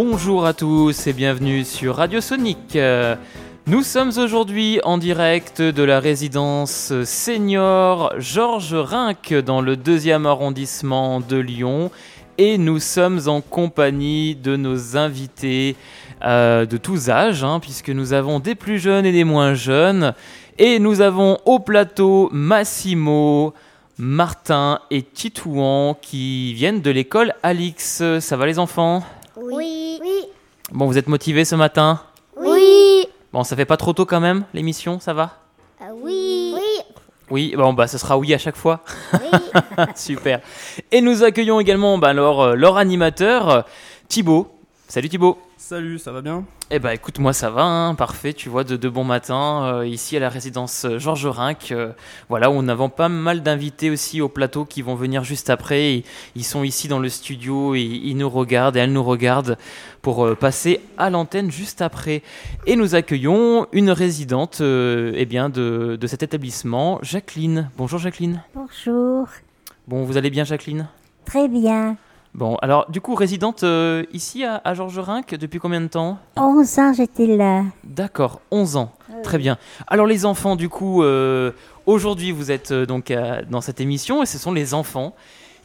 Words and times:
Bonjour 0.00 0.46
à 0.46 0.54
tous 0.54 1.08
et 1.08 1.12
bienvenue 1.12 1.64
sur 1.64 1.96
Radio 1.96 2.20
Sonic. 2.20 2.76
Euh, 2.76 3.16
Nous 3.66 3.82
sommes 3.82 4.12
aujourd'hui 4.16 4.78
en 4.84 4.96
direct 4.96 5.60
de 5.60 5.82
la 5.82 5.98
résidence 5.98 6.92
senior 7.02 8.12
Georges 8.16 8.74
Rinck 8.74 9.34
dans 9.34 9.60
le 9.60 9.76
deuxième 9.76 10.24
arrondissement 10.24 11.18
de 11.18 11.36
Lyon 11.36 11.90
et 12.38 12.58
nous 12.58 12.78
sommes 12.78 13.22
en 13.26 13.40
compagnie 13.40 14.36
de 14.36 14.54
nos 14.54 14.96
invités 14.96 15.74
euh, 16.24 16.64
de 16.64 16.76
tous 16.76 17.10
âges, 17.10 17.42
hein, 17.42 17.58
puisque 17.58 17.90
nous 17.90 18.12
avons 18.12 18.38
des 18.38 18.54
plus 18.54 18.78
jeunes 18.78 19.04
et 19.04 19.10
des 19.10 19.24
moins 19.24 19.54
jeunes. 19.54 20.14
Et 20.58 20.78
nous 20.78 21.00
avons 21.00 21.38
au 21.44 21.58
plateau 21.58 22.28
Massimo, 22.30 23.52
Martin 23.98 24.78
et 24.92 25.02
Titouan 25.02 25.96
qui 26.00 26.54
viennent 26.54 26.82
de 26.82 26.90
l'école 26.92 27.34
Alix. 27.42 28.00
Ça 28.20 28.36
va 28.36 28.46
les 28.46 28.60
enfants? 28.60 29.02
Oui. 29.40 29.98
Oui. 30.02 30.24
Bon, 30.72 30.86
vous 30.86 30.98
êtes 30.98 31.08
motivés 31.08 31.44
ce 31.44 31.54
matin 31.54 32.00
Oui. 32.36 33.06
Bon, 33.32 33.44
ça 33.44 33.56
fait 33.56 33.64
pas 33.64 33.76
trop 33.76 33.92
tôt 33.92 34.06
quand 34.06 34.20
même, 34.20 34.44
l'émission, 34.54 35.00
ça 35.00 35.12
va? 35.14 35.38
Euh, 35.80 35.86
oui. 36.02 36.54
Oui. 36.54 36.82
Oui, 37.30 37.54
bon, 37.56 37.72
bah, 37.74 37.86
ce 37.86 37.98
sera 37.98 38.16
oui 38.18 38.32
à 38.34 38.38
chaque 38.38 38.56
fois. 38.56 38.80
Oui. 39.12 39.38
Super. 39.94 40.40
Et 40.90 41.00
nous 41.00 41.22
accueillons 41.22 41.60
également 41.60 41.98
bah, 41.98 42.12
leur, 42.12 42.56
leur 42.56 42.78
animateur, 42.78 43.48
euh, 43.50 43.62
Thibaut. 44.08 44.48
Salut 44.88 45.08
Thibaut. 45.08 45.38
Salut, 45.68 45.98
ça 45.98 46.12
va 46.12 46.22
bien? 46.22 46.46
Eh 46.70 46.78
bah 46.78 46.94
écoute, 46.94 47.18
moi 47.18 47.34
ça 47.34 47.50
va, 47.50 47.62
hein, 47.62 47.94
parfait, 47.94 48.32
tu 48.32 48.48
vois, 48.48 48.64
de, 48.64 48.78
de 48.78 48.88
bon 48.88 49.04
matin, 49.04 49.64
euh, 49.64 49.86
ici 49.86 50.16
à 50.16 50.20
la 50.20 50.30
résidence 50.30 50.86
euh, 50.86 50.98
Georges 50.98 51.26
Rinck, 51.26 51.72
euh, 51.72 51.92
voilà, 52.30 52.48
où 52.50 52.54
on 52.54 52.68
avons 52.68 52.88
pas 52.88 53.10
mal 53.10 53.42
d'invités 53.42 53.90
aussi 53.90 54.22
au 54.22 54.30
plateau 54.30 54.64
qui 54.64 54.80
vont 54.80 54.94
venir 54.94 55.24
juste 55.24 55.50
après, 55.50 55.92
Et 55.92 56.04
ils 56.36 56.44
sont 56.44 56.64
ici 56.64 56.88
dans 56.88 56.98
le 56.98 57.10
studio, 57.10 57.74
et 57.74 57.82
ils 57.82 58.16
nous 58.16 58.30
regardent, 58.30 58.78
et 58.78 58.80
elles 58.80 58.94
nous 58.94 59.04
regardent 59.04 59.58
pour 60.00 60.24
euh, 60.24 60.34
passer 60.34 60.80
à 60.96 61.10
l'antenne 61.10 61.50
juste 61.50 61.82
après. 61.82 62.22
Et 62.64 62.74
nous 62.74 62.94
accueillons 62.94 63.66
une 63.72 63.90
résidente 63.90 64.62
euh, 64.62 65.12
eh 65.16 65.26
bien, 65.26 65.50
de, 65.50 65.98
de 66.00 66.06
cet 66.06 66.22
établissement, 66.22 66.98
Jacqueline. 67.02 67.68
Bonjour 67.76 67.98
Jacqueline. 67.98 68.42
Bonjour, 68.54 69.28
Bon, 69.86 70.02
vous 70.04 70.16
allez 70.16 70.30
bien 70.30 70.44
Jacqueline? 70.44 70.88
Très 71.26 71.46
bien. 71.46 71.98
Bon, 72.38 72.54
alors 72.62 72.88
du 72.88 73.00
coup, 73.00 73.16
résidente 73.16 73.64
euh, 73.64 74.04
ici 74.12 74.44
à, 74.44 74.60
à 74.64 74.72
Georges 74.72 75.00
Rinck 75.00 75.34
depuis 75.34 75.58
combien 75.58 75.80
de 75.80 75.88
temps? 75.88 76.18
11 76.36 76.78
ans 76.78 76.92
j'étais 76.92 77.26
là. 77.26 77.64
D'accord, 77.82 78.40
11 78.52 78.76
ans. 78.76 78.92
Très 79.24 79.38
bien. 79.38 79.58
Alors 79.88 80.06
les 80.06 80.24
enfants, 80.24 80.54
du 80.54 80.68
coup, 80.68 81.02
euh, 81.02 81.50
aujourd'hui 81.84 82.30
vous 82.30 82.52
êtes 82.52 82.70
euh, 82.70 82.86
donc 82.86 83.12
dans 83.50 83.60
cette 83.60 83.80
émission 83.80 84.22
et 84.22 84.26
ce 84.26 84.38
sont 84.38 84.52
les 84.52 84.72
enfants 84.72 85.16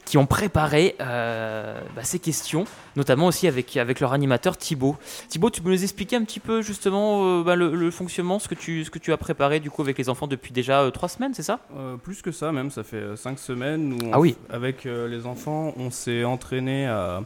qui 0.06 0.18
ont 0.18 0.26
préparé 0.26 0.96
euh, 1.02 1.80
bah, 1.96 2.04
ces 2.04 2.20
questions, 2.20 2.66
notamment 2.96 3.28
aussi 3.28 3.48
avec, 3.48 3.78
avec 3.78 4.00
leur 4.00 4.12
animateur 4.14 4.58
Thibaut. 4.58 4.98
Thibaut, 5.30 5.50
tu 5.50 5.62
peux 5.62 5.70
nous 5.70 5.82
expliquer 5.84 6.18
un 6.18 6.24
petit 6.24 6.40
peu 6.42 6.62
justement 6.62 7.40
euh, 7.40 7.44
bah, 7.44 7.56
le, 7.56 7.74
le 7.76 7.90
fonctionnement, 7.92 8.38
ce 8.40 8.48
que, 8.48 8.56
tu, 8.56 8.84
ce 8.84 8.90
que 8.92 9.00
tu 9.00 9.14
as 9.14 9.18
préparé 9.18 9.60
du 9.60 9.72
coup 9.72 9.82
avec 9.82 9.98
les 9.98 10.10
enfants 10.10 10.28
depuis 10.28 10.52
déjà 10.52 10.82
euh, 10.82 10.92
trois 10.92 11.10
semaines, 11.10 11.34
c'est 11.34 11.44
ça? 11.44 11.60
Plus 12.04 12.22
que 12.22 12.32
ça 12.32 12.52
même, 12.52 12.70
ça 12.70 12.84
fait 12.84 13.16
5 13.16 13.40
semaines 13.40 13.94
où 13.94 13.98
on- 14.08 14.14
Ah 14.14 14.20
oui. 14.20 14.36
avec 14.50 14.84
les 14.84 15.26
enfants 15.26 15.74
on 15.78 15.90
s'est 15.90 16.24
entraîné 16.26 16.86
à, 16.88 17.22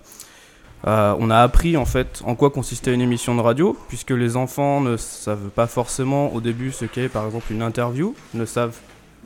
à- 0.83 1.15
On 1.19 1.29
a 1.31 1.39
appris 1.39 1.75
en 1.77 1.85
fait 1.85 2.21
en 2.25 2.35
quoi 2.35 2.51
consistait 2.51 2.93
une 2.93 3.01
émission 3.01 3.35
de 3.35 3.41
radio, 3.41 3.75
puisque 3.87 4.11
les 4.11 4.35
enfants 4.37 4.81
ne 4.81 4.95
savent 4.97 5.49
pas 5.49 5.67
forcément 5.67 6.31
au 6.33 6.41
début 6.41 6.71
ce 6.71 6.85
qu'est 6.85 7.09
par 7.09 7.25
exemple 7.25 7.51
une 7.51 7.63
interview, 7.63 8.15
ne 8.35 8.45
savent 8.45 8.77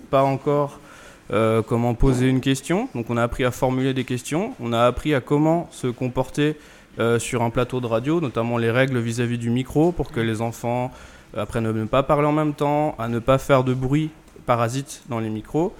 pas 0.09 0.23
encore 0.23 0.79
euh, 1.31 1.61
comment 1.61 1.93
poser 1.93 2.27
une 2.27 2.41
question, 2.41 2.89
donc 2.93 3.09
on 3.09 3.15
a 3.15 3.23
appris 3.23 3.45
à 3.45 3.51
formuler 3.51 3.93
des 3.93 4.03
questions, 4.03 4.53
on 4.59 4.73
a 4.73 4.81
appris 4.81 5.13
à 5.13 5.21
comment 5.21 5.69
se 5.71 5.87
comporter 5.87 6.57
euh, 6.99 7.19
sur 7.19 7.41
un 7.41 7.49
plateau 7.49 7.79
de 7.79 7.85
radio, 7.85 8.19
notamment 8.19 8.57
les 8.57 8.69
règles 8.69 8.99
vis-à-vis 8.99 9.37
du 9.37 9.49
micro 9.49 9.93
pour 9.93 10.11
que 10.11 10.19
les 10.19 10.41
enfants 10.41 10.91
apprennent 11.37 11.67
à 11.67 11.71
ne 11.71 11.85
pas 11.85 12.03
parler 12.03 12.27
en 12.27 12.33
même 12.33 12.53
temps, 12.53 12.95
à 12.99 13.07
ne 13.07 13.19
pas 13.19 13.37
faire 13.37 13.63
de 13.63 13.73
bruit 13.73 14.09
parasite 14.45 15.03
dans 15.07 15.19
les 15.19 15.29
micros. 15.29 15.73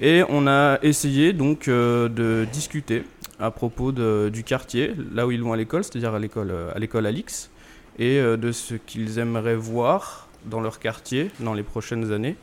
Et 0.00 0.24
on 0.28 0.48
a 0.48 0.78
essayé 0.82 1.32
donc 1.32 1.68
euh, 1.68 2.08
de 2.08 2.44
discuter 2.52 3.04
à 3.38 3.52
propos 3.52 3.92
du 3.92 4.42
quartier, 4.44 4.92
là 5.14 5.26
où 5.26 5.30
ils 5.30 5.42
vont 5.42 5.52
à 5.52 5.56
l'école, 5.56 5.84
c'est-à-dire 5.84 6.14
à 6.14 6.18
l'école 6.18 6.52
à 6.74 6.78
l'école 6.78 7.06
Alix, 7.06 7.50
et 7.98 8.18
de 8.18 8.50
ce 8.50 8.74
qu'ils 8.74 9.18
aimeraient 9.18 9.56
voir 9.56 10.26
dans 10.46 10.60
leur 10.60 10.78
quartier 10.80 11.30
dans 11.40 11.52
les 11.52 11.62
prochaines 11.62 12.12
années. 12.12 12.36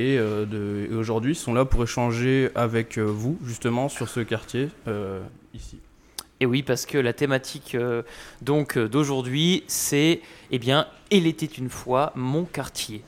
Et, 0.00 0.16
euh, 0.18 0.88
et 0.90 0.94
aujourd'hui, 0.94 1.34
sont 1.34 1.52
là 1.52 1.66
pour 1.66 1.82
échanger 1.82 2.48
avec 2.54 2.96
euh, 2.96 3.02
vous 3.02 3.36
justement 3.44 3.90
sur 3.90 4.08
ce 4.08 4.20
quartier 4.20 4.70
euh, 4.88 5.20
ici. 5.52 5.76
Et 6.40 6.46
oui, 6.46 6.62
parce 6.62 6.86
que 6.86 6.96
la 6.96 7.12
thématique 7.12 7.76
donc 8.40 8.78
d'aujourd'hui, 8.78 9.62
c'est 9.66 10.22
eh 10.50 10.58
bien, 10.58 10.86
il 11.10 11.26
était 11.26 11.44
une 11.44 11.68
fois 11.68 12.12
mon 12.14 12.44
quartier, 12.46 13.02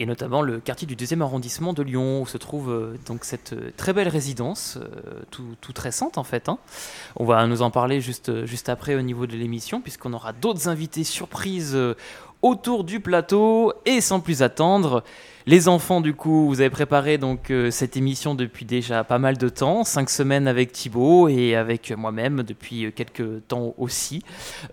et 0.00 0.06
notamment 0.06 0.40
le 0.40 0.58
quartier 0.58 0.86
du 0.86 0.96
deuxième 0.96 1.20
arrondissement 1.20 1.74
de 1.74 1.82
Lyon, 1.82 2.22
où 2.22 2.26
se 2.26 2.38
trouve 2.38 2.96
donc 3.04 3.24
cette 3.24 3.76
très 3.76 3.92
belle 3.92 4.08
résidence, 4.08 4.78
tout, 5.30 5.54
toute 5.60 5.78
récente 5.78 6.16
en 6.16 6.24
fait. 6.24 6.48
hein. 6.48 6.58
On 7.16 7.26
va 7.26 7.46
nous 7.46 7.60
en 7.60 7.70
parler 7.70 8.00
juste 8.00 8.46
juste 8.46 8.70
après 8.70 8.94
au 8.94 9.02
niveau 9.02 9.26
de 9.26 9.36
l'émission, 9.36 9.82
puisqu'on 9.82 10.14
aura 10.14 10.32
d'autres 10.32 10.68
invités 10.68 11.04
surprises 11.04 11.76
autour 12.42 12.84
du 12.84 13.00
plateau. 13.00 13.72
Et 13.84 14.00
sans 14.00 14.20
plus 14.20 14.42
attendre, 14.42 15.02
les 15.46 15.66
enfants, 15.66 16.02
du 16.02 16.12
coup, 16.12 16.46
vous 16.46 16.60
avez 16.60 16.68
préparé 16.68 17.16
donc 17.16 17.50
euh, 17.50 17.70
cette 17.70 17.96
émission 17.96 18.34
depuis 18.34 18.66
déjà 18.66 19.02
pas 19.02 19.18
mal 19.18 19.38
de 19.38 19.48
temps, 19.48 19.82
cinq 19.82 20.10
semaines 20.10 20.46
avec 20.46 20.72
Thibaut 20.72 21.28
et 21.28 21.56
avec 21.56 21.90
moi-même 21.90 22.42
depuis 22.42 22.84
euh, 22.84 22.90
quelques 22.90 23.46
temps 23.48 23.72
aussi. 23.78 24.22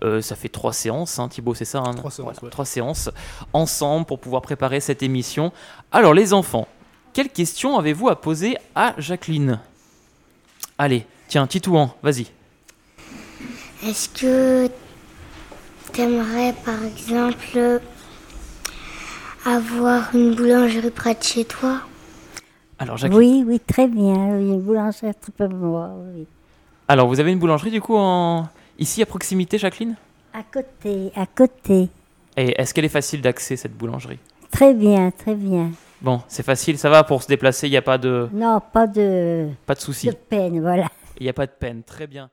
Euh, 0.04 0.20
ça 0.20 0.36
fait 0.36 0.50
trois 0.50 0.74
séances, 0.74 1.18
hein, 1.18 1.28
Thibaut, 1.28 1.54
c'est 1.54 1.64
ça 1.64 1.78
hein? 1.78 1.94
Trois 1.94 2.10
séances, 2.10 2.42
ouais. 2.42 2.50
Trois 2.50 2.66
séances 2.66 3.10
ensemble 3.54 4.04
pour 4.04 4.18
pouvoir 4.18 4.42
préparer 4.42 4.80
cette 4.80 5.02
émission. 5.02 5.50
Alors, 5.92 6.12
les 6.12 6.34
enfants, 6.34 6.68
quelles 7.14 7.30
questions 7.30 7.78
avez-vous 7.78 8.10
à 8.10 8.20
poser 8.20 8.58
à 8.74 8.94
Jacqueline? 8.98 9.60
Allez, 10.76 11.06
tiens, 11.28 11.46
Titouan, 11.46 11.94
vas-y. 12.02 12.26
Est-ce 13.82 14.10
que 14.10 14.70
t'aimerais 15.96 16.52
par 16.64 16.84
exemple 16.84 17.80
avoir 19.46 20.14
une 20.14 20.34
boulangerie 20.34 20.90
près 20.90 21.14
de 21.14 21.22
chez 21.22 21.46
toi? 21.46 21.80
Alors, 22.78 22.98
Jacqueline? 22.98 23.18
Oui, 23.18 23.44
oui, 23.46 23.60
très 23.66 23.88
bien. 23.88 24.14
Oui, 24.36 24.48
une 24.48 24.60
boulangère 24.60 25.14
très 25.18 25.32
peu 25.32 25.48
moi, 25.48 25.90
oui. 26.14 26.26
Alors, 26.88 27.08
vous 27.08 27.18
avez 27.18 27.32
une 27.32 27.38
boulangerie 27.38 27.70
du 27.70 27.80
coup 27.80 27.96
en... 27.96 28.46
ici 28.78 29.00
à 29.00 29.06
proximité, 29.06 29.56
Jacqueline? 29.56 29.96
À 30.34 30.42
côté, 30.42 31.10
à 31.16 31.24
côté. 31.24 31.88
Et 32.36 32.60
est-ce 32.60 32.74
qu'elle 32.74 32.84
est 32.84 32.90
facile 32.90 33.22
d'accès 33.22 33.56
cette 33.56 33.74
boulangerie? 33.74 34.18
Très 34.50 34.74
bien, 34.74 35.10
très 35.10 35.34
bien. 35.34 35.70
Bon, 36.02 36.20
c'est 36.28 36.42
facile, 36.44 36.76
ça 36.76 36.90
va 36.90 37.04
pour 37.04 37.22
se 37.22 37.28
déplacer, 37.28 37.68
il 37.68 37.70
n'y 37.70 37.78
a 37.78 37.82
pas 37.82 37.96
de, 37.96 38.28
Non, 38.34 38.60
pas 38.60 38.86
de, 38.86 39.48
pas 39.64 39.74
de 39.74 39.80
souci. 39.80 40.08
de 40.08 40.12
peine, 40.12 40.60
voilà. 40.60 40.88
Il 41.18 41.22
n'y 41.22 41.30
a 41.30 41.32
pas 41.32 41.46
de 41.46 41.52
peine, 41.58 41.82
très 41.82 42.06
bien. 42.06 42.28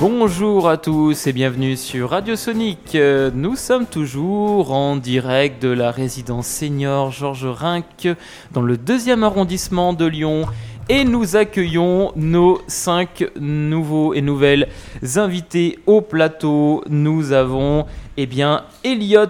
Bonjour 0.00 0.68
à 0.68 0.76
tous 0.76 1.26
et 1.26 1.32
bienvenue 1.32 1.76
sur 1.76 2.10
Radio 2.10 2.36
Sonic. 2.36 2.96
Nous 3.34 3.56
sommes 3.56 3.86
toujours 3.86 4.72
en 4.72 4.94
direct 4.94 5.60
de 5.60 5.70
la 5.70 5.90
résidence 5.90 6.46
senior 6.46 7.10
Georges 7.10 7.46
Rinck 7.46 8.06
dans 8.52 8.62
le 8.62 8.76
deuxième 8.76 9.24
arrondissement 9.24 9.92
de 9.92 10.06
Lyon 10.06 10.46
et 10.88 11.02
nous 11.04 11.34
accueillons 11.34 12.12
nos 12.14 12.60
cinq 12.68 13.28
nouveaux 13.40 14.14
et 14.14 14.20
nouvelles 14.20 14.68
invités 15.16 15.80
au 15.86 16.00
plateau. 16.00 16.84
Nous 16.88 17.32
avons 17.32 17.84
eh 18.16 18.26
bien 18.26 18.64
Elliot, 18.84 19.26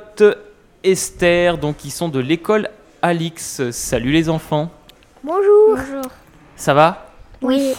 Esther, 0.85 1.57
donc 1.57 1.79
qui 1.79 1.91
sont 1.91 2.11
de 2.11 2.21
l'école 2.21 2.69
Alix. 3.01 3.71
Salut 3.71 4.13
les 4.13 4.29
enfants, 4.29 4.71
Bonjour. 5.25 5.77
Bonjour. 5.77 6.03
ça 6.57 6.75
va? 6.75 7.07
Oui. 7.41 7.73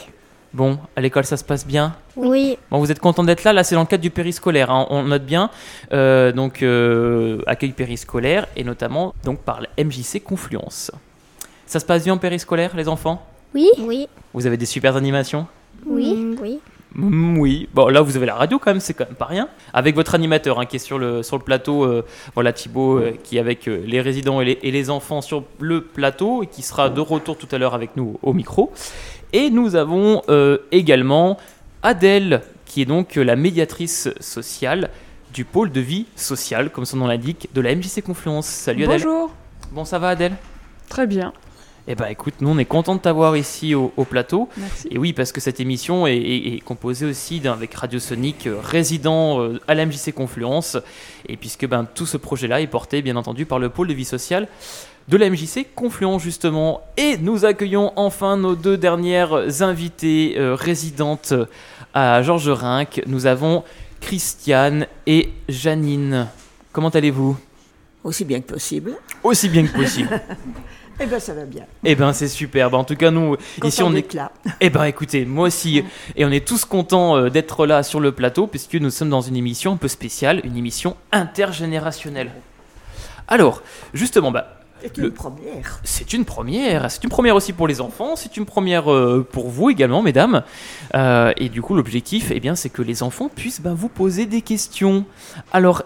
Bon, 0.53 0.79
à 0.95 1.01
l'école 1.01 1.25
ça 1.25 1.37
se 1.37 1.43
passe 1.43 1.67
bien? 1.67 1.95
Oui. 2.21 2.57
Bon, 2.69 2.79
vous 2.79 2.91
êtes 2.91 2.99
content 2.99 3.23
d'être 3.23 3.43
là. 3.43 3.53
Là, 3.53 3.63
c'est 3.63 3.75
dans 3.75 3.81
le 3.81 3.87
cadre 3.87 4.01
du 4.03 4.09
périscolaire. 4.09 4.69
hein. 4.71 4.87
On 4.89 5.03
note 5.03 5.23
bien. 5.25 5.49
Euh, 5.93 6.31
donc, 6.31 6.61
euh, 6.63 7.41
accueil 7.47 7.71
périscolaire 7.71 8.47
et 8.55 8.63
notamment 8.63 9.13
donc 9.23 9.39
par 9.39 9.61
la 9.61 9.69
MJC 9.83 10.21
Confluence. 10.23 10.91
Ça 11.65 11.79
se 11.79 11.85
passe 11.85 12.03
bien 12.03 12.13
en 12.13 12.17
périscolaire, 12.17 12.75
les 12.75 12.87
enfants? 12.87 13.25
Oui. 13.55 13.69
Oui. 13.79 14.07
Vous 14.33 14.45
avez 14.47 14.57
des 14.57 14.65
super 14.65 14.95
animations? 14.95 15.47
Oui. 15.85 16.35
Oui. 16.41 16.59
Mm, 16.95 17.37
Oui. 17.37 17.69
Bon, 17.73 17.87
là, 17.87 18.01
vous 18.01 18.17
avez 18.17 18.25
la 18.25 18.33
radio 18.35 18.57
quand 18.59 18.71
même. 18.71 18.79
C'est 18.79 18.95
quand 18.95 19.05
même 19.05 19.15
pas 19.15 19.25
rien. 19.25 19.47
Avec 19.73 19.95
votre 19.95 20.15
animateur 20.15 20.59
hein, 20.59 20.65
qui 20.65 20.77
est 20.77 20.79
sur 20.79 20.97
le 20.97 21.21
sur 21.23 21.37
le 21.37 21.43
plateau. 21.43 21.83
euh, 21.85 22.03
voilà, 22.33 22.51
Thibaut, 22.51 22.97
euh, 22.97 23.13
qui 23.23 23.37
est 23.37 23.39
avec 23.39 23.67
euh, 23.67 23.81
les 23.85 24.01
résidents 24.01 24.41
et 24.41 24.45
les, 24.45 24.59
et 24.63 24.71
les 24.71 24.89
enfants 24.89 25.21
sur 25.21 25.43
le 25.59 25.81
plateau 25.81 26.41
et 26.43 26.47
qui 26.47 26.63
sera 26.63 26.89
de 26.89 26.99
retour 27.01 27.37
tout 27.37 27.47
à 27.51 27.57
l'heure 27.59 27.75
avec 27.75 27.95
nous 27.95 28.17
au 28.23 28.33
micro. 28.33 28.71
Et 29.31 29.51
nous 29.51 29.75
avons 29.75 30.23
euh, 30.29 30.57
également 30.71 31.37
Adèle, 31.83 32.41
qui 32.65 32.81
est 32.81 32.85
donc 32.85 33.17
euh, 33.17 33.23
la 33.23 33.35
médiatrice 33.35 34.09
sociale 34.19 34.89
du 35.33 35.45
pôle 35.45 35.71
de 35.71 35.79
vie 35.81 36.05
sociale, 36.15 36.69
comme 36.71 36.85
son 36.85 36.97
nom 36.97 37.07
l'indique, 37.07 37.49
de 37.53 37.61
la 37.61 37.73
MJC 37.75 38.01
Confluence. 38.03 38.47
Salut 38.47 38.83
Adèle. 38.85 39.01
Bonjour, 39.03 39.31
Bon, 39.71 39.85
ça 39.85 39.99
va 39.99 40.09
Adèle? 40.09 40.33
Très 40.89 41.05
bien. 41.07 41.31
Eh 41.87 41.95
ben 41.95 42.05
écoute, 42.07 42.35
nous 42.41 42.49
on 42.49 42.57
est 42.59 42.65
content 42.65 42.93
de 42.95 42.99
t'avoir 42.99 43.35
ici 43.37 43.73
au, 43.73 43.91
au 43.97 44.03
plateau. 44.03 44.49
Merci. 44.57 44.87
Et 44.91 44.97
oui, 44.99 45.13
parce 45.13 45.31
que 45.31 45.39
cette 45.41 45.59
émission 45.59 46.05
est, 46.05 46.17
est- 46.17 46.55
est 46.55 46.59
composée 46.59 47.05
aussi 47.05 47.39
d'un 47.39 47.53
avec 47.53 47.73
Radio 47.73 47.99
Sonic, 47.99 48.45
euh, 48.47 48.57
résident 48.61 49.41
euh, 49.41 49.59
à 49.67 49.73
la 49.73 49.85
MJC 49.85 50.11
Confluence. 50.13 50.77
Et 51.27 51.35
puisque 51.37 51.65
ben, 51.67 51.87
tout 51.95 52.05
ce 52.05 52.17
projet-là 52.17 52.61
est 52.61 52.67
porté, 52.67 53.01
bien 53.01 53.15
entendu, 53.15 53.45
par 53.45 53.57
le 53.57 53.69
pôle 53.69 53.87
de 53.87 53.93
vie 53.93 54.05
sociale 54.05 54.47
de 55.09 55.17
la 55.17 55.29
MJC 55.29 55.65
Confluence, 55.75 56.21
justement. 56.21 56.81
Et 56.95 57.17
nous 57.17 57.43
accueillons 57.43 57.91
enfin 57.95 58.37
nos 58.37 58.55
deux 58.55 58.77
dernières 58.77 59.61
invitées 59.61 60.35
euh, 60.37 60.53
résidentes 60.53 61.33
à 61.95 62.21
Georges 62.21 62.49
Rinck. 62.49 63.01
Nous 63.07 63.25
avons 63.25 63.63
Christiane 63.99 64.85
et 65.07 65.31
Janine. 65.49 66.27
Comment 66.71 66.89
allez-vous? 66.89 67.37
Aussi 68.03 68.23
bien 68.23 68.39
que 68.39 68.53
possible. 68.53 68.93
Aussi 69.23 69.49
bien 69.49 69.65
que 69.65 69.73
possible. 69.75 70.09
Eh 71.01 71.05
bien, 71.05 71.19
ça 71.21 71.33
va 71.33 71.45
bien. 71.45 71.63
Eh 71.85 71.95
ben 71.95 72.11
c'est 72.11 72.27
super. 72.27 72.69
Ben, 72.69 72.79
en 72.79 72.83
tout 72.83 72.97
cas, 72.97 73.09
nous, 73.09 73.37
ici, 73.63 73.81
on 73.81 73.95
est 73.95 73.99
est 73.99 74.13
là. 74.15 74.33
Eh 74.59 74.69
ben 74.69 74.83
écoutez, 74.83 75.23
moi 75.23 75.47
aussi, 75.47 75.81
et 76.17 76.25
on 76.25 76.29
est 76.29 76.45
tous 76.45 76.65
contents 76.65 77.15
euh, 77.15 77.29
d'être 77.29 77.65
là 77.65 77.83
sur 77.83 78.01
le 78.01 78.11
plateau, 78.11 78.47
puisque 78.47 78.75
nous 78.75 78.89
sommes 78.89 79.09
dans 79.09 79.21
une 79.21 79.37
émission 79.37 79.71
un 79.71 79.77
peu 79.77 79.87
spéciale, 79.87 80.41
une 80.43 80.57
émission 80.57 80.97
intergénérationnelle. 81.13 82.31
Alors, 83.29 83.61
justement, 83.93 84.29
bah, 84.29 84.58
C'est 84.81 84.97
Le- 84.97 85.07
une 85.07 85.13
première. 85.13 85.79
c'est 85.83 86.13
une 86.13 86.25
première, 86.25 86.89
c'est 86.91 87.03
une 87.03 87.09
première 87.09 87.35
aussi 87.35 87.53
pour 87.53 87.67
les 87.67 87.81
enfants, 87.81 88.15
c'est 88.15 88.37
une 88.37 88.45
première 88.45 88.91
euh, 88.91 89.27
pour 89.29 89.49
vous 89.49 89.69
également, 89.69 90.01
mesdames. 90.01 90.43
Euh, 90.95 91.33
et 91.37 91.49
du 91.49 91.61
coup, 91.61 91.75
l'objectif, 91.75 92.31
eh 92.33 92.39
bien, 92.39 92.55
c'est 92.55 92.69
que 92.69 92.81
les 92.81 93.03
enfants 93.03 93.29
puissent 93.29 93.61
bah, 93.61 93.73
vous 93.75 93.89
poser 93.89 94.25
des 94.25 94.41
questions. 94.41 95.05
Alors, 95.51 95.83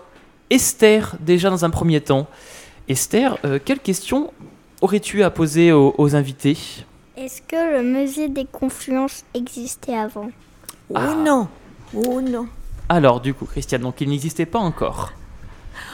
Esther, 0.50 1.16
déjà 1.20 1.50
dans 1.50 1.66
un 1.66 1.70
premier 1.70 2.02
temps, 2.02 2.28
Esther, 2.88 3.38
euh, 3.46 3.60
quelles 3.64 3.80
questions 3.80 4.32
aurais-tu 4.82 5.24
à 5.24 5.30
poser 5.32 5.72
aux, 5.72 5.96
aux 5.98 6.16
invités? 6.16 6.58
Est-ce 7.18 7.42
que 7.42 7.78
le 7.78 7.84
musée 7.84 8.28
des 8.30 8.46
confluences 8.46 9.24
existait 9.34 9.96
avant? 9.96 10.30
Oh 10.90 10.96
Ah. 10.96 11.16
non. 11.16 11.48
Oh 11.96 12.22
non. 12.22 12.48
Alors, 12.90 13.22
du 13.22 13.34
coup, 13.34 13.46
Christiane, 13.46 13.82
donc 13.82 14.02
il 14.02 14.10
n'existait 14.10 14.46
pas 14.46 14.60
encore. 14.60 15.14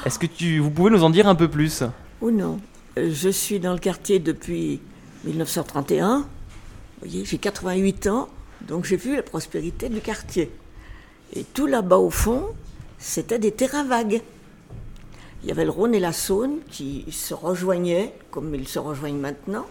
Est-ce 0.06 0.18
que 0.18 0.25
tu, 0.25 0.60
vous 0.60 0.72
pouvez 0.72 0.90
nous 0.92 1.04
en 1.04 1.10
dire 1.10 1.28
un 1.28 1.36
peu 1.36 1.48
plus? 1.48 1.84
Oh 2.22 2.31
non. 2.31 2.60
Je 3.07 3.30
suis 3.30 3.60
dans 3.62 3.72
le 3.72 3.80
quartier 3.80 4.19
depuis 4.19 4.81
1931. 5.24 6.19
Vous 6.19 6.25
voyez, 7.00 7.24
j'ai 7.24 7.38
88 7.38 8.07
ans, 8.07 8.28
donc 8.62 8.84
j'ai 8.84 8.98
vu 8.98 9.16
la 9.16 9.24
prospérité 9.24 9.88
du 9.88 10.01
quartier. 10.01 10.51
Et 11.34 11.46
tout 11.46 11.66
là-bas 11.66 11.98
au 11.98 12.10
fond, 12.10 12.48
c'était 12.98 13.40
des 13.40 13.51
terrains 13.51 13.86
vagues. 13.86 14.22
Il 15.42 15.48
y 15.50 15.51
avait 15.51 15.63
le 15.63 15.72
Rhône 15.72 15.96
et 15.96 16.00
la 16.01 16.12
Saône 16.12 16.57
qui 16.69 17.06
se 17.10 17.34
rejoignaient, 17.34 18.13
comme 18.31 18.54
ils 18.54 18.68
se 18.68 18.80
rejoignent 18.80 19.19
maintenant, 19.19 19.66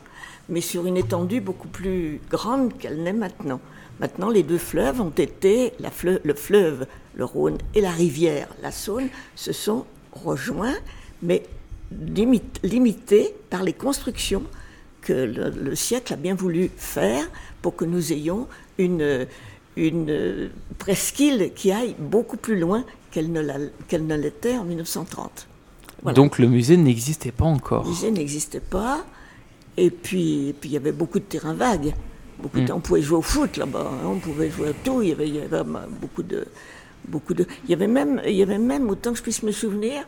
mais 0.48 0.62
sur 0.62 0.86
une 0.86 0.96
étendue 0.96 1.42
beaucoup 1.42 1.68
plus 1.68 2.20
grande 2.30 2.78
qu'elle 2.78 3.02
n'est 3.02 3.12
maintenant. 3.12 3.60
Maintenant, 4.00 4.30
les 4.30 4.42
deux 4.42 4.58
fleuves 4.58 5.02
ont 5.02 5.10
été, 5.10 5.74
le 5.78 6.34
fleuve, 6.34 6.86
le 7.14 7.24
Rhône 7.26 7.58
et 7.74 7.82
la 7.82 7.90
rivière, 7.90 8.48
la 8.62 8.70
Saône, 8.70 9.08
se 9.34 9.52
sont 9.52 9.84
rejoints, 10.12 10.76
mais 11.22 11.42
limite- 11.92 12.60
limités 12.62 13.34
par 13.50 13.62
les 13.62 13.72
constructions 13.72 14.42
que 15.00 15.12
le, 15.12 15.50
le 15.50 15.74
siècle 15.74 16.12
a 16.12 16.16
bien 16.16 16.34
voulu 16.34 16.70
faire 16.76 17.24
pour 17.62 17.76
que 17.76 17.84
nous 17.84 18.12
ayons 18.12 18.46
une, 18.78 19.26
une 19.76 20.50
presqu'île 20.78 21.52
qui 21.54 21.72
aille 21.72 21.94
beaucoup 21.98 22.36
plus 22.36 22.58
loin 22.58 22.84
qu'elle 23.10 23.32
ne, 23.32 24.14
l'était 24.16 24.56
en 24.58 24.64
1930. 24.64 25.46
Voilà. 26.02 26.14
Donc 26.14 26.38
le 26.38 26.46
musée 26.46 26.76
n'existait 26.76 27.32
pas 27.32 27.46
encore. 27.46 27.84
Le 27.84 27.90
musée 27.90 28.10
n'existait 28.10 28.60
pas. 28.60 29.04
Et 29.76 29.90
puis, 29.90 30.48
et 30.48 30.52
puis 30.52 30.70
il 30.70 30.72
y 30.72 30.76
avait 30.76 30.92
beaucoup 30.92 31.18
de 31.18 31.24
terrains 31.24 31.54
vagues. 31.54 31.94
Beaucoup 32.40 32.60
de- 32.60 32.72
on 32.72 32.80
pouvait 32.80 33.02
jouer 33.02 33.18
au 33.18 33.22
foot 33.22 33.56
là-bas. 33.56 33.90
hein, 33.92 34.06
on 34.06 34.18
pouvait 34.18 34.50
jouer 34.50 34.68
à 34.68 34.72
tout. 34.72 35.02
Il 35.02 35.08
y 35.08 35.12
avait, 35.12 35.28
il 35.28 35.34
y 35.36 35.40
avait, 35.40 35.56
euh, 35.56 35.64
beaucoup 36.00 36.22
de, 36.22 36.46
beaucoup 37.08 37.34
de. 37.34 37.46
Il 37.64 37.70
y 37.70 37.74
avait 37.74 37.86
même, 37.88 38.20
il 38.26 38.34
y 38.34 38.42
avait 38.42 38.58
même, 38.58 38.88
autant 38.88 39.12
que 39.12 39.18
je 39.18 39.22
puisse 39.22 39.42
me 39.42 39.52
souvenir, 39.52 40.02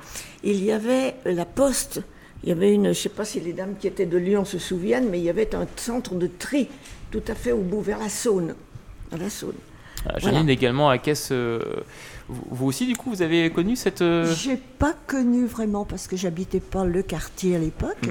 il 0.44 0.62
y 0.64 0.70
avait 0.72 1.16
la 1.24 1.44
poste. 1.44 2.02
Il 2.42 2.48
y 2.48 2.52
avait 2.52 2.72
une, 2.72 2.84
je 2.84 2.88
ne 2.88 2.94
sais 2.94 3.08
pas 3.10 3.24
si 3.26 3.38
les 3.40 3.52
dames 3.52 3.74
qui 3.78 3.86
étaient 3.86 4.06
de 4.06 4.16
Lyon 4.16 4.44
se 4.46 4.58
souviennent, 4.58 5.10
mais 5.10 5.18
il 5.18 5.24
y 5.24 5.28
avait 5.30 5.54
un 5.54 5.66
centre 5.76 6.14
de 6.14 6.26
tri 6.26 6.68
tout 7.10 7.22
à 7.28 7.34
fait 7.34 7.52
au 7.52 7.58
bout 7.60 7.82
vers 7.82 7.98
la 7.98 8.08
Saône, 8.08 8.54
la 9.18 9.28
Saône. 9.28 9.54
Euh, 10.06 10.18
Janine 10.18 10.48
également 10.48 10.88
à 10.88 10.96
Caisse. 10.96 11.28
euh, 11.32 11.60
vous, 12.28 12.66
aussi, 12.66 12.86
du 12.86 12.96
coup, 12.96 13.10
vous 13.10 13.20
avez 13.20 13.50
connu 13.50 13.76
cette. 13.76 14.00
euh, 14.00 14.32
J'ai 14.34 14.56
pas 14.56 14.94
connu 15.06 15.44
vraiment 15.44 15.84
parce 15.84 16.06
que 16.08 16.16
j'habitais 16.16 16.60
pas 16.60 16.84
le 16.86 17.02
quartier 17.02 17.56
à 17.56 17.58
l'époque. 17.58 18.08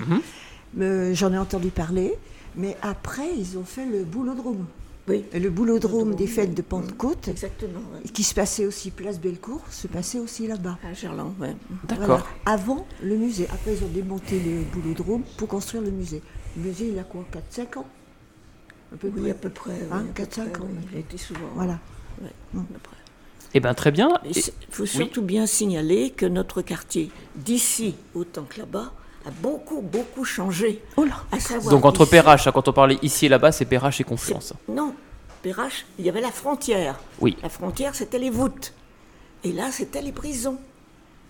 Mais 0.75 1.15
J'en 1.15 1.33
ai 1.33 1.37
entendu 1.37 1.69
parler. 1.69 2.13
Mais 2.55 2.75
après, 2.83 3.29
ils 3.37 3.57
ont 3.57 3.63
fait 3.63 3.85
le 3.85 4.03
boulodrome. 4.03 4.65
Oui, 5.09 5.25
le 5.33 5.49
boulodrome 5.49 6.13
des 6.15 6.27
fêtes 6.27 6.53
de 6.53 6.61
Pentecôte, 6.61 7.27
exactement. 7.27 7.79
ouais. 7.93 8.09
qui 8.11 8.23
se 8.23 8.33
passait 8.35 8.65
aussi 8.65 8.91
place 8.91 9.19
Bellecour, 9.19 9.61
se 9.71 9.87
passait 9.87 10.19
aussi 10.19 10.45
là-bas. 10.47 10.77
À 10.83 10.93
Gerland, 10.93 11.33
ouais. 11.39 11.55
D'accord. 11.87 12.05
Voilà. 12.05 12.25
Avant 12.45 12.85
le 13.01 13.15
musée. 13.17 13.47
Après, 13.51 13.75
ils 13.75 13.83
ont 13.83 13.89
démonté 13.89 14.39
le 14.39 14.61
boulodrome 14.71 15.23
pour 15.37 15.47
construire 15.47 15.81
le 15.83 15.91
musée. 15.91 16.21
Le 16.55 16.63
musée, 16.63 16.89
il 16.93 16.99
a 16.99 17.03
quoi 17.03 17.25
4-5 17.51 17.79
ans? 17.79 17.85
À 18.93 18.97
peu 18.97 19.07
Oui, 19.15 19.21
près. 19.21 19.31
à 19.31 19.33
peu 19.33 19.49
près. 19.49 19.71
oui, 19.71 19.87
Hein, 19.91 19.99
ans, 20.01 20.61
oui. 20.61 20.61
oui. 20.61 20.87
Il 20.91 20.97
a 20.97 20.99
été 20.99 21.17
souvent. 21.17 21.49
Voilà. 21.55 21.79
ouais, 22.21 22.29
à 22.55 22.57
peu 22.57 22.79
près. 22.81 22.95
Eh 23.55 23.59
ben 23.59 23.73
très 23.73 23.91
bien. 23.91 24.09
Il 24.25 24.43
faut 24.69 24.85
surtout 24.85 25.23
bien 25.23 25.47
signaler 25.47 26.11
que 26.11 26.25
notre 26.27 26.61
quartier, 26.61 27.09
d'ici 27.35 27.95
autant 28.13 28.43
que 28.43 28.59
là-bas, 28.59 28.93
a 29.29 29.41
beaucoup, 29.41 29.81
beaucoup 29.81 30.25
changé. 30.25 30.81
Oh 30.97 31.05
là 31.05 31.15
À 31.31 31.39
savoir 31.39 31.69
donc 31.73 31.85
entre 31.85 32.01
ici- 32.03 32.11
Perrache, 32.11 32.49
quand 32.53 32.67
on 32.67 32.73
parlait 32.73 32.97
ici 33.01 33.25
et 33.25 33.29
là-bas, 33.29 33.51
c'est 33.51 33.65
Perrache 33.65 34.01
et 34.01 34.03
Confluence. 34.03 34.53
Non, 34.67 34.93
Perrache, 35.41 35.85
il 35.97 36.05
y 36.05 36.09
avait 36.09 36.21
la 36.21 36.31
frontière. 36.31 36.99
Oui. 37.21 37.37
La 37.41 37.49
frontière, 37.49 37.95
c'était 37.95 38.19
les 38.19 38.29
voûtes. 38.29 38.73
Et 39.43 39.51
là, 39.53 39.69
c'était 39.71 40.01
les 40.01 40.11
prisons. 40.11 40.57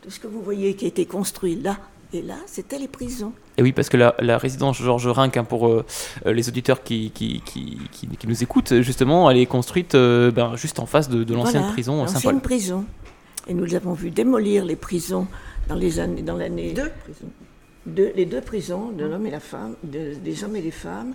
Tout 0.01 0.09
ce 0.09 0.19
que 0.19 0.27
vous 0.27 0.41
voyez 0.41 0.75
qui 0.75 0.85
a 0.85 0.87
été 0.87 1.05
construit 1.05 1.55
là 1.55 1.77
et 2.11 2.23
là, 2.23 2.35
c'était 2.47 2.79
les 2.79 2.87
prisons. 2.87 3.33
Et 3.57 3.61
oui, 3.61 3.71
parce 3.71 3.87
que 3.87 3.97
la, 3.97 4.15
la 4.19 4.39
résidence 4.39 4.77
Georges 4.77 5.05
Rinck, 5.07 5.37
hein, 5.37 5.43
pour 5.43 5.67
euh, 5.67 5.85
euh, 6.25 6.33
les 6.33 6.47
auditeurs 6.49 6.81
qui, 6.81 7.11
qui, 7.11 7.41
qui, 7.45 7.77
qui- 7.91 8.07
qui 8.07 8.27
nous 8.27 8.41
écoutent, 8.41 8.81
justement, 8.81 9.29
elle 9.29 9.37
est 9.37 9.45
construite 9.45 9.93
euh, 9.93 10.31
ben, 10.31 10.55
juste 10.55 10.79
en 10.79 10.87
face 10.87 11.07
de, 11.09 11.23
de 11.23 11.33
l'ancienne 11.35 11.61
Voilà, 11.61 11.73
prison 11.73 11.93
euh, 11.93 11.97
l'ancienne 12.05 12.21
Saint-Paul. 12.21 12.41
prison. 12.41 12.85
Et 13.47 13.53
nous 13.53 13.75
avons 13.75 13.93
vu 13.93 14.09
démolir 14.09 14.65
les 14.65 14.75
prisons 14.75 15.27
dans 15.67 15.75
les 15.75 15.99
années, 15.99 16.23
dans 16.23 16.35
l'année. 16.37 16.73
Deux 16.73 16.89
prisons. 17.03 17.29
Deux- 17.85 18.11
les 18.15 18.25
deux 18.25 18.41
prisons, 18.41 18.89
de 18.91 19.05
l'homme 19.05 19.25
et 19.25 19.31
la 19.31 19.39
femme, 19.39 19.75
de- 19.83 20.13
des 20.13 20.43
hommes 20.43 20.55
et 20.57 20.61
des 20.61 20.71
femmes. 20.71 21.13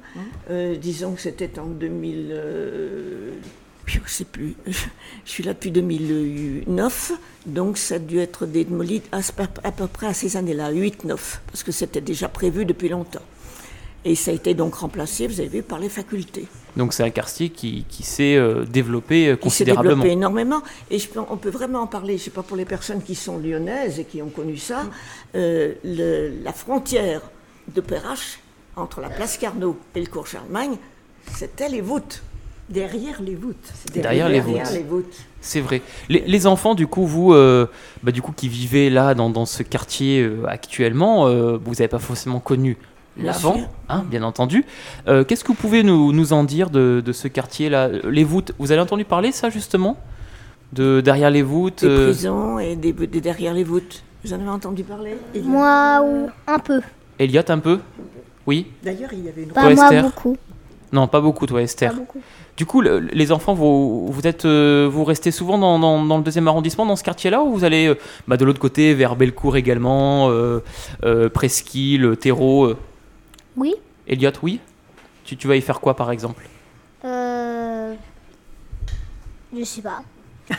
Euh, 0.51 0.77
disons 0.77 1.13
que 1.15 1.21
c'était 1.21 1.59
en 1.59 1.67
2000. 1.67 2.29
euh, 2.33 3.31
je 3.87 3.99
ne 4.01 4.05
sais 4.07 4.25
plus. 4.25 4.55
Je, 5.27 5.31
suis 5.31 5.43
là 5.43 5.53
depuis 5.53 5.71
2009, 5.71 7.13
donc 7.47 7.77
ça 7.77 7.97
a 7.97 7.99
dû 7.99 8.19
être 8.19 8.47
démoli 8.47 9.03
à 9.13 9.21
peu 9.73 9.87
près 9.87 10.07
à 10.07 10.15
ces 10.15 10.37
années-là, 10.39 10.73
8-9, 10.73 11.41
parce 11.47 11.63
que 11.63 11.71
c'était 11.73 12.01
déjà 12.01 12.29
prévu 12.29 12.65
depuis 12.65 12.89
longtemps. 12.89 13.21
Et 14.07 14.15
ça 14.15 14.31
a 14.31 14.35
été 14.35 14.53
donc 14.55 14.75
remplacé, 14.75 15.27
vous 15.27 15.41
avez 15.41 15.49
vu, 15.49 15.63
par 15.63 15.79
les 15.79 15.89
facultés. 15.89 16.47
Donc 16.77 16.93
c'est 16.93 17.03
un 17.05 17.11
quartier 17.11 17.49
qui, 17.51 17.85
qui 17.89 18.03
s'est 18.03 18.37
euh, 18.37 18.65
développé 18.65 19.29
euh, 19.29 19.37
qui 19.37 19.49
s'est 19.51 19.65
considérablement. 19.65 19.95
développé 20.03 20.11
énormément. 20.13 20.63
Et 20.91 20.99
je 20.99 21.09
on 21.31 21.37
peut 21.37 21.49
vraiment 21.51 21.81
en 21.81 21.87
parler, 21.87 22.19
je 22.19 22.25
sais 22.25 22.31
pas 22.31 22.43
pour 22.43 22.57
les 22.57 22.65
personnes 22.67 23.03
qui 23.03 23.15
sont 23.15 23.39
lyonnaises 23.39 23.99
et 24.01 24.05
qui 24.05 24.21
ont 24.21 24.29
connu 24.29 24.57
ça, 24.59 24.83
euh, 25.37 25.73
le- 25.85 26.33
la 26.43 26.53
frontière 26.53 27.23
de 27.75 27.81
Perrache, 27.81 28.41
entre 28.77 29.01
la 29.01 29.09
place 29.09 29.39
Carnot 29.39 29.79
et 29.95 30.01
le 30.01 30.07
cours 30.07 30.27
Charlemagne, 30.27 30.77
c'était 31.35 31.69
les 31.69 31.81
voûtes. 31.81 32.23
Derrière 32.69 33.21
les 33.23 33.35
voûtes. 33.35 33.73
C'était 33.85 34.01
Derrière 34.01 34.29
les 34.29 34.41
derrière 34.41 34.65
voûtes. 34.65 34.75
les 34.75 34.83
voûtes. 34.83 35.15
C'est 35.43 35.61
vrai. 35.61 35.83
Les, 36.09 36.21
les 36.27 36.47
enfants, 36.47 36.75
du 36.75 36.87
coup, 36.87 37.07
vous, 37.07 37.35
euh, 37.35 37.67
bah, 38.03 38.11
du 38.11 38.23
coup, 38.23 38.33
qui 38.33 38.49
vivez 38.49 38.89
là, 38.89 39.15
dans, 39.15 39.29
dans 39.29 39.45
ce 39.45 39.63
quartier 39.63 40.23
euh, 40.23 40.47
actuellement, 40.49 41.27
euh, 41.29 41.59
vous 41.63 41.73
n'avez 41.73 41.89
pas 41.89 41.99
forcément 41.99 42.41
connu 42.41 42.79
l'avant, 43.17 43.61
hein, 43.89 44.05
bien 44.11 44.23
entendu. 44.23 44.65
Euh, 45.09 45.25
Qu'est-ce 45.25 45.45
que 45.45 45.49
vous 45.49 45.55
pouvez 45.55 45.83
nous, 45.83 46.13
nous 46.13 46.33
en 46.33 46.45
dire 46.45 46.71
de, 46.71 47.03
de 47.05 47.13
ce 47.13 47.29
quartier-là? 47.29 47.89
Les 48.09 48.25
voûtes, 48.25 48.53
vous 48.59 48.73
avez 48.73 48.81
entendu 48.81 49.05
parler 49.05 49.33
ça, 49.33 49.51
justement? 49.51 49.97
De 50.73 51.01
derrière 51.01 51.31
les 51.31 51.43
voûtes 51.43 51.85
Des 51.85 51.91
euh, 51.91 52.05
prisons 52.07 52.59
et 52.59 52.75
des, 52.75 52.93
des 52.93 53.21
derrière 53.21 53.55
les 53.55 53.63
voûtes. 53.65 54.03
Vous 54.25 54.33
en 54.33 54.37
avez 54.41 54.49
entendu 54.49 54.83
parler 54.83 55.17
Moi, 55.45 56.01
ou 56.05 56.29
un 56.47 56.59
peu. 56.59 56.81
Elliot, 57.19 57.43
un 57.49 57.59
peu? 57.59 57.79
Oui 58.47 58.67
D'ailleurs, 58.83 59.11
il 59.13 59.25
y 59.25 59.29
avait 59.29 59.43
une 59.43 59.51
Pas 59.51 59.61
Toi, 59.63 59.75
moi 59.75 59.85
Esther? 59.85 60.03
beaucoup. 60.03 60.37
Non, 60.93 61.07
pas 61.07 61.21
beaucoup, 61.21 61.47
toi, 61.47 61.63
Esther. 61.63 61.93
Pas 61.93 61.99
beaucoup. 61.99 62.21
Du 62.57 62.67
coup, 62.67 62.81
le- 62.81 63.01
les 63.01 63.33
enfants, 63.33 63.53
vous, 63.55 64.11
vous, 64.13 64.27
êtes, 64.27 64.45
euh, 64.45 64.89
vous 64.91 65.05
restez 65.05 65.31
souvent 65.33 65.59
dans, 65.59 65.79
dans- 65.79 66.05
dans 66.05 66.19
le 66.19 66.23
deuxième 66.23 66.47
arrondissement, 66.49 66.87
dans 66.87 66.95
ce 66.97 67.03
quartier-là, 67.05 67.43
ou 67.43 67.53
vous 67.53 67.65
allez 67.65 67.93
bah, 68.29 68.37
de 68.37 68.45
l'autre 68.45 68.61
côté, 68.61 68.95
vers 68.95 69.17
Bellecour 69.17 69.57
également, 69.57 70.31
euh, 70.31 70.61
euh, 71.05 71.29
Presqu'île, 71.29 72.17
Terreau 72.17 72.65
euh, 72.67 72.77
Oui. 73.57 73.75
Elliot, 74.07 74.33
oui 74.43 74.61
tu, 75.25 75.37
tu 75.39 75.49
vas 75.49 75.57
y 75.57 75.63
faire 75.63 75.81
quoi, 75.81 75.95
par 75.97 76.11
exemple? 76.11 76.47
Euh... 77.05 77.95
Je 79.57 79.65
sais 79.65 79.81
pas. 79.81 80.03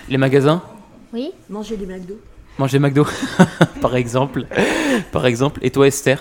Les 0.09 0.17
magasins? 0.17 0.63
Oui. 1.13 1.31
Manger 1.49 1.77
des 1.77 1.85
McDo. 1.85 2.19
Manger 2.57 2.79
McDo, 2.79 3.05
par 3.81 3.95
exemple. 3.95 4.45
par 5.11 5.25
exemple. 5.27 5.59
Et 5.63 5.69
toi, 5.69 5.87
Esther? 5.87 6.19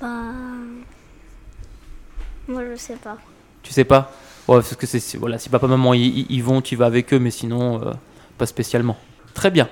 Bah... 0.00 0.08
je 2.48 2.76
sais 2.76 2.96
pas. 2.96 3.16
Tu 3.62 3.72
sais 3.72 3.84
pas? 3.84 4.12
Ouais, 4.48 4.56
parce 4.56 4.74
que 4.76 4.86
c'est 4.86 5.16
voilà, 5.18 5.38
si 5.38 5.48
papa 5.48 5.66
maman 5.66 5.94
y, 5.94 6.00
y- 6.02 6.26
y 6.28 6.40
vont, 6.40 6.60
tu 6.60 6.76
vas 6.76 6.86
avec 6.86 7.12
eux, 7.14 7.18
mais 7.18 7.30
sinon 7.30 7.80
euh, 7.82 7.92
pas 8.36 8.46
spécialement. 8.46 8.96
Très 9.32 9.50
bien. 9.50 9.68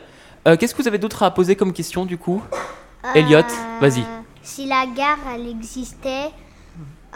Euh, 0.49 0.57
Qu'est-ce 0.57 0.75
que 0.75 0.81
vous 0.83 0.89
avez 0.89 0.99
d'autre 0.99 1.23
à 1.25 1.31
poser 1.35 1.57
comme 1.57 1.73
question 1.73 2.07
du 2.07 2.17
coup? 2.17 2.43
Elliot, 3.15 3.39
Euh, 3.41 3.79
vas-y. 3.81 4.05
Si 4.43 4.67
la 4.67 4.87
gare, 4.87 5.19
elle 5.35 5.47
existait 5.49 6.31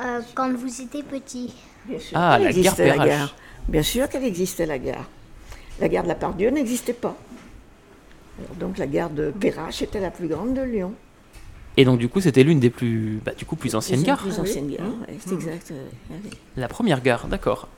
euh, 0.01 0.21
quand 0.35 0.53
vous 0.55 0.81
étiez 0.81 1.03
petit. 1.03 1.53
Bien 1.87 1.99
sûr 1.99 2.17
Ah, 2.17 2.37
qu'elle 2.39 2.47
la 2.47 2.53
gare 2.53 2.59
existait, 2.59 2.97
la 2.97 3.07
gare. 3.07 3.35
Bien 3.69 3.83
sûr 3.83 4.09
qu'elle 4.09 4.25
existait, 4.25 4.67
la 4.67 4.79
gare. 4.79 5.05
La 5.81 5.89
gare 5.89 6.05
de 6.05 6.09
la 6.09 6.15
Pardieu 6.15 6.51
n'existait 6.51 6.93
pas. 6.93 7.17
Alors, 8.39 8.55
donc 8.57 8.79
la 8.79 8.87
gare 8.87 9.11
de 9.11 9.31
Perrache 9.31 9.83
était 9.83 10.01
la 10.01 10.11
plus 10.11 10.29
grande 10.29 10.55
de 10.55 10.63
Lyon. 10.63 10.95
Et 11.77 11.85
donc 11.85 11.99
du 11.99 12.09
coup, 12.09 12.21
c'était 12.21 12.43
l'une 12.43 12.61
des 12.61 12.71
plus, 12.71 13.21
bah, 13.25 13.33
du 13.37 13.45
coup, 13.45 13.57
plus 13.57 13.75
anciennes 13.75 14.03
gares. 14.03 14.17
La 14.25 14.31
plus 14.33 14.41
ancienne 14.41 14.71
gare, 14.71 14.87
Mmh. 14.87 15.01
ouais, 15.03 15.19
c'est 15.19 15.35
exact. 15.35 15.73
La 16.57 16.69
première 16.69 17.03
gare, 17.03 17.27
d'accord. 17.29 17.69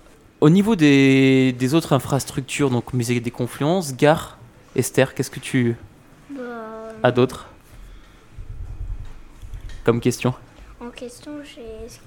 Au 0.40 0.50
niveau 0.50 0.76
des, 0.76 1.52
des 1.58 1.74
autres 1.74 1.92
infrastructures, 1.92 2.70
donc 2.70 2.92
musée 2.92 3.18
des 3.18 3.32
Confluences, 3.32 3.96
gare, 3.96 4.38
Esther, 4.76 5.14
qu'est-ce 5.14 5.30
que 5.32 5.40
tu 5.40 5.74
Bah, 6.30 6.42
as 7.02 7.10
d'autre? 7.10 7.47
Comme 9.88 10.00
question 10.02 10.34
en 10.80 10.90
question, 10.90 11.32
j'ai. 11.42 11.62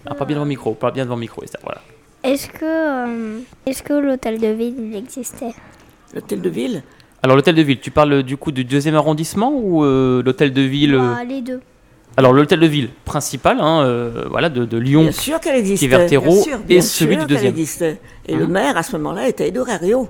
Ah, 0.05 0.13
pas 0.13 0.23
bien 0.23 0.35
devant 0.35 0.45
le 0.45 0.49
micro, 0.49 0.73
pas 0.75 0.91
bien 0.91 1.03
devant 1.03 1.15
le 1.15 1.21
micro, 1.21 1.43
Esther, 1.43 1.59
voilà. 1.63 1.81
Est-ce 2.23 2.47
que, 2.47 2.63
euh, 2.63 3.39
est-ce 3.65 3.81
que 3.83 3.93
l'hôtel 3.93 4.39
de 4.39 4.47
ville 4.47 4.75
il 4.79 4.95
existait? 4.95 5.53
L'hôtel 6.13 6.41
de 6.41 6.49
ville, 6.49 6.83
Alors 7.23 7.35
l'hôtel 7.35 7.55
de 7.55 7.61
ville, 7.63 7.79
tu 7.79 7.89
parles 7.91 8.21
du 8.21 8.37
coup 8.37 8.51
du 8.51 8.63
deuxième 8.63 8.93
arrondissement 8.95 9.51
ou 9.53 9.83
euh, 9.83 10.21
l'hôtel 10.23 10.53
de 10.53 10.61
ville 10.61 10.93
euh, 10.93 11.15
Bah, 11.15 11.23
Les 11.25 11.41
deux. 11.41 11.59
Alors 12.17 12.31
l'hôtel 12.33 12.59
de 12.59 12.67
ville 12.67 12.89
principal, 13.03 13.57
hein, 13.59 13.81
euh, 13.83 14.25
voilà, 14.29 14.49
de, 14.49 14.63
de 14.65 14.77
Lyon, 14.77 15.01
bien 15.01 15.11
sûr 15.11 15.39
qu'elle 15.39 15.55
existait. 15.57 15.87
qui 15.87 15.93
est 15.93 15.97
vers 15.97 16.07
Terreau, 16.07 16.35
bien 16.35 16.43
sûr, 16.43 16.59
et 16.69 16.81
celui 16.81 17.15
sûr 17.15 17.25
du 17.25 17.33
deuxième. 17.33 17.51
existait. 17.53 17.99
Et 18.27 18.35
le 18.35 18.45
Hein 18.45 18.47
maire, 18.47 18.77
à 18.77 18.83
ce 18.83 18.95
moment-là, 18.97 19.27
était 19.27 19.47
Edo 19.49 19.63
Rario. 19.63 20.07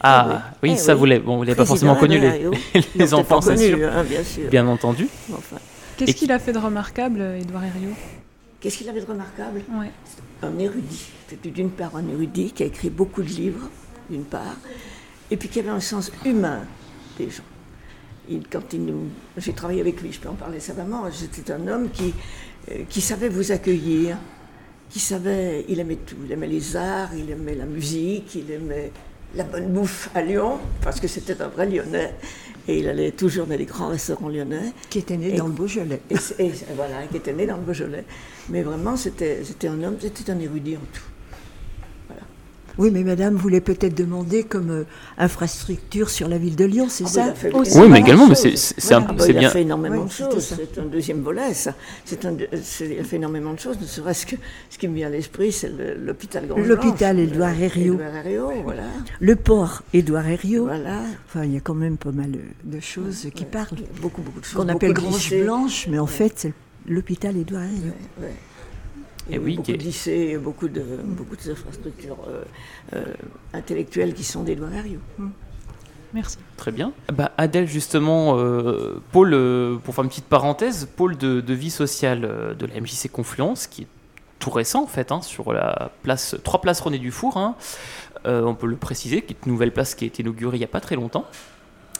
Ah 0.00 0.42
oui, 0.62 0.70
Eh 0.74 0.76
ça 0.76 0.92
oui. 0.94 0.98
vous 1.00 1.04
l'avez, 1.06 1.20
bon, 1.20 1.36
vous 1.38 1.42
l'avez 1.42 1.56
pas 1.56 1.64
forcément 1.66 1.96
connu 1.96 2.18
les, 2.94 3.12
enfants, 3.14 3.40
c'est 3.42 3.56
sûr, 3.56 3.78
hein, 3.92 4.04
bien 4.08 4.22
sûr. 4.22 4.48
bien 4.50 4.66
entendu. 4.66 5.08
Enfin, 5.32 5.56
Qu'est-ce 5.96 6.14
qu'il 6.14 6.32
a 6.32 6.38
fait 6.38 6.52
de 6.52 6.58
remarquable, 6.58 7.20
Édouard 7.40 7.64
Herriot? 7.64 7.94
Qu'est-ce 8.60 8.78
qu'il 8.78 8.88
avait 8.88 9.00
de 9.00 9.06
remarquable? 9.06 9.62
Ouais. 9.78 9.90
un 10.42 10.58
érudit. 10.58 11.06
C'était 11.28 11.50
d'une 11.50 11.70
part 11.70 11.94
un 11.96 12.08
érudit 12.08 12.52
qui 12.52 12.62
a 12.62 12.66
écrit 12.66 12.90
beaucoup 12.90 13.22
de 13.22 13.28
livres, 13.28 13.68
d'une 14.10 14.24
part, 14.24 14.56
et 15.30 15.36
puis 15.36 15.48
qui 15.48 15.60
avait 15.60 15.70
un 15.70 15.80
sens 15.80 16.10
humain 16.24 16.60
des 17.18 17.30
gens. 17.30 17.44
Il, 18.28 18.48
quand 18.48 18.72
il 18.72 18.84
nous, 18.84 19.08
j'ai 19.36 19.52
travaillé 19.52 19.80
avec 19.80 20.00
lui, 20.00 20.12
je 20.12 20.18
peux 20.18 20.28
en 20.28 20.34
parler 20.34 20.60
savamment. 20.60 21.04
C'était 21.12 21.52
un 21.52 21.68
homme 21.68 21.90
qui, 21.90 22.14
euh, 22.70 22.84
qui 22.88 23.00
savait 23.00 23.28
vous 23.28 23.52
accueillir, 23.52 24.16
qui 24.88 24.98
savait, 24.98 25.64
il 25.68 25.78
aimait 25.78 25.96
tout, 25.96 26.16
il 26.24 26.32
aimait 26.32 26.46
les 26.46 26.76
arts, 26.76 27.14
il 27.14 27.30
aimait 27.30 27.54
la 27.54 27.66
musique, 27.66 28.34
il 28.34 28.50
aimait 28.50 28.92
la 29.34 29.44
bonne 29.44 29.68
bouffe 29.72 30.08
à 30.14 30.22
Lyon, 30.22 30.58
parce 30.80 31.00
que 31.00 31.08
c'était 31.08 31.40
un 31.42 31.48
vrai 31.48 31.68
Lyonnais, 31.68 32.14
et 32.68 32.78
il 32.78 32.88
allait 32.88 33.12
toujours 33.12 33.46
dans 33.46 33.56
les 33.56 33.64
grands 33.66 33.88
restaurants 33.88 34.28
lyonnais. 34.28 34.72
Qui 34.90 34.98
était 35.00 35.16
né 35.16 35.34
Et- 35.34 35.36
dans 35.36 35.46
le 35.46 35.52
Beaujolais. 35.52 36.00
Et, 36.10 36.14
et 36.44 36.52
voilà, 36.76 37.06
qui 37.10 37.16
était 37.18 37.32
né 37.32 37.46
dans 37.46 37.56
le 37.56 37.62
Beaujolais. 37.62 38.04
Mais 38.48 38.62
vraiment, 38.62 38.96
c'était 38.96 39.42
un 39.64 39.82
homme, 39.82 39.96
c'était 40.00 40.30
un 40.30 40.38
érudit 40.40 40.76
en 40.76 40.80
tout. 40.92 41.02
Oui, 42.78 42.90
mais 42.92 43.02
madame 43.04 43.34
voulait 43.36 43.60
peut-être 43.60 43.94
demander 43.96 44.42
comme 44.42 44.70
euh, 44.70 44.84
infrastructure 45.18 46.10
sur 46.10 46.28
la 46.28 46.38
ville 46.38 46.56
de 46.56 46.64
Lyon, 46.64 46.86
c'est 46.88 47.04
Ah, 47.06 47.10
bah, 47.14 47.34
il 47.44 47.50
ça 47.52 47.56
Aussi. 47.58 47.78
Oui, 47.78 47.88
mais 47.88 48.00
également, 48.00 48.26
mais 48.26 48.34
c'est- 48.34 48.56
c'est 48.56 48.94
un- 48.94 49.04
Ah, 49.08 49.12
bah, 49.12 49.24
c'est 49.24 49.32
il 49.32 49.38
bien. 49.38 49.48
a 49.48 49.52
fait 49.52 49.62
énormément 49.62 50.02
Oui, 50.02 50.06
de 50.08 50.12
choses. 50.12 50.54
C'est 50.58 50.78
un 50.80 50.84
deuxième 50.86 51.20
volet, 51.22 51.54
ça. 51.54 51.74
C'est 52.04 52.24
un, 52.24 52.36
c'est- 52.62 52.94
il 52.94 53.00
a 53.00 53.04
fait 53.04 53.16
énormément 53.16 53.52
de 53.52 53.60
choses. 53.60 53.78
Ne 53.80 53.86
serait-ce 53.86 54.26
que 54.26 54.36
ce 54.70 54.78
qui 54.78 54.88
me 54.88 54.94
vient 54.94 55.06
à 55.08 55.10
l'esprit, 55.10 55.52
c'est 55.52 55.70
l'hôpital 55.98 56.46
Grange 56.46 56.66
L'hôpital 56.66 57.18
Édouard 57.18 57.60
Herriot. 57.60 57.98
Voilà. 58.64 58.82
Le 59.20 59.36
port 59.36 59.82
Édouard 59.92 60.26
Herriot. 60.28 60.64
Voilà. 60.64 61.00
Enfin, 61.28 61.44
il 61.44 61.52
y 61.52 61.56
a 61.56 61.60
quand 61.60 61.74
même 61.74 61.96
pas 61.96 62.12
mal 62.12 62.32
de 62.64 62.80
choses 62.80 63.28
qui 63.34 63.44
parlent. 63.44 63.68
Beaucoup, 64.00 64.22
beaucoup 64.22 64.40
de 64.40 64.44
choses. 64.44 64.62
Qu'on 64.62 64.68
appelle 64.68 64.92
Grange. 64.92 65.34
Blanche, 65.42 65.86
mais 65.90 65.98
en 65.98 66.06
fait, 66.06 66.32
c'est 66.36 66.52
l'hôpital 66.88 67.36
Édouard 67.36 67.62
Herriot. 67.62 67.94
Oui, 69.30 69.56
beaucoup 69.56 69.72
de 69.72 69.76
lycées, 69.78 70.36
beaucoup 70.38 70.68
de 70.68 70.82
beaucoup 71.02 71.36
d'infrastructures 71.36 72.18
euh, 72.28 72.44
euh, 72.94 73.04
intellectuelles 73.52 74.12
qui 74.14 74.24
sont 74.24 74.42
d'Édouard 74.42 74.74
Herriot. 74.74 75.00
Merci. 76.12 76.38
Très 76.56 76.70
bien. 76.70 76.92
Bah, 77.12 77.32
Adèle, 77.38 77.66
justement, 77.66 78.38
euh, 78.38 79.02
pôle, 79.10 79.34
euh, 79.34 79.76
pour 79.78 79.94
faire 79.94 80.04
une 80.04 80.10
petite 80.10 80.26
parenthèse, 80.26 80.88
pôle 80.96 81.16
de, 81.16 81.40
de 81.40 81.54
vie 81.54 81.70
sociale 81.70 82.20
de 82.56 82.66
la 82.66 82.80
MJC 82.80 83.08
Confluence, 83.10 83.66
qui 83.66 83.82
est 83.82 83.86
tout 84.38 84.50
récent 84.50 84.82
en 84.82 84.86
fait, 84.86 85.10
hein, 85.10 85.22
sur 85.22 85.52
la 85.52 85.90
place, 86.02 86.36
trois 86.44 86.60
places 86.60 86.80
René 86.80 86.98
Dufour. 86.98 87.36
hein. 87.36 87.56
Euh, 88.26 88.42
on 88.42 88.54
peut 88.54 88.66
le 88.66 88.76
préciser, 88.76 89.22
qui 89.22 89.32
est 89.34 89.46
une 89.46 89.52
nouvelle 89.52 89.72
place 89.72 89.94
qui 89.94 90.04
a 90.04 90.06
été 90.06 90.22
inaugurée 90.22 90.56
il 90.56 90.60
n'y 90.60 90.64
a 90.64 90.68
pas 90.68 90.80
très 90.80 90.96
longtemps. 90.96 91.26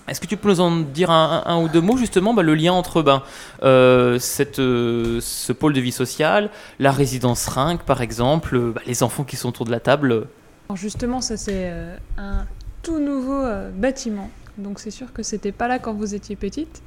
Est-ce 0.06 0.20
que 0.20 0.26
tu 0.26 0.36
peux 0.36 0.48
nous 0.48 0.60
en 0.60 0.80
dire 0.80 1.10
un, 1.10 1.62
ou 1.62 1.68
deux 1.68 1.80
mots 1.80 1.96
justement 1.96 2.34
bah, 2.34 2.42
le 2.42 2.54
lien 2.54 2.72
entre 2.72 3.02
ben, 3.02 3.22
euh, 3.62 4.18
euh, 4.58 5.18
ce 5.20 5.52
pôle 5.52 5.72
de 5.72 5.80
vie 5.80 5.92
sociale, 5.92 6.50
la 6.78 6.92
résidence 6.92 7.46
Rinc 7.46 7.82
par 7.82 8.02
exemple, 8.02 8.56
euh, 8.56 8.72
bah, 8.74 8.82
les 8.86 9.02
enfants 9.02 9.24
qui 9.24 9.36
sont 9.36 9.48
autour 9.48 9.64
de 9.64 9.70
la 9.70 9.80
table 9.80 10.26
justement, 10.74 11.20
ça 11.20 11.36
c'est 11.36 11.70
un 12.16 12.46
tout 12.82 12.98
nouveau 12.98 13.44
bâtiment. 13.74 14.28
Donc 14.58 14.80
c'est 14.80 14.90
sûr 14.90 15.12
que 15.12 15.22
c'était 15.22 15.52
pas 15.52 15.68
là 15.68 15.78
quand 15.78 15.92
vous 15.92 16.14
étiez 16.14 16.36
petite. 16.36 16.82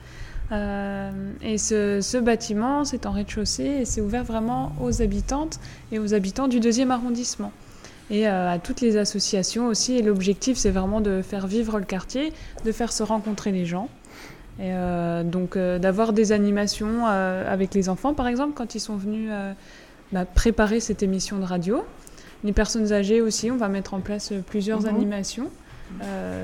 Et 0.51 1.57
ce 1.57 2.19
bâtiment, 2.19 2.83
c'est 2.83 3.05
en 3.05 3.11
rez-de-chaussée 3.11 3.63
et 3.81 3.85
c'est 3.85 4.01
ouvert 4.01 4.23
vraiment 4.23 4.73
aux 4.81 5.01
habitantes 5.01 5.59
et 5.91 5.99
aux 5.99 6.13
habitants 6.13 6.47
du 6.47 6.59
deuxième 6.59 6.91
arrondissement. 6.91 7.53
Et 8.09 8.27
euh, 8.27 8.49
à 8.49 8.57
toutes 8.59 8.81
les 8.81 8.97
associations 8.97 9.67
aussi. 9.67 9.97
Et 9.97 10.01
l'objectif, 10.01 10.57
c'est 10.57 10.71
vraiment 10.71 11.01
de 11.01 11.21
faire 11.21 11.47
vivre 11.47 11.77
le 11.79 11.85
quartier, 11.85 12.31
de 12.65 12.71
faire 12.71 12.91
se 12.91 13.03
rencontrer 13.03 13.51
les 13.51 13.65
gens. 13.65 13.89
Et 14.59 14.71
euh, 14.73 15.23
donc 15.23 15.55
euh, 15.55 15.77
d'avoir 15.77 16.13
des 16.13 16.31
animations 16.31 17.05
euh, 17.07 17.51
avec 17.51 17.73
les 17.75 17.89
enfants, 17.89 18.13
par 18.13 18.27
exemple, 18.27 18.53
quand 18.55 18.73
ils 18.75 18.79
sont 18.79 18.95
venus 18.95 19.29
bah, 20.11 20.25
préparer 20.25 20.79
cette 20.79 21.03
émission 21.03 21.37
de 21.37 21.43
radio. 21.45 21.85
Les 22.43 22.53
personnes 22.53 22.93
âgées 22.93 23.19
aussi, 23.21 23.51
on 23.51 23.57
va 23.57 23.67
mettre 23.67 23.93
en 23.93 23.99
place 23.99 24.31
plusieurs 24.47 24.81
Mhm. 24.81 24.87
animations, 24.87 25.49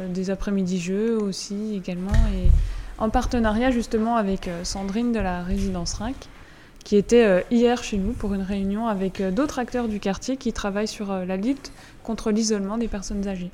des 0.09 0.29
après-midi 0.29 0.79
jeux 0.79 1.17
aussi 1.17 1.75
également, 1.75 2.11
et 2.35 2.49
en 2.97 3.09
partenariat 3.09 3.71
justement 3.71 4.15
avec 4.15 4.49
Sandrine 4.63 5.11
de 5.11 5.19
la 5.19 5.43
résidence 5.43 5.93
Rinc, 5.93 6.15
qui 6.83 6.97
était 6.97 7.23
euh, 7.23 7.41
hier 7.51 7.81
chez 7.83 7.97
nous 7.97 8.11
pour 8.11 8.33
une 8.33 8.41
réunion 8.41 8.87
avec 8.87 9.21
euh, 9.21 9.31
d'autres 9.31 9.59
acteurs 9.59 9.87
du 9.87 9.99
quartier 9.99 10.37
qui 10.37 10.51
travaillent 10.53 10.87
sur 10.87 11.11
euh, 11.11 11.25
la 11.25 11.37
lutte 11.37 11.71
contre 12.03 12.31
l'isolement 12.31 12.77
des 12.77 12.87
personnes 12.87 13.27
âgées. 13.27 13.51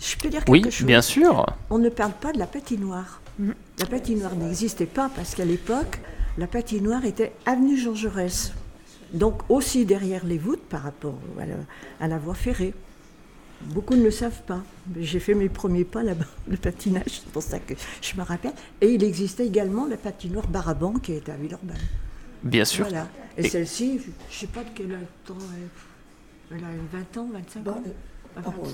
Je 0.00 0.16
peux 0.16 0.28
dire 0.28 0.42
Oui, 0.48 0.62
quelque 0.62 0.72
chose? 0.72 0.86
bien 0.86 1.02
sûr. 1.02 1.46
On 1.68 1.78
ne 1.78 1.88
parle 1.88 2.12
pas 2.12 2.32
de 2.32 2.38
la 2.38 2.46
patinoire. 2.46 3.20
Mhm. 3.38 3.54
La 3.78 3.86
patinoire 3.86 4.34
n'existait 4.34 4.86
pas 4.86 5.10
parce 5.14 5.34
qu'à 5.34 5.44
l'époque, 5.44 6.00
la 6.38 6.46
patinoire 6.46 7.04
était 7.04 7.32
avenue 7.46 7.76
Jean 7.76 7.94
Jaurès. 7.94 8.52
Donc 9.12 9.42
aussi 9.48 9.84
derrière 9.84 10.24
les 10.24 10.38
voûtes 10.38 10.62
par 10.62 10.82
rapport 10.82 11.18
à 11.40 11.46
la, 11.46 11.54
à 12.00 12.08
la 12.08 12.18
voie 12.18 12.34
ferrée. 12.34 12.74
Beaucoup 13.62 13.94
ne 13.94 14.02
le 14.04 14.10
savent 14.10 14.42
pas. 14.46 14.62
Mais 14.94 15.02
J'ai 15.04 15.20
fait 15.20 15.34
mes 15.34 15.48
premiers 15.48 15.84
pas 15.84 16.02
là-bas, 16.02 16.24
le 16.48 16.56
patinage, 16.56 17.04
c'est 17.22 17.26
pour 17.32 17.42
ça 17.42 17.58
que 17.58 17.74
je 18.00 18.16
me 18.16 18.22
rappelle. 18.22 18.52
Et 18.80 18.92
il 18.94 19.04
existait 19.04 19.46
également 19.46 19.86
la 19.86 19.96
patinoire 19.96 20.46
Baraban 20.48 20.94
qui 20.94 21.12
était 21.12 21.32
à 21.32 21.36
Villeurbanne. 21.36 21.76
Bien 22.42 22.64
sûr. 22.64 22.86
Voilà. 22.88 23.06
Et, 23.36 23.44
Et- 23.46 23.48
celle-ci, 23.48 23.98
je 23.98 24.06
ne 24.08 24.12
sais 24.40 24.46
pas 24.46 24.64
de 24.64 24.70
quel 24.74 24.98
temps 25.26 25.36
elle, 26.50 26.56
elle 26.58 26.64
a 26.64 26.68
20 26.92 27.16
ans, 27.18 27.28
25 27.32 27.62
Bon, 27.62 27.70
ans. 27.72 27.82
euh, 27.86 27.90
Ah, 28.36 28.40
oh, 28.46 28.66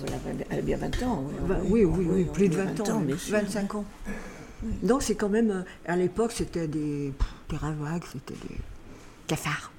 elle 0.51 0.59
a- 0.59 0.63
bien 0.63 0.77
20 0.77 1.03
ans. 1.03 1.25
oui, 1.27 1.47
Bah, 1.49 1.59
oui, 1.65 1.85
oui, 1.85 2.25
plus 2.33 2.49
de 2.49 2.55
dit 2.55 2.57
20 2.57 2.89
ans, 2.91 3.01
bien 3.01 3.17
sûr. 3.19 3.33
25 3.37 3.75
ans. 3.75 3.85
Donc 4.83 5.03
c'est 5.03 5.15
quand 5.17 5.29
même, 5.29 5.51
euh, 5.51 5.63
à 5.87 5.97
l'époque, 5.97 6.33
c'était 6.33 6.69
des, 6.69 7.13
des 7.51 7.57
ravages, 7.57 8.03
c'était 8.13 8.35
des 8.49 8.57
cafards. 9.27 9.73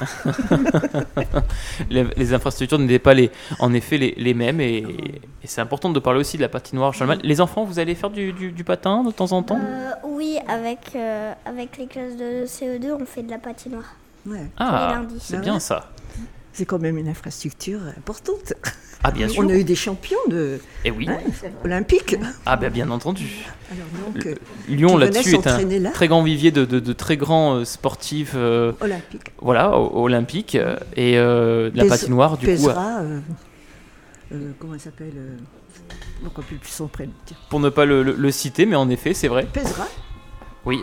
les, 1.90 2.04
les 2.16 2.34
infrastructures 2.34 2.78
n'étaient 2.78 2.98
pas 2.98 3.14
les, 3.14 3.30
en 3.58 3.72
effet 3.74 3.98
les, 3.98 4.14
les 4.16 4.34
mêmes 4.34 4.60
et, 4.60 4.78
et 4.78 5.46
c'est 5.46 5.60
important 5.60 5.90
de 5.90 5.98
parler 5.98 6.20
aussi 6.20 6.36
de 6.36 6.42
la 6.42 6.48
patinoire. 6.48 6.92
Les 7.22 7.40
enfants, 7.40 7.64
vous 7.64 7.78
allez 7.78 7.94
faire 7.94 8.10
du, 8.10 8.32
du- 8.32 8.52
du 8.52 8.64
patin 8.64 9.02
de 9.04 9.10
temps 9.10 9.32
en 9.32 9.42
temps? 9.42 9.58
Euh, 9.62 9.90
oui, 10.04 10.38
avec, 10.48 10.78
euh, 10.94 11.32
avec 11.44 11.76
les 11.78 11.86
classes 11.86 12.16
de 12.16 12.44
CE2, 12.46 12.92
on 13.00 13.04
fait 13.06 13.22
de 13.22 13.30
la 13.30 13.38
patinoire. 13.38 13.94
Ouais. 14.26 14.46
Ah, 14.58 15.02
c'est 15.18 15.40
bien 15.40 15.58
ça. 15.58 15.88
C'est 16.52 16.64
quand 16.66 16.78
même 16.78 16.98
une 16.98 17.08
infrastructure 17.08 17.80
importante. 17.96 18.54
Ah 19.02 19.10
bien 19.12 19.28
sûr. 19.28 19.42
On 19.44 19.48
a 19.48 19.54
eu 19.54 19.64
des 19.64 19.74
champions 19.76 20.18
de, 20.28 20.58
Et 20.84 20.90
oui. 20.90 21.06
hein, 21.08 21.18
olympiques. 21.64 22.16
Ah 22.44 22.56
ben 22.56 22.70
bien 22.70 22.90
entendu. 22.90 23.46
Alors 23.70 23.86
donc, 24.12 24.26
euh, 24.26 24.34
Lyon 24.68 24.98
là-dessus 24.98 25.34
est 25.36 25.46
un 25.46 25.64
là. 25.78 25.90
très 25.90 26.08
grand 26.08 26.22
vivier 26.22 26.50
de, 26.50 26.64
de- 26.66 26.80
de 26.80 26.92
très 26.92 27.16
grands 27.16 27.54
euh, 27.54 27.64
sportifs, 27.64 28.32
euh, 28.34 28.72
olympiques. 28.80 29.32
voilà, 29.40 29.78
olympiques 29.78 30.56
et 30.96 31.16
euh, 31.18 31.70
de 31.70 31.76
la 31.78 31.84
Pes- 31.84 31.88
patinoire 31.88 32.36
du 32.36 32.46
coup. 32.46 32.52
Pesera, 32.52 32.98
euh, 33.00 33.20
euh, 34.32 34.50
comment 34.58 34.74
elle 34.74 34.80
s'appelle 34.80 35.12
pour 37.48 37.60
ne 37.60 37.68
pas 37.70 37.84
le, 37.86 38.02
le- 38.02 38.14
le 38.14 38.30
citer, 38.30 38.66
mais 38.66 38.76
en 38.76 38.88
effet 38.90 39.14
c'est 39.14 39.28
vrai. 39.28 39.46
Pesera, 39.52 39.86
Oui. 40.66 40.78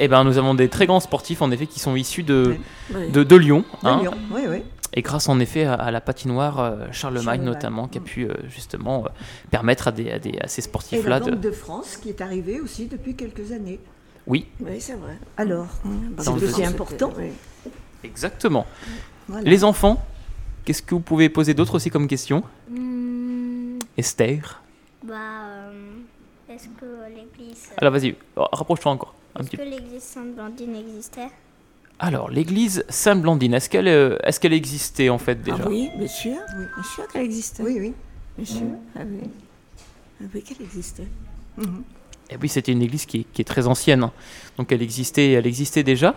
Eh 0.00 0.06
ben, 0.08 0.22
nous 0.24 0.38
avons 0.38 0.54
des 0.54 0.68
très 0.68 0.86
grands 0.86 1.00
sportifs, 1.00 1.42
en 1.42 1.50
effet, 1.50 1.66
qui 1.66 1.80
sont 1.80 1.96
issus 1.96 2.22
de, 2.22 2.54
de 2.88 3.36
Lyon. 3.36 3.64
De 3.82 3.88
hein. 3.88 3.98
Lyon, 4.00 4.14
Oui, 4.32 4.42
oui. 4.48 4.58
Et 4.94 5.02
grâce 5.02 5.28
en 5.28 5.38
effet 5.40 5.64
à, 5.64 5.74
à 5.74 5.90
la 5.90 6.00
patinoire 6.00 6.60
euh, 6.60 6.86
Charlemagne, 6.92 7.24
Charlemagne. 7.24 7.42
notamment, 7.44 7.88
qui 7.88 7.98
a 7.98 8.00
Mm. 8.00 8.04
pu 8.04 8.24
euh, 8.24 8.34
justement 8.48 9.04
euh, 9.04 9.08
permettre 9.50 9.88
à, 9.88 9.92
des, 9.92 10.10
à, 10.10 10.18
des- 10.18 10.38
à 10.40 10.48
ces 10.48 10.60
Et 10.60 10.64
sportifs-là 10.64 11.18
la 11.18 11.20
de... 11.20 11.30
Banque 11.32 11.40
de 11.40 11.50
France 11.50 11.96
qui 11.98 12.08
est 12.08 12.20
arrivée 12.20 12.60
aussi 12.60 12.86
depuis 12.86 13.14
quelques 13.14 13.52
années. 13.52 13.80
Oui, 14.26 14.46
Oui, 14.60 14.80
c'est 14.80 14.94
vrai. 14.94 15.16
Alors, 15.36 15.66
Bah, 15.84 16.22
C'est 16.22 16.30
aussi 16.30 16.64
important. 16.64 17.10
oui. 17.18 17.30
exactement. 18.04 18.66
voilà. 19.28 19.48
Les 19.48 19.64
enfants, 19.64 20.02
qu'est-ce 20.64 20.82
que 20.82 20.94
vous 20.94 21.00
pouvez 21.00 21.28
poser 21.28 21.54
d'autre 21.54 21.74
aussi 21.76 21.90
comme 21.90 22.06
question 22.08 22.42
Hmm, 22.70 23.78
Esther 23.96 24.62
bah, 25.02 25.14
euh, 25.46 25.90
est-ce 26.50 26.64
que 26.68 26.86
l'église. 27.08 27.68
Alors 27.78 27.92
vas-y, 27.92 28.16
oh, 28.36 28.46
rapproche-toi 28.52 28.90
encore. 28.92 29.14
Un 29.36 29.40
Est-ce 29.40 29.48
petit 29.50 29.56
que 29.58 29.62
l'église 29.62 30.02
Sainte-Blandine 30.02 30.74
existait? 30.76 31.28
Alors, 32.00 32.30
l'église 32.30 32.84
Sainte-Blandine, 32.88 33.54
est-ce 33.54 33.68
qu'elle 33.68 33.88
euh, 33.88 34.16
est 34.22 34.38
qu'elle 34.38 34.52
existait 34.52 35.08
en 35.08 35.18
fait 35.18 35.42
déjà? 35.42 35.64
Ah 35.64 35.68
oui, 35.68 35.90
bien 35.96 36.06
sûr. 36.06 36.36
Oui. 36.56 36.64
Bien 36.74 36.84
sûr 36.84 37.08
qu'elle 37.08 37.24
existait. 37.24 37.62
Oui, 37.62 37.76
oui. 37.80 37.92
Bien 38.36 38.46
sûr. 38.46 38.66
Ah 38.96 39.00
oui. 39.04 39.28
Ah 40.20 40.24
oui, 40.32 40.42
qu'elle 40.42 40.64
existait. 40.64 41.08
Mhm. 41.56 41.82
Eh 42.30 42.36
oui, 42.40 42.48
c'était 42.48 42.72
une 42.72 42.82
église 42.82 43.06
qui 43.06 43.20
est, 43.20 43.26
qui 43.32 43.40
est 43.40 43.44
très 43.44 43.66
ancienne, 43.66 44.02
hein. 44.02 44.12
donc 44.58 44.70
elle 44.70 44.82
existait, 44.82 45.32
elle 45.32 45.46
existait 45.46 45.82
déjà. 45.82 46.14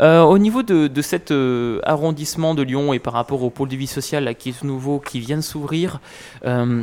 Euh, 0.00 0.22
au 0.22 0.38
niveau 0.38 0.62
de, 0.62 0.86
de 0.86 1.02
cet 1.02 1.32
euh, 1.32 1.80
arrondissement 1.82 2.54
de 2.54 2.62
Lyon 2.62 2.94
et 2.94 2.98
par 2.98 3.12
rapport 3.12 3.42
au 3.42 3.50
pôle 3.50 3.68
de 3.68 3.76
vie 3.76 3.86
sociale 3.86 4.24
là, 4.24 4.32
qui 4.32 4.48
est 4.48 4.64
nouveau, 4.64 5.00
qui 5.00 5.20
vient 5.20 5.36
de 5.36 5.42
s'ouvrir, 5.42 6.00
euh, 6.46 6.82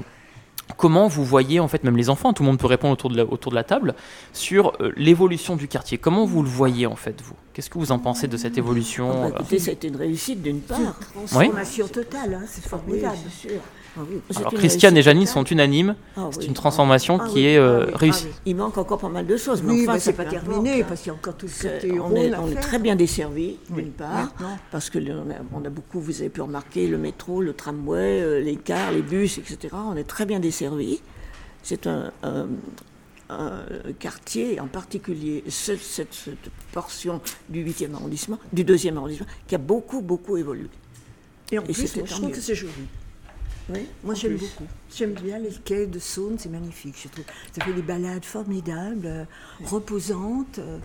comment 0.76 1.08
vous 1.08 1.24
voyez, 1.24 1.60
en 1.60 1.68
fait, 1.68 1.84
même 1.84 1.98
les 1.98 2.10
enfants, 2.10 2.34
tout 2.34 2.44
le 2.44 2.48
monde 2.48 2.60
peut 2.60 2.68
répondre 2.68 2.94
autour 2.94 3.10
de 3.10 3.18
la, 3.18 3.26
autour 3.26 3.52
de 3.52 3.56
la 3.56 3.64
table, 3.64 3.96
sur 4.34 4.74
euh, 4.82 4.92
l'évolution 4.98 5.56
du 5.56 5.68
quartier 5.68 5.98
Comment 5.98 6.26
vous 6.26 6.44
le 6.44 6.50
voyez, 6.50 6.86
en 6.88 6.96
fait, 6.96 7.22
vous? 7.22 7.36
Qu'est-ce 7.54 7.70
que 7.70 7.78
vous 7.80 7.92
en 7.92 8.00
pensez 8.00 8.28
de 8.28 8.38
cette 8.38 8.58
évolution? 8.58 9.10
Ah 9.12 9.30
bah, 9.30 9.36
écoutez, 9.40 9.60
ça 9.60 9.70
a 9.72 9.74
été 9.74 9.88
une 9.88 9.96
réussite 9.96 10.42
d'une 10.42 10.60
part. 10.62 11.00
Transformation 11.14 11.88
totale, 11.88 12.34
hein, 12.36 12.46
c'est 12.48 12.64
Oui, 12.64 12.70
formidable. 12.70 13.18
c'est 13.42 13.50
sûr. 13.50 13.60
Ah 14.00 14.02
oui, 14.10 14.22
Alors, 14.36 14.54
Christiane 14.54 14.96
et 14.96 15.02
Janine 15.02 15.26
sont 15.26 15.44
unanimes, 15.44 15.96
Ah 16.16 16.28
c'est 16.32 16.40
oui. 16.42 16.46
une 16.48 16.54
transformation 16.54 17.18
Ah 17.20 17.28
qui 17.28 17.36
oui, 17.36 17.46
est 17.46 17.58
euh, 17.58 17.80
ah 17.82 17.86
oui, 17.88 17.92
ah 17.94 17.98
réussie. 17.98 18.26
oui. 18.28 18.34
Il 18.46 18.56
manque 18.56 18.78
encore 18.78 19.00
pas 19.00 19.10
mal 19.10 19.26
de 19.26 19.38
choses, 19.38 19.64
mais 19.64 19.74
Oui, 19.74 19.82
enfin, 19.84 19.94
mais 19.94 20.00
c'est 20.00 20.14
pas 20.14 20.26
terminé, 20.26 20.84
parce 20.84 21.02
qu'il 21.02 21.08
y 21.08 21.12
a 21.12 21.16
encore 21.16 21.36
tout 21.36 21.48
ce 21.48 21.64
côté 21.64 22.00
on 22.00 22.16
est, 22.16 22.36
on 22.36 22.48
est 22.50 22.56
très 22.56 22.78
bien 22.80 22.96
desservis, 22.96 23.58
Oui. 23.72 23.84
d'une 23.84 23.92
part, 23.92 24.14
Maintenant. 24.26 24.60
parce 24.72 24.90
que 24.92 25.00
on, 25.00 25.32
a, 25.32 25.36
on 25.54 25.66
a 25.66 25.70
beaucoup, 25.70 26.00
vous 26.00 26.20
avez 26.22 26.30
pu 26.30 26.42
remarquer, 26.42 26.88
le 26.88 26.98
métro, 26.98 27.42
le 27.42 27.54
tramway, 27.54 28.22
euh, 28.22 28.40
les 28.40 28.56
cars, 28.56 28.92
les 28.92 29.02
bus, 29.02 29.40
etc. 29.40 29.70
On 29.74 29.96
est 29.96 30.04
très 30.08 30.26
bien 30.26 30.40
desservis. 30.40 31.02
C'est 31.64 31.88
un, 31.88 32.12
quartier, 34.00 34.60
en 34.60 34.68
particulier 34.68 35.44
ce- 35.50 35.76
cette, 35.76 36.14
cette 36.14 36.50
portion 36.72 37.20
du 37.50 37.64
8e 37.66 37.94
arrondissement, 37.94 38.40
du 38.54 38.64
2e 38.64 38.96
arrondissement, 38.96 39.26
qui 39.48 39.56
a 39.56 39.58
beaucoup, 39.58 40.02
beaucoup 40.02 40.38
évolué. 40.38 40.68
Et 41.52 41.60
en 41.60 41.64
Et 41.64 41.74
plus, 41.74 41.94
je 41.94 42.02
trouve 42.02 42.32
que 42.32 42.40
c'est 42.42 42.56
joli. 42.56 42.72
Oui, 43.70 43.80
Moi, 44.04 44.14
j'aime 44.16 44.38
plus. 44.38 44.48
beaucoup. 44.48 44.64
J'aime 44.96 45.14
bien 45.14 45.40
les 45.40 45.50
quais 45.66 45.88
de 45.88 46.00
Saône, 46.00 46.36
c'est 46.38 46.50
magnifique, 46.50 46.96
je 47.04 47.10
trouve. 47.10 47.26
Ça 47.52 47.66
fait 47.66 47.74
des 47.74 47.82
balades 47.82 48.24
formidables, 48.24 49.06
euh, 49.06 49.24
reposantes, 49.66 50.60
euh, 50.60 50.78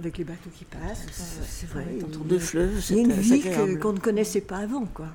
avec 0.00 0.18
les 0.18 0.24
bateaux 0.24 0.50
qui 0.54 0.64
passent. 0.64 1.06
C'est- 1.10 1.42
C'est 1.48 1.68
vrai. 1.70 1.86
Il 1.98 2.04
autour 2.04 2.26
y 2.30 2.36
a- 2.36 2.38
fleuves, 2.40 2.84
Il 2.90 2.96
y 2.96 2.98
a 2.98 3.02
une 3.02 3.10
c'est 3.12 3.20
vie 3.38 3.78
qu'on 3.80 3.92
ne 3.94 3.98
connaissait 3.98 4.42
pas 4.42 4.58
avant, 4.58 4.84
quoi. 4.86 5.06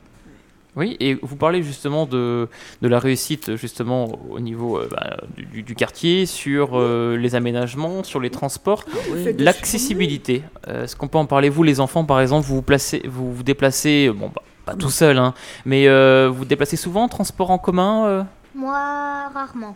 Oui, 0.77 0.95
et 1.01 1.15
vous 1.21 1.35
parlez 1.35 1.61
justement 1.63 2.05
de, 2.05 2.47
de 2.81 2.87
la 2.87 2.97
réussite 2.97 3.57
justement 3.57 4.05
au 4.31 4.39
niveau 4.39 4.79
euh, 4.79 4.87
bah, 4.89 5.17
du, 5.35 5.75
quartier, 5.75 6.25
sur 6.25 6.69
euh, 6.79 7.17
les 7.17 7.35
aménagements, 7.35 8.03
sur 8.05 8.21
les 8.21 8.29
transports, 8.29 8.85
Oui. 9.11 9.33
De 9.33 9.43
l'accessibilité. 9.43 10.43
Euh, 10.69 10.85
Est-ce 10.85 10.95
qu'on 10.95 11.09
peut 11.09 11.17
en 11.17 11.25
parler? 11.25 11.49
Vous, 11.49 11.63
les 11.63 11.81
enfants, 11.81 12.05
par 12.05 12.21
exemple, 12.21 12.47
vous 12.47 12.55
vous, 12.55 12.61
placez, 12.61 13.01
vous, 13.05 13.33
vous 13.33 13.43
déplacez, 13.43 14.07
euh, 14.07 14.13
bon, 14.13 14.31
bah, 14.33 14.41
pas 14.65 14.75
tout 14.75 14.89
seul, 14.89 15.17
hein, 15.17 15.33
mais 15.65 15.87
euh, 15.87 16.29
vous 16.29 16.39
vous 16.39 16.45
déplacez 16.45 16.77
souvent 16.77 17.03
en 17.03 17.07
transport 17.07 17.51
en 17.51 17.57
commun 17.57 18.05
euh? 18.05 18.23
Moi, 18.55 18.77
rarement. 19.33 19.75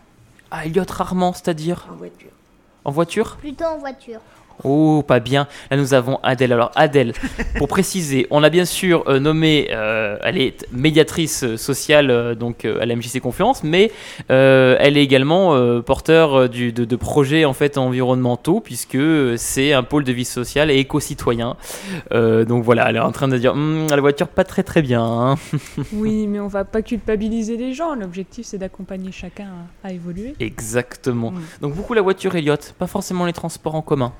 Ah, 0.52 0.66
Elliot, 0.66 0.84
rarement, 0.90 1.34
c'est-à-dire? 1.34 1.88
En 1.92 1.96
voiture. 1.96 2.32
En 2.84 2.92
voiture? 2.92 3.38
Plutôt 3.38 3.66
en 3.66 3.78
voiture. 3.78 4.20
Oh, 4.64 5.04
pas 5.06 5.20
bien. 5.20 5.48
Là, 5.70 5.78
nous 5.78 5.94
avons 5.94 6.20
Adèle. 6.24 6.54
Alors, 6.54 6.72
Adèle, 6.76 7.14
pour 7.58 7.68
préciser, 7.68 8.26
on 8.32 8.44
a 8.44 8.50
bien 8.50 8.66
sûr 8.66 9.04
euh, 9.08 9.20
nommé, 9.20 9.68
euh, 9.72 10.18
elle 10.24 10.38
est 10.38 10.66
médiatrice 10.72 11.44
euh, 11.44 11.58
sociale 11.58 12.10
euh, 12.10 12.36
donc 12.36 12.66
à 12.66 12.86
la 12.86 12.96
MJC 12.96 13.20
Confiance, 13.20 13.64
mais 13.64 13.92
elle 14.30 14.98
est 14.98 15.04
également 15.04 15.56
porteur 15.82 16.50
du, 16.50 16.72
de, 16.72 16.86
de 16.86 16.96
projets 16.96 17.46
en 17.46 17.54
fait 17.54 17.78
environnementaux, 17.78 18.60
puisque 18.60 18.98
c'est 19.38 19.74
un 19.74 19.84
pôle 19.84 20.04
de 20.04 20.12
vie 20.12 20.26
sociale 20.26 20.72
et 20.72 20.78
éco-citoyen. 20.78 21.56
Donc 22.12 22.64
voilà, 22.64 22.90
elle 22.90 22.96
est 22.98 23.00
en 23.00 23.12
train 23.12 23.28
de 23.28 23.38
dire, 23.38 23.54
Hum, 23.54 23.88
la 23.90 24.02
voiture 24.02 24.28
pas 24.28 24.44
très 24.44 24.64
très 24.64 24.82
bien. 24.82 25.04
hein. 25.04 25.36
Oui, 25.94 26.28
mais 26.28 26.40
on 26.40 26.48
va 26.48 26.66
pas 26.66 26.82
culpabiliser 26.82 27.58
les 27.58 27.74
gens. 27.74 27.96
L'objectif, 27.96 28.46
c'est 28.46 28.58
d'accompagner 28.58 29.12
chacun 29.12 29.48
à, 29.84 29.88
à 29.90 29.92
évoluer. 29.92 30.36
Exactement. 30.40 31.34
Donc 31.62 31.74
beaucoup 31.76 31.94
la 31.94 32.02
voiture, 32.02 32.36
Elliot, 32.36 32.56
pas 32.78 32.88
forcément 32.88 33.26
les 33.26 33.34
transports 33.34 33.76
en 33.76 33.82
commun. 33.82 34.14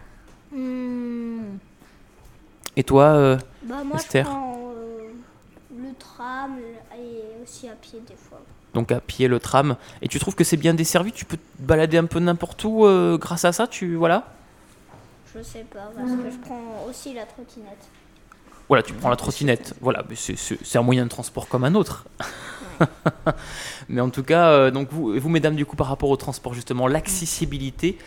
Hmm, 0.56 1.58
Et 2.78 2.84
toi, 2.84 3.04
euh, 3.08 3.38
bah, 3.64 3.84
moi, 3.84 3.98
Esther 3.98 4.24
je 4.26 4.30
prends 4.30 4.72
euh, 4.74 5.10
le 5.78 5.94
tram 6.00 6.56
et 6.98 7.44
aussi 7.44 7.68
à 7.68 7.74
pied 7.74 8.00
des 8.08 8.16
fois. 8.16 8.40
donc 8.74 8.92
à 8.94 9.02
pied 9.02 9.28
le 9.28 9.40
tram, 9.40 9.76
et 10.02 10.08
tu 10.08 10.18
trouves 10.20 10.36
que 10.36 10.46
c'est 10.46 10.56
bien 10.58 10.74
desservi? 10.74 11.12
Tu 11.12 11.26
peux 11.26 11.36
te 11.38 11.42
balader 11.62 11.98
un 11.98 12.06
peu 12.06 12.20
n'importe 12.20 12.64
où 12.64 12.86
euh, 12.86 13.18
grâce 13.18 13.44
à 13.44 13.52
ça? 13.52 13.68
Tu 13.68 13.96
voilà? 13.96 14.24
Je 15.36 15.42
sais 15.44 15.66
pas, 15.70 15.92
parce 15.94 16.10
que 16.12 16.32
je 16.32 16.38
prends 16.38 16.86
aussi 16.90 17.14
la 17.14 17.26
trottinette. 17.26 17.90
Voilà, 18.70 18.82
tu 18.82 18.94
prends 18.94 19.10
la 19.10 19.18
trottinette. 19.18 19.76
Voilà, 19.82 20.04
c'est 20.16 20.78
un 20.78 20.82
moyen 20.82 21.04
de 21.04 21.10
transport 21.10 21.50
comme 21.50 21.66
un 21.66 21.76
autre. 21.76 22.06
mais 23.90 24.02
en 24.02 24.10
tout 24.10 24.24
cas, 24.24 24.48
euh, 24.50 24.72
donc 24.72 24.88
vous, 24.92 25.20
vous, 25.20 25.30
mesdames, 25.30 25.56
du 25.56 25.66
coup, 25.66 25.76
par 25.76 25.88
rapport 25.88 26.10
au 26.10 26.16
transport, 26.16 26.54
justement, 26.54 26.88
l'accessibilité, 26.88 27.98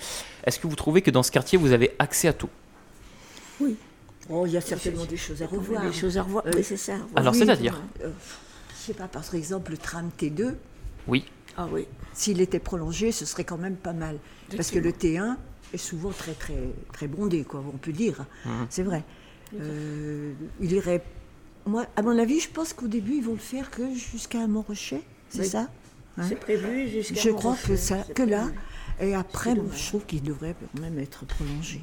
est-ce 0.48 0.58
que 0.58 0.66
vous 0.66 0.76
trouvez 0.76 1.02
que 1.02 1.10
dans 1.10 1.22
ce 1.22 1.30
quartier, 1.30 1.58
vous 1.58 1.72
avez 1.72 1.94
accès 1.98 2.28
à 2.28 2.32
tout? 2.32 2.48
Oh, 4.30 4.44
il 4.46 4.52
y 4.52 4.56
a 4.56 4.60
certainement 4.60 5.04
des 5.04 5.16
choses 5.16 5.42
à 5.42 5.46
revoir. 5.46 5.82
Des 5.82 5.92
choses 5.92 6.18
à 6.18 6.22
revoir. 6.22 6.46
Euh, 6.46 6.52
Oui, 6.54 6.64
c'est 6.64 6.76
ça. 6.76 6.96
Alors, 7.16 7.32
Oui, 7.32 7.38
c'est-à-dire 7.38 7.80
euh, 8.02 8.10
Je 8.70 8.86
sais 8.86 8.94
pas, 8.94 9.08
par 9.08 9.22
exemple, 9.34 9.70
le 9.70 9.78
tram 9.78 10.10
T2, 10.18 10.54
Oui. 11.06 11.24
Ah 11.56 11.66
oui. 11.72 11.86
s'il 12.12 12.40
était 12.40 12.58
prolongé, 12.60 13.10
ce 13.10 13.24
serait 13.24 13.44
quand 13.44 13.56
même 13.58 13.76
pas 13.76 13.92
mal. 13.92 14.18
Parce 14.54 14.70
que 14.70 14.78
le 14.78 14.90
T1 14.92 15.36
est 15.72 15.78
souvent 15.78 16.10
très, 16.10 16.32
très, 16.32 16.56
très 16.92 17.08
bondé, 17.08 17.44
quoi, 17.44 17.62
on 17.72 17.76
peut 17.78 17.92
dire. 17.92 18.24
Mhm. 18.44 18.66
C'est 18.70 18.82
vrai. 18.82 19.02
Euh, 19.60 20.32
il 20.60 20.72
irait. 20.72 21.02
Moi, 21.66 21.86
à 21.96 22.02
mon 22.02 22.18
avis, 22.18 22.40
je 22.40 22.48
pense 22.50 22.72
qu'au 22.74 22.86
début, 22.86 23.16
ils 23.16 23.24
vont 23.24 23.32
le 23.32 23.38
faire 23.38 23.70
que 23.70 23.94
jusqu'à 23.94 24.46
Montrochet, 24.46 25.02
c'est 25.30 25.40
Oui. 25.40 25.46
ça? 25.46 25.68
Hein? 26.16 26.22
C'est 26.28 26.36
prévu 26.36 26.88
jusqu'à. 26.88 27.20
Je 27.20 27.30
crois 27.30 27.56
que 27.66 27.76
ça, 27.76 27.98
que 28.14 28.22
là. 28.22 28.46
Et 29.00 29.14
après, 29.14 29.54
bon, 29.54 29.68
je 29.74 29.86
trouve 29.88 30.04
qu'il 30.06 30.22
devrait 30.22 30.54
même 30.80 30.98
être 30.98 31.24
prolongé. 31.24 31.82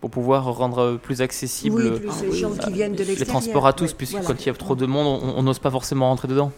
Pour 0.00 0.10
pouvoir 0.10 0.44
rendre 0.56 0.96
plus 0.96 1.22
accessible 1.22 1.76
Oui, 1.82 2.00
plus 2.00 2.08
Ah 2.10 2.22
les 2.22 2.28
oui, 2.30 2.38
gens 2.38 2.50
qui 2.52 2.72
viennent 2.72 2.92
de 2.92 2.98
les 2.98 3.04
l'extérieur. 3.04 3.40
transports 3.40 3.66
à 3.66 3.72
tous, 3.72 3.90
Ouais, 3.90 3.96
puisque 3.96 4.12
voilà. 4.12 4.26
quand 4.26 4.40
il 4.42 4.46
y 4.46 4.50
a 4.50 4.54
trop 4.54 4.74
de 4.74 4.86
monde, 4.86 5.20
on 5.36 5.42
n'ose 5.42 5.58
pas 5.60 5.70
forcément 5.70 6.08
rentrer 6.08 6.26
dedans. 6.28 6.50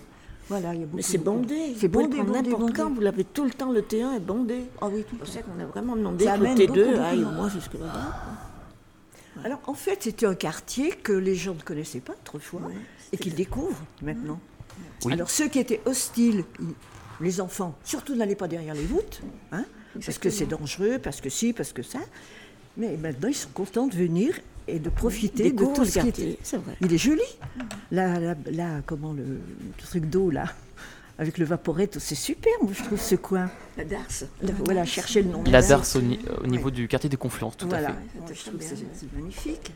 Voilà, 0.48 0.74
il 0.74 0.80
y 0.80 0.82
a 0.82 0.86
beaucoup 0.86 0.96
Mais 0.96 1.02
c'est 1.02 1.18
bondé. 1.18 1.74
C'est 1.78 1.88
bondé, 1.88 2.18
n'importe 2.18 2.48
bondé. 2.60 2.72
quand. 2.74 2.90
Vous 2.94 3.00
l'avez 3.00 3.24
tout 3.24 3.44
le 3.44 3.50
temps. 3.50 3.72
Le 3.72 3.80
T1 3.80 4.16
est 4.16 4.20
bondé. 4.20 4.64
Ah 4.80 4.88
oui, 4.92 5.04
tout 5.08 5.16
C'est 5.16 5.16
à 5.16 5.18
pour 5.18 5.26
fait. 5.28 5.32
ça 5.38 5.42
qu'on 5.42 5.60
a 5.62 5.66
vraiment 5.66 5.96
demandé 5.96 6.24
Ça 6.26 6.36
que 6.36 6.40
le 6.40 6.46
amène 6.46 6.58
T2 6.58 6.66
beaucoup 6.66 6.78
de 6.80 6.98
aille 6.98 7.24
au 7.24 7.30
moins 7.30 7.48
jusque 7.48 7.72
là-bas. 7.74 8.14
Alors, 9.44 9.58
en 9.66 9.74
fait, 9.74 10.02
c'était 10.02 10.26
un 10.26 10.34
quartier 10.34 10.90
que 10.90 11.12
les 11.12 11.34
gens 11.34 11.54
ne 11.54 11.60
connaissaient 11.62 12.00
pas 12.00 12.12
autrefois 12.12 12.60
Ouais, 12.60 12.74
et 13.12 13.16
qu'ils 13.16 13.34
découvrent 13.34 13.82
maintenant. 14.02 14.38
Oui. 15.04 15.12
Alors, 15.14 15.28
ceux 15.30 15.48
qui 15.48 15.58
étaient 15.58 15.80
hostiles, 15.86 16.44
les 17.20 17.40
enfants, 17.40 17.74
surtout 17.84 18.14
n'allaient 18.14 18.34
pas 18.34 18.48
derrière 18.48 18.74
les 18.74 18.84
voûtes, 18.84 19.20
hein, 19.52 19.64
parce 20.04 20.18
que 20.18 20.30
c'est 20.30 20.46
dangereux, 20.46 20.98
parce 21.02 21.20
que 21.20 21.28
si, 21.30 21.52
parce 21.52 21.72
que 21.72 21.82
ça. 21.82 22.00
Mais 22.76 22.96
maintenant, 22.96 23.28
ils 23.28 23.34
sont 23.34 23.50
contents 23.54 23.86
de 23.86 23.94
venir 23.94 24.34
et 24.66 24.78
de 24.78 24.88
profiter 24.90 25.52
de 25.52 25.58
tout 25.64 25.74
le 25.80 25.84
ce 25.86 25.92
qui 25.92 26.04
quartier, 26.06 26.30
était. 26.30 26.38
c'est 26.42 26.56
vrai. 26.56 26.76
Il 26.80 26.92
est 26.92 26.98
joli. 26.98 27.20
Là, 27.92 28.18
là, 28.18 28.34
là, 28.50 28.80
comment 28.86 29.12
le, 29.12 29.22
le 29.22 29.38
truc 29.78 30.06
d'eau, 30.06 30.30
là, 30.30 30.46
avec 31.18 31.38
le 31.38 31.44
vaporette, 31.44 31.98
c'est 32.00 32.16
super, 32.16 32.52
moi, 32.62 32.72
je 32.76 32.82
trouve, 32.82 33.00
ce 33.00 33.14
coin. 33.14 33.48
La 33.76 33.84
Darse. 33.84 34.24
Voilà, 34.64 34.84
chercher 34.84 35.22
le 35.22 35.30
nom. 35.30 35.44
La 35.46 35.62
Darse 35.62 35.94
au, 35.96 36.00
ni- 36.00 36.18
au 36.42 36.46
niveau 36.48 36.70
du 36.72 36.88
quartier 36.88 37.08
des 37.08 37.16
Confluences, 37.16 37.56
tout 37.56 37.68
Voilà, 37.68 37.90
à 37.90 37.92
fait. 37.92 38.34
je 38.34 38.40
trouve 38.44 38.58
que 38.58 38.64
c'est 38.64 39.12
magnifique. 39.14 39.70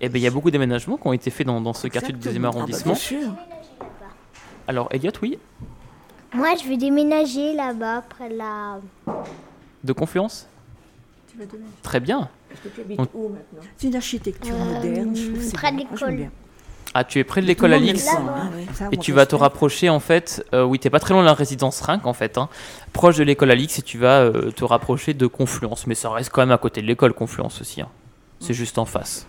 Et 0.00 0.08
ben 0.08 0.18
il 0.18 0.22
y 0.22 0.26
a 0.26 0.30
beaucoup 0.30 0.50
d'aménagements 0.50 0.96
qui 0.96 1.06
ont 1.06 1.12
été 1.12 1.30
faits 1.30 1.46
dans, 1.46 1.60
dans 1.60 1.72
ce 1.74 1.86
quartier 1.88 2.12
du 2.12 2.18
deuxième. 2.20 2.44
Ah 2.46 2.50
bah, 2.50 2.56
arrondissement. 2.58 2.92
bien 2.92 3.00
sûr. 3.00 3.34
Alors, 4.66 4.88
Elliot, 4.90 5.12
oui, 5.22 5.38
Moi, 6.32 6.54
je 6.62 6.68
vais 6.68 6.76
déménager 6.76 7.54
là-bas, 7.54 8.02
près 8.08 8.28
de 8.28 8.36
la. 8.36 8.78
de 9.84 9.92
Confluence 9.92 10.46
Très 11.82 12.00
bien. 12.00 12.28
Parce 12.48 12.60
que 12.60 12.68
tu 12.68 12.80
habites 12.82 12.98
Donc- 12.98 13.08
où 13.14 13.28
maintenant? 13.28 13.60
C'est 13.76 13.86
une 13.86 13.96
architecture 13.96 14.54
Euh, 14.54 14.74
moderne, 14.74 15.16
je 15.16 15.30
trouve 15.32 15.52
près 15.52 15.72
de 15.72 15.78
l'école. 15.78 16.30
Ah, 16.92 17.04
tu 17.04 17.18
es 17.20 17.24
près 17.24 17.40
de 17.40 17.46
l'école 17.46 17.72
Alix. 17.72 18.08
Ah, 18.10 18.18
hein. 18.20 18.88
Et 18.92 18.96
tu 18.96 19.12
vas 19.12 19.24
te 19.24 19.36
rapprocher 19.36 19.88
en 19.88 20.00
fait, 20.00 20.44
euh, 20.52 20.64
oui, 20.64 20.78
t'es 20.80 20.90
pas 20.90 20.98
très 20.98 21.14
loin 21.14 21.22
de 21.22 21.26
la 21.28 21.34
résidence 21.34 21.80
Rinc 21.80 22.04
en 22.04 22.12
fait, 22.12 22.36
hein, 22.36 22.48
proche 22.92 23.16
de 23.16 23.22
l'école 23.22 23.52
Alix 23.52 23.78
et 23.78 23.82
tu 23.82 23.96
vas 23.96 24.20
euh, 24.22 24.50
te 24.50 24.64
rapprocher 24.64 25.14
de 25.14 25.26
Confluence. 25.28 25.86
Mais 25.86 25.94
ça 25.94 26.10
reste 26.10 26.30
quand 26.30 26.42
même 26.42 26.50
à 26.50 26.58
côté 26.58 26.82
de 26.82 26.86
l'école 26.88 27.14
Confluence 27.14 27.60
aussi. 27.60 27.80
hein. 27.80 27.88
C'est 28.40 28.54
juste 28.54 28.76
en 28.78 28.84
face. 28.86 29.26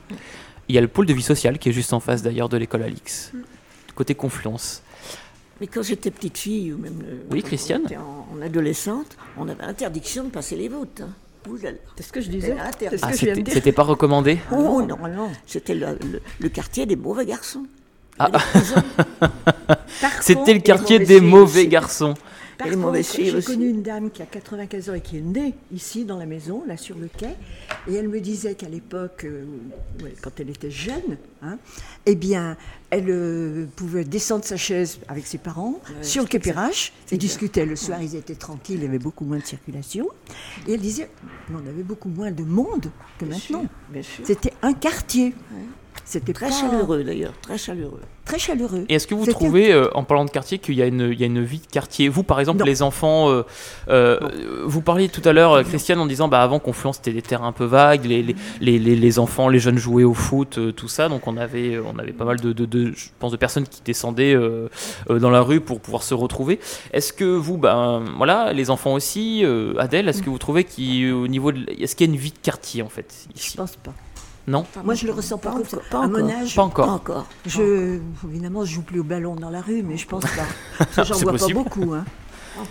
Il 0.69 0.75
y 0.75 0.77
a 0.77 0.81
le 0.81 0.87
pôle 0.87 1.05
de 1.05 1.13
vie 1.13 1.21
sociale 1.21 1.59
qui 1.59 1.69
est 1.69 1.73
juste 1.73 1.93
en 1.93 1.99
face 1.99 2.23
d'ailleurs 2.23 2.49
de 2.49 2.57
l'école 2.57 2.81
Alix, 2.83 3.31
côté 3.95 4.15
Confluence. 4.15 4.81
Mais 5.61 5.67
quand 5.67 5.83
j'étais 5.83 6.11
petite 6.11 6.37
fille, 6.37 6.73
ou 6.73 6.77
même 6.77 6.99
euh, 7.07 7.17
Oui, 7.31 7.41
quand 7.41 7.47
Christiane 7.47 7.81
on 7.83 7.87
était 7.87 7.97
en, 7.97 8.27
en 8.35 8.41
adolescente, 8.41 9.15
on 9.37 9.47
avait 9.47 9.63
interdiction 9.63 10.23
de 10.25 10.29
passer 10.29 10.55
les 10.57 10.67
voûtes. 10.67 11.01
hein. 11.01 11.09
C'est 11.95 12.03
ce 12.03 12.11
que 12.11 12.19
je 12.21 12.29
disais. 12.29 12.55
C'était 12.79 12.97
Ah, 13.01 13.13
c'était 13.13 13.51
c'était 13.51 13.71
pas 13.71 13.81
recommandé 13.83 14.39
Oh 14.51 14.81
non, 14.81 14.97
non, 15.07 15.29
c'était 15.47 15.73
le, 15.75 15.87
le- 16.11 16.21
le 16.39 16.49
quartier 16.49 16.85
des 16.85 16.95
mauvais 16.95 17.25
garçons. 17.25 17.65
Ah. 18.19 18.29
C'était 20.21 20.53
le 20.53 20.59
quartier 20.59 20.99
des 20.99 21.21
mauvais 21.21 21.67
garçons. 21.67 22.13
Par 22.61 22.71
Et 22.71 22.75
contre, 22.75 23.01
j'ai 23.01 23.41
connu 23.41 23.69
une 23.69 23.81
dame 23.81 24.11
qui 24.11 24.21
a 24.21 24.27
95 24.27 24.89
ans 24.91 24.93
et 24.93 25.01
qui 25.01 25.17
est 25.17 25.21
née 25.21 25.55
ici 25.73 26.05
dans 26.05 26.17
la 26.17 26.27
maison, 26.27 26.63
là 26.67 26.77
sur 26.77 26.95
le 26.95 27.07
quai, 27.07 27.29
et 27.89 27.95
elle 27.95 28.07
me 28.07 28.21
disait 28.21 28.53
qu'à 28.53 28.69
l'époque, 28.69 29.25
euh, 29.25 29.45
quand 30.21 30.39
elle 30.39 30.51
était 30.51 30.69
jeune, 30.69 31.17
hein, 31.41 31.57
eh 32.05 32.13
bien, 32.13 32.57
elle 32.91 33.09
euh, 33.09 33.65
pouvait 33.75 34.03
descendre 34.03 34.43
sa 34.43 34.57
chaise 34.57 34.99
avec 35.07 35.25
ses 35.25 35.39
parents 35.39 35.81
sur 36.03 36.21
le 36.21 36.27
quai 36.27 36.37
Perrache, 36.37 36.93
ils 37.11 37.17
discutaient 37.17 37.65
le 37.65 37.75
soir, 37.75 37.99
ils 37.99 38.15
étaient 38.15 38.35
tranquilles, 38.35 38.77
il 38.77 38.83
y 38.83 38.87
avait 38.87 38.99
beaucoup 38.99 39.25
moins 39.25 39.39
de 39.39 39.45
circulation, 39.45 40.07
et 40.67 40.73
elle 40.73 40.81
disait, 40.81 41.09
on 41.51 41.67
avait 41.67 41.81
beaucoup 41.81 42.09
moins 42.09 42.29
de 42.29 42.43
monde 42.43 42.91
que 43.17 43.25
maintenant. 43.25 43.65
Bien. 43.89 44.03
C'était 44.23 44.53
un 44.61 44.73
quartier. 44.73 45.33
C'était 46.11 46.33
Très 46.33 46.49
pas- 46.49 46.51
chaleureux 46.51 47.05
d'ailleurs, 47.05 47.31
très 47.41 47.57
chaleureux. 47.57 48.01
Très 48.25 48.37
chaleureux. 48.37 48.83
Et 48.89 48.95
est-ce 48.95 49.07
que 49.07 49.15
vous 49.15 49.25
trouvez, 49.25 49.71
euh, 49.71 49.87
en 49.95 50.03
parlant 50.03 50.25
de 50.25 50.29
quartier, 50.29 50.57
qu'il 50.59 50.75
y, 50.75 50.81
a 50.81 50.85
une- 50.85 51.09
il 51.13 51.19
y 51.19 51.23
a 51.23 51.25
une 51.25 51.41
vie 51.41 51.59
de 51.59 51.65
quartier? 51.71 52.09
Vous, 52.09 52.23
par 52.23 52.39
exemple, 52.41 52.59
Non. 52.59 52.65
les 52.65 52.81
enfants, 52.81 53.29
euh, 53.29 53.43
euh, 53.89 54.19
vous 54.65 54.81
parliez 54.81 55.07
tout 55.07 55.21
à 55.23 55.31
l'heure, 55.31 55.53
euh, 55.53 55.63
Christiane, 55.63 55.99
en 55.99 56.05
disant, 56.05 56.27
bah, 56.27 56.41
avant 56.41 56.59
Confluence, 56.59 56.97
c'était 56.97 57.13
des 57.13 57.21
terrains 57.21 57.47
un 57.47 57.51
peu 57.53 57.63
vagues, 57.63 58.03
les, 58.05 58.21
les, 58.23 58.35
les, 58.59 58.77
les- 58.77 58.95
les 58.97 59.19
enfants, 59.19 59.47
les 59.47 59.59
jeunes 59.59 59.77
jouaient 59.77 60.03
au 60.03 60.13
foot, 60.13 60.57
euh, 60.57 60.73
tout 60.73 60.89
ça, 60.89 61.07
donc 61.07 61.27
on 61.27 61.37
avait, 61.37 61.79
on 61.79 61.97
avait 61.97 62.11
pas 62.11 62.25
mal 62.25 62.41
de, 62.41 62.51
de, 62.51 62.65
de- 62.65 62.91
je 62.93 63.07
pense, 63.19 63.31
de 63.31 63.37
personnes 63.37 63.65
qui 63.65 63.81
descendaient 63.81 64.35
euh, 64.35 64.67
euh, 65.09 65.17
dans 65.19 65.29
la 65.31 65.41
rue 65.41 65.61
pour 65.61 65.79
pouvoir 65.79 66.03
se 66.03 66.13
retrouver. 66.13 66.59
Est-ce 66.91 67.13
que 67.13 67.23
vous, 67.23 67.57
ben, 67.57 68.03
voilà, 68.17 68.51
les 68.51 68.69
enfants 68.69 68.93
aussi, 68.93 69.45
euh, 69.45 69.73
Adèle, 69.79 70.09
est-ce 70.09 70.21
que 70.21 70.29
vous 70.29 70.37
trouvez 70.39 70.65
qu'au 70.65 71.27
niveau 71.27 71.53
de, 71.53 71.65
est-ce 71.81 71.95
qu'il 71.95 72.07
y 72.07 72.09
a 72.09 72.13
une 72.13 72.19
vie 72.19 72.31
de 72.31 72.37
quartier 72.41 72.81
en 72.81 72.89
fait 72.89 73.27
Je 73.33 73.39
ici 73.39 73.55
pense 73.55 73.77
pas. 73.77 73.93
Non 74.47 74.65
Moi, 74.83 74.95
je 74.95 75.05
le 75.05 75.13
ressens 75.13 75.37
pas, 75.37 75.51
comme 75.51 75.65
ça. 75.65 75.77
encore, 75.77 75.89
pas 75.89 76.03
à 76.03 76.07
mon 76.07 76.23
encore. 76.25 76.37
âge, 76.41 76.55
Pas 76.55 76.63
encore. 76.63 76.85
Pas 76.87 76.91
encore. 76.93 77.25
Je, 77.45 77.99
évidemment, 78.27 78.65
je 78.65 78.73
joue 78.73 78.81
plus 78.81 78.99
au 78.99 79.03
ballon 79.03 79.35
dans 79.35 79.49
la 79.49 79.61
rue, 79.61 79.83
mais 79.83 79.97
je 79.97 80.07
pense 80.07 80.23
pas. 80.23 80.29
Parce 80.79 80.89
que 80.95 81.03
J'en 81.03 81.13
C'est 81.15 81.23
vois 81.23 81.31
possible. 81.33 81.53
pas 81.53 81.63
beaucoup. 81.63 81.93
Hein, 81.93 82.05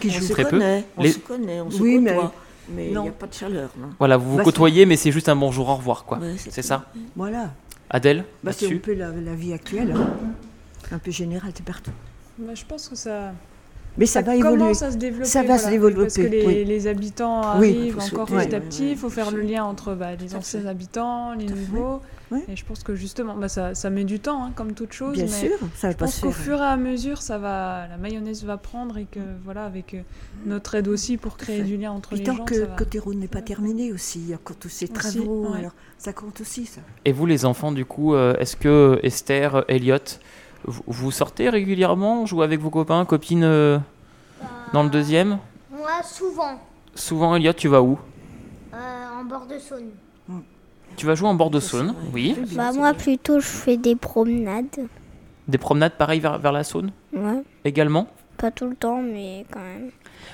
qui 0.00 0.09
on 0.09 0.20
se 0.20 0.33
Très 0.33 0.44
peu. 0.44 0.50
connaît, 0.50 0.85
on 0.96 1.02
Les- 1.02 1.12
se 1.12 1.18
connaît, 1.20 1.61
on 1.61 1.70
se 1.70 1.80
Oui, 1.83 1.98
mais- 1.98 2.14
côtoie. 2.14 2.33
Mais 2.72 2.90
il 2.92 2.98
n'y 3.00 3.09
a 3.09 3.12
pas 3.12 3.26
de 3.26 3.35
chaleur, 3.35 3.70
non 3.80 3.88
Voilà, 3.98 4.16
vous 4.16 4.30
vous 4.30 4.37
Bah, 4.37 4.44
côtoyez, 4.44 4.87
mais 4.87 4.96
c'est 4.96 5.11
juste 5.11 5.28
un 5.28 5.35
bonjour, 5.35 5.68
au 5.68 5.74
revoir, 5.74 6.04
quoi. 6.04 6.18
Ouais, 6.18 6.37
c'est 6.38 6.62
ça 6.62 6.85
Voilà. 7.16 7.50
Adèle 7.88 8.24
Bah, 8.44 8.52
c'est 8.52 8.72
un 8.72 8.78
peu 8.78 8.94
la, 8.94 9.11
la 9.11 9.35
vie 9.35 9.52
actuelle. 9.52 9.92
hein. 9.96 10.11
Un 10.92 10.98
peu 10.98 11.11
générale, 11.11 11.50
c'est 11.54 11.64
partout. 11.64 11.90
Bah, 12.38 12.52
je 12.54 12.64
pense 12.64 12.88
que 12.88 12.94
ça, 12.94 13.33
Mais 13.98 14.07
ça, 14.07 14.22
va 14.22 14.37
évoluer. 14.37 14.59
commence 14.59 14.83
à 14.83 14.90
se 14.92 14.96
développer. 14.96 15.26
Ça 15.29 15.42
va 15.42 15.59
se 15.59 15.62
voilà. 15.62 15.76
développer, 15.76 16.03
Parce 16.03 16.14
que 16.16 16.22
les, 16.22 16.46
oui. 16.46 16.64
les 16.64 16.87
habitants 16.87 17.42
arrivent 17.42 17.98
encore 17.98 18.26
petit 18.26 18.55
à 18.55 18.61
petit. 18.61 18.90
Il 18.92 18.96
faut 18.96 19.11
faire 19.11 19.31
le 19.31 19.42
lien 19.42 19.64
entre 19.64 19.94
bah, 19.94 20.14
les 20.14 20.35
anciens 20.35 20.61
fait. 20.62 20.68
habitants, 20.68 21.35
les 21.35 21.46
nouveaux. 21.46 22.00
Et 22.48 22.55
je 22.55 22.64
pense 22.64 22.83
que 22.85 22.94
justement, 22.94 23.37
bah, 23.37 23.48
ça, 23.48 23.74
ça 23.74 23.90
met 23.90 24.05
du 24.05 24.20
temps, 24.20 24.44
hein, 24.44 24.53
comme 24.55 24.74
toute 24.74 24.92
chose. 24.92 25.14
Bien 25.14 25.24
mais 25.24 25.31
sûr, 25.31 25.59
ça 25.74 25.88
va 25.88 25.92
Je 25.92 25.96
pense 25.96 26.14
se 26.14 26.20
qu'au 26.22 26.31
fur 26.31 26.59
et 26.59 26.64
à 26.64 26.76
mesure, 26.76 27.22
ça 27.22 27.38
va, 27.38 27.88
la 27.88 27.96
mayonnaise 27.96 28.44
va 28.44 28.57
prendre 28.57 28.98
et 28.98 29.07
que 29.11 29.18
voilà, 29.44 29.64
avec 29.64 29.94
euh, 29.94 30.03
notre 30.46 30.76
aide 30.76 30.87
aussi 30.87 31.16
pour 31.16 31.37
créer 31.37 31.62
du 31.62 31.76
lien 31.76 31.90
entre 31.90 32.11
Puis 32.11 32.18
les 32.18 32.24
tant 32.24 32.37
gens, 32.37 32.44
que 32.44 32.55
ça 32.55 32.66
va. 32.66 32.76
Côté 32.76 32.98
Rhône 33.00 33.18
n'est 33.18 33.26
pas 33.29 33.42
terminé 33.42 33.92
aussi, 33.92 34.20
il 34.20 34.29
y 34.29 34.35
a 34.35 34.38
tous 34.38 34.68
ces 34.68 34.85
Aussi, 34.85 34.92
travaux, 34.92 35.48
ouais. 35.48 35.59
alors 35.59 35.72
ça 35.98 36.12
compte 36.12 36.40
aussi, 36.40 36.66
ça. 36.66 36.81
Et 37.05 37.12
vous, 37.12 37.26
les 37.26 37.44
enfants, 37.44 37.72
du 37.72 37.85
coup, 37.85 38.14
euh, 38.14 38.35
est-ce 38.38 38.57
que 38.57 39.00
Esther, 39.03 39.64
Elliot, 39.68 39.98
vous, 40.64 40.83
vous 40.87 41.11
sortez 41.11 41.49
régulièrement, 41.49 42.27
jouez 42.27 42.44
avec 42.44 42.61
vos 42.61 42.70
copains, 42.70 43.05
copines 43.05 43.44
euh, 43.44 43.79
dans 44.73 44.83
le 44.83 44.90
deuxième 44.90 45.38
Moi, 45.70 46.03
souvent, 46.05 46.61
Souvent, 46.94 47.37
Elliot, 47.37 47.53
tu 47.53 47.68
vas 47.68 47.83
où 47.83 47.99
euh, 48.75 49.20
en 49.20 49.25
bord 49.25 49.46
de 49.46 49.59
Saône. 49.59 49.90
Tu 50.96 51.07
vas 51.07 51.14
jouer 51.14 51.29
en 51.29 51.35
bord 51.35 51.51
de 51.51 51.61
Saône, 51.61 51.94
oui. 52.12 52.37
Bah, 52.53 52.73
moi, 52.73 52.92
plutôt, 52.94 53.40
je 53.40 53.46
fais 53.46 53.77
des 53.77 53.96
promenades. 53.96 54.87
Des 55.49 55.59
promenades 55.59 55.92
pareilles 55.92 56.20
vers, 56.20 56.38
vers 56.38 56.53
la 56.53 56.64
Saône 56.64 56.90
Ouais. 57.12 57.42
également 57.64 58.09
Pas 58.37 58.51
tout 58.51 58.68
le 58.68 58.77
temps, 58.77 59.01
mais 59.03 59.44
quand 59.53 59.61
même. 59.61 59.90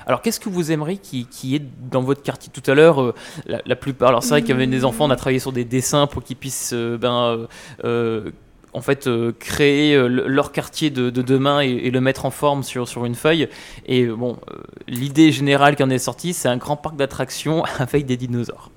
Alors, 0.06 0.22
qu'est-ce 0.22 0.40
que 0.40 0.48
vous 0.48 0.72
aimeriez 0.72 0.96
qui, 0.98 1.26
qui 1.26 1.54
est 1.56 1.62
dans 1.90 2.02
votre 2.02 2.22
quartier 2.22 2.50
Tout 2.52 2.68
à 2.70 2.74
l'heure, 2.74 3.00
euh, 3.02 3.14
la, 3.46 3.60
la 3.64 3.76
plupart. 3.76 4.08
Alors, 4.08 4.22
c'est 4.22 4.30
vrai 4.30 4.40
qu'il 4.40 4.50
y 4.50 4.52
avait 4.54 4.66
des 4.66 4.84
enfants, 4.84 5.04
on 5.06 5.10
a 5.10 5.16
travaillé 5.16 5.38
sur 5.38 5.52
des 5.52 5.64
dessins 5.64 6.06
pour 6.06 6.22
qu'ils 6.24 6.36
puissent, 6.36 6.72
euh, 6.74 6.98
ben, 6.98 7.46
euh, 7.84 8.30
en 8.76 8.82
fait, 8.82 9.06
euh, 9.06 9.32
créer 9.38 9.94
euh, 9.94 10.06
le- 10.08 10.28
leur 10.28 10.52
quartier 10.52 10.90
de, 10.90 11.10
de 11.10 11.22
demain 11.22 11.62
et, 11.62 11.68
et 11.70 11.90
le 11.90 12.00
mettre 12.00 12.26
en 12.26 12.30
forme 12.30 12.62
sur, 12.62 12.86
sur 12.86 13.04
une 13.06 13.14
feuille. 13.14 13.48
Et 13.86 14.04
bon, 14.06 14.36
euh, 14.52 14.58
l'idée 14.86 15.32
générale 15.32 15.74
qui 15.76 15.82
en 15.82 15.90
est 15.90 15.98
sortie, 15.98 16.32
c'est 16.34 16.48
un 16.48 16.58
grand 16.58 16.76
parc 16.76 16.96
d'attractions 16.96 17.64
avec 17.78 18.06
des 18.06 18.16
dinosaures. 18.16 18.70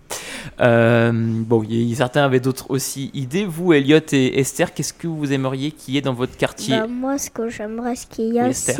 Bon, 0.59 1.63
y 1.63 1.95
certains 1.95 2.23
avaient 2.23 2.39
d'autres 2.39 2.71
aussi 2.71 3.11
idées. 3.13 3.45
Vous, 3.45 3.73
Elliot 3.73 3.99
et 4.11 4.39
Esther, 4.39 4.73
qu'est-ce 4.73 4.93
que 4.93 5.07
vous 5.07 5.31
aimeriez 5.31 5.71
qu'il 5.71 5.93
y 5.93 5.97
ait 5.97 6.01
dans 6.01 6.13
votre 6.13 6.35
quartier 6.37 6.77
Bah, 6.79 6.87
moi, 6.87 7.17
ce 7.17 7.29
que 7.29 7.49
j'aimerais, 7.49 7.95
ce 7.95 8.07
qu'il 8.07 8.33
y 8.33 8.39
a, 8.39 8.51
c'est 8.53 8.75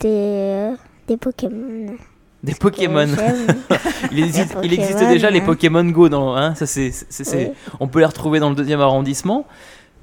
des, 0.00 0.70
des 1.08 1.16
Pokémon. 1.16 1.94
Des 2.42 2.54
Pokémon. 2.54 3.06
Il, 4.12 4.22
existe, 4.22 4.54
il 4.62 4.72
déjà 5.08 5.30
les 5.30 5.40
hein. 5.40 5.44
Pokémon 5.46 5.84
Go, 5.84 6.08
dans, 6.10 6.36
hein, 6.36 6.54
ça 6.54 6.66
c'est, 6.66 6.90
c'est- 6.92 7.24
c'est- 7.24 7.46
Oui. 7.48 7.52
on 7.80 7.88
peut 7.88 8.00
les 8.00 8.04
retrouver 8.04 8.38
dans 8.38 8.50
le 8.50 8.54
deuxième 8.54 8.80
arrondissement. 8.80 9.46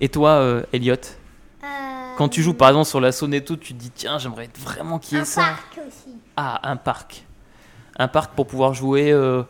Et 0.01 0.09
toi, 0.09 0.31
euh, 0.31 0.63
Elliot, 0.73 0.95
Euh, 1.63 1.67
quand 2.17 2.27
tu 2.27 2.41
joues 2.41 2.55
par 2.55 2.69
exemple 2.69 2.87
sur 2.87 2.99
la 2.99 3.11
Saône 3.11 3.33
et 3.35 3.43
tout, 3.43 3.55
tu 3.55 3.73
te 3.73 3.79
dis 3.79 3.91
tiens, 3.91 4.17
j'aimerais 4.17 4.49
vraiment 4.59 4.97
qu'il 4.99 5.15
y 5.15 5.19
ait 5.19 5.21
un 5.21 5.25
ça. 5.25 5.41
parc 5.41 5.79
aussi. 5.87 6.15
Ah, 6.35 6.59
un 6.69 6.75
parc. 6.75 7.23
Un 7.97 8.07
parc 8.07 8.33
pour 8.33 8.47
pouvoir 8.47 8.73
jouer 8.73 9.11
euh, 9.11 9.43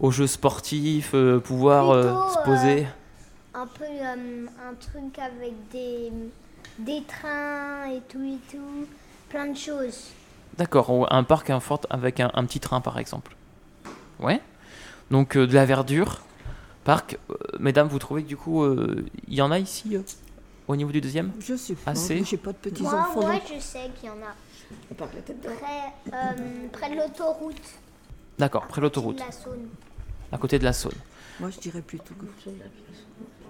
aux 0.00 0.10
jeux 0.10 0.26
sportifs, 0.26 1.12
euh, 1.14 1.40
pouvoir 1.40 1.90
euh, 1.90 2.02
Plutôt, 2.02 2.28
se 2.28 2.38
poser. 2.44 2.86
Un 3.54 3.66
peu 3.66 3.84
euh, 3.84 4.46
un 4.68 4.74
truc 4.74 5.18
avec 5.18 5.52
des, 5.72 6.12
des 6.78 7.02
trains 7.04 7.86
et 7.90 8.00
tout 8.10 8.22
et 8.22 8.38
tout. 8.54 8.86
Plein 9.30 9.46
de 9.46 9.56
choses. 9.56 10.08
D'accord, 10.58 10.90
ou 10.90 11.06
un 11.10 11.24
parc 11.24 11.48
un 11.50 11.60
fort 11.60 11.80
avec 11.90 12.20
un, 12.20 12.30
un 12.34 12.44
petit 12.44 12.60
train 12.60 12.80
par 12.82 12.98
exemple. 12.98 13.34
Ouais. 14.20 14.40
Donc 15.10 15.36
euh, 15.36 15.46
de 15.46 15.54
la 15.54 15.64
verdure. 15.64 16.20
Parc. 16.84 17.18
Euh, 17.30 17.34
mesdames, 17.58 17.88
vous 17.88 17.98
trouvez 17.98 18.22
que 18.22 18.28
du 18.28 18.36
coup, 18.36 18.62
euh, 18.62 19.04
il 19.28 19.34
y 19.34 19.42
en 19.42 19.50
a 19.50 19.58
ici 19.58 19.96
euh, 19.96 20.02
au 20.68 20.76
niveau 20.76 20.92
du 20.92 21.00
deuxième? 21.00 21.32
Je 21.40 21.56
sais 21.56 21.74
pas, 21.74 21.92
Assez. 21.92 22.22
j'ai 22.24 22.36
pas 22.36 22.52
de 22.52 22.58
petits 22.58 22.82
Moi, 22.82 22.94
enfants. 22.94 23.20
moi 23.22 23.32
donc- 23.32 23.42
je 23.54 23.60
sais 23.60 23.90
qu'il 23.98 24.08
y 24.08 24.12
en 24.12 24.16
a. 24.16 24.34
On 24.90 24.94
parle 24.94 25.10
de 25.12 25.16
la 25.16 25.22
tête 25.22 25.40
d'or. 25.42 25.52
Près, 25.54 26.12
euh, 26.12 26.68
près 26.72 26.90
de 26.90 26.96
l'autoroute. 26.96 27.56
D'accord, 28.38 28.66
près 28.66 28.80
de 28.80 28.86
l'autoroute, 28.86 29.16
de 29.16 29.20
La 29.20 29.32
Saône. 29.32 29.68
à 30.32 30.38
côté 30.38 30.58
de 30.58 30.64
la 30.64 30.72
Saône. 30.72 30.94
Moi, 31.40 31.50
je 31.50 31.58
dirais 31.58 31.80
plutôt 31.82 32.14
que... 32.14 32.50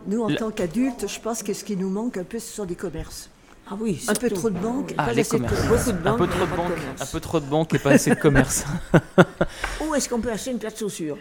Nous, 0.07 0.23
en 0.23 0.29
La- 0.29 0.37
tant 0.37 0.51
qu'adultes, 0.51 1.07
je 1.09 1.21
pense 1.21 1.43
que 1.43 1.55
ce 1.55 1.65
qui 1.65 1.77
nous 1.77 1.89
manque 1.91 2.17
un 2.19 2.25
peu, 2.25 2.39
ce 2.39 2.53
sont 2.55 2.65
des 2.67 2.75
commerces. 2.77 3.31
Ah 3.71 3.75
oui, 3.81 4.05
Un 4.09 4.15
peu 4.15 4.29
trop 4.29 4.51
de 4.51 4.59
banques, 4.59 4.93
Ah, 4.99 5.05
pas 5.07 5.13
les 5.15 5.21
assez 5.23 5.39
de 5.39 5.43
commerces. 5.45 5.63
commerces. 5.63 5.87
Beaucoup 5.87 5.93
de 5.93 5.97
Un 6.09 6.11
banques, 6.11 6.19
peu 6.19 6.27
trop 6.29 6.41
de 6.45 6.51
pas 6.51 6.57
banques, 6.57 6.73
un 7.01 7.07
peu 7.07 7.21
trop 7.21 7.41
de 7.41 7.47
banques 7.47 7.75
et 7.75 7.79
pas 7.79 7.91
assez 7.93 8.11
de 8.11 8.15
commerce. 8.21 8.65
Où 9.89 9.95
est-ce 9.95 10.09
qu'on 10.09 10.21
peut 10.21 10.31
acheter 10.31 10.51
une 10.51 10.59
paire 10.59 10.73
de 10.73 10.77
chaussures? 10.77 11.17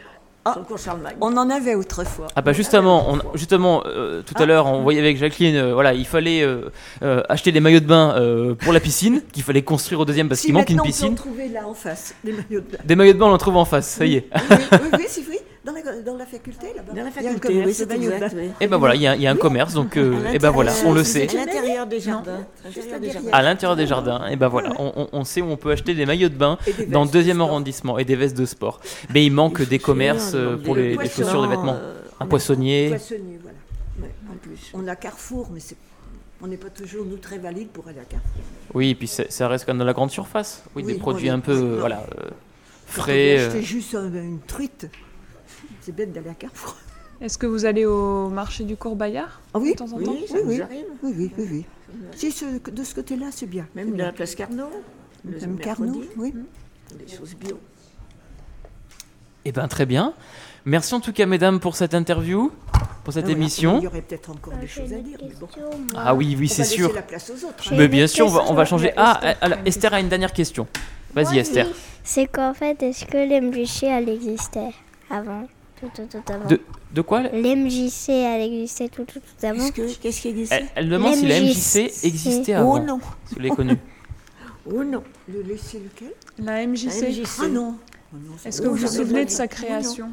Ah. 0.46 0.52
Sur 0.54 0.62
le 0.62 0.66
cours 0.68 0.78
Charlemagne. 0.78 1.16
On 1.22 1.38
en 1.38 1.50
avait 1.50 1.76
autrefois. 1.76 2.28
Ah 2.36 2.42
bah 2.42 2.52
justement, 2.52 3.10
on, 3.14 3.38
justement 3.38 3.82
euh, 3.86 4.22
tout 4.24 4.34
à 4.42 4.46
l'heure 4.46 4.66
on 4.68 4.82
voyait 4.82 5.00
avec 5.00 5.16
Jacqueline, 5.18 5.56
euh, 5.56 5.74
voilà, 5.74 5.94
il 5.94 6.06
fallait 6.06 6.42
euh, 6.42 6.70
euh, 7.02 7.22
acheter 7.30 7.52
des 7.54 7.62
maillots 7.62 7.80
de 7.80 7.86
bain 7.86 8.14
euh, 8.18 8.54
pour 8.54 8.74
la 8.74 8.82
piscine, 8.82 9.22
qu'il 9.32 9.44
fallait 9.44 9.62
construire 9.62 10.02
au 10.02 10.06
deuxième 10.06 10.28
parce 10.28 10.42
Si 10.42 10.48
qu'il 10.48 10.54
manque 10.54 10.70
une 10.70 10.82
on 10.82 10.84
piscine. 10.84 11.08
peut 11.16 11.22
en 11.22 11.24
trouver 11.24 11.48
là 11.48 11.66
en 11.66 11.74
face, 11.74 12.14
des 12.26 12.34
maillots 12.34 12.60
de 12.62 12.72
bain. 12.72 12.78
Des 12.84 12.96
maillots 12.98 13.14
de 13.14 13.18
bain 13.20 13.28
on 13.28 13.34
en 13.34 13.38
trouve 13.38 13.56
en 13.56 13.64
face, 13.66 13.88
ça 13.88 14.06
y 14.06 14.16
est. 14.16 14.28
Oui, 14.36 14.42
oui, 14.52 14.58
oui, 14.72 14.90
oui, 15.00 15.06
c'est 15.08 15.22
vrai. 15.22 15.40
Dans 15.66 15.72
la, 15.72 15.82
dans 16.02 16.18
la 16.18 16.26
faculté, 16.26 16.68
là-bas. 16.76 16.92
Dans 16.92 17.04
la 17.06 17.10
Il 17.10 17.24
y 17.24 17.28
a 17.28 17.30
un 17.30 17.34
faculté, 17.36 17.48
commerce 17.48 17.68
oui, 17.80 17.86
de 17.86 17.92
c'est 17.92 17.96
exact. 17.96 18.36
Et 18.60 18.68
ben 18.68 18.76
voilà, 18.78 18.96
il 18.96 19.02
y, 19.02 19.08
a- 19.08 19.16
il 19.16 19.22
y 19.22 19.28
a 19.28 19.32
un 19.32 19.36
commerce, 19.38 19.74
donc 19.74 19.96
euh, 19.96 20.34
et 20.34 20.38
ben 20.40 20.50
voilà, 20.52 20.74
on 20.86 20.92
le 20.92 21.06
sait. 21.06 21.30
À 21.30 21.46
l'intérieur 21.46 21.88
des 21.88 22.02
jardins. 22.02 22.46
À 23.32 23.42
l'intérieur 23.42 23.78
des 23.78 23.88
jardins. 23.88 24.28
Et 24.28 24.36
ben 24.36 24.50
voilà, 24.50 24.74
on, 24.78 24.92
on- 24.96 25.08
on 25.14 25.24
sait 25.24 25.42
où 25.42 25.46
on 25.46 25.56
peut 25.56 25.72
acheter 25.72 25.94
des 25.94 26.06
maillots 26.06 26.28
de 26.28 26.36
bain 26.36 26.58
dans 26.90 27.06
le 27.06 27.10
deuxième 27.10 27.40
arrondissement 27.40 27.98
et 27.98 28.04
des 28.04 28.18
vestes 28.18 28.36
de 28.38 28.46
sport. 28.46 28.82
Mais 29.14 29.26
il 29.26 29.32
manque 29.32 29.62
des 29.62 29.80
commerces 29.80 30.34
euh, 30.36 30.58
pour 30.58 30.76
les, 30.76 30.96
chaussures, 31.08 31.44
des 31.44 31.48
vêtements. 31.56 31.78
euh, 31.80 31.96
Un 32.20 32.26
poissonnier. 32.26 32.90
Poissonnier, 32.90 33.40
voilà. 33.42 33.58
ouais, 34.02 34.14
en 34.32 34.36
plus. 34.36 34.70
On 34.74 34.86
a 34.90 34.98
Carrefour, 34.98 35.48
mais 35.54 35.62
c'est... 35.62 35.78
on 36.42 36.48
n'est 36.48 36.58
pas 36.58 36.72
toujours, 36.72 37.06
nous, 37.06 37.16
très 37.18 37.38
valides 37.38 37.70
pour 37.70 37.88
aller 37.88 38.00
à 38.00 38.04
Carrefour. 38.04 38.42
Oui, 38.74 38.90
et 38.90 38.96
puis 38.96 39.08
ça 39.08 39.48
reste 39.48 39.66
quand 39.66 39.72
même 39.72 39.80
dans 39.80 39.86
la 39.86 39.94
grande 39.94 40.12
surface. 40.12 40.64
Oui, 40.76 40.84
des 40.84 40.96
produits 40.96 41.30
un 41.30 41.40
peu, 41.40 41.56
Non. 41.56 41.80
voilà, 41.80 42.00
euh, 42.20 42.28
Quand 42.96 43.02
frais. 43.04 43.36
on 43.36 43.38
veut 43.38 43.44
euh, 43.44 43.48
acheter 43.48 43.64
juste 43.64 43.96
un- 43.96 44.12
une 44.14 44.40
truite, 44.46 44.90
c'est 45.84 45.92
bête 45.96 46.12
d'aller 46.14 46.30
à 46.30 46.34
Carrefour. 46.34 46.76
Est-ce 47.22 47.38
que 47.38 47.46
vous 47.46 47.66
allez 47.66 47.86
au 47.86 48.30
marché 48.30 48.64
du 48.64 48.76
Cours-Bayard 48.76 49.40
Ah 49.54 49.60
oui, 49.60 49.72
de 49.74 49.78
temps 49.78 49.92
en 49.94 49.98
Oui, 49.98 50.06
temps 50.06 50.12
Oui, 50.34 50.40
oui. 50.46 50.62
arrive. 50.62 50.86
oui, 51.04 51.14
oui, 51.18 51.32
oui. 51.38 51.46
oui. 51.52 51.66
Si, 52.16 52.32
ce- 52.32 52.70
de 52.70 52.84
ce 52.84 52.96
côté-là, 52.96 53.28
c'est 53.32 53.46
bien. 53.46 53.68
Même 53.76 53.92
de 53.92 53.96
bien. 53.96 54.06
la 54.08 54.12
place 54.12 54.36
Carnot. 54.36 54.70
Même 55.24 55.58
Carnot, 55.60 56.02
oui. 56.18 56.34
Des 56.98 57.16
choses 57.16 57.36
bio. 57.36 57.60
Eh 59.46 59.52
ben 59.52 59.68
très 59.68 59.86
bien. 59.86 60.14
Merci 60.66 60.94
en 60.96 61.00
tout 61.02 61.12
cas, 61.14 61.26
mesdames, 61.26 61.60
pour 61.60 61.76
cette 61.76 61.94
interview, 61.94 62.52
pour 63.04 63.14
cette 63.14 63.26
Ah 63.26 63.28
oui, 63.28 63.34
émission. 63.34 63.78
Il 63.80 63.84
y 63.84 63.88
aurait 63.88 64.02
peut-être 64.02 64.30
encore 64.32 64.54
des 64.54 64.68
J'ai 64.68 64.82
choses 64.82 64.94
à 64.94 64.98
dire. 65.00 65.18
mais 65.22 65.34
bon. 65.40 65.48
Ah 65.96 66.16
oui, 66.16 66.36
oui, 66.40 66.48
c'est 66.48 66.64
sûr. 66.64 66.94
la 66.94 67.02
place 67.02 67.30
aux 67.30 67.46
autres. 67.46 67.72
hein. 67.72 67.76
Mais 67.78 67.88
bien 67.90 68.08
sûr, 68.08 68.26
on 68.26 68.30
va, 68.30 68.44
on 68.48 68.54
va 68.54 68.62
question. 68.64 68.78
changer. 68.78 68.94
Ah, 68.96 69.20
Esther, 69.22 69.38
alors, 69.42 69.58
Esther 69.66 69.94
a 69.94 70.00
une 70.00 70.08
dernière 70.10 70.32
question. 70.34 70.68
Vas-y, 71.14 71.38
Esther. 71.40 71.68
C'est 72.04 72.26
qu'en 72.28 72.54
fait, 72.54 72.82
est-ce 72.82 73.06
que 73.06 73.18
l'MJC, 73.18 73.84
elle 73.86 74.10
existait 74.10 74.72
avant? 75.10 75.48
Tout, 75.94 76.02
tout, 76.10 76.22
tout 76.26 76.34
avant. 76.34 76.48
De, 76.48 76.60
de 76.94 77.02
quoi 77.02 77.24
L'MJC, 77.24 78.10
elle 78.10 78.42
existait 78.42 78.90
tout, 78.90 79.04
tout, 79.04 79.20
tout 79.20 79.46
avant 79.46 79.70
Qu'est-ce 79.72 80.22
qui 80.22 80.48
elle, 80.52 80.68
elle 80.76 80.90
demande 80.90 81.16
si 81.16 81.26
la 81.28 81.42
MJC. 81.42 82.04
Existait 82.04 82.56
Oh 82.58 82.76
avant. 82.76 82.80
non, 82.84 83.00
Si 83.26 83.36
vous 83.36 83.40
l'avez 83.42 83.56
connue. 83.56 83.78
oh 84.72 84.84
non. 84.84 85.04
Le 85.28 85.42
laisser 85.42 85.80
lequel? 85.80 86.14
La 86.38 86.66
MJC. 86.66 86.86
La 87.02 87.10
MJC. 87.10 87.28
Ah 87.42 87.48
non. 87.48 87.78
Oh 88.14 88.18
non, 88.18 88.34
Est-ce 88.46 88.62
que 88.62 88.68
Oh, 88.68 88.72
vous 88.72 88.78
vous 88.78 88.88
souvenez 88.88 89.26
de 89.26 89.30
sa. 89.30 89.46
Oh, 89.46 89.48
création 89.48 90.12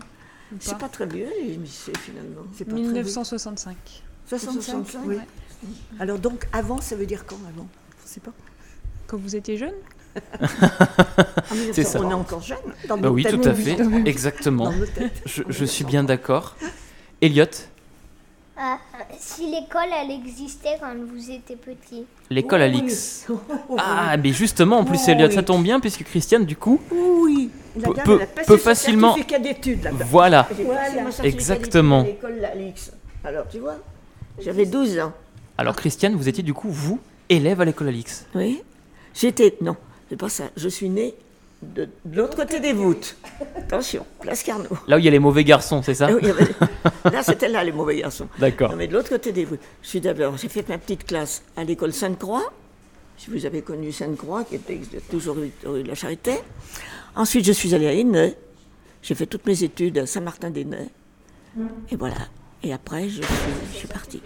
C'est 0.59 0.73
pas? 0.73 0.79
Pas 0.79 0.89
très 0.89 1.07
vieux, 1.07 1.29
les 1.43 1.57
MJC 1.59 1.97
finalement. 1.99 2.43
pas 2.43 2.65
très 2.65 2.65
vieux. 2.65 2.87
1965. 2.93 3.77
65, 4.27 4.63
65, 4.63 5.01
oui. 5.07 5.17
ouais. 5.17 5.23
Alors 5.99 6.19
donc, 6.19 6.47
avant, 6.53 6.81
ça 6.81 6.97
veut 6.97 7.07
dire 7.07 7.27
quand 7.27 7.39
avant? 7.49 7.69
Je 8.05 8.11
sais 8.11 8.21
pas. 8.21 8.33
Quand 9.07 9.19
vous 9.19 9.37
étiez 9.37 9.57
jeune? 9.57 9.75
C'est 11.73 11.85
ça. 11.85 12.01
On 12.01 12.11
est 12.11 12.15
encore 12.15 12.43
jeune 12.43 12.59
dans 12.89 12.97
Bah 12.97 13.09
nos 13.09 13.15
oui, 13.15 13.25
tout 13.25 13.41
à 13.49 13.55
fait. 13.55 13.77
Exactement. 14.07 14.73
Je, 15.27 15.43
je 15.49 15.65
suis 15.65 15.85
bien 15.85 16.05
d'accord. 16.05 16.57
Elliot, 17.21 17.45
Ah, 18.57 18.79
Si 19.19 19.43
l'école, 19.51 19.89
elle 20.03 20.11
existait 20.11 20.77
quand 20.81 20.93
vous 21.13 21.31
étiez 21.31 21.57
petit. 21.57 22.05
l'école 22.31 22.63
Alix. 22.63 23.27
Ah, 23.79 24.17
mais 24.17 24.33
justement, 24.33 24.79
en 24.79 24.85
plus, 24.85 25.07
Elliot, 25.09 25.31
ça 25.31 25.43
tombe 25.43 25.63
bien, 25.63 25.81
puisque 25.81 26.05
Christiane, 26.05 26.45
du 26.45 26.57
coup, 26.57 26.81
Oui. 26.91 27.51
La 27.77 27.89
Peut- 27.89 27.95
dame, 27.95 28.05
peut- 28.05 28.17
elle 28.17 28.23
a 28.23 28.27
passé 28.27 28.47
peut 28.49 28.59
son 28.59 28.65
facilement- 28.65 29.17
d'études 29.43 29.91
voilà. 30.07 30.49
Exactement. 31.23 32.03
l'école 32.03 32.45
Alix. 32.45 32.91
Alors 33.23 33.47
tu 33.49 33.59
vois, 33.61 33.77
j'avais 34.41 34.67
12 34.67 34.99
ans. 34.99 35.13
Alors, 35.57 35.77
Christiane, 35.77 36.15
vous 36.17 36.29
étiez 36.29 36.43
du 36.43 36.53
coup, 36.55 36.69
vous, 36.71 36.99
élève 37.29 37.61
à 37.61 37.65
l'école 37.65 37.89
Alix. 37.89 38.27
Oui. 38.35 38.63
J'étais. 39.15 39.57
Non, 39.61 39.77
c'est 40.11 40.17
pas 40.17 40.29
ça. 40.29 40.51
Je 40.57 40.69
suis 40.69 40.91
née 40.91 41.15
de, 41.63 41.89
de 42.05 42.17
l'autre 42.17 42.37
côté 42.37 42.61
des 42.61 42.73
voûtes. 42.75 43.17
Attention, 43.57 44.05
place 44.21 44.43
Carnot. 44.43 44.69
Là 44.89 44.97
où 44.97 44.99
il 44.99 45.05
y 45.05 45.09
a 45.09 45.11
les 45.11 45.19
mauvais 45.19 45.45
garçons, 45.45 45.83
c'est 45.83 45.95
ça 45.95 46.09
Ah 46.11 46.27
y 46.27 46.31
avait- 46.31 46.47
Là, 47.13 47.23
c'était 47.23 47.49
là 47.49 47.65
les 47.65 47.73
mauvais 47.73 47.97
garçons. 48.01 48.29
D'accord. 48.39 48.71
Non, 48.71 48.77
mais 48.77 48.89
de 48.89 48.93
l'autre 48.95 49.09
côté 49.09 49.33
des 49.33 49.45
voûtes. 49.45 49.61
Je 49.83 49.89
suis 49.89 50.01
d'abord, 50.01 50.37
j'ai 50.37 50.49
fait 50.49 50.69
ma 50.69 50.77
petite 50.79 51.05
classe 51.07 51.43
à 51.57 51.65
l'école 51.65 51.93
Sainte-Croix. 51.93 52.53
Si 53.17 53.31
vous 53.31 53.45
avez 53.47 53.63
connu 53.63 53.93
Sainte-Croix, 53.93 54.45
qui 54.45 54.57
était 54.57 54.81
toujours 55.11 55.37
rue 55.37 55.53
de 55.83 55.87
la 55.89 55.95
Charité. 55.95 56.33
Ensuite, 57.15 57.45
je 57.45 57.53
suis 57.53 57.75
allée 57.75 57.87
à 57.87 57.93
Hennay. 57.93 58.37
J'ai 59.03 59.15
fait 59.15 59.27
toutes 59.27 59.47
mes 59.47 59.63
études 59.63 59.99
à 59.99 60.07
Saint-Martin-d'Hennay. 60.07 60.89
Et 61.91 61.97
voilà. 61.97 62.17
Et 62.63 62.73
après, 62.73 63.09
je 63.09 63.23
suis, 63.23 63.35
je 63.73 63.77
suis 63.79 63.89
partie. 63.89 64.23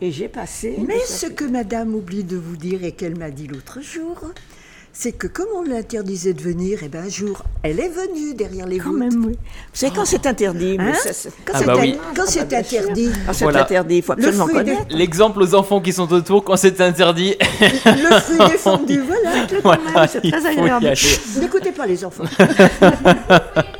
Et 0.00 0.12
j'ai 0.12 0.28
passé. 0.28 0.76
Mais 0.86 0.98
ce 1.00 1.26
que 1.26 1.44
madame 1.44 1.94
oublie 1.94 2.24
de 2.24 2.36
vous 2.36 2.56
dire 2.56 2.84
et 2.84 2.92
qu'elle 2.92 3.16
m'a 3.16 3.30
dit 3.30 3.46
l'autre 3.46 3.80
jour, 3.80 4.18
c'est 5.00 5.12
que 5.12 5.28
comme 5.28 5.46
on 5.56 5.62
l'interdisait 5.62 6.32
de 6.32 6.42
venir, 6.42 6.82
et 6.82 6.88
ben 6.88 7.04
un 7.04 7.08
jour, 7.08 7.44
elle 7.62 7.78
est 7.78 7.88
venue 7.88 8.34
derrière 8.34 8.66
les 8.66 8.78
Quand 8.78 8.90
voûtes. 8.90 8.98
même, 8.98 9.24
oui. 9.26 9.34
Vous 9.34 9.38
savez, 9.78 9.92
quand 9.94 10.04
c'est 10.04 10.26
interdit, 10.26 10.76
mais 10.76 10.92
ça, 10.94 11.12
c'est- 11.12 11.30
Quand 11.44 11.52
Ah 11.54 11.58
c'est 11.60 11.66
bah 11.66 11.76
oui. 11.78 11.96
quand 12.16 12.22
interdit, 12.36 13.10
quand 13.24 13.32
c'est 13.32 13.44
Voilà. 13.44 13.62
interdit, 13.62 13.96
il 13.98 14.02
faut 14.02 14.12
absolument 14.14 14.48
connaître. 14.48 14.86
L'exemple 14.90 15.40
aux 15.40 15.54
enfants 15.54 15.80
qui 15.80 15.92
sont 15.92 16.12
autour 16.12 16.42
quand 16.42 16.56
c'est 16.56 16.80
interdit. 16.80 17.36
le 17.60 18.18
fruit 18.20 18.38
défendu, 18.50 19.00
voilà. 19.62 19.78
voilà, 19.92 20.08
c'est 20.08 20.20
très 20.20 20.44
agréable. 20.46 20.92
N'écoutez 21.40 21.70
pas 21.70 21.86
les 21.86 22.04
enfants. 22.04 22.24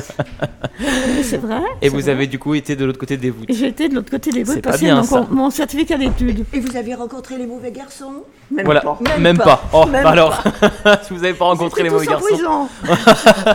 C'est 1.22 1.36
vrai. 1.38 1.60
Et 1.82 1.88
vous 1.88 2.08
avez 2.08 2.26
du 2.26 2.38
coup 2.38 2.54
été 2.54 2.76
de 2.76 2.84
l'autre 2.84 2.98
côté 2.98 3.16
des 3.16 3.30
voûtes. 3.30 3.46
J'étais 3.50 3.88
de 3.88 3.94
l'autre 3.94 4.10
côté 4.10 4.30
des 4.30 4.44
C'est 4.44 4.52
voûtes 4.54 4.62
pas 4.64 4.70
passer 4.72 4.84
bien, 4.86 4.96
mon, 4.96 5.02
ça. 5.02 5.26
mon 5.30 5.50
certificat 5.50 5.96
d'études. 5.98 6.44
Et 6.52 6.60
vous 6.60 6.76
avez 6.76 6.94
rencontré 6.94 7.36
les 7.36 7.46
mauvais 7.46 7.72
garçons? 7.72 8.24
Même 8.50 8.64
Voilà, 8.64 8.80
pas. 8.80 8.98
même, 9.02 9.20
Même 9.22 9.38
pas. 9.38 9.44
pas. 9.44 9.62
Oh, 9.72 9.86
Même 9.86 10.02
bah 10.04 10.10
alors, 10.10 10.42
si 11.02 11.12
vous 11.12 11.20
n'avez 11.20 11.34
pas 11.34 11.44
rencontré 11.46 11.82
les 11.82 11.90
mauvais 11.90 12.06
tous 12.06 12.12
en 12.12 12.14
garçons. 12.14 12.68
prison. 12.84 13.54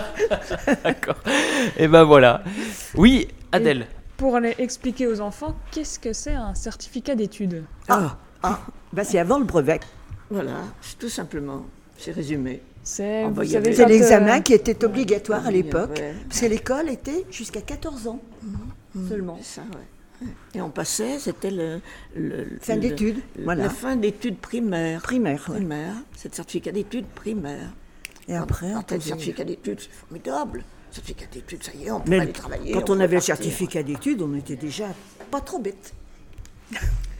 D'accord. 0.84 1.16
Et 1.78 1.88
ben 1.88 2.04
voilà. 2.04 2.44
Oui, 2.96 3.28
Adèle. 3.52 3.88
Pour 4.18 4.36
aller 4.36 4.56
expliquer 4.60 5.08
aux 5.08 5.20
enfants 5.22 5.56
qu'est-ce 5.72 6.00
que 6.00 6.14
c'est 6.14 6.34
un 6.34 6.54
certificat 6.56 7.16
d'études? 7.16 7.64
Ah, 7.90 8.18
ah. 8.44 8.60
Ben, 8.94 9.04
c'est 9.04 9.20
avant 9.20 9.40
le 9.40 9.46
brevet. 9.46 9.80
Voilà, 10.30 10.52
c'est 10.82 11.00
tout 11.00 11.10
simplement. 11.10 11.66
C'est 11.98 12.12
résumé. 12.12 12.62
C'est, 12.84 13.30
bah, 13.30 13.44
l'examen 13.44 14.38
euh, 14.38 14.42
qui 14.42 14.54
était 14.54 14.84
obligatoire 14.84 15.48
à 15.48 15.52
l'époque. 15.52 15.98
ouais. 15.98 16.14
Parce 16.28 16.42
que 16.42 16.46
l'école 16.48 16.90
était 16.90 17.26
jusqu'à 17.32 17.62
14 17.62 18.08
ans 18.08 18.22
seulement. 19.08 19.38
C'est 19.42 19.62
ça, 19.62 19.62
ouais. 19.62 20.28
Et 20.56 20.62
on 20.62 20.70
passait, 20.70 21.20
c'était 21.20 21.52
le, 21.52 21.80
le- 22.16 22.44
le- 22.44 22.60
Fin 22.62 22.76
le- 22.76 22.82
d'études, 22.82 23.20
le- 23.38 23.44
voilà. 23.44 23.64
La 23.64 23.70
fin 23.70 23.96
d'études 23.96 24.38
primaires. 24.38 25.02
Primaire, 25.02 25.44
ouais. 25.50 25.56
Primaire, 25.58 25.96
c'est 26.16 26.30
le 26.30 26.36
certificat 26.36 26.72
d'études 26.72 27.08
primaires. 27.08 27.74
Et 28.28 28.36
après, 28.36 28.68
on 28.74 28.82
Quand 28.82 28.92
le 28.92 29.02
certificat 29.02 29.44
d'études, 29.44 29.80
c'est 29.82 29.92
formidable. 29.92 30.64
Certificat 30.92 31.26
d'études, 31.32 31.64
ça 31.64 31.72
y 31.74 31.86
est, 31.86 31.92
on 31.92 32.00
peut 32.02 32.20
aller 32.20 32.32
travailler. 32.32 32.72
quand 32.72 32.90
on 32.90 33.00
avait 33.00 33.16
le 33.16 33.22
certificat 33.22 33.84
d'études, 33.84 34.22
on 34.22 34.34
était 34.36 34.56
déjà 34.56 34.88
pas 35.32 35.42
trop 35.42 35.60
bêtes. 35.60 35.94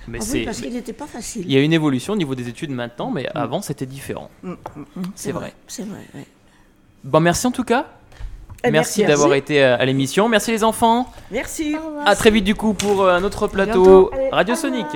Mais 0.08 0.20
Ah 0.22 0.24
oui, 0.24 0.30
c'est. 0.32 0.46
parce 0.46 0.62
qu'il 0.62 0.74
n'était 0.74 0.94
pas 0.94 1.08
facile. 1.08 1.44
Il 1.46 1.52
y 1.52 1.58
a 1.58 1.62
une 1.62 1.74
évolution 1.74 2.14
au 2.14 2.18
niveau 2.18 2.36
des 2.36 2.48
études 2.50 2.72
maintenant, 2.72 3.10
mais 3.12 3.28
avant 3.34 3.62
c'était 3.62 3.86
différent. 3.86 4.30
C'est 5.16 5.32
vrai. 5.32 5.54
C'est 5.68 5.84
vrai, 5.84 6.00
ouais. 6.14 6.26
Bon, 7.04 7.20
merci 7.20 7.48
en 7.48 7.52
tout 7.52 7.64
cas. 7.64 7.88
Eh, 8.66 8.72
merci 8.72 9.02
merci, 9.02 9.12
d'avoir 9.12 9.34
été 9.34 9.62
euh, 9.62 9.78
à 9.78 9.84
l'émission. 9.86 10.30
Merci 10.30 10.52
les 10.52 10.64
enfants. 10.64 11.12
Merci. 11.32 11.76
À 12.06 12.16
très 12.16 12.32
vite 12.32 12.46
du 12.46 12.56
coup 12.56 12.74
pour 12.74 13.04
euh, 13.04 13.14
un 13.14 13.24
autre 13.24 13.48
plateau 13.48 14.10
Radio 14.32 14.56
Sonic. 14.56 14.88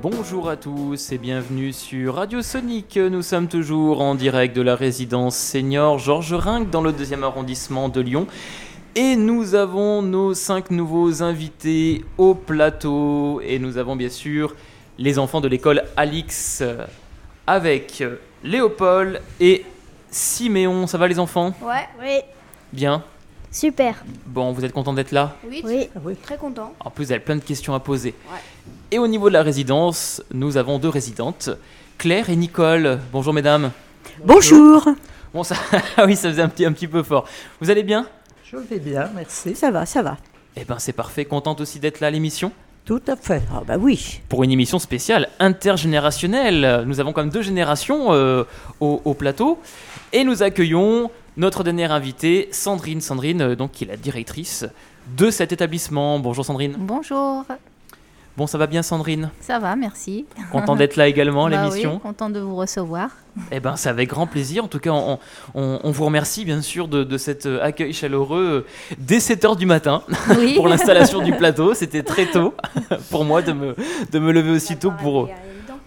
Bonjour 0.00 0.48
à 0.48 0.56
tous 0.56 1.10
et 1.10 1.18
bienvenue 1.18 1.72
sur 1.72 2.14
Radio 2.14 2.40
Sonic. 2.40 2.96
Nous 2.96 3.22
sommes 3.22 3.48
toujours 3.48 4.00
en 4.00 4.14
direct 4.14 4.54
de 4.54 4.62
la 4.62 4.76
résidence 4.76 5.36
senior 5.36 5.98
Georges 5.98 6.34
Rinck 6.34 6.70
dans 6.70 6.82
le 6.82 6.92
deuxième 6.92 7.24
arrondissement 7.24 7.88
de 7.88 8.00
Lyon. 8.00 8.28
Et 8.94 9.16
nous 9.16 9.56
avons 9.56 10.02
nos 10.02 10.34
cinq 10.34 10.70
nouveaux 10.70 11.22
invités 11.24 12.04
au 12.16 12.34
plateau. 12.34 13.40
Et 13.40 13.58
nous 13.58 13.76
avons 13.76 13.96
bien 13.96 14.08
sûr 14.08 14.54
les 14.98 15.18
enfants 15.18 15.40
de 15.40 15.48
l'école 15.48 15.82
Alix 15.96 16.62
avec 17.46 18.04
Léopold 18.44 19.20
et 19.40 19.64
Siméon. 20.12 20.86
Ça 20.86 20.96
va 20.96 21.08
les 21.08 21.18
enfants? 21.18 21.52
Ouais, 21.60 21.88
oui. 22.00 22.20
Bien. 22.72 23.02
Super. 23.50 24.04
Bon, 24.26 24.52
vous 24.52 24.64
êtes 24.64 24.72
contents 24.72 24.92
d'être 24.92 25.12
là? 25.12 25.36
Oui. 25.48 25.88
Très 26.22 26.36
content. 26.36 26.74
En 26.80 26.90
plus, 26.90 27.06
vous 27.06 27.12
avez 27.12 27.20
plein 27.20 27.36
de 27.36 27.42
questions 27.42 27.74
à 27.74 27.80
poser. 27.80 28.14
Et 28.90 28.98
au 28.98 29.06
niveau 29.06 29.28
de 29.28 29.34
la 29.34 29.42
résidence, 29.42 30.22
nous 30.32 30.56
avons 30.56 30.78
deux 30.78 30.88
résidentes, 30.88 31.50
Claire 31.96 32.30
et 32.30 32.36
Nicole. 32.36 32.98
Bonjour 33.12 33.32
mesdames. 33.32 33.70
Bonjour. 34.24 34.86
Bon, 35.32 35.42
ça, 35.44 35.56
ah 35.96 36.04
oui, 36.06 36.16
ça 36.16 36.28
faisait 36.30 36.42
un 36.42 36.48
petit, 36.48 36.64
un 36.64 36.72
petit 36.72 36.88
peu 36.88 37.02
fort. 37.02 37.26
Vous 37.60 37.70
allez 37.70 37.82
bien? 37.82 38.06
Je 38.44 38.56
vais 38.56 38.78
bien, 38.78 39.10
merci. 39.14 39.54
Ça 39.54 39.70
va, 39.70 39.84
ça 39.86 40.02
va. 40.02 40.16
Eh 40.56 40.64
ben, 40.64 40.78
c'est 40.78 40.92
parfait. 40.92 41.24
Contente 41.24 41.60
aussi 41.60 41.80
d'être 41.80 42.00
là 42.00 42.06
à 42.06 42.10
l'émission? 42.10 42.52
Tout 42.84 43.02
à 43.06 43.16
fait. 43.16 43.42
Ah 43.54 43.60
bah 43.66 43.76
oui. 43.78 44.22
pour 44.30 44.44
une 44.44 44.50
émission 44.50 44.78
spéciale 44.78 45.28
intergénérationnelle. 45.38 46.84
Nous 46.86 47.00
avons 47.00 47.12
quand 47.12 47.20
même 47.20 47.30
deux 47.30 47.42
générations 47.42 48.12
euh, 48.14 48.44
au, 48.80 49.02
au 49.04 49.12
plateau. 49.12 49.60
Et 50.14 50.24
nous 50.24 50.42
accueillons 50.42 51.10
notre 51.38 51.64
dernière 51.64 51.92
invitée, 51.92 52.48
Sandrine. 52.52 53.00
Sandrine, 53.00 53.40
euh, 53.40 53.56
donc, 53.56 53.72
qui 53.72 53.84
est 53.84 53.88
la 53.88 53.96
directrice 53.96 54.66
de 55.16 55.30
cet 55.30 55.52
établissement. 55.52 56.18
Bonjour 56.18 56.44
Sandrine. 56.44 56.74
Bonjour, 56.78 57.44
Bon, 58.36 58.46
ça 58.46 58.56
va 58.56 58.68
bien 58.68 58.82
Sandrine? 58.84 59.30
Ça 59.40 59.58
va, 59.58 59.74
merci. 59.74 60.24
Content 60.52 60.76
d'être 60.76 60.94
là 60.94 61.08
également 61.08 61.48
Bah 61.48 61.56
l'émission? 61.64 61.94
oui, 61.94 62.00
content 62.00 62.30
de 62.30 62.38
vous 62.38 62.54
recevoir. 62.54 63.10
Eh 63.50 63.58
ben, 63.58 63.74
c'est 63.74 63.88
avec 63.88 64.08
grand 64.10 64.28
plaisir. 64.28 64.62
En 64.62 64.68
tout 64.68 64.78
cas, 64.78 64.90
on, 64.92 65.18
on- 65.56 65.80
on 65.82 65.90
vous 65.90 66.04
remercie 66.04 66.44
bien 66.44 66.62
sûr 66.62 66.86
de, 66.86 67.02
de 67.02 67.18
cet 67.18 67.46
euh, 67.46 67.60
accueil 67.64 67.92
chaleureux 67.92 68.64
euh, 68.92 68.94
dès 68.98 69.18
7h 69.18 69.56
du 69.56 69.66
matin 69.66 70.04
Oui. 70.38 70.54
pour 70.54 70.68
l'installation 70.68 71.20
du 71.20 71.32
plateau. 71.32 71.74
C'était 71.74 72.04
très 72.04 72.26
tôt 72.26 72.54
pour 73.10 73.24
moi 73.24 73.42
de 73.42 73.52
me, 73.52 73.74
de 74.12 74.18
me 74.20 74.30
lever 74.30 74.50
aussitôt 74.52 74.92
pour, 74.92 75.28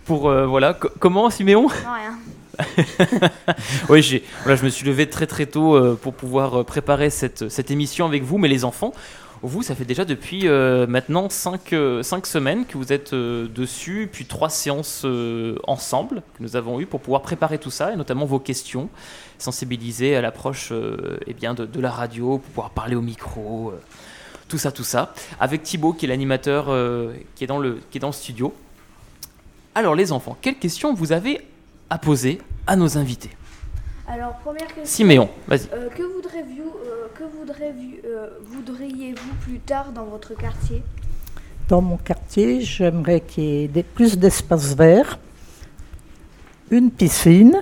pour 0.04 0.28
euh, 0.30 0.46
voilà. 0.46 0.74
Co- 0.74 0.90
comment, 1.00 1.30
Siméon? 1.30 1.62
Non, 1.62 1.68
rien. 1.70 2.18
Oui, 3.90 4.02
j'ai, 4.02 4.24
voilà, 4.44 4.56
je 4.56 4.64
me 4.64 4.70
suis 4.70 4.86
levé 4.86 5.10
très 5.10 5.28
très 5.28 5.46
tôt 5.46 5.76
euh, 5.76 5.98
pour 6.02 6.14
pouvoir 6.14 6.62
euh, 6.62 6.64
préparer 6.64 7.10
cette, 7.10 7.50
cette 7.50 7.72
émission 7.72 8.06
avec 8.06 8.24
vous, 8.24 8.38
mais 8.38 8.48
les 8.48 8.64
enfants 8.66 8.94
Vous, 9.42 9.64
ça 9.64 9.76
fait 9.76 9.86
déjà 9.86 10.06
depuis 10.06 10.48
euh, 10.48 10.86
maintenant 10.88 11.30
5 11.30 11.62
semaines 12.26 12.66
que 12.66 12.78
vous 12.78 12.94
êtes 12.94 13.14
dessus, 13.14 14.10
puis 14.12 14.26
trois 14.26 14.50
séances 14.50 15.06
ensemble 15.68 16.22
que 16.38 16.44
nous 16.44 16.56
avons 16.56 16.80
eues 16.80 16.86
pour 16.86 17.00
pouvoir 17.02 17.22
préparer 17.22 17.58
tout 17.58 17.72
ça, 17.72 17.94
et 17.94 17.96
notamment 17.96 18.26
vos 18.26 18.40
questions, 18.40 18.90
sensibiliser 19.40 20.16
à 20.16 20.22
l'approche 20.22 20.72
eh 21.26 21.34
bien 21.34 21.54
de, 21.54 21.80
la 21.80 21.90
radio, 21.92 22.38
pour 22.38 22.50
pouvoir 22.50 22.70
parler 22.70 22.96
au 22.96 23.02
micro, 23.02 23.74
tout 24.48 24.58
ça, 24.60 24.72
tout 24.72 24.84
ça. 24.84 25.14
Avec 25.40 25.64
Thibaut, 25.64 25.94
qui 25.94 26.06
est 26.06 26.10
l'animateur 26.10 26.66
qui, 27.36 27.44
est 27.44 27.48
dans 27.48 27.58
le- 27.58 27.80
qui 27.90 27.98
est 27.98 28.02
dans 28.02 28.10
le 28.10 28.14
studio. 28.14 28.54
Alors 29.74 29.96
les 29.96 30.12
enfants, 30.12 30.38
quelles 30.42 30.60
questions 30.60 30.94
vous 30.94 31.14
avez 31.14 31.42
à 31.92 31.98
poser 31.98 32.42
à 32.66 32.78
nos 32.78 32.98
invités 32.98 33.30
Alors, 34.08 34.34
première 34.38 34.68
question. 34.68 34.86
Siméon, 34.86 35.30
vas-y. 35.46 35.68
Euh, 35.74 35.90
que 35.90 36.02
euh, 36.02 36.08
euh, 38.06 38.30
voudriez-vous 38.46 39.34
plus 39.42 39.60
tard 39.60 39.92
dans 39.92 40.06
votre 40.06 40.34
quartier? 40.34 40.82
Dans 41.68 41.82
mon 41.82 41.98
quartier, 41.98 42.62
j'aimerais 42.62 43.20
qu'il 43.20 43.44
y 43.44 43.64
ait 43.64 43.68
des- 43.68 43.84
plus 43.84 44.18
d'espace 44.18 44.74
vert, 44.74 45.20
une 46.70 46.92
piscine, 46.92 47.60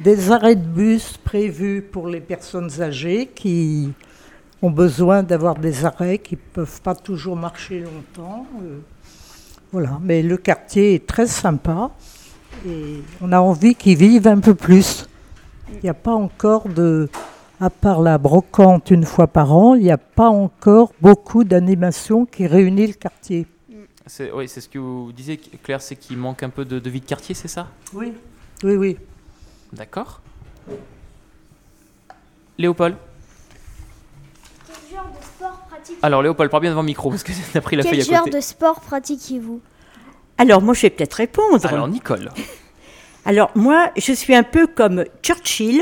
des 0.00 0.32
arrêts 0.32 0.56
de 0.56 0.66
bus 0.66 1.16
prévus 1.22 1.80
pour 1.80 2.08
les 2.08 2.20
personnes 2.20 2.70
âgées 2.80 3.28
qui 3.32 3.92
ont 4.60 4.70
besoin 4.70 5.22
d'avoir 5.22 5.54
des 5.54 5.84
arrêts, 5.84 6.18
qui 6.18 6.34
ne 6.34 6.40
peuvent 6.54 6.80
pas 6.82 6.96
toujours 6.96 7.36
marcher 7.36 7.80
longtemps. 7.80 8.46
euh, 8.62 8.80
voilà, 9.70 9.98
mais 10.02 10.22
le 10.22 10.36
quartier 10.36 10.94
est 10.94 11.06
très 11.06 11.28
sympa 11.28 11.92
et 12.66 13.02
on 13.20 13.32
a 13.32 13.40
envie 13.40 13.74
qu'il 13.74 13.96
vive 13.96 14.26
un 14.28 14.40
peu 14.40 14.54
plus. 14.54 15.06
Il 15.74 15.80
n'y 15.84 15.88
a 15.90 15.94
pas 15.94 16.12
encore 16.12 16.68
de, 16.68 17.08
à 17.60 17.70
part 17.70 18.02
la 18.02 18.18
brocante 18.18 18.90
une 18.90 19.04
fois 19.04 19.26
par 19.26 19.52
an, 19.52 19.74
il 19.74 19.82
n'y 19.82 19.90
a 19.90 19.98
pas 19.98 20.28
encore 20.28 20.92
beaucoup 21.00 21.44
d'animations 21.44 22.26
qui 22.26 22.46
réunissent 22.46 22.88
le 22.88 22.94
quartier. 22.94 23.46
C'est 24.06 24.30
oui, 24.32 24.48
c'est 24.48 24.60
ce 24.60 24.68
que 24.68 24.78
vous 24.78 25.12
disiez, 25.12 25.38
Claire, 25.62 25.80
c'est 25.80 25.96
qu'il 25.96 26.18
manque 26.18 26.42
un 26.42 26.50
peu 26.50 26.64
de, 26.64 26.78
de 26.78 26.90
vie 26.90 27.00
de 27.00 27.06
quartier, 27.06 27.34
c'est 27.34 27.48
ça? 27.48 27.68
Oui. 27.94 28.12
Oui, 28.64 28.74
oui. 28.74 28.96
D'accord. 29.72 30.20
Léopold 32.58 32.96
Quel 34.66 34.96
genre 34.96 35.06
de 35.08 35.24
sport 35.24 35.58
pratiquez 35.68 35.98
Alors 36.02 36.22
Léopold, 36.22 36.50
parle 36.50 36.60
bien 36.62 36.70
devant 36.70 36.82
le 36.82 36.86
micro 36.86 37.10
parce 37.10 37.22
que 37.22 37.32
tu 37.52 37.56
as 37.58 37.60
pris 37.60 37.76
la 37.76 37.82
Quel 37.82 37.92
feuille 37.92 38.02
à 38.02 38.04
genre 38.16 38.24
côté. 38.24 38.36
de 38.36 38.40
sport 38.42 38.80
pratiquez-vous? 38.80 39.60
Alors, 40.42 40.60
moi, 40.60 40.74
je 40.74 40.82
vais 40.82 40.90
peut-être 40.90 41.14
répondre. 41.14 41.64
Alors 41.66 41.86
Nicole. 41.86 42.28
Alors, 43.24 43.52
moi, 43.54 43.92
je 43.96 44.12
suis 44.12 44.34
un 44.34 44.42
peu 44.42 44.66
comme 44.66 45.04
Churchill, 45.22 45.80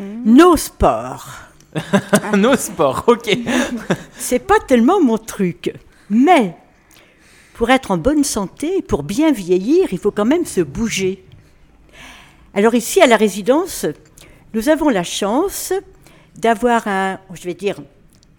nos 0.00 0.56
sports. 0.56 1.28
Nos 2.36 2.56
sports, 2.56 3.04
ok. 3.06 3.30
C'est 4.18 4.40
pas 4.40 4.58
tellement 4.66 5.00
mon 5.00 5.18
truc. 5.18 5.72
Mais, 6.10 6.56
pour 7.54 7.70
être 7.70 7.92
en 7.92 7.96
bonne 7.96 8.24
santé, 8.24 8.82
pour 8.82 9.04
bien 9.04 9.30
vieillir, 9.30 9.86
il 9.92 9.98
faut 9.98 10.10
quand 10.10 10.24
même 10.24 10.46
se 10.46 10.62
bouger. 10.62 11.24
Alors, 12.54 12.74
ici, 12.74 13.00
à 13.00 13.06
la 13.06 13.16
résidence, 13.16 13.86
nous 14.52 14.68
avons 14.68 14.88
la 14.88 15.04
chance 15.04 15.72
d'avoir 16.34 16.88
un, 16.88 17.20
je 17.34 17.44
vais 17.44 17.54
dire, 17.54 17.76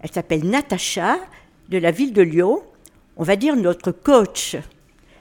elle 0.00 0.10
s'appelle 0.10 0.44
Natacha, 0.44 1.16
de 1.70 1.78
la 1.78 1.90
ville 1.90 2.12
de 2.12 2.22
Lyon, 2.22 2.60
on 3.16 3.22
va 3.22 3.36
dire 3.36 3.56
notre 3.56 3.92
coach. 3.92 4.58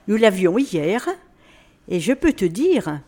Nous 0.08 0.17
l'avions 0.17 0.58
hier, 0.58 1.08
et 1.89 2.00
je 2.00 2.13
peux 2.13 2.34
te 2.34 2.46
dire 2.46 3.00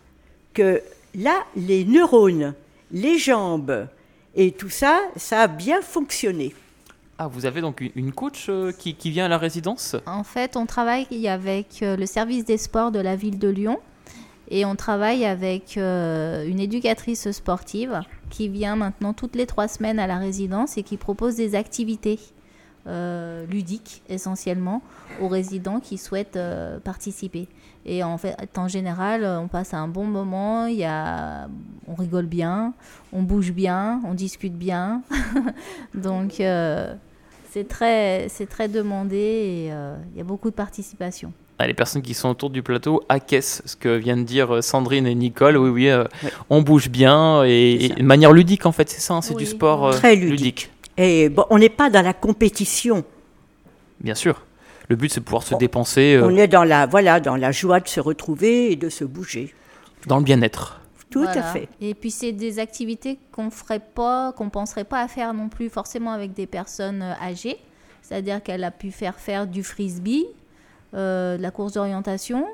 que 0.54 0.82
là, 1.16 1.44
les 1.56 1.86
neurones, 1.86 2.54
les 2.92 3.18
jambes 3.18 3.88
et 4.36 4.52
tout 4.52 4.70
ça, 4.70 5.00
ça 5.16 5.42
a 5.42 5.48
bien 5.48 5.82
fonctionné. 5.82 6.54
Ah, 7.18 7.28
vous 7.28 7.46
avez 7.46 7.60
donc 7.62 7.82
une- 7.96 8.12
coach 8.14 8.46
euh, 8.48 8.72
qui, 8.72 8.96
qui 8.96 9.12
vient 9.12 9.26
à 9.26 9.28
la 9.28 9.38
résidence? 9.38 9.96
En 10.06 10.24
fait, 10.24 10.56
on 10.56 10.66
travaille 10.66 11.28
avec 11.28 11.82
euh, 11.82 11.98
le 11.98 12.06
service 12.06 12.46
des 12.46 12.58
sports 12.58 12.92
de 12.92 13.00
la 13.00 13.16
ville 13.18 13.38
de 13.40 13.50
Lyon 13.50 13.80
et 14.50 14.64
on 14.66 14.76
travaille 14.76 15.26
avec 15.26 15.78
euh, 15.78 16.46
une 16.48 16.62
éducatrice 16.62 17.30
sportive 17.32 18.02
qui 18.30 18.48
vient 18.48 18.78
maintenant 18.78 19.14
toutes 19.14 19.36
les 19.36 19.46
trois 19.46 19.68
semaines 19.68 20.00
à 20.00 20.08
la 20.08 20.18
résidence 20.18 20.78
et 20.78 20.84
qui 20.84 20.96
propose 20.96 21.36
des 21.36 21.56
activités 21.56 22.20
euh, 22.88 23.46
ludiques 23.48 24.02
essentiellement 24.10 24.82
aux 25.22 25.28
résidents 25.28 25.80
qui 25.80 25.98
souhaitent 25.98 26.38
euh, 26.38 26.80
participer. 26.80 27.48
Et 27.86 28.04
en 28.04 28.18
fait, 28.18 28.36
en 28.58 28.68
général, 28.68 29.26
on 29.26 29.48
passe 29.48 29.74
un 29.74 29.88
bon 29.88 30.06
moment, 30.06 30.66
il 30.66 30.78
y 30.78 30.86
a, 30.86 31.48
on 31.88 31.96
rigole 31.96 32.26
bien, 32.26 32.74
on 33.14 33.24
bouge 33.24 33.52
bien, 33.52 34.02
on 34.06 34.14
discute 34.14 34.54
bien. 34.54 35.02
Donc, 35.94 36.40
euh, 36.40 36.94
c'est 37.52 37.68
très, 37.68 38.28
c'est 38.30 38.48
très 38.48 38.68
demandé 38.68 39.18
et 39.18 39.70
euh, 39.72 39.96
il 40.14 40.18
y 40.18 40.22
a 40.22 40.24
beaucoup 40.24 40.50
de 40.50 40.56
participation. 40.56 41.34
Ah, 41.58 41.68
Les 41.68 41.74
personnes 41.74 42.02
qui 42.02 42.14
sont 42.14 42.30
autour 42.30 42.50
du 42.50 42.64
plateau 42.64 43.04
acquiescent 43.10 43.62
ce 43.66 43.76
que 43.76 43.98
viennent 43.98 44.24
de 44.24 44.28
dire 44.28 44.64
Sandrine 44.64 45.06
et 45.08 45.16
Nicole. 45.16 45.58
Oui, 45.58 45.70
oui, 45.70 45.90
euh, 45.90 46.06
on 46.50 46.62
bouge 46.62 46.90
bien 46.90 47.44
et, 47.44 47.86
et 47.86 47.90
de 47.90 48.04
manière 48.04 48.32
ludique 48.32 48.66
en 48.66 48.72
fait, 48.72 48.90
c'est 48.90 49.02
ça, 49.02 49.16
hein, 49.16 49.22
c'est 49.22 49.36
du 49.36 49.46
sport 49.46 49.88
euh, 49.88 49.92
Très 49.92 50.16
ludique. 50.16 50.70
Et 51.00 51.30
bon, 51.30 51.46
on 51.50 51.58
n'est 51.58 51.70
pas 51.70 51.90
dans 51.90 52.02
la 52.02 52.14
compétition. 52.14 53.04
Bien 54.02 54.16
sûr. 54.16 54.46
Le 54.90 54.96
but 54.96 55.12
c'est 55.12 55.20
de 55.20 55.26
pouvoir 55.26 55.44
se 55.44 55.56
dépenser 55.56 56.16
euh, 56.16 56.28
On 56.28 56.36
est 56.36 56.48
dans 56.48 56.64
la, 56.64 56.88
voilà, 56.88 57.20
dans 57.20 57.36
la 57.36 57.52
joie 57.52 57.80
de 57.80 57.88
se 57.88 58.00
retrouver 58.00 58.72
et 58.72 58.76
de 58.76 58.90
se 58.90 59.04
bouger. 59.04 59.54
dans 60.08 60.18
le 60.18 60.24
bien-être. 60.24 60.82
Tout 61.10 61.24
à 61.24 61.42
fait. 61.42 61.68
Et 61.82 61.96
puis 61.96 62.12
c'est 62.12 62.32
des 62.32 62.60
activités 62.60 63.18
qu'on 63.32 63.50
ferait 63.50 63.80
pas, 63.80 64.32
qu'on 64.34 64.50
penserait 64.50 64.84
pas 64.84 65.02
à 65.02 65.08
faire 65.08 65.34
non 65.34 65.50
plus 65.50 65.70
forcément 65.70 66.12
avec 66.12 66.34
des 66.34 66.46
personnes 66.46 67.02
euh, 67.02 67.14
âgées. 67.24 67.58
C'est-à-dire 68.02 68.44
qu'elle 68.44 68.64
a 68.64 68.72
pu 68.72 68.92
faire 68.92 69.20
faire 69.20 69.48
du 69.48 69.64
frisbee, 69.64 70.26
euh, 70.96 71.38
de 71.38 71.42
la 71.42 71.52
course 71.52 71.74
d'orientation, 71.74 72.48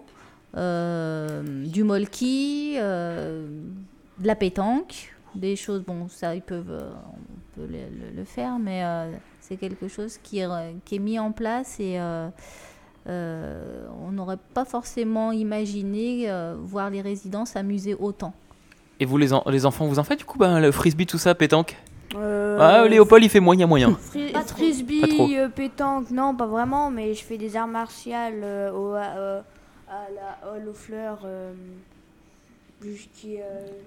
euh, 0.58 1.42
du 1.66 1.84
molki, 1.84 2.76
euh, 2.78 3.48
de 4.20 4.28
la 4.28 4.36
pétanque, 4.36 5.15
des 5.36 5.56
choses. 5.56 5.84
Bon, 5.84 6.08
ça 6.10 6.36
ils 6.36 6.42
peuvent, 6.42 6.70
euh, 6.72 6.92
on 7.14 7.56
peut 7.60 7.68
le, 7.68 7.78
le- 7.78 8.16
le 8.16 8.24
faire, 8.26 8.58
mais 8.60 8.84
euh, 8.84 9.12
c'est 9.42 9.58
quelque 9.58 9.88
chose 9.88 10.18
qui 10.24 10.40
est, 10.40 10.48
qui 10.86 10.96
est 10.96 11.00
mis 11.00 11.20
en 11.20 11.32
place 11.32 11.80
et 11.80 12.00
euh, 12.00 12.28
euh, 13.08 13.88
on 14.06 14.12
n'aurait 14.12 14.38
pas 14.54 14.66
forcément 14.66 15.32
imaginé 15.32 16.30
euh, 16.30 16.56
voir 16.60 16.90
les 16.90 17.02
résidents 17.02 17.46
s'amuser 17.46 17.94
autant. 17.96 18.34
Et 19.00 19.06
vous 19.06 19.18
les, 19.18 19.34
en- 19.34 19.44
les 19.50 19.66
enfants, 19.66 19.86
vous 19.88 20.00
en 20.00 20.04
faites 20.04 20.20
du 20.20 20.26
coup 20.26 20.38
ben, 20.40 20.60
le 20.60 20.72
frisbee, 20.72 21.06
tout 21.06 21.18
ça, 21.18 21.36
pétanque? 21.36 21.76
Euh, 22.16 22.58
Ah, 22.62 22.88
Léopold 22.88 23.24
il 23.24 23.30
fait 23.30 23.40
moyen 23.42 23.68
moyen. 23.68 23.92
Fri- 24.00 24.32
Pas 24.32 24.42
frisbee, 24.42 25.02
Pas 25.02 25.08
trop. 25.08 25.30
euh, 25.30 25.50
pétanque, 25.50 26.12
non, 26.12 26.34
pas 26.36 26.46
vraiment, 26.48 26.90
mais 26.90 27.14
je 27.14 27.24
fais 27.24 27.38
des 27.38 27.58
arts 27.58 27.68
martiaux 27.68 28.14
euh, 28.14 28.72
au, 28.72 28.96
euh, 28.96 29.42
à 29.90 30.06
la 30.16 30.50
Hall 30.50 30.68
aux 30.70 30.74
Fleurs, 30.74 31.20
euh, 31.26 31.52
qui, 32.82 33.38
euh, 33.38 33.42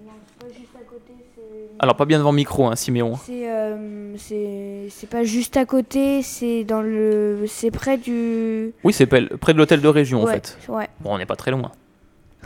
non, 0.05 0.13
c'est 0.27 0.47
pas 0.47 0.53
juste 0.53 0.75
à 0.77 0.85
côté, 0.85 1.13
c'est... 1.35 1.43
Alors 1.79 1.97
pas 1.97 2.05
bien 2.05 2.19
devant 2.19 2.31
le 2.33 2.37
micro, 2.37 2.67
hein, 2.67 2.75
Siméon. 2.77 3.17
C'est 3.17 3.49
euh, 3.51 4.17
c'est 4.17 5.07
pas 5.09 5.23
juste 5.25 5.57
à 5.57 5.65
côté, 5.67 6.23
c'est 6.23 6.65
dans 6.65 6.83
le 6.83 7.45
c'est 7.47 7.71
près 7.71 7.97
du 7.97 8.73
Oui, 8.85 8.93
c'est 8.93 9.07
près 9.07 9.27
près 9.27 9.53
de 9.53 9.59
l'hôtel 9.59 9.81
de 9.81 9.89
région 9.89 10.23
en 10.23 10.27
fait. 10.27 10.59
ouais. 10.69 10.89
Bon, 11.01 11.15
on 11.15 11.19
n'est 11.19 11.27
pas 11.27 11.37
très 11.37 11.51
loin. 11.53 11.71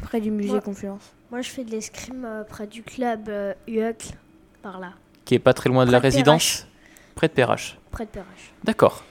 près 0.02 0.20
du 0.20 0.30
musée 0.30 0.52
Ouais. 0.52 0.60
Confluence. 0.60 1.12
Moi, 1.30 1.40
je 1.40 1.48
fais 1.48 1.64
de 1.64 1.70
l'escrime 1.70 2.24
euh, 2.26 2.44
près 2.44 2.66
du 2.66 2.82
club 2.82 3.28
euh, 3.28 3.54
UEC, 3.66 4.10
par 4.62 4.78
là, 4.78 4.92
Qui 5.24 5.34
est 5.36 5.38
pas 5.38 5.54
très 5.54 5.70
loin 5.70 5.86
de 5.86 5.90
la 5.90 5.98
de 5.98 6.02
résidence 6.02 6.66
Près 7.14 7.28
de 7.28 7.32
Perrache. 7.32 7.78
près 7.90 8.04
de 8.04 8.10
Perrache. 8.10 8.52
D'accord. 8.64 9.02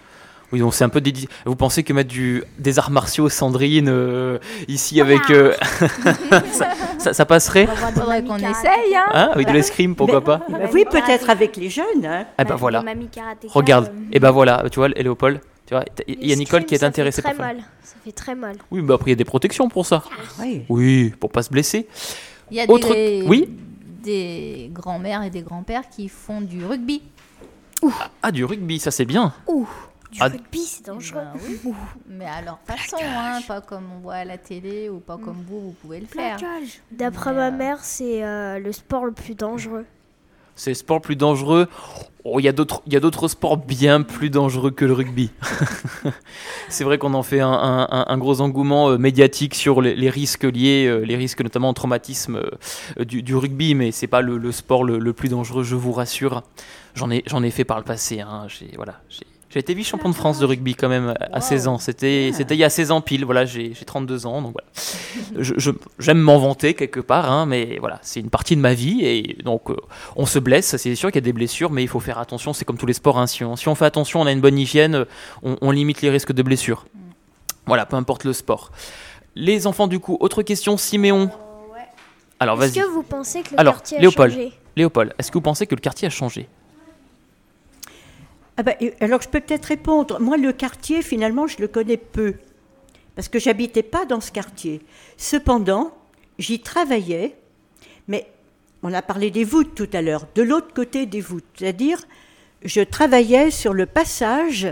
Oui, 0.51 0.59
donc 0.59 0.73
c'est 0.73 0.83
un 0.83 0.89
peu 0.89 0.99
dédi- 0.99 1.27
Vous 1.45 1.55
pensez 1.55 1.83
que 1.83 1.93
mettre 1.93 2.09
du... 2.09 2.43
des 2.59 2.77
arts 2.79 2.91
martiaux 2.91 3.29
Sandrine 3.29 3.87
euh, 3.89 4.37
ici 4.67 4.99
avec. 5.01 5.29
euh, 5.29 5.53
ça, 6.51 6.69
ça- 6.97 7.13
ça 7.13 7.25
passerait 7.25 7.67
Faudrait 7.93 8.23
qu'on 8.23 8.35
essaye, 8.37 8.95
hein 8.95 9.05
Hein 9.13 9.29
Avec 9.33 9.47
de 9.47 9.53
l'escrime, 9.53 9.95
pourquoi 9.95 10.19
Mais- 10.19 10.25
pas 10.25 10.41
bah 10.49 10.57
oui, 10.73 10.85
peut-être 10.89 11.29
avec 11.29 11.55
les 11.57 11.69
jeunes. 11.69 12.05
hein. 12.05 12.25
Eh 12.39 12.43
ben 12.43 12.55
voilà. 12.55 12.81
Mamies 12.81 13.07
karatéka, 13.07 13.53
Regarde. 13.53 13.85
euh, 13.87 14.09
Et 14.11 14.19
ben 14.19 14.31
voilà, 14.31 14.63
tu 14.71 14.79
vois, 14.79 14.89
et 14.95 15.03
Léopold, 15.03 15.39
tu 15.65 15.73
vois, 15.73 15.85
il 16.07 16.27
y 16.27 16.33
a 16.33 16.35
Nicole 16.35 16.65
qui 16.65 16.75
est 16.75 16.83
intéressée 16.83 17.21
Ça 17.21 17.29
par 17.29 17.31
fait 17.31 17.37
ça. 17.37 17.43
très 17.45 17.53
mal. 17.55 17.63
Ça 17.83 17.95
fait 18.03 18.11
très 18.11 18.35
mal. 18.35 18.55
Oui, 18.71 18.81
bah 18.81 18.95
après 18.95 19.11
il 19.11 19.13
y 19.13 19.13
a 19.13 19.15
des 19.17 19.23
protections 19.25 19.69
pour 19.69 19.85
ça. 19.85 20.03
Oui. 20.41 20.63
Oui, 20.69 21.13
pour 21.19 21.31
pas 21.31 21.43
se 21.43 21.49
blesser. 21.49 21.87
Il 22.49 22.57
y 22.57 22.61
a 22.61 22.69
Autre- 22.69 22.93
des, 22.93 23.23
oui 23.25 23.49
des 24.03 24.69
grands-mères 24.73 25.21
et 25.23 25.29
des 25.29 25.43
grands-pères 25.43 25.83
qui 25.89 26.09
font 26.09 26.41
du 26.41 26.65
rugby. 26.65 27.03
Ah, 28.23 28.31
du 28.31 28.43
rugby, 28.45 28.79
ça 28.79 28.91
c'est 28.91 29.05
bien. 29.05 29.33
Ouh, 29.47 29.67
du 30.11 30.19
Ah. 30.21 30.25
rugby, 30.27 30.59
c'est 30.59 30.85
dangereux. 30.85 31.21
Oui. 31.47 31.71
Mais 32.07 32.25
leur 32.45 32.59
façon, 32.65 32.97
hein, 33.01 33.39
pas 33.47 33.61
comme 33.61 33.85
on 33.95 33.99
voit 33.99 34.15
à 34.15 34.25
la 34.25 34.37
télé 34.37 34.89
ou 34.89 34.99
pas 34.99 35.17
comme 35.17 35.43
vous, 35.47 35.59
vous 35.61 35.75
pouvez 35.81 35.99
le 36.01 36.05
faire. 36.07 36.37
D'après 36.91 37.33
ma 37.33 37.47
euh, 37.47 37.51
mère, 37.51 37.77
c'est 37.83 38.23
euh, 38.23 38.59
le 38.59 38.71
sport 38.71 39.05
le 39.05 39.11
plus 39.13 39.35
dangereux. 39.35 39.85
C'est 40.55 40.71
le 40.71 40.75
sport 40.75 40.99
plus 41.01 41.15
dangereux. 41.15 41.67
Oh, 42.23 42.39
il 42.39 42.43
y 42.43 42.47
a 42.47 42.51
d'autres, 42.51 42.83
il 42.85 42.93
y 42.93 42.95
a 42.95 42.99
d'autres 42.99 43.27
sports 43.29 43.57
bien 43.57 44.01
plus 44.03 44.29
dangereux 44.29 44.69
que 44.69 44.85
le 44.85 44.93
rugby. 44.93 45.31
c'est 46.69 46.83
vrai 46.83 46.97
qu'on 46.97 47.13
en 47.13 47.23
fait 47.23 47.39
un, 47.39 47.87
un- 47.89 48.17
gros 48.17 48.41
engouement 48.41 48.89
euh, 48.89 48.97
médiatique 48.97 49.55
sur 49.55 49.81
les, 49.81 49.95
les 49.95 50.09
risques 50.09 50.43
liés, 50.43 50.85
euh, 50.87 50.99
les 50.99 51.15
risques 51.15 51.41
notamment 51.41 51.69
au 51.69 51.73
traumatisme 51.73 52.35
euh, 52.99 53.05
du, 53.05 53.23
du 53.23 53.35
rugby, 53.35 53.73
mais 53.75 53.91
c'est 53.91 54.07
pas 54.07 54.21
le, 54.21 54.37
le 54.37 54.51
sport 54.51 54.83
le, 54.83 54.99
le 54.99 55.13
plus 55.13 55.29
dangereux, 55.29 55.63
je 55.63 55.75
vous 55.75 55.93
rassure. 55.93 56.43
J'en 56.93 57.09
ai, 57.09 57.23
j'en 57.25 57.41
ai 57.41 57.49
fait 57.49 57.63
par 57.65 57.77
le 57.77 57.83
passé. 57.85 58.19
hein. 58.19 58.45
J'ai, 58.47 58.71
voilà, 58.75 59.01
j'ai, 59.53 59.59
été 59.59 59.73
vice-champion 59.73 60.09
de 60.09 60.15
France 60.15 60.39
de 60.39 60.45
rugby 60.45 60.75
quand 60.75 60.89
même 60.89 61.13
à 61.31 61.41
16 61.41 61.67
ans. 61.67 61.77
C'était 61.77 62.31
c'était 62.33 62.55
il 62.55 62.59
y 62.59 62.63
a 62.63 62.69
16 62.69 62.91
ans 62.91 63.01
pile. 63.01 63.25
Voilà, 63.25 63.45
j'ai 63.45 63.73
j'ai 63.73 63.85
32 63.85 64.25
ans, 64.25 64.41
donc 64.41 64.53
voilà. 64.53 64.67
Je- 65.43 65.53
je- 65.57 65.71
J'aime 65.99 66.19
m'en 66.19 66.37
vanter 66.37 66.73
quelque 66.73 66.99
part, 66.99 67.31
hein, 67.31 67.45
mais 67.45 67.77
voilà, 67.79 67.99
c'est 68.01 68.19
une 68.19 68.29
partie 68.29 68.55
de 68.55 68.61
ma 68.61 68.73
vie 68.73 69.05
et 69.05 69.37
donc 69.43 69.69
euh, 69.69 69.75
on 70.15 70.25
se 70.25 70.39
blesse. 70.39 70.75
C'est 70.77 70.95
sûr 70.95 71.09
qu'il 71.11 71.17
y 71.17 71.23
a 71.23 71.25
des 71.25 71.33
blessures, 71.33 71.71
mais 71.71 71.83
il 71.83 71.87
faut 71.87 71.99
faire 71.99 72.17
attention. 72.19 72.53
C'est 72.53 72.65
comme 72.65 72.77
tous 72.77 72.85
les 72.85 72.93
sports. 72.93 73.19
hein. 73.19 73.27
Si, 73.27 73.43
on, 73.43 73.55
si 73.55 73.67
on 73.67 73.75
fait 73.75 73.85
attention, 73.85 74.21
on 74.21 74.25
a 74.25 74.31
une 74.31 74.41
bonne 74.41 74.57
hygiène, 74.57 74.95
euh, 74.95 75.05
on, 75.43 75.57
on 75.61 75.71
limite 75.71 76.01
les 76.01 76.09
risques 76.09 76.31
de 76.33 76.41
blessures. 76.43 76.85
Voilà, 77.67 77.85
peu 77.85 77.95
importe 77.95 78.23
le 78.23 78.33
sport. 78.33 78.71
Les 79.35 79.67
enfants, 79.67 79.87
du 79.87 79.99
coup, 79.99 80.17
autre 80.19 80.43
question, 80.43 80.75
Siméon. 80.77 81.29
Alors 82.39 82.61
Est-ce 82.63 82.73
que 82.79 82.85
vous 82.91 83.03
pensez 83.03 83.43
que 83.43 83.51
le 83.51 83.59
Alors, 83.59 83.75
quartier 83.75 83.97
a 83.97 84.01
Léopold, 84.01 84.33
changé? 84.33 84.51
Léopold, 84.75 85.13
est-ce 85.19 85.29
que 85.29 85.35
vous 85.35 85.41
pensez 85.41 85.67
que 85.67 85.75
le 85.75 85.79
quartier 85.81 86.07
a 86.07 86.09
changé? 86.09 86.49
Ah 88.57 88.63
bah, 88.63 88.73
alors 88.99 89.21
je 89.21 89.29
peux 89.29 89.39
peut-être 89.39 89.65
répondre. 89.65 90.19
Moi, 90.19 90.37
le 90.37 90.51
quartier, 90.53 91.01
finalement, 91.01 91.47
je 91.47 91.57
le 91.59 91.67
connais 91.67 91.97
peu. 91.97 92.35
Parce 93.15 93.29
que 93.29 93.39
j'habitais 93.39 93.83
pas 93.83 94.05
dans 94.05 94.21
ce 94.21 94.31
quartier. 94.31 94.81
Cependant, 95.17 95.95
j'y 96.39 96.59
travaillais, 96.59 97.35
mais 98.07 98.27
on 98.83 98.93
a 98.93 99.01
parlé 99.01 99.31
des 99.31 99.43
voûtes 99.43 99.75
tout 99.75 99.89
à 99.93 100.01
l'heure, 100.01 100.27
de 100.35 100.41
l'autre 100.41 100.73
côté 100.73 101.05
des 101.05 101.21
voûtes. 101.21 101.45
C'est-à-dire, 101.55 102.01
je 102.63 102.81
travaillais 102.81 103.51
sur 103.51 103.73
le 103.73 103.85
passage 103.85 104.67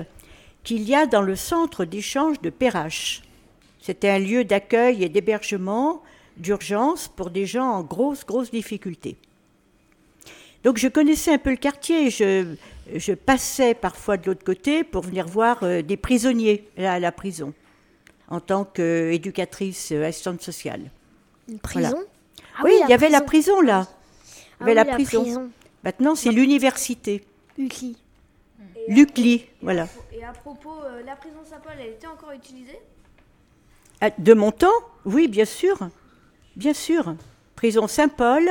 qu'il 0.63 0.83
y 0.83 0.95
a 0.95 1.05
dans 1.05 1.21
le 1.21 1.35
centre 1.35 1.85
d'échange 1.85 2.41
de 2.41 2.49
Perrache. 2.49 3.21
C'était 3.81 4.09
un 4.09 4.19
lieu 4.19 4.43
d'accueil 4.43 5.03
et 5.03 5.09
d'hébergement 5.09 6.01
d'urgence 6.37 7.07
pour 7.07 7.29
des 7.29 7.45
gens 7.45 7.67
en 7.67 7.83
grosse, 7.83 8.25
grosse 8.25 8.51
difficulté. 8.51 9.17
Donc 10.63 10.77
je 10.77 10.87
connaissais 10.87 11.33
un 11.33 11.37
peu 11.37 11.51
le 11.51 11.57
quartier. 11.57 12.09
Je, 12.09 12.55
je 12.95 13.13
passais 13.13 13.73
parfois 13.73 14.17
de 14.17 14.27
l'autre 14.27 14.43
côté 14.43 14.83
pour 14.83 15.03
venir 15.03 15.27
voir 15.27 15.63
euh, 15.63 15.81
des 15.81 15.97
prisonniers 15.97 16.67
là, 16.77 16.93
à 16.93 16.99
la 16.99 17.11
prison, 17.11 17.53
en 18.29 18.39
tant 18.39 18.65
qu'éducatrice 18.65 19.91
euh, 19.91 20.05
assistante 20.05 20.41
sociale. 20.41 20.91
Une 21.47 21.59
Voilà. 21.63 21.89
prison? 21.89 22.03
Ah 22.57 22.61
oui, 22.63 22.71
oui, 22.73 22.81
il 22.85 22.89
y 22.89 22.93
avait 22.93 23.09
la 23.09 23.21
prison. 23.21 23.61
là. 23.61 23.87
Il 23.87 24.39
y 24.39 24.43
Ah 24.59 24.63
avait 24.63 24.71
oui, 24.71 24.75
la 24.75 24.83
la 24.83 24.93
prison. 24.93 25.21
prison. 25.23 25.49
Maintenant, 25.83 26.15
c'est 26.15 26.31
l'université. 26.31 27.23
Ucli. 27.57 27.97
L'UCLI, 28.87 29.45
voilà. 29.61 29.87
Et 30.11 30.23
à 30.23 30.31
propos, 30.31 30.73
euh, 30.83 31.03
la 31.05 31.15
prison 31.15 31.37
Saint-Paul, 31.47 31.73
elle 31.79 31.89
était 31.93 32.07
encore 32.07 32.31
utilisée? 32.31 32.79
Ah, 34.01 34.09
De 34.17 34.33
mon 34.33 34.51
temps? 34.51 34.67
Oui, 35.05 35.27
bien 35.27 35.45
sûr. 35.45 35.89
Bien 36.55 36.73
sûr. 36.73 37.15
Prison 37.55 37.87
Saint-Paul, 37.87 38.49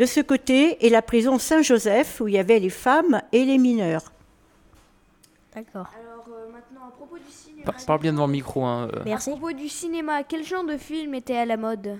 de 0.00 0.06
ce 0.06 0.20
côté, 0.20 0.84
et 0.84 0.88
la 0.88 1.02
prison 1.02 1.38
Saint-Joseph, 1.38 2.20
où 2.22 2.26
il 2.28 2.34
y 2.34 2.38
avait 2.38 2.58
les 2.58 2.70
femmes 2.70 3.20
et 3.32 3.44
les 3.44 3.58
mineurs. 3.58 4.10
D'accord. 5.54 5.88
Alors 5.94 6.24
euh, 6.28 6.50
maintenant, 6.52 6.88
à 6.88 6.90
propos 6.92 7.18
du 7.18 7.30
cinéma. 7.30 7.64
Par- 7.66 7.84
Parle 7.86 8.00
bien 8.00 8.12
devant 8.14 8.26
le 8.26 8.32
micro. 8.32 8.64
hein, 8.64 8.88
euh. 9.06 9.14
À 9.14 9.18
propos 9.18 9.52
du 9.52 9.68
cinéma, 9.68 10.22
quel 10.22 10.42
genre 10.42 10.64
de 10.64 10.78
film 10.78 11.14
était 11.14 11.36
à 11.36 11.44
la 11.44 11.58
mode? 11.58 11.98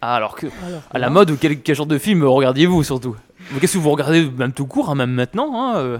Ah, 0.00 0.16
alors 0.16 0.36
que. 0.36 0.46
à 0.90 0.98
la 0.98 1.10
mode, 1.10 1.30
ou 1.32 1.36
quel, 1.36 1.60
quel 1.60 1.74
genre 1.76 1.86
de 1.86 1.98
film 1.98 2.22
regardiez-vous 2.24 2.82
surtout? 2.82 3.14
Qu'est-ce 3.60 3.74
que 3.74 3.78
vous 3.78 3.90
regardez, 3.90 4.30
même 4.30 4.52
tout 4.52 4.66
court, 4.66 4.88
hein, 4.90 4.94
même 4.94 5.10
maintenant 5.12 5.50
hein, 5.54 5.76
euh? 5.76 5.98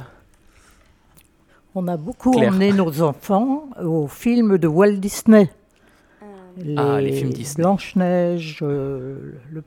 On 1.75 1.89
a 1.89 1.99
beaucoup 1.99 2.31
Claire. 2.31 2.49
emmené 2.53 2.73
nos 2.73 3.03
enfants 3.03 3.69
aux 3.83 4.07
films 4.09 4.57
de 4.57 4.67
Walt 4.67 4.93
Disney. 4.97 5.51
Ah, 6.79 7.03
les 7.03 7.13
films 7.13 7.35
Disney. 7.35 7.63
Blanche-Neige, 7.65 8.61
euh, 8.63 9.33
le, 9.51 9.63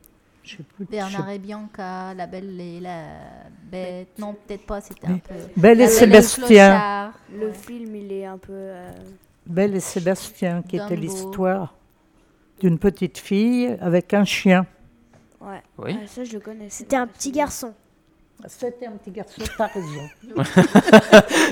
je 0.50 0.58
sais 0.58 0.64
plus, 0.64 0.86
je 0.86 0.86
sais 0.86 0.92
Bernard 0.92 1.30
et 1.30 1.40
Bianca, 1.40 2.14
La 2.16 2.28
Belle 2.28 2.60
et 2.60 2.80
la 2.80 3.04
Bête. 3.72 4.18
Non, 4.18 4.34
peut-être 4.34 4.66
pas, 4.66 4.82
c'était 4.82 5.08
un 5.08 5.18
peu. 5.18 5.36
Belle 5.56 5.80
et 5.80 5.84
La 5.84 5.90
Sébastien. 5.90 7.14
Le 7.34 7.52
film, 7.54 7.96
il 7.96 8.12
est 8.12 8.26
un 8.26 8.38
peu. 8.38 8.52
euh, 8.54 8.92
Belle 9.46 9.76
et 9.76 9.80
Sébastien, 9.80 10.64
qui 10.68 10.78
était 10.78 10.96
l'histoire 10.96 11.76
d'une 12.60 12.78
petite 12.80 13.18
fille 13.18 13.78
avec 13.80 14.14
un 14.14 14.26
chien. 14.26 14.66
Ouais. 15.42 15.62
Oui. 15.78 15.98
Ah, 16.02 16.08
ça, 16.08 16.24
je 16.24 16.34
le 16.34 16.40
connais. 16.40 16.70
C'était 16.70 16.98
un 16.98 17.08
petit 17.08 17.32
garçon. 17.32 17.74
C'était 18.48 18.86
un 18.88 18.92
petit 18.92 19.12
garçon, 19.12 19.42
t'as 19.58 19.68
raison. 19.74 20.02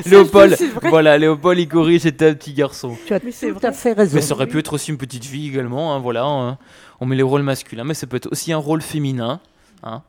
Léopold, 0.06 0.58
voilà, 0.84 1.18
Léopold, 1.18 1.60
il 1.60 1.68
corrige, 1.68 2.02
c'était 2.02 2.30
un 2.30 2.34
petit 2.34 2.54
garçon. 2.54 2.96
Tu 3.06 3.14
as 3.14 3.20
tout 3.20 3.28
à 3.64 3.72
fait 3.72 3.94
raison. 3.94 4.16
Mais 4.16 4.22
ça 4.22 4.34
aurait 4.34 4.48
pu 4.48 4.60
être 4.60 4.74
aussi 4.74 4.92
une 4.92 4.98
petite 4.98 5.26
fille 5.26 5.48
également, 5.50 5.94
hein, 5.94 6.00
voilà. 6.00 6.24
hein. 6.26 6.58
On 7.00 7.06
met 7.06 7.16
les 7.16 7.24
rôles 7.24 7.44
masculins, 7.44 7.84
mais 7.84 7.94
ça 7.94 8.08
peut 8.08 8.18
être 8.18 8.32
aussi 8.32 8.54
un 8.54 8.58
rôle 8.58 8.82
féminin. 8.82 9.40
hein. 9.84 10.02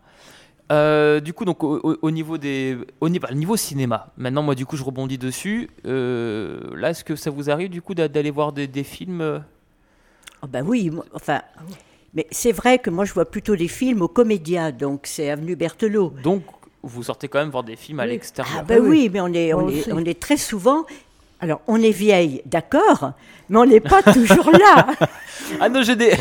Euh, 0.71 1.21
du 1.21 1.33
coup, 1.33 1.45
donc 1.47 1.65
au, 1.65 1.79
au- 1.83 1.97
au 2.03 2.11
niveau 2.11 2.37
des, 2.37 2.77
au 3.01 3.09
niveau, 3.09 3.27
niveau 3.33 3.57
cinéma. 3.57 4.13
Maintenant, 4.19 4.43
moi, 4.43 4.55
du 4.55 4.67
coup, 4.67 4.77
je 4.77 4.85
rebondis 4.85 5.17
dessus. 5.19 5.71
Euh, 5.87 6.61
là, 6.77 6.91
est-ce 6.91 7.05
que 7.05 7.17
ça 7.17 7.31
vous 7.31 7.49
arrive 7.51 7.71
du 7.71 7.81
coup 7.81 7.95
d'a- 7.95 8.09
d'aller 8.09 8.31
voir 8.31 8.53
des, 8.53 8.67
des 8.67 8.85
films 8.85 9.43
ben 10.49 10.63
oui, 10.65 10.91
moi- 10.91 11.05
enfin, 11.15 11.41
mais 12.15 12.27
c'est 12.31 12.53
vrai 12.53 12.79
que 12.79 12.91
moi 12.91 13.05
je 13.05 13.13
vois 13.13 13.25
plutôt 13.25 13.57
des 13.57 13.67
films 13.67 14.03
au 14.03 14.09
Comédia, 14.09 14.71
donc 14.71 15.01
c'est 15.05 15.31
Avenue 15.31 15.57
Berthelot. 15.57 16.13
Donc, 16.23 16.45
vous 16.83 17.03
sortez 17.03 17.29
quand 17.29 17.39
même 17.41 17.51
voir 17.51 17.65
des 17.65 17.77
films 17.77 18.01
à 18.01 18.07
l'extérieur. 18.07 18.59
Ah 18.61 18.63
ben 18.63 18.81
oui, 18.81 19.11
mais 19.13 19.21
on 19.21 19.33
est, 19.33 19.53
on, 19.55 19.69
est, 19.69 19.93
on 19.93 20.05
est 20.05 20.19
très 20.21 20.37
souvent... 20.37 20.87
Alors, 21.41 21.61
on 21.69 21.81
est 21.81 21.93
vieille, 21.93 22.43
d'accord, 22.47 23.13
mais 23.49 23.59
on 23.59 23.65
n'est 23.65 23.81
pas 23.81 24.03
toujours 24.03 24.51
là. 24.51 24.87
Ah 25.61 25.69
non, 25.71 25.83
j'ai 25.83 25.97
des. 25.97 26.13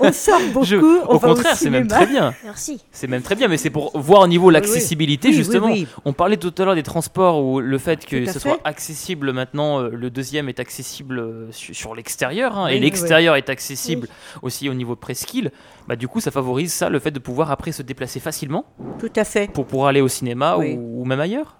on 0.00 0.10
sort 0.10 0.40
beaucoup, 0.52 0.64
Je- 0.66 0.76
on 0.76 1.14
au 1.14 1.18
va 1.18 1.28
contraire, 1.28 1.54
c'est 1.54 1.70
même 1.70 1.86
très 1.86 2.06
bien. 2.06 2.34
Merci. 2.44 2.82
C'est 2.90 3.06
même 3.06 3.22
très 3.22 3.34
bien, 3.36 3.46
mais 3.46 3.56
c'est 3.58 3.70
pour 3.70 3.96
voir 3.96 4.22
au 4.22 4.26
niveau 4.26 4.50
l'accessibilité 4.50 5.28
oui. 5.28 5.34
Justement. 5.34 5.66
oui, 5.66 5.86
oui. 5.86 6.02
On 6.04 6.12
parlait 6.12 6.38
tout 6.38 6.52
à 6.58 6.64
l'heure 6.64 6.74
des 6.74 6.82
transports 6.82 7.44
ou 7.44 7.60
le 7.60 7.78
fait 7.78 8.04
que 8.04 8.24
ce 8.26 8.32
fait. 8.32 8.38
soit 8.40 8.58
accessible 8.64 9.32
maintenant. 9.32 9.80
euh, 9.80 9.90
Le 9.92 10.10
deuxième 10.10 10.48
est 10.48 10.58
accessible 10.58 11.18
euh, 11.20 11.52
su- 11.52 11.72
sur 11.74 11.94
l'extérieur 11.94 12.58
hein, 12.58 12.64
Oui, 12.68 12.76
et 12.76 12.80
l'extérieur 12.80 13.34
oui. 13.34 13.38
est 13.38 13.50
accessible 13.50 14.08
aussi 14.42 14.68
au 14.68 14.74
niveau 14.74 14.94
de 14.94 15.00
presqu'île. 15.00 15.52
Bah 15.86 15.94
du 15.94 16.08
coup, 16.08 16.18
ça 16.20 16.30
favorise 16.32 16.72
ça, 16.72 16.88
le 16.88 16.98
fait 16.98 17.12
de 17.12 17.20
pouvoir 17.20 17.52
après 17.52 17.70
se 17.70 17.82
déplacer 17.82 18.18
facilement. 18.18 18.64
Tout 18.98 19.12
à 19.14 19.24
fait. 19.24 19.52
Pour 19.52 19.66
pouvoir 19.66 19.88
aller 19.88 20.00
au 20.00 20.08
cinéma 20.08 20.56
Oui. 20.58 20.74
ou, 20.76 21.02
ou 21.02 21.04
même 21.04 21.20
ailleurs. 21.20 21.58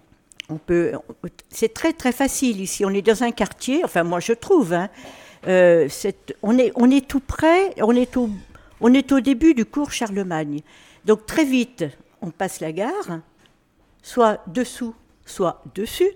On 0.50 0.56
peut, 0.58 0.92
c'est 1.48 1.72
très 1.72 1.92
très 1.94 2.12
facile 2.12 2.60
ici. 2.60 2.84
On 2.84 2.90
est 2.90 3.02
dans 3.02 3.22
un 3.22 3.30
quartier, 3.30 3.82
enfin 3.82 4.02
moi 4.04 4.20
je 4.20 4.34
trouve, 4.34 4.74
hein, 4.74 4.90
euh, 5.46 5.88
c'est- 5.88 6.36
on, 6.42 6.58
est, 6.58 6.70
on 6.74 6.90
est 6.90 7.06
tout 7.08 7.20
près, 7.20 7.74
on 7.80 7.96
est, 7.96 8.16
au, 8.18 8.28
on 8.80 8.92
est 8.92 9.10
au 9.12 9.20
début 9.20 9.54
du 9.54 9.64
cours 9.64 9.90
Charlemagne. 9.90 10.60
Donc 11.06 11.24
très 11.24 11.44
vite, 11.44 11.84
on 12.20 12.30
passe 12.30 12.60
la 12.60 12.72
gare, 12.72 13.20
soit 14.02 14.42
dessous, 14.46 14.94
soit 15.24 15.62
dessus, 15.74 16.12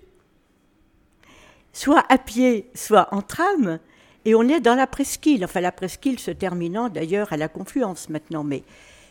soit 1.73 2.05
à 2.11 2.19
pied, 2.19 2.71
soit 2.75 3.09
en 3.15 3.23
tram, 3.23 3.79
et 4.27 4.35
on 4.35 4.43
est 4.43 4.61
dans 4.61 4.75
la 4.75 4.87
presqu'île. 4.87 5.43
Enfin 5.45 5.63
la 5.63 5.73
presqu'île 5.73 6.19
se 6.19 6.31
terminant 6.33 6.91
d'ailleurs 6.91 7.33
à 7.33 7.39
la 7.39 7.49
confluence 7.49 8.11
maintenant, 8.11 8.45
mais 8.45 8.63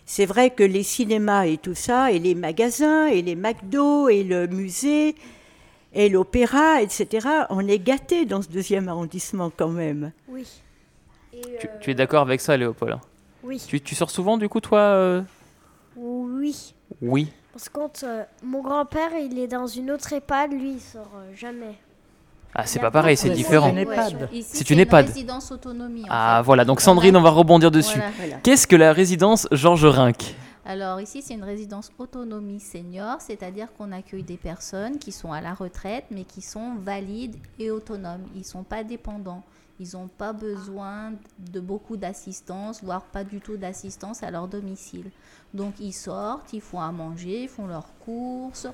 c'est 0.08 0.26
vrai 0.26 0.49
que 0.51 0.64
les 0.64 0.84
cinémas 0.84 1.45
et 1.45 1.58
tout 1.58 1.76
ça, 1.76 2.12
et 2.12 2.18
les 2.18 2.34
magasins, 2.34 3.08
et 3.08 3.22
les 3.22 3.36
McDo, 3.36 4.08
et 4.08 4.24
le 4.24 4.47
musée, 4.47 5.16
et 5.93 6.08
l'opéra, 6.08 6.82
etc., 6.82 7.28
on 7.49 7.68
est 7.68 7.78
gâtés 7.78 8.26
dans 8.26 8.41
ce 8.41 8.47
deuxième 8.47 8.88
arrondissement 8.88 9.51
quand 9.55 9.70
même. 9.70 10.14
Oui. 10.30 10.47
Tu, 11.60 11.68
tu 11.82 11.91
es 11.91 11.93
d'accord 11.93 12.22
avec 12.22 12.39
ça, 12.39 12.55
Léopold? 12.55 12.99
Oui. 13.43 13.62
Tu, 13.68 13.82
tu 13.82 13.95
sors 13.95 14.10
souvent 14.10 14.38
du 14.38 14.47
coup, 14.47 14.62
toi 14.62 14.80
euh? 14.80 15.22
Oui. 15.97 16.74
Oui. 17.01 17.28
Parce 17.51 17.68
que 17.68 18.05
euh, 18.05 18.24
mon 18.43 18.62
grand-père, 18.62 19.12
il 19.20 19.38
est 19.38 19.47
dans 19.47 19.68
une 19.68 19.91
autre 19.91 20.14
EHPAD, 20.14 20.53
lui, 20.53 20.74
il 20.74 20.80
sort 20.80 21.12
euh, 21.18 21.36
jamais. 21.36 21.76
Ah, 22.56 22.66
c'est 22.66 22.80
pas 22.80 22.91
pareil, 22.91 23.16
c'est 23.18 23.30
différent. 23.30 23.72
c'est 24.41 24.70
une 24.70 24.80
EHPAD. 24.80 25.08
C'est 25.08 25.14
résidence 25.14 25.52
autonomie. 25.52 26.04
en 26.04 26.08
Ah 26.10 26.38
fait. 26.39 26.45
voilà, 26.45 26.66
donc 26.66 26.82
Sandrine, 26.82 27.16
on 27.16 27.22
va 27.22 27.30
rebondir 27.30 27.72
dessus. 27.72 28.00
Qu'est-ce 28.43 28.66
que 28.68 28.76
la 28.76 28.93
résidence 28.93 29.48
Georges 29.52 29.86
Rinck 29.86 30.36
Alors 30.66 31.00
ici, 31.00 31.22
c'est 31.22 31.36
une 31.36 31.43
résidence 31.43 31.91
autonomie 32.00 32.60
senior, 32.60 33.18
c'est-à-dire 33.20 33.68
qu'on 33.78 33.91
accueille 33.91 34.24
des 34.24 34.38
personnes 34.38 34.98
qui 34.98 35.12
sont 35.12 35.32
à 35.32 35.39
la 35.41 35.54
retraite, 35.54 36.06
mais 36.10 36.24
qui 36.24 36.41
sont 36.41 36.76
valides 36.84 37.36
et 37.60 37.70
autonomes. 37.70 38.24
Ils 38.34 38.39
ne 38.39 38.43
sont 38.45 38.64
pas 38.64 38.84
dépendants. 38.84 39.43
Ils 39.80 39.89
n'ont 39.93 40.08
pas 40.08 40.34
besoin 40.34 41.12
de 41.38 41.60
beaucoup 41.60 41.98
d'assistance, 41.98 42.84
voire 42.84 43.04
pas 43.04 43.24
du 43.24 43.39
tout 43.39 43.58
d'assistance 43.58 44.24
à 44.24 44.32
leur 44.32 44.48
domicile. 44.48 45.12
Donc 45.54 45.76
ils 45.80 45.93
sortent, 45.93 46.52
ils 46.54 46.62
font 46.62 46.82
à 46.82 46.91
manger, 46.91 47.43
ils 47.43 47.48
font 47.50 47.68
leurs 47.68 47.93
courses, 48.04 48.66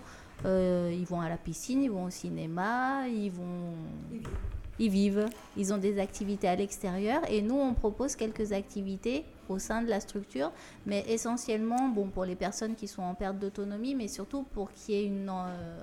euh, 0.46 0.94
ils 0.94 1.06
vont 1.06 1.22
à 1.22 1.30
la 1.30 1.38
piscine, 1.38 1.84
ils 1.84 1.92
vont 1.92 2.06
au 2.06 2.10
cinéma, 2.10 3.08
ils 3.08 3.32
vont... 3.32 3.74
Ils 4.80 4.90
vivent, 4.90 5.28
ils 5.56 5.72
ont 5.72 5.78
des 5.78 6.00
activités 6.00 6.48
à 6.48 6.56
l'extérieur 6.56 7.22
et 7.30 7.44
nous 7.44 7.56
on 7.56 7.76
propose 7.76 8.16
quelques 8.16 8.54
activités 8.54 9.24
au 9.48 9.60
sein 9.60 9.84
de 9.84 9.88
la 9.88 10.00
structure, 10.00 10.52
mais 10.88 11.06
essentiellement 11.08 11.90
bon 11.90 12.08
pour 12.08 12.26
les 12.26 12.36
personnes 12.36 12.74
qui 12.74 12.88
sont 12.88 13.04
en 13.04 13.14
perte 13.14 13.38
d'autonomie, 13.38 13.94
mais 13.94 14.08
surtout 14.08 14.42
pour 14.42 14.72
qu'il 14.74 14.96
y 14.96 14.98
ait 14.98 15.06
une, 15.06 15.30
euh, 15.30 15.76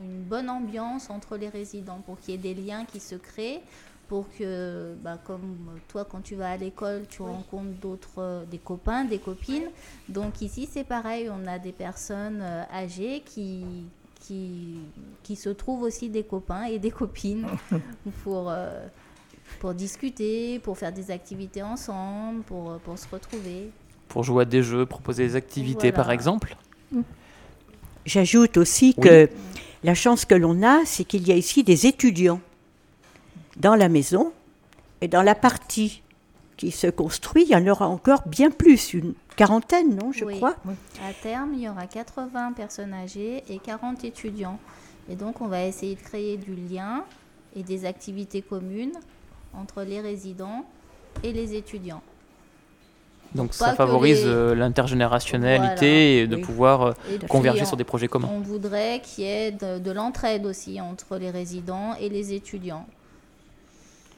une 0.00 0.22
bonne 0.22 0.48
ambiance 0.48 1.10
entre 1.10 1.36
les 1.36 1.48
résidents, 1.48 2.00
pour 2.06 2.20
qu'il 2.20 2.34
y 2.34 2.34
ait 2.34 2.54
des 2.54 2.54
liens 2.54 2.84
qui 2.84 3.00
se 3.00 3.16
créent, 3.16 3.62
pour 4.08 4.26
que 4.38 4.94
bah, 5.02 5.18
comme 5.24 5.80
toi 5.88 6.04
quand 6.04 6.20
tu 6.20 6.36
vas 6.36 6.52
à 6.52 6.56
l'école 6.56 7.06
tu 7.08 7.22
rencontres 7.22 7.80
d'autres 7.80 8.18
euh, 8.18 8.44
des 8.44 8.58
copains, 8.58 9.04
des 9.04 9.18
copines. 9.18 9.68
Donc 10.08 10.40
ici 10.40 10.68
c'est 10.70 10.84
pareil, 10.84 11.28
on 11.30 11.46
a 11.46 11.58
des 11.58 11.72
personnes 11.72 12.40
euh, 12.40 12.62
âgées 12.72 13.22
qui 13.26 13.64
qui, 14.26 14.74
qui 15.22 15.36
se 15.36 15.48
trouvent 15.50 15.82
aussi 15.82 16.08
des 16.08 16.22
copains 16.24 16.64
et 16.64 16.78
des 16.78 16.90
copines 16.90 17.46
pour, 18.24 18.50
euh, 18.50 18.86
pour 19.60 19.74
discuter, 19.74 20.58
pour 20.58 20.76
faire 20.76 20.92
des 20.92 21.10
activités 21.10 21.62
ensemble, 21.62 22.42
pour, 22.42 22.78
pour 22.78 22.98
se 22.98 23.06
retrouver. 23.10 23.70
Pour 24.08 24.24
jouer 24.24 24.42
à 24.42 24.44
des 24.44 24.62
jeux, 24.62 24.86
proposer 24.86 25.26
des 25.26 25.36
activités 25.36 25.90
Voilà. 25.90 25.92
par 26.04 26.10
exemple. 26.10 26.56
J'ajoute 28.04 28.56
aussi 28.56 28.94
Oui. 28.98 29.04
que 29.04 29.30
la 29.84 29.94
chance 29.94 30.24
que 30.24 30.34
l'on 30.34 30.62
a, 30.62 30.84
c'est 30.84 31.04
qu'il 31.04 31.26
y 31.26 31.32
a 31.32 31.36
ici 31.36 31.62
des 31.64 31.86
étudiants 31.86 32.40
dans 33.56 33.74
la 33.74 33.88
maison 33.88 34.32
et 35.00 35.08
dans 35.08 35.22
la 35.22 35.34
partie 35.34 36.02
qui 36.56 36.70
se 36.70 36.86
construit, 36.86 37.44
il 37.44 37.50
y 37.50 37.56
en 37.56 37.66
aura 37.66 37.86
encore 37.88 38.22
bien 38.26 38.50
plus, 38.50 38.94
une 38.94 39.14
quarantaine, 39.36 39.94
non, 39.94 40.12
je 40.12 40.24
Oui. 40.24 40.36
crois. 40.36 40.56
À 41.06 41.12
terme, 41.12 41.52
il 41.54 41.60
y 41.60 41.68
aura 41.68 41.86
80 41.86 42.52
personnes 42.52 42.92
âgées 42.94 43.44
et 43.48 43.58
40 43.58 44.04
étudiants. 44.04 44.58
Et 45.10 45.14
donc, 45.14 45.40
on 45.40 45.46
va 45.46 45.64
essayer 45.64 45.94
de 45.94 46.00
créer 46.00 46.36
du 46.36 46.54
lien 46.54 47.04
et 47.54 47.62
des 47.62 47.84
activités 47.84 48.42
communes 48.42 48.94
entre 49.54 49.82
les 49.82 50.00
résidents 50.00 50.64
et 51.22 51.32
les 51.32 51.54
étudiants. 51.54 52.02
Donc 53.34 53.48
Pas 53.50 53.54
ça 53.70 53.74
favorise 53.74 54.24
les- 54.24 54.30
euh, 54.30 54.54
l'intergénérationnalité 54.54 55.86
Voilà. 55.86 56.22
et 56.22 56.26
de 56.26 56.36
Oui. 56.36 56.42
pouvoir 56.42 56.82
euh, 56.82 56.92
Et 57.10 57.26
converger 57.26 57.62
on- 57.62 57.66
sur 57.66 57.76
des 57.76 57.84
projets 57.84 58.08
communs. 58.08 58.28
On 58.32 58.40
voudrait 58.40 59.00
qu'il 59.02 59.24
y 59.24 59.26
ait 59.26 59.50
de, 59.52 59.78
de 59.78 59.90
l'entraide 59.90 60.46
aussi 60.46 60.80
entre 60.80 61.16
les 61.18 61.30
résidents 61.30 61.94
et 62.00 62.08
les 62.08 62.32
étudiants. 62.32 62.86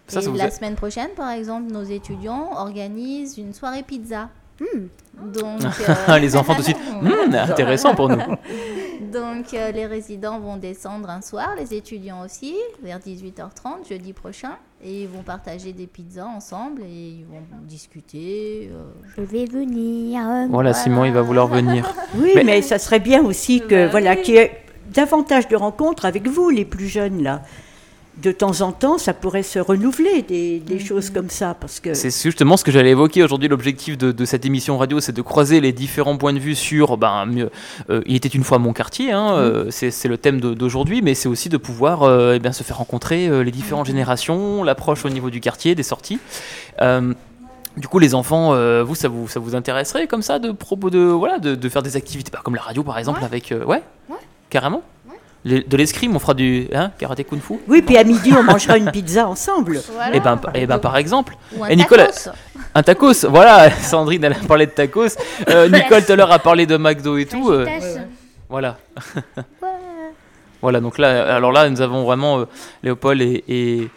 Ça, 0.07 0.21
et 0.21 0.23
ça 0.23 0.31
vous 0.31 0.37
la 0.37 0.45
a- 0.45 0.51
semaine 0.51 0.75
prochaine, 0.77 1.11
par 1.17 1.31
exemple, 1.31 1.73
nos 1.73 1.83
étudiants 1.83 2.51
organisent 2.55 3.39
une 3.39 3.55
soirée 3.55 3.83
pizza. 3.83 4.29
Donc, 4.61 5.61
Les 6.21 6.37
enfants 6.37 6.55
tout 6.55 6.61
de 6.61 6.65
suite, 6.65 6.77
Hmm, 7.03 7.35
intéressant 7.51 7.95
pour 7.95 8.09
nous. 8.09 8.17
Donc, 9.13 9.55
euh, 9.55 9.71
les 9.73 9.87
résidents 9.87 10.39
vont 10.39 10.57
descendre 10.57 11.09
un 11.11 11.21
soir, 11.23 11.51
les 11.59 11.75
étudiants 11.75 12.23
aussi, 12.25 12.57
vers 12.83 12.99
18h30, 12.99 13.89
jeudi 13.89 14.13
prochain, 14.13 14.57
et 14.83 15.03
ils 15.03 15.09
vont 15.09 15.23
partager 15.23 15.73
des 15.73 15.87
pizzas 15.87 16.27
ensemble 16.27 16.83
et 16.83 16.87
ils 17.21 17.25
vont 17.25 17.41
discuter. 17.63 18.71
euh, 18.73 18.83
Je 19.17 19.23
vais 19.23 19.45
venir. 19.47 20.21
Voilà, 20.51 20.75
Simon, 20.75 21.05
il 21.05 21.13
va 21.13 21.23
vouloir 21.23 21.47
venir. 21.47 21.93
Oui, 22.17 22.33
Mais- 22.35 22.45
mais, 22.45 22.63
ça 22.63 22.79
serait 22.79 23.01
bien 23.01 23.25
aussi 23.25 23.61
que 23.61 23.85
Bah 23.87 23.91
voilà 23.91 24.13
oui. 24.15 24.23
qu'il 24.23 24.35
y 24.35 24.39
ait 24.39 24.61
davantage 24.93 25.49
de 25.49 25.57
rencontres 25.57 26.05
avec 26.05 26.27
vous, 26.29 26.51
les 26.51 26.65
plus 26.65 26.89
jeunes 26.89 27.23
là. 27.23 27.43
De 28.21 28.33
temps 28.33 28.63
en 28.63 28.73
temps, 28.73 28.99
ça 28.99 29.15
pourrait 29.15 29.45
se 29.45 29.61
renouveler 29.61 30.23
des, 30.23 30.59
des 30.59 30.81
choses 30.81 31.11
comme 31.11 31.31
ça, 31.31 31.55
parce 31.59 31.79
que 31.79 31.95
C'est 31.95 32.11
justement 32.11 32.57
ce 32.57 32.65
que 32.65 32.73
j'allais 32.73 32.91
évoquer 32.91 33.23
aujourd'hui. 33.23 33.49
L'objectif 33.49 33.97
de, 33.97 34.11
de 34.11 34.25
cette 34.25 34.45
émission 34.45 34.77
radio, 34.77 34.99
c'est 34.99 35.13
de 35.13 35.23
croiser 35.23 35.61
les 35.61 35.73
différents 35.73 36.17
points 36.17 36.33
de 36.33 36.41
vue 36.41 36.57
sur. 36.57 36.97
Ben, 36.97 37.27
mieux, 37.27 37.51
euh, 37.91 38.01
il 38.07 38.17
était 38.17 38.29
une 38.29 38.43
fois 38.43 38.59
mon 38.59 38.73
quartier, 38.73 39.13
hein, 39.13 39.35
euh, 39.37 39.71
c'est 39.71 40.09
le 40.09 40.19
thème 40.19 40.41
d'aujourd'hui, 40.41 41.01
mais 41.01 41.15
c'est 41.15 41.29
aussi 41.29 41.49
de 41.49 41.57
pouvoir 41.59 42.03
euh, 42.03 42.33
eh 42.35 42.41
bien, 42.41 42.51
se 42.51 42.65
faire 42.65 42.79
rencontrer 42.79 43.29
euh, 43.29 43.43
les 43.45 43.53
différentes 43.53 43.87
générations, 43.87 44.65
l'approche 44.65 45.05
au 45.05 45.11
niveau 45.11 45.31
du 45.31 45.41
quartier, 45.41 45.77
des 45.77 45.85
sorties. 45.85 46.19
Euh, 46.83 47.15
du 47.77 47.87
coup, 47.87 48.01
les 48.01 48.17
enfants, 48.17 48.53
euh, 48.55 48.83
vous, 48.83 48.97
ça 48.97 49.07
vous, 49.07 49.29
ça 49.29 49.39
vous 49.39 49.55
intéresserait 49.55 50.09
comme 50.09 50.23
ça 50.23 50.41
de 50.41 50.51
propos 50.51 50.91
de 50.91 50.99
voilà 50.99 51.39
de, 51.39 51.55
de 51.55 51.69
faire 51.69 51.85
des 51.85 51.95
activités, 51.95 52.33
bah, 52.33 52.41
comme 52.43 52.57
la 52.57 52.63
radio 52.63 52.83
par 52.83 52.99
exemple, 52.99 53.21
Ouais. 53.21 53.27
avec 53.27 53.53
euh, 53.53 53.65
ouais, 53.65 53.83
Ouais. 54.09 54.17
carrément? 54.51 54.83
De 55.49 55.77
l'escrime, 55.77 56.15
on 56.15 56.19
fera 56.19 56.35
du 56.35 56.69
hein, 56.75 56.91
karaté 56.99 57.25
kung 57.25 57.41
fu. 57.41 57.55
oui, 57.67 57.83
puis 57.83 57.97
à 57.97 58.05
midi 58.05 58.33
on 58.39 58.43
mangera 58.43 58.77
une 58.77 58.91
pizza 58.91 59.27
ensemble. 59.27 59.81
voilà. 59.95 60.15
Et 60.17 60.21
ben, 60.21 60.37
par- 60.37 60.53
eh 60.55 60.67
ben, 60.67 60.79
par 60.79 60.97
exemple. 60.97 61.35
Ou 61.57 61.65
un 61.65 61.69
Et 61.69 61.77
Nicole, 61.77 61.99
tacos. 61.99 62.31
un 62.75 62.83
tacos, 62.83 63.25
voilà, 63.29 63.71
Sandrine 63.91 64.25
elle 64.25 64.33
a 64.35 64.47
parlé 64.47 64.67
de 64.67 64.73
tacos, 64.73 65.17
Euh, 65.49 65.69
Nicole 65.73 66.05
tout 66.05 66.13
à 66.13 66.17
l'heure 66.17 66.33
a 66.33 66.39
parlé 66.39 66.67
de 66.67 66.77
McDo 66.77 67.17
et 67.17 67.27
tout, 67.27 67.51
euh, 67.51 67.67
voilà. 68.49 68.77
Voilà, 70.61 70.81
donc 70.81 70.99
là, 70.99 71.37
alors 71.37 71.53
là, 71.53 71.69
nous 71.71 71.81
avons 71.81 72.03
vraiment 72.05 72.41
euh, 72.41 72.45
Léopold 72.83 73.21
et, 73.23 73.45
et, 73.49 73.89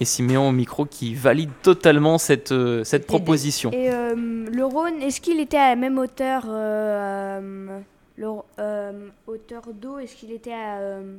et 0.00 0.04
Siméon 0.04 0.48
au 0.48 0.52
micro 0.52 0.84
qui 0.84 1.14
valident 1.14 1.52
totalement 1.62 2.18
cette, 2.18 2.50
euh, 2.50 2.82
cette 2.82 3.06
proposition. 3.06 3.70
Et 3.72 3.88
euh, 3.92 4.14
le 4.16 4.64
Rhône, 4.64 5.00
est-ce 5.00 5.20
qu'il 5.20 5.38
était 5.38 5.56
à 5.58 5.68
la 5.70 5.76
même 5.76 5.96
hauteur 5.96 6.42
euh, 6.48 7.38
euh, 7.40 7.78
le, 8.18 8.28
euh, 8.58 9.08
hauteur 9.26 9.62
d'eau 9.72 9.98
Est-ce 9.98 10.16
qu'il 10.16 10.32
était 10.32 10.52
à, 10.52 10.78
euh, 10.78 11.16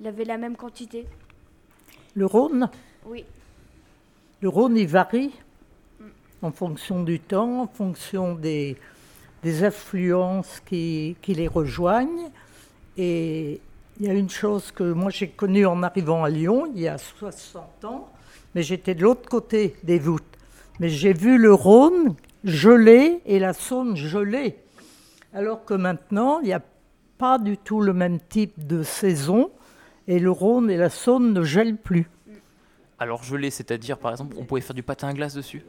il 0.00 0.06
avait 0.06 0.24
la 0.24 0.36
même 0.36 0.56
quantité? 0.56 1.06
Le 2.14 2.26
Rhône, 2.26 2.68
Oui. 3.06 3.24
le 4.40 4.48
Rhône, 4.48 4.76
il 4.76 4.86
varie 4.86 5.32
en 6.42 6.52
fonction 6.52 7.02
du 7.02 7.18
temps, 7.18 7.62
en 7.62 7.66
fonction 7.66 8.34
des, 8.34 8.76
des 9.42 9.64
affluences 9.64 10.60
qui, 10.66 11.16
qui 11.22 11.34
les 11.34 11.48
rejoignent. 11.48 12.30
Et 12.98 13.60
il 13.98 14.06
y 14.06 14.10
a 14.10 14.12
une 14.12 14.28
chose 14.30 14.70
que 14.70 14.84
moi 14.92 15.10
j'ai 15.10 15.28
connue 15.28 15.66
en 15.66 15.82
arrivant 15.82 16.22
à 16.22 16.28
Lyon, 16.28 16.70
il 16.74 16.82
y 16.82 16.88
a 16.88 16.98
60 16.98 17.84
ans, 17.86 18.08
mais 18.54 18.62
j'étais 18.62 18.94
de 18.94 19.02
l'autre 19.02 19.28
côté 19.28 19.74
des 19.82 19.98
voûtes. 19.98 20.22
Mais 20.78 20.88
j'ai 20.90 21.12
vu 21.14 21.38
le 21.38 21.54
Rhône 21.54 22.14
gelé 22.44 23.20
et 23.24 23.38
la 23.38 23.52
Saône 23.54 23.96
gelée. 23.96 24.56
Alors 25.34 25.64
que 25.64 25.74
maintenant, 25.74 26.38
il 26.40 26.46
n'y 26.46 26.52
a 26.52 26.62
pas 27.18 27.38
du 27.38 27.56
tout 27.58 27.80
le 27.80 27.92
même 27.92 28.20
type 28.20 28.66
de 28.66 28.82
saison 28.82 29.50
et 30.06 30.18
le 30.18 30.30
Rhône 30.30 30.70
et 30.70 30.76
la 30.76 30.90
Saône 30.90 31.32
ne 31.32 31.42
gèlent 31.42 31.76
plus. 31.76 32.08
Alors 32.98 33.22
gelé, 33.24 33.50
c'est-à-dire 33.50 33.98
par 33.98 34.12
exemple, 34.12 34.36
on 34.38 34.44
pouvait 34.44 34.60
faire 34.60 34.74
du 34.74 34.82
patin 34.82 35.08
à 35.08 35.12
glace 35.12 35.34
dessus? 35.34 35.62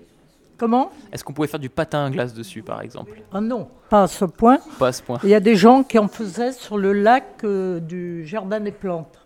Comment? 0.57 0.91
Est-ce 1.11 1.23
qu'on 1.23 1.33
pouvait 1.33 1.47
faire 1.49 1.59
du 1.59 1.69
patin 1.69 2.05
à 2.05 2.09
glace 2.09 2.33
dessus 2.33 2.61
par 2.61 2.81
exemple? 2.81 3.11
Ah 3.33 3.41
non, 3.41 3.67
pas 3.89 4.03
à 4.03 4.07
ce 4.07 4.23
point. 4.25 4.59
Pas 4.79 4.87
à 4.89 4.91
ce 4.93 5.01
point. 5.03 5.19
Il 5.23 5.29
y 5.29 5.33
a 5.35 5.39
des 5.39 5.55
gens 5.55 5.83
qui 5.83 5.99
en 5.99 6.07
faisaient 6.07 6.53
sur 6.53 6.77
le 6.77 6.93
lac 6.93 7.25
euh, 7.43 7.79
du 7.79 8.25
Jardin 8.25 8.59
des 8.59 8.71
Plantes. 8.71 9.19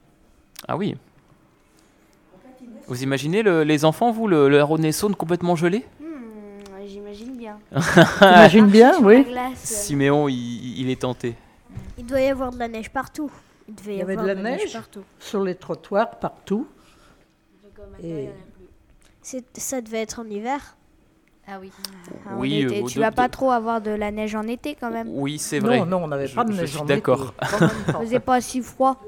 Ah 0.68 0.76
oui. 0.78 0.96
Vous 2.88 3.04
imaginez 3.04 3.44
le- 3.44 3.64
les 3.64 3.86
enfants, 3.86 4.12
vous, 4.12 4.28
le, 4.28 4.50
le 4.50 4.64
Rhône 4.64 4.84
et 4.86 4.92
Saône 4.92 5.14
complètement 5.16 5.56
gelé. 5.56 5.86
T'imagines 8.20 8.68
bien, 8.68 8.94
Sur 8.94 9.04
oui. 9.04 9.26
Siméon, 9.56 10.28
il, 10.28 10.80
il 10.82 10.90
est 10.90 11.02
tenté. 11.02 11.36
Il 11.98 12.06
doit 12.06 12.22
y 12.22 12.28
avoir 12.28 12.52
de 12.52 12.58
la 12.58 12.68
neige 12.68 12.90
partout. 12.90 13.30
Il 13.68 13.76
devait 13.76 13.94
Il 13.94 13.96
y, 13.96 14.00
y 14.00 14.02
avait 14.02 14.14
avoir 14.14 14.28
de 14.28 14.42
la 14.42 14.50
neige 14.58 14.74
partout. 14.74 15.04
sur 15.20 15.44
les 15.44 15.56
trottoirs 15.56 16.12
partout. 16.20 16.68
Et 18.04 18.30
Ça 19.54 19.82
devait 19.82 20.02
être 20.02 20.20
en 20.20 20.26
hiver. 20.26 20.76
Ah 21.48 21.58
oui. 21.60 21.72
Ah, 22.28 22.36
en 22.36 22.40
Oui, 22.40 22.64
euh, 22.66 22.86
tu 22.88 23.00
vas 23.00 23.10
de- 23.10 23.16
pas 23.16 23.28
trop 23.28 23.52
avoir 23.52 23.82
de 23.82 23.90
la 23.92 24.12
neige 24.12 24.36
en 24.36 24.44
été 24.48 24.76
quand 24.76 24.92
même. 24.92 25.08
Oui, 25.12 25.40
c'est 25.40 25.60
vrai. 25.60 25.80
Non, 25.80 25.86
non, 25.86 26.04
on 26.04 26.08
n'avait 26.08 26.28
Je- 26.28 26.36
pas 26.36 26.44
de 26.44 26.52
je 26.52 26.62
neige 26.62 26.70
suis 26.70 26.80
en 26.80 26.86
d'accord. 26.86 27.34
été, 27.42 27.60
même 27.62 27.70
pas. 27.86 27.92
Il 28.02 28.06
faisait 28.06 28.20
pas 28.20 28.42
si 28.42 28.62
froid. 28.62 29.02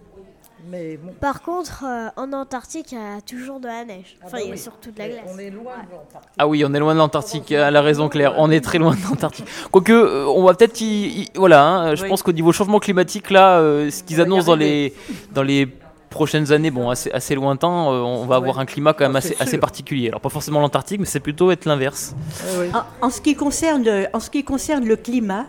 Mais 0.69 0.97
bon, 0.97 1.11
Par 1.19 1.41
contre, 1.41 1.83
euh, 1.85 2.09
en 2.17 2.31
Antarctique, 2.33 2.91
il 2.91 2.95
y 2.97 3.01
a 3.01 3.19
toujours 3.21 3.59
de 3.59 3.67
la 3.67 3.83
neige. 3.83 4.15
ah 4.21 4.25
Enfin, 4.27 4.37
bah 4.37 4.43
il 4.43 4.47
y 4.47 4.49
a 4.49 4.53
oui. 4.53 4.57
surtout 4.59 4.91
de 4.91 4.99
la 4.99 5.07
glace. 5.09 5.19
On 5.33 5.37
est 5.39 5.49
loin 5.49 5.73
de 5.87 5.91
l'Antarctique. 5.91 6.31
Ah 6.37 6.47
oui, 6.47 6.63
on 6.65 6.73
est 6.73 6.79
loin 6.79 6.93
de 6.93 6.99
l'Antarctique, 6.99 7.51
elle 7.51 7.75
a 7.75 7.81
raison 7.81 8.09
Claire, 8.09 8.35
on 8.37 8.51
est 8.51 8.61
très 8.61 8.77
loin 8.77 8.95
de 8.95 9.01
l'Antarctique. 9.09 9.45
Quoique, 9.71 9.91
euh, 9.91 10.25
on 10.27 10.43
va 10.43 10.53
peut-être 10.53 10.79
y... 10.81 10.85
y- 11.23 11.27
Voilà, 11.35 11.65
hein, 11.65 11.95
je 11.95 12.03
Oui. 12.03 12.09
pense 12.09 12.21
qu'au 12.23 12.31
niveau 12.31 12.51
changement 12.51 12.79
climatique, 12.79 13.31
là, 13.31 13.59
euh, 13.59 13.89
ce 13.89 14.03
qu'ils 14.03 14.21
annoncent 14.21 14.45
dans 14.47 14.55
les, 14.55 14.93
dans 15.31 15.43
les 15.43 15.67
prochaines 16.09 16.51
années, 16.51 16.71
bon, 16.71 16.89
assez, 16.89 17.09
assez 17.11 17.35
lointain, 17.35 17.69
euh, 17.69 18.01
on 18.01 18.25
va 18.25 18.35
avoir 18.35 18.57
Ouais. 18.57 18.61
un 18.61 18.65
climat 18.65 18.93
quand 18.93 19.05
même 19.05 19.15
Ah, 19.15 19.41
assez, 19.41 19.57
particulier. 19.57 20.09
Alors 20.09 20.21
pas 20.21 20.29
forcément 20.29 20.59
l'Antarctique, 20.59 20.99
mais 20.99 21.05
c'est 21.05 21.19
plutôt 21.21 21.51
être 21.51 21.65
l'inverse. 21.65 22.13
Oui. 22.59 22.67
En, 23.01 23.07
en 23.07 23.09
ce 23.09 23.21
qui 23.21 23.33
concerne, 23.35 23.83
en 24.13 24.19
ce 24.19 24.29
qui 24.29 24.43
concerne 24.43 24.85
le 24.85 24.95
climat, 24.95 25.45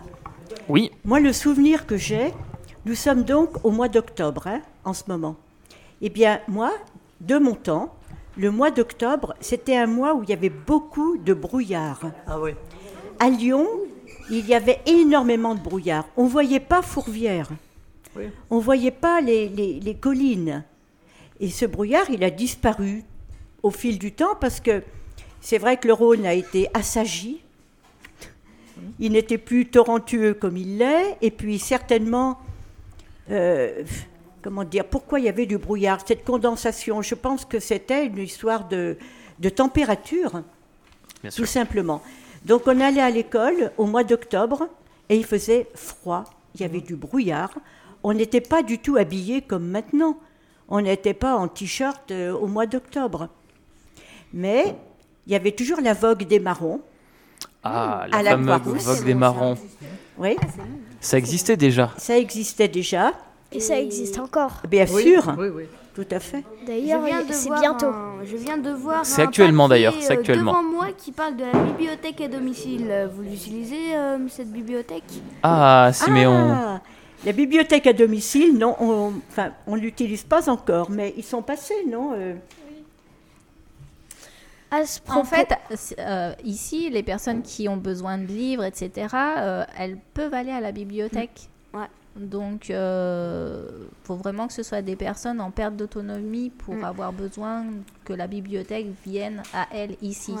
Oui, 0.69 0.91
moi 1.03 1.19
le 1.19 1.33
souvenir 1.33 1.85
que 1.85 1.97
j'ai, 1.97 2.33
nous 2.85 2.95
sommes 2.95 3.23
donc 3.23 3.63
au 3.63 3.71
mois 3.71 3.87
d'octobre 3.89 4.47
hein, 4.47 4.61
en 4.83 4.93
ce 4.93 5.03
moment. 5.07 5.35
Eh 6.01 6.09
bien 6.09 6.41
moi, 6.47 6.71
de 7.21 7.37
mon 7.37 7.55
temps, 7.55 7.93
le 8.37 8.51
mois 8.51 8.71
d'octobre, 8.71 9.35
c'était 9.39 9.77
un 9.77 9.87
mois 9.87 10.13
où 10.15 10.23
il 10.23 10.29
y 10.29 10.33
avait 10.33 10.49
beaucoup 10.49 11.17
de 11.17 11.33
brouillard. 11.33 12.01
Ah 12.27 12.39
oui. 12.39 12.51
À 13.19 13.29
Lyon, 13.29 13.67
il 14.29 14.45
y 14.47 14.55
avait 14.55 14.81
énormément 14.85 15.53
de 15.55 15.59
brouillard. 15.61 16.05
On 16.17 16.23
ne 16.25 16.29
voyait 16.29 16.59
pas 16.59 16.81
Fourvière. 16.81 17.49
Oui. 18.15 18.25
On 18.49 18.57
ne 18.57 18.61
voyait 18.61 18.91
pas 18.91 19.21
les, 19.21 19.47
les- 19.49 19.79
les 19.79 19.95
collines. 19.95 20.63
Et 21.39 21.49
ce 21.49 21.65
brouillard, 21.65 22.09
il 22.09 22.23
a 22.23 22.29
disparu 22.29 23.03
au 23.61 23.69
fil 23.71 23.97
du 23.99 24.11
temps 24.11 24.35
parce 24.39 24.59
que 24.59 24.83
c'est 25.41 25.57
vrai 25.57 25.77
que 25.77 25.87
le 25.87 25.93
Rhône 25.93 26.25
a 26.25 26.33
été 26.33 26.67
assagi. 26.73 27.41
Il 28.99 29.13
n'était 29.13 29.37
plus 29.37 29.67
torrentueux 29.67 30.33
comme 30.33 30.57
il 30.57 30.77
l'est. 30.77 31.17
Et 31.21 31.31
puis 31.31 31.59
certainement, 31.59 32.39
euh, 33.31 33.83
comment 34.41 34.63
dire, 34.63 34.85
pourquoi 34.85 35.19
il 35.19 35.25
y 35.25 35.29
avait 35.29 35.45
du 35.45 35.57
brouillard 35.57 35.99
Cette 36.05 36.23
condensation, 36.25 37.01
je 37.01 37.15
pense 37.15 37.45
que 37.45 37.59
c'était 37.59 38.05
une 38.05 38.17
histoire 38.17 38.67
de, 38.67 38.97
de 39.39 39.49
température 39.49 40.43
bien 41.21 41.31
sûr. 41.31 41.43
tout 41.43 41.49
simplement. 41.49 42.01
Donc 42.45 42.63
on 42.67 42.79
allait 42.81 43.01
à 43.01 43.09
l'école 43.09 43.71
au 43.77 43.85
mois 43.85 44.03
d'octobre 44.03 44.67
et 45.09 45.15
il 45.17 45.25
faisait 45.25 45.67
froid, 45.75 46.25
il 46.55 46.61
y 46.61 46.63
avait 46.65 46.81
du 46.81 46.95
brouillard. 46.95 47.51
On 48.03 48.13
n'était 48.13 48.41
pas 48.41 48.63
du 48.63 48.79
tout 48.79 48.97
habillés 48.97 49.41
comme 49.41 49.65
maintenant. 49.67 50.17
On 50.67 50.81
n'était 50.81 51.13
pas 51.13 51.35
en 51.35 51.47
t-shirt 51.47 52.11
euh, 52.11 52.33
au 52.33 52.47
mois 52.47 52.65
d'octobre. 52.65 53.29
Mais 54.33 54.75
il 55.25 55.31
y 55.33 55.35
avait 55.35 55.51
toujours 55.51 55.79
la 55.79 55.93
vogue 55.93 56.23
des 56.25 56.39
marrons. 56.39 56.81
Ah, 57.63 58.07
À 58.11 58.23
la 58.23 58.31
fameuse 58.31 58.83
vogue 58.85 59.05
des 59.05 59.13
marrons. 59.13 59.55
Oui, 60.17 60.35
Ça 61.03 61.17
existait 61.17 61.57
déjà. 61.57 61.91
ça 61.97 62.17
existait 62.17 62.67
déjà. 62.67 63.11
Et 63.51 63.59
ça 63.59 63.79
existe 63.79 64.17
encore. 64.19 64.53
Bien 64.67 64.85
Oui, 64.91 65.03
sûr, 65.03 65.35
oui, 65.37 65.47
oui. 65.53 65.63
tout 65.93 66.05
à 66.09 66.19
fait. 66.19 66.43
D'ailleurs, 66.65 67.01
c'est 67.29 67.51
bientôt. 67.51 67.85
un- 67.85 68.23
je 68.25 68.35
viens 68.35 68.57
de 68.57 68.71
voir. 68.71 69.05
C'est 69.05 69.21
actuellement, 69.21 69.67
d'ailleurs, 69.67 69.93
c'est 69.99 70.11
euh, 70.15 70.17
actuellement. 70.17 70.53
Devant 70.53 70.63
moi 70.63 70.87
qui 70.97 71.11
parle 71.11 71.35
de 71.35 71.43
la 71.43 71.59
bibliothèque 71.59 72.19
à 72.21 72.27
domicile. 72.29 73.09
Vous 73.15 73.23
utilisez 73.31 73.95
euh, 73.95 74.17
cette 74.29 74.51
bibliothèque? 74.51 75.03
Ah, 75.43 75.91
Siméon. 75.93 76.49
Ah, 76.51 76.81
la 77.25 77.31
bibliothèque 77.31 77.85
à 77.85 77.93
domicile, 77.93 78.57
non, 78.57 78.75
on, 78.79 79.11
enfin, 79.29 79.51
on 79.67 79.75
l'utilise 79.75 80.23
pas 80.23 80.49
encore, 80.49 80.89
mais 80.89 81.13
ils 81.15 81.23
sont 81.23 81.43
passés, 81.43 81.85
non 81.87 82.11
euh, 82.15 82.33
À 84.75 84.85
ce 84.85 84.99
En 85.09 85.23
fait, 85.23 85.49
c'est, 85.75 85.99
euh, 85.99 86.33
ici, 86.43 86.89
les 86.89 87.03
personnes 87.03 87.43
qui 87.43 87.69
ont 87.69 87.77
besoin 87.77 88.17
de 88.17 88.25
livres, 88.25 88.63
etc., 88.63 89.07
euh, 89.13 89.63
elles 89.77 89.97
peuvent 90.15 90.33
aller 90.33 90.51
à 90.51 90.61
la 90.61 90.71
bibliothèque. 90.71 91.47
Ouais. 91.73 91.85
Donc, 92.15 92.69
il 92.69 92.75
faut 94.03 94.15
vraiment 94.15 94.47
que 94.47 94.53
ce 94.53 94.63
soit 94.63 94.81
des 94.81 94.95
personnes 94.95 95.39
en 95.41 95.51
perte 95.51 95.75
d'autonomie 95.75 96.49
pour 96.49 96.75
Mm. 96.75 96.83
avoir 96.85 97.13
besoin 97.13 97.65
que 98.05 98.13
la 98.13 98.27
bibliothèque 98.27 98.87
vienne 99.05 99.43
à 99.53 99.67
elles 99.71 99.95
ici. 100.01 100.31
Ouais. 100.31 100.39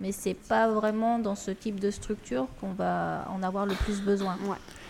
Mais 0.00 0.12
c'est 0.12 0.34
pas 0.34 0.68
vraiment 0.68 1.18
dans 1.18 1.34
ce 1.34 1.50
type 1.50 1.78
de 1.80 1.90
structure 1.90 2.46
qu'on 2.60 2.72
va 2.72 3.26
en 3.34 3.42
avoir 3.42 3.66
le 3.66 3.74
plus 3.74 4.00
besoin. 4.00 4.36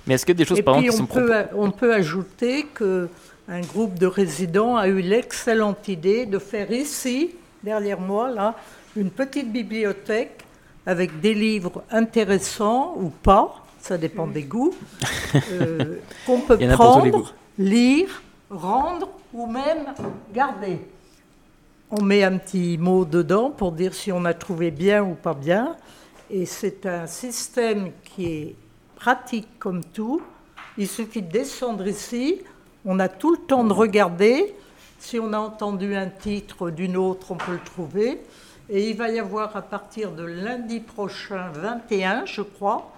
Mais 0.07 0.15
est-ce 0.15 0.25
qu'il 0.25 0.35
y 0.35 0.39
a 0.39 0.39
des 0.39 0.45
choses, 0.45 0.59
Et 0.59 0.63
par 0.63 0.77
puis 0.77 0.87
exemple, 0.87 1.11
qui 1.13 1.19
on 1.19 1.21
sont 1.21 1.27
peut, 1.27 1.45
on 1.57 1.71
peut 1.73 1.95
ajouter 1.95 2.67
que 2.75 3.09
un 3.49 3.61
groupe 3.61 3.99
de 3.99 4.07
résidents 4.07 4.77
a 4.77 4.87
eu 4.87 5.01
l'excellente 5.01 5.89
idée 5.89 6.27
de 6.27 6.39
faire 6.39 6.71
ici, 6.71 7.35
derrière 7.65 8.01
moi, 8.01 8.31
là, 8.31 8.55
une 8.97 9.11
petite 9.11 9.53
bibliothèque 9.53 10.45
avec 10.87 11.21
des 11.21 11.35
livres 11.35 11.85
intéressants 11.91 12.95
ou 12.97 13.11
pas, 13.11 13.65
ça 13.81 13.97
dépend 13.97 14.27
des 14.27 14.43
goûts, 14.43 14.75
euh, 15.53 15.97
qu'on 16.27 16.41
peut 16.41 16.59
prendre, 16.59 17.35
lire, 17.59 18.23
rendre 18.51 19.09
ou 19.33 19.47
même 19.47 19.95
garder. 20.33 20.79
On 21.91 22.03
met 22.03 22.23
un 22.23 22.39
petit 22.39 22.79
mot 22.79 23.05
dedans 23.05 23.51
pour 23.51 23.73
dire 23.73 23.95
si 23.95 24.13
on 24.13 24.25
a 24.25 24.35
trouvé 24.35 24.71
bien 24.71 25.03
ou 25.03 25.15
pas 25.15 25.35
bien. 25.35 25.77
Et 26.31 26.47
c'est 26.47 26.87
un 26.87 27.07
système 27.07 27.91
qui 28.05 28.27
est 28.27 28.57
pratique 28.95 29.49
comme 29.59 29.83
tout. 29.83 30.23
Il 30.79 30.87
suffit 30.87 31.23
de 31.23 31.31
descendre 31.31 31.87
ici. 31.89 32.41
On 32.85 33.01
a 33.01 33.09
tout 33.09 33.33
le 33.33 33.39
temps 33.39 33.65
de 33.65 33.73
regarder. 33.73 34.55
Si 35.01 35.19
on 35.19 35.33
a 35.33 35.39
entendu 35.39 35.97
un 35.97 36.07
titre 36.09 36.71
d'une 36.71 36.97
autre, 36.97 37.33
on 37.33 37.37
peut 37.37 37.53
le 37.53 37.65
trouver. 37.65 38.21
Et 38.73 38.91
il 38.91 38.97
va 38.97 39.09
y 39.09 39.19
avoir 39.19 39.57
à 39.57 39.63
partir 39.63 40.13
de 40.13 40.23
lundi 40.23 40.79
prochain, 40.79 41.51
21, 41.55 42.25
je 42.25 42.41
crois, 42.41 42.93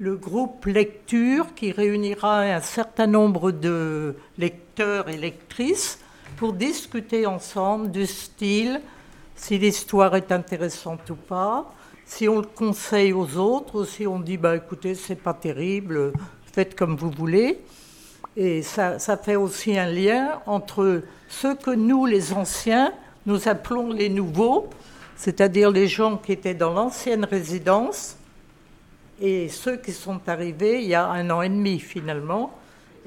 le 0.00 0.16
groupe 0.16 0.66
lecture 0.66 1.54
qui 1.54 1.70
réunira 1.70 2.40
un 2.40 2.60
certain 2.60 3.06
nombre 3.06 3.52
de 3.52 4.16
lecteurs 4.36 5.08
et 5.08 5.16
lectrices 5.16 6.00
pour 6.36 6.52
discuter 6.54 7.24
ensemble 7.24 7.92
du 7.92 8.04
style, 8.04 8.80
si 9.36 9.58
l'histoire 9.58 10.16
est 10.16 10.32
intéressante 10.32 11.08
ou 11.10 11.14
pas, 11.14 11.72
si 12.04 12.28
on 12.28 12.40
le 12.40 12.48
conseille 12.48 13.12
aux 13.12 13.36
autres, 13.36 13.82
ou 13.82 13.84
si 13.84 14.08
on 14.08 14.18
dit 14.18 14.38
bah 14.38 14.56
écoutez 14.56 14.96
c'est 14.96 15.14
pas 15.14 15.34
terrible, 15.34 16.12
faites 16.52 16.74
comme 16.74 16.96
vous 16.96 17.12
voulez. 17.12 17.60
Et 18.36 18.62
ça, 18.62 18.98
ça 18.98 19.16
fait 19.16 19.36
aussi 19.36 19.78
un 19.78 19.86
lien 19.86 20.40
entre 20.46 21.02
ceux 21.28 21.54
que 21.54 21.70
nous, 21.70 22.06
les 22.06 22.32
anciens, 22.32 22.92
nous 23.24 23.46
appelons 23.46 23.92
les 23.92 24.08
nouveaux, 24.08 24.68
c'est-à-dire 25.26 25.70
les 25.70 25.86
gens 25.86 26.16
qui 26.16 26.32
étaient 26.32 26.52
dans 26.64 26.72
l'ancienne 26.74 27.24
résidence, 27.24 28.16
et 29.20 29.48
ceux 29.48 29.76
qui 29.76 29.92
sont 29.92 30.20
arrivés 30.26 30.82
il 30.82 30.88
y 30.88 30.96
a 30.96 31.06
un 31.06 31.30
an 31.30 31.42
et 31.42 31.48
demi 31.48 31.78
finalement. 31.78 32.50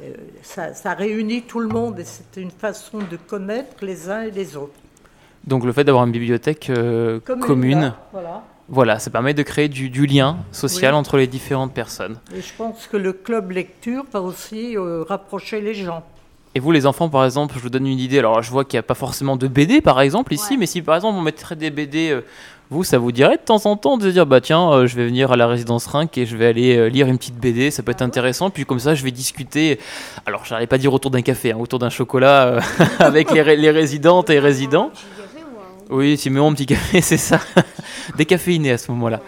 Euh, 0.01 0.13
Ça, 0.41 0.73
ça 0.73 0.93
réunit 0.93 1.41
tout 1.41 1.59
le 1.59 1.67
monde 1.67 1.99
et 1.99 2.05
c'est 2.05 2.39
une 2.39 2.51
façon 2.51 2.99
de 2.99 3.17
connaître 3.17 3.83
les 3.83 4.09
uns 4.09 4.21
et 4.21 4.31
les 4.31 4.55
autres. 4.55 4.79
Donc 5.43 5.65
le 5.65 5.73
fait 5.73 5.83
d'avoir 5.83 6.05
une 6.05 6.13
bibliothèque 6.13 6.69
euh, 6.69 7.19
commune, 7.19 7.81
là, 7.81 7.97
Voilà. 8.13 8.43
voilà, 8.69 8.99
ça 8.99 9.09
permet 9.11 9.33
de 9.33 9.43
créer 9.43 9.67
du, 9.67 9.89
du 9.89 10.05
lien 10.05 10.37
social 10.53 10.93
Oui. 10.93 10.99
entre 10.99 11.17
les 11.17 11.27
différentes 11.27 11.73
personnes. 11.73 12.17
Et 12.33 12.41
je 12.41 12.53
pense 12.57 12.87
que 12.87 12.95
le 12.97 13.11
club 13.11 13.51
lecture 13.51 14.05
va 14.13 14.21
aussi 14.21 14.77
euh, 14.77 15.03
rapprocher 15.03 15.59
les 15.59 15.73
gens. 15.73 16.03
Et 16.55 16.59
vous, 16.61 16.71
les 16.71 16.85
enfants, 16.85 17.09
par 17.09 17.25
exemple, 17.25 17.53
je 17.57 17.61
vous 17.61 17.69
donne 17.69 17.85
une 17.85 17.99
idée. 17.99 18.19
Alors, 18.19 18.41
je 18.41 18.49
vois 18.49 18.63
qu'il 18.63 18.77
n'y 18.77 18.79
a 18.79 18.83
pas 18.83 18.93
forcément 18.93 19.35
de 19.35 19.47
BD, 19.47 19.81
par 19.81 19.99
exemple, 19.99 20.33
ici, 20.33 20.57
mais 20.57 20.65
si, 20.65 20.81
par 20.81 20.95
exemple, 20.95 21.17
on 21.17 21.21
mettrait 21.21 21.57
des 21.57 21.69
BD, 21.69 22.11
euh, 22.11 22.21
vous, 22.69 22.85
ça 22.85 22.97
vous 22.97 23.11
dirait 23.11 23.35
de 23.35 23.41
temps 23.41 23.65
en 23.65 23.75
temps 23.75 23.97
de 23.97 24.03
se 24.03 24.07
dire, 24.07 24.25
bah 24.25 24.39
tiens, 24.39 24.71
euh, 24.71 24.87
je 24.87 24.95
vais 24.95 25.05
venir 25.05 25.33
à 25.33 25.35
la 25.35 25.47
résidence 25.47 25.85
Rinck 25.87 26.17
et 26.17 26.25
je 26.25 26.37
vais 26.37 26.45
aller 26.47 26.77
euh, 26.77 26.87
lire 26.87 27.07
une 27.07 27.17
petite 27.17 27.35
BD, 27.35 27.71
ça 27.71 27.83
peut 27.83 27.91
être 27.91 28.01
intéressant. 28.01 28.49
Puis 28.51 28.65
comme 28.65 28.79
ça, 28.79 28.95
je 28.95 29.03
vais 29.03 29.11
discuter. 29.11 29.79
Alors, 30.25 30.45
j'allais 30.45 30.65
pas 30.65 30.77
dire 30.77 30.93
autour 30.93 31.11
d'un 31.11 31.21
café, 31.21 31.51
hein, 31.51 31.57
autour 31.59 31.77
d'un 31.79 31.89
chocolat 31.89 32.59
avec 32.99 33.31
les, 33.31 33.41
ré- 33.41 33.57
les 33.57 33.71
résidentes 33.71 34.29
et 34.29 34.39
résidents. 34.39 34.91
Oui, 35.89 36.17
tu 36.17 36.29
mets 36.29 36.39
mon 36.39 36.53
petit 36.53 36.65
café, 36.67 37.01
c'est 37.01 37.17
ça. 37.17 37.39
Décaféiné 38.17 38.71
à 38.71 38.77
ce 38.77 38.89
moment-là. 38.91 39.19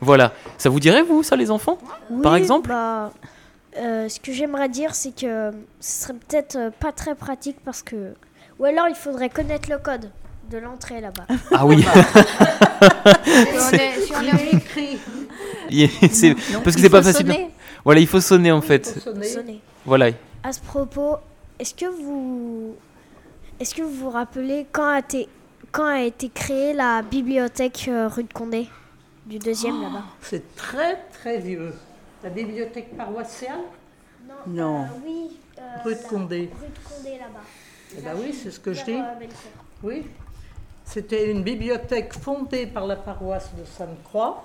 Voilà. 0.00 0.32
Ça 0.56 0.70
vous 0.70 0.78
dirait, 0.78 1.02
vous, 1.02 1.24
ça, 1.24 1.34
les 1.34 1.50
enfants? 1.50 1.76
Par 2.22 2.36
exemple? 2.36 2.68
bah, 2.70 3.10
euh, 3.78 4.08
Ce 4.08 4.20
que 4.20 4.32
j'aimerais 4.32 4.68
dire, 4.68 4.94
c'est 4.94 5.14
que 5.14 5.50
ce 5.80 6.02
serait 6.02 6.14
peut-être 6.14 6.56
euh, 6.56 6.70
pas 6.70 6.92
très 6.92 7.14
pratique 7.14 7.56
parce 7.64 7.82
que. 7.82 8.14
Ou 8.58 8.64
alors 8.64 8.88
il 8.88 8.94
faudrait 8.94 9.28
connaître 9.28 9.70
le 9.70 9.78
code 9.78 10.10
de 10.50 10.58
l'entrée 10.58 11.00
là-bas. 11.00 11.26
Ah 11.52 11.66
oui. 11.66 11.82
si 11.82 11.88
on 14.12 14.22
est 14.22 14.54
écrit. 14.54 14.98
Parce 16.64 16.76
que 16.76 16.82
c'est 16.82 16.90
pas 16.90 17.02
facile. 17.02 17.26
sonner. 17.26 17.50
Voilà, 17.84 18.00
il 18.00 18.06
faut 18.06 18.20
sonner 18.20 18.50
en 18.50 18.60
fait. 18.60 18.86
Sonner. 18.86 19.60
Voilà. 19.84 20.10
À 20.42 20.52
ce 20.52 20.60
propos, 20.60 21.16
est-ce 21.58 21.74
que 21.74 21.86
vous, 21.86 22.74
est-ce 23.60 23.74
que 23.74 23.82
vous 23.82 23.92
vous 23.94 24.10
rappelez 24.10 24.66
quand 24.72 24.88
a 24.88 24.98
été, 25.00 25.28
quand 25.72 25.86
a 25.86 26.02
été 26.02 26.28
créée 26.28 26.72
la 26.72 27.02
bibliothèque 27.02 27.86
euh, 27.88 28.08
rue 28.08 28.24
de 28.24 28.32
Condé, 28.32 28.68
du 29.26 29.38
deuxième 29.38 29.80
là-bas? 29.82 30.04
C'est 30.20 30.54
très 30.56 30.96
très 31.12 31.38
vieux. 31.38 31.72
La 32.22 32.30
bibliothèque 32.30 32.96
paroissiale 32.96 33.60
Non. 34.46 34.86
Oui. 35.04 35.38
Rue 35.84 35.94
de 35.94 36.00
Condé. 36.08 36.50
Rue 36.60 36.66
de 36.66 36.88
Condé 36.88 37.18
là-bas. 37.18 37.44
Eh 37.96 38.00
ben 38.00 38.12
oui, 38.20 38.32
c'est 38.32 38.50
ce 38.50 38.60
que 38.60 38.72
je 38.72 38.84
dis. 38.84 38.94
Euh. 38.94 39.26
Oui. 39.82 40.06
C'était 40.84 41.30
une 41.30 41.42
bibliothèque 41.42 42.12
fondée 42.14 42.66
par 42.66 42.86
la 42.86 42.96
paroisse 42.96 43.50
de 43.54 43.64
Sainte-Croix. 43.64 44.42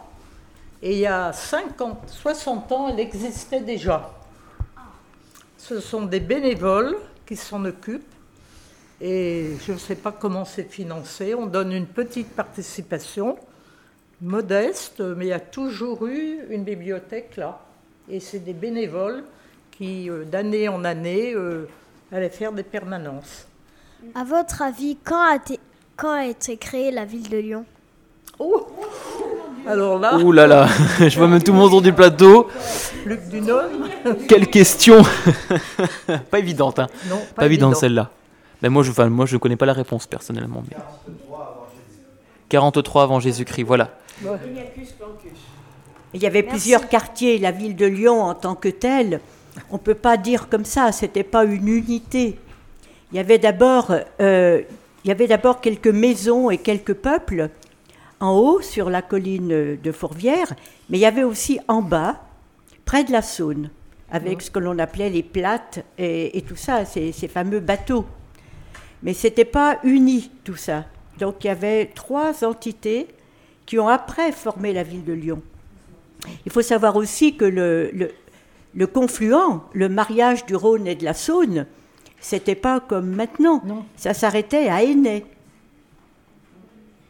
Et 0.82 0.93
il 0.93 0.99
y 0.99 1.07
a 1.07 1.32
50, 1.32 2.09
60 2.09 2.71
ans, 2.74 2.89
elle 2.89 2.99
existait 2.99 3.61
déjà. 3.61 4.11
Ce 5.57 5.80
sont 5.80 6.03
des 6.03 6.19
bénévoles 6.19 6.97
qui 7.26 7.38
s'en 7.38 7.63
occupent. 7.65 8.03
Et 9.01 9.55
je 9.65 9.71
ne 9.71 9.78
sais 9.78 9.95
pas 9.95 10.11
comment 10.11 10.45
c'est 10.45 10.69
financé. 10.69 11.34
On 11.34 11.45
donne 11.45 11.71
une 11.71 11.88
petite 11.88 12.36
participation, 12.36 13.38
modeste, 14.21 14.99
mais 14.99 15.26
il 15.26 15.30
y 15.30 15.34
a 15.34 15.39
toujours 15.39 16.05
eu 16.05 16.39
une 16.49 16.63
bibliothèque 16.63 17.38
là. 17.38 17.62
Et 18.10 18.20
c'est 18.20 18.39
des 18.39 18.54
bénévoles 18.54 19.24
qui, 19.72 20.10
euh, 20.10 20.24
d'année 20.26 20.68
en 20.68 20.84
année, 20.84 21.34
euh, 21.34 21.68
allaient 22.12 22.30
faire 22.30 22.51
des 22.51 22.64
permanences. 22.64 23.47
À 24.16 24.24
votre 24.24 24.62
avis, 24.62 24.97
quand 25.04 25.22
a 25.32 25.36
été, 25.38 25.60
quand 25.95 26.12
a 26.12 26.26
été 26.26 26.58
créée 26.58 26.91
la 26.91 27.06
ville 27.06 27.30
de 27.30 27.38
Lyon? 27.38 27.66
Oh 28.39 28.68
Alors 29.66 29.99
là, 29.99 30.18
Ouh 30.18 30.32
là 30.32 30.47
là, 30.47 30.68
je 30.99 31.18
vois 31.18 31.28
même 31.28 31.41
tout 31.41 31.51
le 31.54 31.58
monde 31.58 31.68
autour 31.68 31.82
du 31.82 31.93
plateau. 31.93 32.47
Luc 33.06 33.22
Dunhomme 33.30 33.88
Quelle 34.28 34.47
question 34.47 35.01
Pas 36.32 36.39
évidente, 36.39 36.80
hein 36.80 36.88
Non, 37.10 37.18
Pas, 37.18 37.41
pas 37.41 37.45
évidente 37.45 37.70
évident. 37.72 37.80
celle-là. 37.80 38.10
Mais 38.62 38.70
moi, 38.70 38.84
je, 38.84 38.91
enfin, 38.91 39.08
moi, 39.10 39.26
je 39.26 39.38
connais 39.38 39.56
pas 39.56 39.66
la 39.66 39.74
réponse 39.74 40.08
personnellement. 40.08 40.64
mais- 40.70 40.76
43 42.49 43.04
avant 43.04 43.20
Jésus-Christ, 43.20 43.64
voilà. 43.64 43.89
Il 46.14 46.22
y 46.22 46.28
avait 46.28 46.43
plusieurs 46.43 46.89
quartiers. 46.89 47.39
La 47.39 47.51
ville 47.51 47.76
de 47.76 47.86
Lyon, 47.86 48.22
en 48.22 48.36
tant 48.36 48.55
que 48.55 48.70
telle, 48.70 49.20
on 49.70 49.76
ne 49.76 49.80
peut 49.80 49.95
pas 49.95 50.18
dire 50.18 50.49
comme 50.49 50.66
ça, 50.66 50.91
c'était 50.91 51.24
pas 51.24 51.43
une 51.43 51.68
unité. 51.68 52.38
Il 53.11 53.18
y 53.18 53.20
avait 53.20 53.39
d'abord 53.39 53.93
euh, 54.22 54.61
il 55.03 55.09
y 55.09 55.11
avait 55.11 55.28
d'abord 55.28 55.59
quelques 55.59 55.88
maisons 55.88 56.49
et 56.49 56.57
quelques 56.57 56.93
peuples 56.93 57.49
en 58.20 58.38
haut, 58.38 58.61
sur 58.61 58.89
la 58.89 59.01
colline 59.01 59.78
de 59.82 59.91
Fourvière, 59.91 60.53
mais 60.89 60.97
il 60.97 61.01
y 61.01 61.05
avait 61.05 61.24
aussi 61.24 61.59
en 61.68 61.82
bas, 61.82 62.22
près 62.86 63.03
de 63.03 63.11
la 63.11 63.22
Saône, 63.22 63.70
avec 64.09 64.41
ce 64.41 64.49
que 64.49 64.59
l'on 64.59 64.80
appelait 64.80 65.09
les 65.09 65.24
plates 65.24 65.84
et, 65.97 66.38
et 66.38 66.41
tout 66.41 66.55
ça, 66.55 66.86
ces, 66.86 67.11
ces 67.11 67.28
fameux 67.28 67.59
bateaux. 67.59 68.05
Mais 69.01 69.14
ce 69.14 69.28
n'était 69.28 69.43
pas 69.43 69.80
uni, 69.84 70.32
tout 70.45 70.55
ça. 70.55 70.86
Donc 71.20 71.43
il 71.43 71.47
y 71.47 71.49
avait 71.49 71.88
trois 71.88 72.45
entités 72.45 73.07
qui 73.66 73.78
ont 73.78 73.89
après 73.89 74.32
formé 74.32 74.72
la 74.72 74.84
ville 74.84 75.03
de 75.03 75.14
Lyon. 75.14 75.41
Il 76.45 76.51
faut 76.51 76.61
savoir 76.61 76.95
aussi 76.95 77.36
que 77.36 77.45
le, 77.45 77.89
le, 77.93 78.11
le 78.76 78.88
confluent, 78.88 79.61
le 79.74 79.89
mariage 79.89 80.45
du 80.45 80.55
Rhône 80.55 80.88
et 80.88 80.95
de 80.95 81.05
la 81.05 81.13
Saône, 81.13 81.65
c'était 82.19 82.55
pas 82.55 82.80
comme 82.80 83.09
maintenant. 83.09 83.61
Ça 83.95 84.13
s'arrêtait 84.13 84.69
à 84.69 84.84
Aînay. 84.84 85.26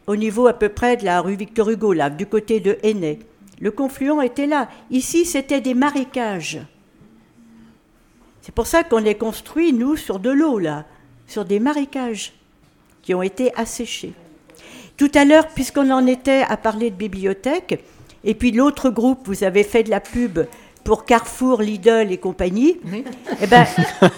Au 0.06 0.16
niveau 0.16 0.46
à 0.46 0.52
peu 0.52 0.68
près 0.68 0.96
de 0.96 1.04
la 1.04 1.20
rue 1.20 1.36
Victor 1.36 1.70
Hugo, 1.70 1.92
là, 1.92 2.10
du 2.10 2.26
côté 2.26 2.60
de 2.60 2.78
Aînay. 2.82 3.20
Le 3.60 3.70
confluent 3.70 4.20
était 4.22 4.46
là. 4.46 4.68
Ici, 4.90 5.24
c'était 5.24 5.60
des 5.60 5.74
marécages. 5.74 6.60
C'est 8.42 8.54
pour 8.54 8.66
ça 8.66 8.84
qu'on 8.84 9.04
est 9.04 9.14
construit, 9.14 9.72
nous, 9.72 9.96
sur 9.96 10.18
de 10.18 10.30
l'eau, 10.30 10.58
là, 10.58 10.84
sur 11.26 11.44
des 11.44 11.60
marécages 11.60 12.34
qui 13.00 13.14
ont 13.14 13.22
été 13.22 13.54
asséchés. 13.54 14.12
Tout 14.96 15.10
à 15.14 15.24
l'heure, 15.24 15.48
puisqu'on 15.48 15.90
en 15.90 16.06
était 16.06 16.42
à 16.46 16.56
parler 16.56 16.90
de 16.90 16.96
bibliothèque, 16.96 17.82
et 18.24 18.34
puis 18.34 18.50
l'autre 18.52 18.90
groupe, 18.90 19.20
vous 19.26 19.44
avez 19.44 19.62
fait 19.64 19.82
de 19.82 19.90
la 19.90 20.00
pub 20.00 20.40
pour 20.82 21.04
Carrefour, 21.06 21.62
Lidl 21.62 22.08
et 22.10 22.18
compagnie. 22.18 22.78
Eh 23.40 23.46
ben, 23.46 23.64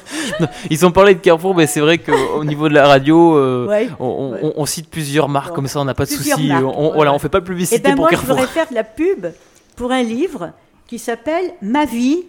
Ils 0.71 0.85
ont 0.85 0.91
parlé 0.91 1.15
de 1.15 1.21
Carrefour, 1.21 1.55
mais 1.55 1.67
c'est 1.67 1.81
vrai 1.81 1.99
qu'au 1.99 2.43
niveau 2.45 2.69
de 2.69 2.75
la 2.75 2.89
radio, 2.89 3.37
euh, 3.37 3.67
Ouais. 3.69 3.89
on, 4.01 4.37
on- 4.43 4.53
on 4.57 4.67
cite 4.67 4.91
plusieurs 4.91 5.29
marques, 5.29 5.55
comme 5.55 5.69
ça 5.69 5.81
on 5.81 5.85
n'a 5.85 5.95
pas 5.95 6.05
de 6.07 6.11
souci. 6.11 6.49
marques, 6.49 6.65
On, 6.65 6.93
voilà, 6.93 7.13
on 7.15 7.19
fait 7.21 7.29
pas 7.29 7.39
de 7.41 7.45
eh 7.45 7.49
publicité 7.49 7.79
ben, 7.81 7.91
pour 7.95 8.01
moi, 8.01 8.09
je 8.11 8.15
Carrefour. 8.17 8.35
voudrais 8.37 8.51
faire 8.53 8.69
de 8.69 8.75
la 8.75 8.85
pub 8.85 9.27
pour 9.77 9.93
un 9.93 10.03
livre 10.03 10.53
qui 10.89 10.99
s'appelle 10.99 11.53
Ma 11.63 11.85
vie 11.85 12.25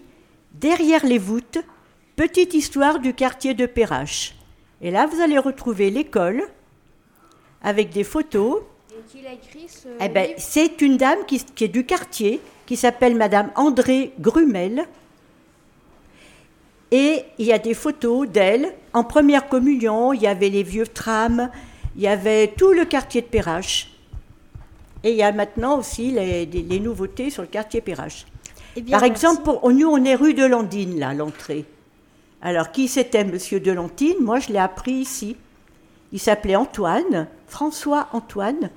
derrière 0.54 1.04
les 1.04 1.18
voûtes, 1.18 1.58
petite 2.16 2.54
histoire 2.54 3.00
du 3.00 3.14
quartier 3.14 3.54
de 3.54 3.66
Perrache. 3.66 4.34
Et 4.80 4.90
là, 4.92 5.06
vous 5.12 5.20
allez 5.20 5.38
retrouver 5.38 5.90
l'école 5.90 6.42
avec 7.62 7.90
des 7.90 8.04
photos. 8.04 8.58
Et 8.98 9.02
qui 9.10 9.22
l'a 9.22 9.32
écrit 9.32 9.68
ce 9.68 9.88
Eh 10.00 10.08
ben, 10.08 10.30
c'est 10.38 10.80
une 10.80 10.96
dame 10.96 11.18
qui, 11.26 11.38
qui 11.44 11.64
est 11.64 11.68
du 11.68 11.84
quartier, 11.86 12.40
qui 12.66 12.76
s'appelle 12.76 13.14
Madame 13.14 13.50
André 13.54 14.12
Grumel. 14.18 14.84
Et 16.90 17.22
il 17.38 17.46
y 17.46 17.52
a 17.52 17.58
des 17.58 17.74
photos 17.74 18.28
d'elle. 18.28 18.74
En 18.92 19.04
première 19.04 19.48
communion, 19.48 20.12
il 20.12 20.22
y 20.22 20.26
avait 20.26 20.48
les 20.48 20.62
vieux 20.62 20.86
trams, 20.86 21.50
il 21.96 22.02
y 22.02 22.08
avait 22.08 22.48
tout 22.56 22.72
le 22.72 22.84
quartier 22.86 23.20
de 23.20 23.26
Perrache. 23.26 23.92
Et 25.04 25.10
il 25.10 25.16
y 25.16 25.22
a 25.22 25.30
maintenant 25.30 25.78
aussi 25.78 26.10
les, 26.10 26.46
les- 26.46 26.62
les 26.62 26.80
nouveautés 26.80 27.30
sur 27.30 27.42
le 27.42 27.48
quartier 27.48 27.80
Perrache. 27.80 28.26
Eh 28.74 28.80
bien, 28.80 28.92
Par 28.98 29.02
merci. 29.08 29.10
exemple, 29.24 29.42
pour, 29.44 29.70
nous, 29.70 29.86
on 29.88 30.02
est 30.04 30.14
rue 30.14 30.34
de 30.34 30.44
Landine, 30.44 30.98
là, 30.98 31.14
l'entrée. 31.14 31.64
Alors, 32.42 32.72
qui 32.72 32.88
c'était, 32.88 33.24
monsieur 33.24 33.60
de 33.60 33.70
Landine? 33.70 34.16
Moi, 34.20 34.40
je 34.40 34.48
l'ai 34.48 34.58
appris 34.58 34.92
ici. 34.92 35.36
Il 36.10 36.18
s'appelait 36.18 36.56
Antoine, 36.56 37.28
François 37.46 38.08
Antoine, 38.12 38.70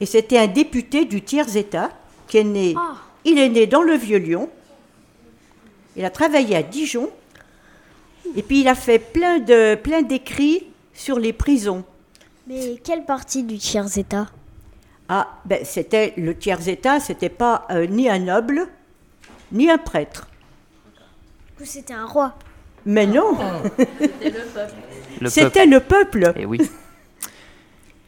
et 0.00 0.06
c'était 0.06 0.38
un 0.38 0.46
député 0.46 1.04
du 1.04 1.22
tiers-État 1.22 1.90
qui 2.28 2.38
est 2.38 2.44
né. 2.44 2.74
Ah. 2.76 2.96
Il 3.24 3.38
est 3.38 3.48
né 3.48 3.66
dans 3.66 3.82
le 3.82 3.94
Vieux-Lyon. 3.94 4.50
Il 5.96 6.04
a 6.04 6.10
travaillé 6.10 6.56
à 6.56 6.62
Dijon. 6.62 7.10
Et 8.36 8.42
puis, 8.42 8.60
il 8.60 8.68
a 8.68 8.74
fait 8.74 8.98
plein 8.98 9.38
de 9.38 9.76
plein 9.76 10.02
d'écrits 10.02 10.66
sur 10.92 11.18
les 11.18 11.32
prisons. 11.32 11.84
Mais 12.46 12.80
quelle 12.82 13.04
partie 13.04 13.42
du 13.42 13.58
tiers-état? 13.58 14.26
Ah, 15.08 15.38
ben, 15.44 15.64
c'était 15.64 16.14
le 16.16 16.36
tiers-État, 16.36 16.98
c'était 17.00 17.28
pas 17.28 17.66
euh, 17.70 17.86
ni 17.86 18.08
un 18.08 18.18
noble, 18.18 18.68
ni 19.52 19.70
un 19.70 19.78
prêtre. 19.78 20.28
Du 21.46 21.52
coup, 21.58 21.64
c'était 21.64 21.94
un 21.94 22.06
roi? 22.06 22.34
Mais 22.86 23.06
non 23.06 23.36
Le 25.20 25.28
C'était 25.28 25.66
le 25.66 25.80
peuple. 25.80 26.32
Et 26.36 26.46
oui, 26.46 26.60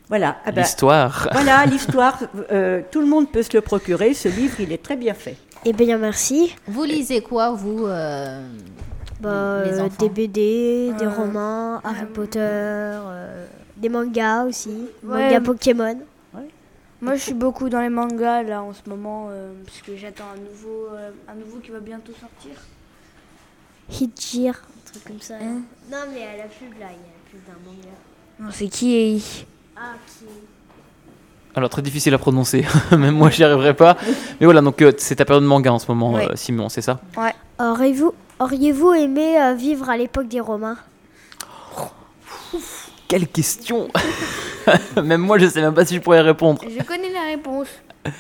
Voilà. 0.09 0.37
ah 0.45 0.53
ben, 0.53 0.63
l'histoire. 0.63 1.29
Voilà 1.33 1.67
l'histoire. 1.67 2.19
euh, 2.53 2.83
tout 2.91 3.01
le 3.01 3.07
monde 3.07 3.31
peut 3.31 3.43
se 3.43 3.53
le 3.55 3.61
procurer. 3.61 4.15
Ce 4.15 4.29
livre, 4.29 4.61
il 4.61 4.73
est 4.73 4.83
très 4.83 4.97
bien 4.97 5.15
fait. 5.15 5.37
Eh 5.65 5.73
bien, 5.73 5.99
merci. 5.99 6.55
Vous 6.69 6.85
lisez 6.85 7.23
quoi, 7.23 7.51
vous 7.53 7.87
euh, 7.87 8.47
Bah, 9.21 9.63
Les 9.65 9.73
euh, 9.81 9.85
enfants. 9.87 9.97
des 9.99 10.09
BD, 10.09 10.93
des 10.99 11.05
Euh, 11.07 11.11
romans, 11.11 11.81
Harry 11.83 12.07
Potter, 12.13 12.39
euh, 12.41 13.47
des 13.77 13.89
mangas 13.89 14.45
aussi, 14.45 14.71
Ouais. 15.03 15.25
mangas 15.25 15.41
Pokémon. 15.41 15.99
Moi, 17.03 17.15
je 17.17 17.21
suis 17.21 17.35
beaucoup 17.35 17.69
dans 17.69 17.81
les 17.83 17.91
mangas 17.91 18.43
là 18.43 18.63
en 18.63 18.73
ce 18.73 18.89
moment, 18.89 19.29
euh, 19.31 19.53
parce 19.67 19.83
que 19.83 19.95
j'attends 19.97 20.25
un 20.35 20.39
nouveau, 20.41 20.87
euh, 20.95 21.11
un 21.29 21.35
nouveau 21.35 21.59
qui 21.59 21.71
va 21.71 21.79
bientôt 21.81 22.13
sortir. 22.19 22.53
Hitjir, 23.91 24.55
un 24.55 24.91
truc 24.91 25.05
comme 25.05 25.21
ça. 25.21 25.35
Hein? 25.35 25.61
Non, 25.91 25.99
mais 26.13 26.23
à 26.23 26.37
la 26.39 26.45
pub 26.45 26.71
là, 26.81 26.87
il 26.91 27.03
y 27.03 27.09
a 27.09 27.13
la 27.13 27.31
pub 27.31 27.41
d'un 27.47 27.71
manga. 27.71 27.89
Non, 28.41 28.49
c'est 28.51 28.69
qui 28.69 29.45
Ah, 29.77 29.93
Alors 31.55 31.69
très 31.71 31.83
difficile 31.83 32.15
à 32.15 32.19
prononcer, 32.19 32.65
même 32.93 33.15
moi 33.17 33.31
j'y 33.31 33.45
arriverai 33.45 33.75
pas. 33.75 33.97
Mais 34.41 34.47
voilà, 34.47 34.61
donc 34.63 34.81
euh, 34.83 34.93
c'est 34.99 35.17
ta 35.17 35.25
période 35.25 35.43
de 35.43 35.49
manga 35.49 35.73
en 35.73 35.79
ce 35.79 35.87
moment, 35.89 36.13
Ouais. 36.13 36.29
euh, 36.31 36.37
Simon, 36.37 36.69
c'est 36.69 36.83
ça 36.83 37.01
Auriez-vous 37.59 38.13
auriez-vous 38.39 38.93
aimé 38.95 39.41
euh, 39.41 39.55
vivre 39.55 39.89
à 39.89 39.97
l'époque 39.97 40.29
des 40.29 40.41
Romains? 40.41 40.77
Quelle 43.09 43.29
question 43.29 43.89
Même 45.03 45.21
moi 45.21 45.39
je 45.39 45.47
sais 45.47 45.61
même 45.61 45.75
pas 45.75 45.85
si 45.85 45.95
je 45.95 46.01
pourrais 46.01 46.21
répondre. 46.23 46.61
Je 46.63 46.83
connais 46.85 47.13
la 47.13 47.23
réponse. 47.31 47.69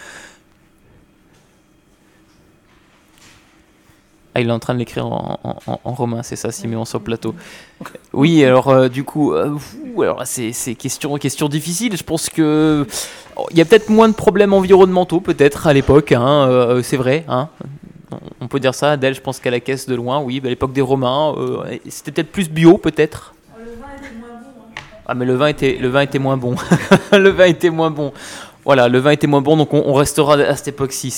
Ah, 4.36 4.40
il 4.40 4.48
est 4.50 4.52
en 4.52 4.58
train 4.58 4.74
de 4.74 4.78
l'écrire 4.80 5.06
en, 5.06 5.38
en- 5.44 5.56
en- 5.66 5.80
en 5.82 5.92
romain, 5.94 6.22
c'est 6.22 6.36
ça, 6.36 6.52
Siméon 6.52 6.84
sur 6.84 6.98
le 6.98 7.04
plateau. 7.04 7.34
Oui, 8.12 8.44
alors 8.44 8.68
euh, 8.68 8.88
du 8.90 9.02
coup, 9.02 9.32
euh, 9.32 9.56
alors 9.98 10.20
c'est 10.26 10.52
question, 10.74 11.16
question 11.16 11.48
difficile. 11.48 11.96
Je 11.96 12.02
pense 12.02 12.28
que 12.28 12.86
oh, 13.36 13.46
il 13.50 13.56
y 13.56 13.62
a 13.62 13.64
peut-être 13.64 13.88
moins 13.88 14.10
de 14.10 14.14
problèmes 14.14 14.52
environnementaux, 14.52 15.20
peut-être 15.20 15.66
à 15.66 15.72
l'époque. 15.72 16.12
hein, 16.12 16.48
euh, 16.50 16.82
c'est 16.82 16.98
vrai. 16.98 17.24
Hein. 17.28 17.48
On- 18.42 18.46
peut 18.48 18.60
dire 18.60 18.74
ça. 18.74 18.92
Adèle, 18.92 19.14
je 19.14 19.22
pense 19.22 19.40
qu'à 19.40 19.50
la 19.50 19.58
caisse 19.60 19.86
de 19.86 19.94
loin, 19.94 20.20
oui, 20.20 20.38
bah, 20.40 20.48
à 20.48 20.50
l'époque 20.50 20.74
des 20.74 20.82
Romains, 20.82 21.32
euh, 21.38 21.78
c'était 21.88 22.12
peut-être 22.12 22.30
plus 22.30 22.50
bio, 22.50 22.76
peut-être. 22.76 23.32
Ah, 25.06 25.14
mais 25.14 25.24
le 25.24 25.34
vin 25.34 25.46
était, 25.46 25.78
le 25.80 25.88
vin 25.88 26.02
était 26.02 26.18
moins 26.18 26.36
bon. 26.36 26.56
le 27.12 27.30
vin 27.30 27.46
était 27.46 27.70
moins 27.70 27.90
bon. 27.90 28.12
Voilà, 28.66 28.88
le 28.88 28.98
vin 28.98 29.12
était 29.12 29.26
moins 29.28 29.40
bon, 29.40 29.56
donc 29.56 29.72
on, 29.72 29.82
on 29.86 29.94
restera 29.94 30.34
à 30.34 30.56
cette 30.56 30.68
époque-ci. 30.68 31.08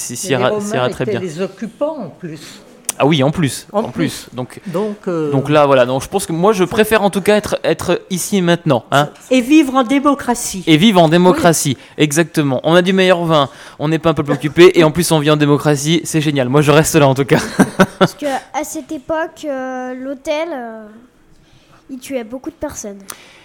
Romains 0.50 0.74
ira 0.76 0.88
très 0.90 1.04
bien. 1.04 1.20
les 1.20 1.40
occupants 1.40 1.96
en 1.98 2.08
plus. 2.10 2.60
Ah 2.98 3.06
oui, 3.06 3.22
en 3.22 3.30
plus. 3.30 3.66
En 3.72 3.80
En, 3.84 3.88
plus. 3.90 4.26
Donc, 4.32 4.60
Donc, 4.66 4.96
euh, 5.06 5.30
donc 5.30 5.48
là, 5.48 5.66
voilà. 5.66 5.86
Donc 5.86 6.02
je 6.02 6.08
pense 6.08 6.26
que 6.26 6.32
moi, 6.32 6.52
je 6.52 6.64
préfère 6.64 7.02
en 7.02 7.10
tout 7.10 7.20
cas 7.20 7.36
être, 7.36 7.58
être 7.64 8.00
ici 8.10 8.38
et 8.38 8.40
maintenant. 8.40 8.84
Hein, 8.90 9.10
Et 9.30 9.40
vivre 9.40 9.74
en 9.76 9.84
démocratie. 9.84 10.64
et 10.66 10.76
vivre 10.76 11.00
en 11.00 11.08
démocratie. 11.08 11.76
Exactement. 11.96 12.60
On 12.64 12.74
a 12.74 12.82
du 12.82 12.92
meilleur 12.92 13.24
vin, 13.24 13.48
on 13.78 13.88
n'est 13.88 13.98
pas 13.98 14.10
un 14.10 14.14
peuple 14.14 14.32
occupé, 14.32 14.72
et 14.78 14.84
en 14.84 14.90
plus, 14.90 15.10
on 15.12 15.18
vit 15.20 15.30
en 15.30 15.36
démocratie. 15.36 16.00
C'est 16.04 16.20
génial. 16.20 16.48
Moi, 16.48 16.60
je 16.60 16.70
reste 16.72 16.94
là 16.96 17.06
en 17.06 17.14
tout 17.14 17.24
cas. 17.24 17.38
Parce 17.98 18.14
que 18.14 18.26
à 18.26 18.64
cette 18.64 18.90
époque, 18.92 19.44
euh, 19.44 19.94
l'hôtel, 19.94 20.48
euh, 20.52 20.86
il 21.90 21.98
tuait 21.98 22.24
beaucoup 22.24 22.50
de 22.50 22.54
personnes. 22.56 22.98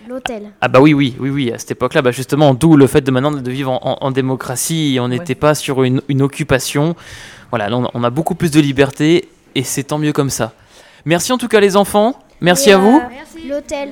L'hôtel. 0.07 0.49
Ah 0.59 0.67
bah 0.67 0.79
oui, 0.81 0.93
oui, 0.93 1.15
oui, 1.19 1.29
oui. 1.29 1.51
À 1.53 1.57
cette 1.57 1.71
époque-là, 1.71 2.01
bah 2.01 2.11
justement, 2.11 2.53
d'où 2.53 2.75
le 2.75 2.87
fait 2.87 2.99
de 3.01 3.09
maintenant 3.09 3.31
de 3.31 3.51
vivre 3.51 3.71
en, 3.71 3.79
en- 3.83 3.97
en 4.05 4.11
démocratie. 4.11 4.95
Et 4.95 4.99
on 4.99 5.07
n'était 5.07 5.35
pas 5.35 5.55
sur 5.55 5.83
une, 5.83 6.01
une 6.09 6.21
occupation. 6.21 6.95
Voilà, 7.51 7.69
là, 7.69 7.79
on 7.93 8.03
a 8.03 8.09
beaucoup 8.09 8.35
plus 8.35 8.51
de 8.51 8.59
liberté, 8.59 9.29
et 9.55 9.63
c'est 9.63 9.83
tant 9.83 9.97
mieux 9.97 10.13
comme 10.13 10.29
ça. 10.29 10.53
Merci 11.05 11.31
en 11.33 11.37
tout 11.37 11.47
cas, 11.47 11.59
les 11.59 11.75
enfants. 11.75 12.15
Merci 12.41 12.69
Et, 12.69 12.73
à 12.73 12.77
vous. 12.77 13.01
euh, 13.03 13.49
L'hôtel. 13.49 13.89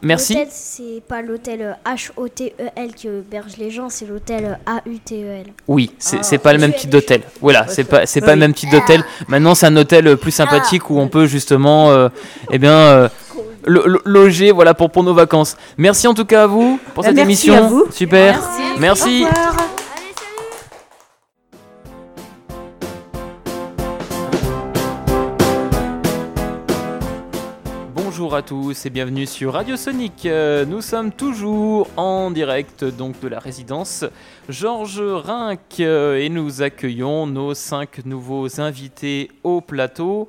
Merci. 0.00 0.34
L'hôtel, 0.34 0.48
c'est 0.52 1.02
pas 1.08 1.22
l'hôtel 1.22 1.60
euh, 1.60 1.72
H-O-T-E-L 1.92 2.94
qui 2.94 3.08
héberge 3.08 3.56
les 3.58 3.70
gens, 3.72 3.88
c'est 3.88 4.06
l'hôtel 4.06 4.44
euh, 4.44 4.72
A-U-T-E-L. 4.72 5.46
Oui, 5.66 5.90
c'est 5.98 6.18
Ah. 6.20 6.22
c'est 6.22 6.38
pas 6.38 6.52
le 6.52 6.60
même 6.60 6.72
type 6.72 6.88
d'hôtel. 6.90 7.22
Voilà, 7.40 7.66
c'est 7.66 7.82
pas 7.84 8.06
c'est 8.06 8.20
pas 8.20 8.28
Oui. 8.28 8.32
le 8.34 8.38
même 8.40 8.54
type 8.54 8.70
d'hôtel. 8.70 9.02
Maintenant, 9.26 9.56
c'est 9.56 9.66
un 9.66 9.76
hôtel 9.76 10.06
euh, 10.06 10.16
plus 10.16 10.30
sympathique 10.30 10.88
où 10.90 10.98
on 11.00 11.08
peut 11.08 11.26
justement, 11.26 11.90
euh, 11.90 12.08
eh 12.52 12.58
bien, 12.58 12.72
euh, 12.78 13.08
lo- 13.66 13.86
lo- 13.88 14.02
loger, 14.04 14.52
voilà, 14.52 14.72
pour 14.72 14.88
pour 14.90 15.02
nos 15.02 15.14
vacances. 15.14 15.56
Merci 15.76 16.06
en 16.06 16.14
tout 16.14 16.24
cas 16.24 16.44
à 16.44 16.46
vous 16.46 16.78
pour 16.94 17.02
cette 17.04 17.14
merci 17.16 17.26
émission. 17.48 17.54
à 17.56 17.68
vous. 17.68 17.86
Super. 17.90 18.38
Merci. 18.78 18.78
Merci. 18.78 19.24
Au 19.24 19.67
Bonjour 28.28 28.36
à 28.36 28.42
tous 28.42 28.84
et 28.84 28.90
bienvenue 28.90 29.24
sur 29.24 29.54
Radio 29.54 29.74
Sonic. 29.78 30.26
Euh, 30.26 30.66
nous 30.66 30.82
sommes 30.82 31.12
toujours 31.12 31.88
en 31.96 32.30
direct 32.30 32.84
donc 32.84 33.18
de 33.20 33.28
la 33.28 33.38
résidence 33.38 34.04
Georges 34.50 35.00
Rinck 35.00 35.80
euh, 35.80 36.18
et 36.18 36.28
nous 36.28 36.60
accueillons 36.60 37.26
nos 37.26 37.54
cinq 37.54 38.04
nouveaux 38.04 38.60
invités 38.60 39.30
au 39.44 39.62
plateau. 39.62 40.28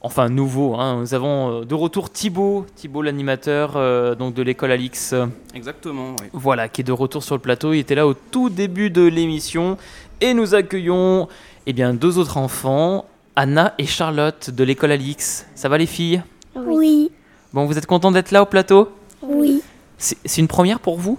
Enfin 0.00 0.30
nouveaux, 0.30 0.76
hein. 0.76 1.00
nous 1.00 1.12
avons 1.12 1.60
euh, 1.60 1.64
de 1.66 1.74
retour 1.74 2.08
Thibaut, 2.08 2.64
Thibaut 2.74 3.02
l'animateur 3.02 3.74
euh, 3.76 4.14
donc 4.14 4.32
de 4.32 4.40
l'école 4.40 4.70
Alix. 4.70 5.14
Exactement, 5.54 6.16
oui. 6.18 6.28
Voilà, 6.32 6.70
qui 6.70 6.80
est 6.80 6.84
de 6.84 6.92
retour 6.92 7.22
sur 7.22 7.34
le 7.34 7.42
plateau. 7.42 7.74
Il 7.74 7.80
était 7.80 7.96
là 7.96 8.06
au 8.06 8.14
tout 8.14 8.48
début 8.48 8.88
de 8.88 9.02
l'émission 9.02 9.76
et 10.22 10.32
nous 10.32 10.54
accueillons 10.54 11.28
eh 11.66 11.74
bien 11.74 11.92
deux 11.92 12.16
autres 12.16 12.38
enfants, 12.38 13.04
Anna 13.36 13.74
et 13.76 13.84
Charlotte 13.84 14.48
de 14.48 14.64
l'école 14.64 14.92
Alix. 14.92 15.46
Ça 15.54 15.68
va 15.68 15.76
les 15.76 15.84
filles? 15.84 16.22
Oui. 16.54 17.10
Bon, 17.56 17.64
vous 17.64 17.78
êtes 17.78 17.86
contents 17.86 18.10
d'être 18.12 18.32
là 18.32 18.42
au 18.42 18.44
plateau? 18.44 18.92
Oui. 19.22 19.62
C'est 19.96 20.36
une 20.36 20.46
première 20.46 20.78
pour 20.78 20.98
vous? 20.98 21.18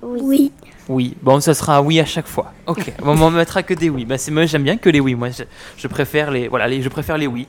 Oui. 0.00 0.52
Oui. 0.88 1.16
Bon, 1.22 1.40
ça 1.40 1.54
sera 1.54 1.78
un 1.78 1.80
oui 1.82 1.98
à 1.98 2.04
chaque 2.04 2.28
fois. 2.28 2.52
Ok. 2.68 2.92
Bon, 3.02 3.20
on 3.20 3.32
ne 3.32 3.36
mettra 3.36 3.64
que 3.64 3.74
des 3.74 3.90
oui. 3.90 4.04
Bah, 4.04 4.16
c'est 4.16 4.30
moi, 4.30 4.46
j'aime 4.46 4.62
bien 4.62 4.76
que 4.76 4.88
les 4.88 5.00
oui. 5.00 5.16
Moi, 5.16 5.30
je, 5.30 5.42
je 5.76 5.88
préfère 5.88 6.30
les, 6.30 6.46
voilà, 6.46 6.68
les, 6.68 6.82
je 6.82 6.88
préfère 6.88 7.18
les 7.18 7.26
oui. 7.26 7.48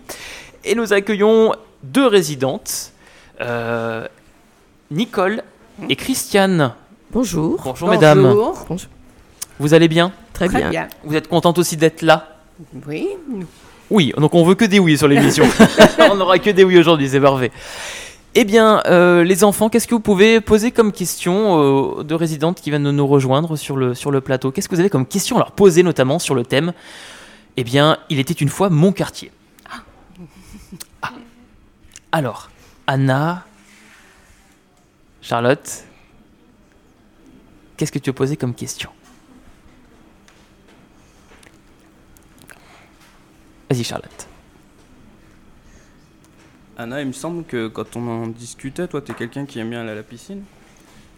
Et 0.64 0.74
nous 0.74 0.94
accueillons 0.94 1.54
deux 1.84 2.08
résidentes, 2.08 2.92
euh, 3.40 4.08
Nicole 4.90 5.44
et 5.88 5.96
Christiane. 5.96 6.74
Bonjour. 7.12 7.62
Bonjour, 7.64 7.88
mesdames. 7.88 8.24
Bonjour. 8.68 8.90
Vous 9.60 9.76
allez 9.76 9.88
bien? 9.88 10.12
Très 10.34 10.48
Très 10.48 10.58
bien. 10.58 10.70
bien. 10.72 10.88
Vous 11.04 11.16
êtes 11.16 11.28
contente 11.28 11.60
aussi 11.60 11.78
d'être 11.78 12.02
là? 12.02 12.30
Oui. 12.88 13.10
Oui, 13.92 14.14
donc 14.18 14.34
on 14.36 14.46
veut 14.46 14.56
que 14.56 14.64
des 14.64 14.80
oui 14.80 14.98
sur 14.98 15.10
l'émission. 15.10 15.44
on 16.10 16.16
n'aura 16.16 16.40
que 16.40 16.50
des 16.50 16.64
oui 16.64 16.80
aujourd'hui, 16.80 17.10
c'est 17.10 17.20
parfait. 17.20 17.52
Eh 18.34 18.46
bien, 18.46 18.82
euh, 18.86 19.26
les 19.26 19.44
enfants, 19.44 19.68
qu'est-ce 19.68 19.86
que 19.86 19.94
vous 19.94 20.00
pouvez 20.00 20.40
poser 20.40 20.72
comme 20.72 20.94
question 20.94 21.52
aux 21.56 22.02
deux 22.02 22.16
résidentes 22.16 22.62
qui 22.62 22.70
viennent 22.70 22.86
de 22.86 22.92
nous 22.92 23.06
rejoindre 23.06 23.58
sur 23.58 23.76
le, 23.76 23.94
sur 23.94 24.10
le 24.10 24.22
plateau? 24.22 24.50
Qu'est-ce 24.50 24.70
que 24.70 24.76
vous 24.76 24.80
avez 24.80 24.90
comme 24.90 25.06
question 25.06 25.36
à 25.36 25.40
leur 25.40 25.52
poser, 25.52 25.84
notamment 25.84 26.20
sur 26.20 26.36
le 26.36 26.46
thème 26.46 26.72
Eh 27.58 27.66
bien, 27.66 27.98
il 28.10 28.20
était 28.20 28.34
une 28.34 28.48
fois 28.48 28.70
mon 28.70 28.94
quartier. 28.94 29.30
Ah. 31.02 31.12
Alors, 32.14 32.50
Anna, 32.88 33.46
Charlotte, 35.22 35.84
qu'est-ce 37.76 37.92
que 37.92 38.00
tu 38.00 38.12
veux 38.12 38.16
poser 38.16 38.38
comme 38.38 38.54
question? 38.54 38.90
Vas-y, 43.72 43.86
Charlotte. 43.86 44.28
Anna, 46.78 47.00
il 47.00 47.08
me 47.08 47.14
semble 47.14 47.46
que 47.46 47.70
quand 47.70 47.96
on 47.96 48.06
en 48.06 48.28
discutait, 48.28 48.86
toi, 48.86 49.00
t'es 49.00 49.14
quelqu'un 49.14 49.46
qui 49.46 49.60
aime 49.60 49.70
bien 49.70 49.80
aller 49.80 49.92
à 49.92 49.96
la 49.96 50.04
piscine 50.04 50.44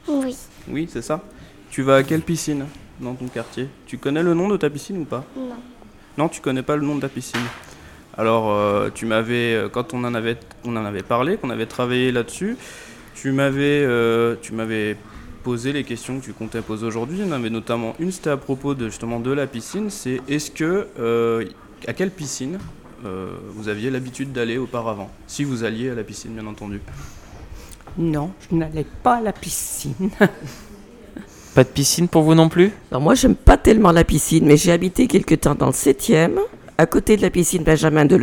Oui. 0.08 0.38
Oui, 0.68 0.88
c'est 0.88 1.02
ça. 1.02 1.24
Tu 1.72 1.82
vas 1.82 1.96
à 1.96 2.04
quelle 2.04 2.22
piscine 2.22 2.68
dans 3.00 3.16
ton 3.16 3.28
quartier? 3.28 3.70
Tu 3.88 3.98
connais 3.98 4.22
le 4.22 4.36
nom 4.36 4.50
de 4.50 4.58
ta 4.58 4.70
piscine 4.70 5.00
ou 5.00 5.06
pas? 5.06 5.26
Non. 5.36 5.56
Non, 6.16 6.30
tu 6.30 6.42
connais 6.42 6.62
pas 6.62 6.76
le 6.76 6.86
nom 6.86 6.96
de 6.96 7.02
ta 7.02 7.10
piscine. 7.10 7.42
Alors, 8.16 8.52
euh, 8.52 8.92
tu 8.94 9.08
m'avais, 9.08 9.56
euh, 9.56 9.68
quand 9.68 9.96
on 9.96 10.04
en 10.04 10.14
avait, 10.14 10.38
on 10.64 10.76
en 10.76 10.86
avait 10.86 11.02
parlé, 11.02 11.38
qu'on 11.38 11.50
avait 11.50 11.66
travaillé 11.66 12.12
là-dessus, 12.12 12.56
tu 13.16 13.32
m'avais, 13.32 13.84
euh, 13.84 14.36
tu 14.44 14.54
m'avais 14.54 14.96
posé 15.44 15.74
les 15.74 15.84
questions 15.84 16.20
que 16.20 16.26
tu 16.26 16.34
comptais 16.34 16.62
poser 16.62 16.86
aujourd'hui. 16.86 17.18
Il 17.20 17.26
y 17.26 17.30
en 17.30 17.32
avait 17.32 17.50
notamment 17.50 17.96
une, 18.00 18.12
c'était 18.12 18.30
à 18.30 18.38
propos 18.38 18.76
de 18.76 18.90
justement 18.90 19.20
de 19.20 19.32
la 19.32 19.48
piscine. 19.48 19.90
C'est 19.90 20.22
est-ce 20.28 20.52
que, 20.52 20.88
euh, 21.00 21.46
à 21.88 21.94
quelle 21.94 22.12
piscine 22.12 22.60
euh, 23.06 23.36
vous 23.50 23.68
aviez 23.68 23.90
l'habitude 23.90 24.32
d'aller 24.32 24.58
auparavant 24.58 25.10
Si 25.28 25.44
vous 25.44 25.64
alliez 25.64 25.90
à 25.90 25.96
la 25.96 26.04
piscine, 26.04 26.34
bien 26.34 26.48
entendu? 26.48 26.82
Non, 27.98 28.32
je 28.50 28.56
n'allais 28.56 28.86
pas 29.04 29.16
à 29.16 29.22
la 29.22 29.34
piscine. 29.34 30.10
Pas 31.54 31.64
de 31.64 31.70
piscine 31.70 32.08
pour 32.08 32.24
vous 32.24 32.34
non 32.34 32.50
plus? 32.50 32.72
Alors 32.90 33.02
moi, 33.02 33.14
j'aime 33.14 33.36
pas 33.36 33.58
tellement 33.58 33.92
la 33.92 34.04
piscine, 34.04 34.46
mais 34.46 34.58
j'ai 34.58 34.72
habité 34.72 35.08
quelque 35.08 35.36
temps 35.36 35.54
dans 35.54 35.68
le 35.68 35.74
7e, 35.74 36.40
à 36.80 36.86
côté 36.88 37.16
de 37.16 37.22
la 37.22 37.30
piscine 37.30 37.64
Benjamin 37.64 38.06
de 38.06 38.20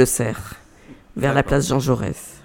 vers 1.16 1.34
la 1.34 1.42
place 1.42 1.68
Jean 1.68 1.78
Jaurès. 1.78 2.40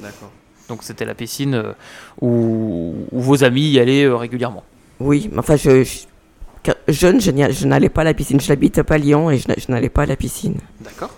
D'accord. 0.00 0.30
Donc 0.68 0.84
c'était 0.84 1.04
la 1.04 1.14
piscine 1.14 1.54
euh, 1.54 1.72
où, 2.20 2.94
où 3.10 3.20
vos 3.20 3.42
amis 3.42 3.70
y 3.70 3.80
allaient 3.80 4.04
euh, 4.04 4.16
régulièrement? 4.16 4.62
Oui, 5.00 5.28
mais 5.32 5.38
enfin, 5.38 5.56
je, 5.56 5.84
jeune, 6.88 7.20
je 7.20 7.66
n'allais 7.66 7.88
pas 7.88 8.02
à 8.02 8.04
la 8.04 8.14
piscine. 8.14 8.40
Je 8.40 8.48
n'habite 8.48 8.82
pas 8.82 8.94
à 8.94 8.98
Lyon 8.98 9.30
et 9.30 9.38
je 9.38 9.48
n'a- 9.48 9.54
je 9.58 9.70
n'allais 9.70 9.88
pas 9.88 10.02
à 10.02 10.06
la 10.06 10.16
piscine. 10.16 10.56
D'accord. 10.80 11.10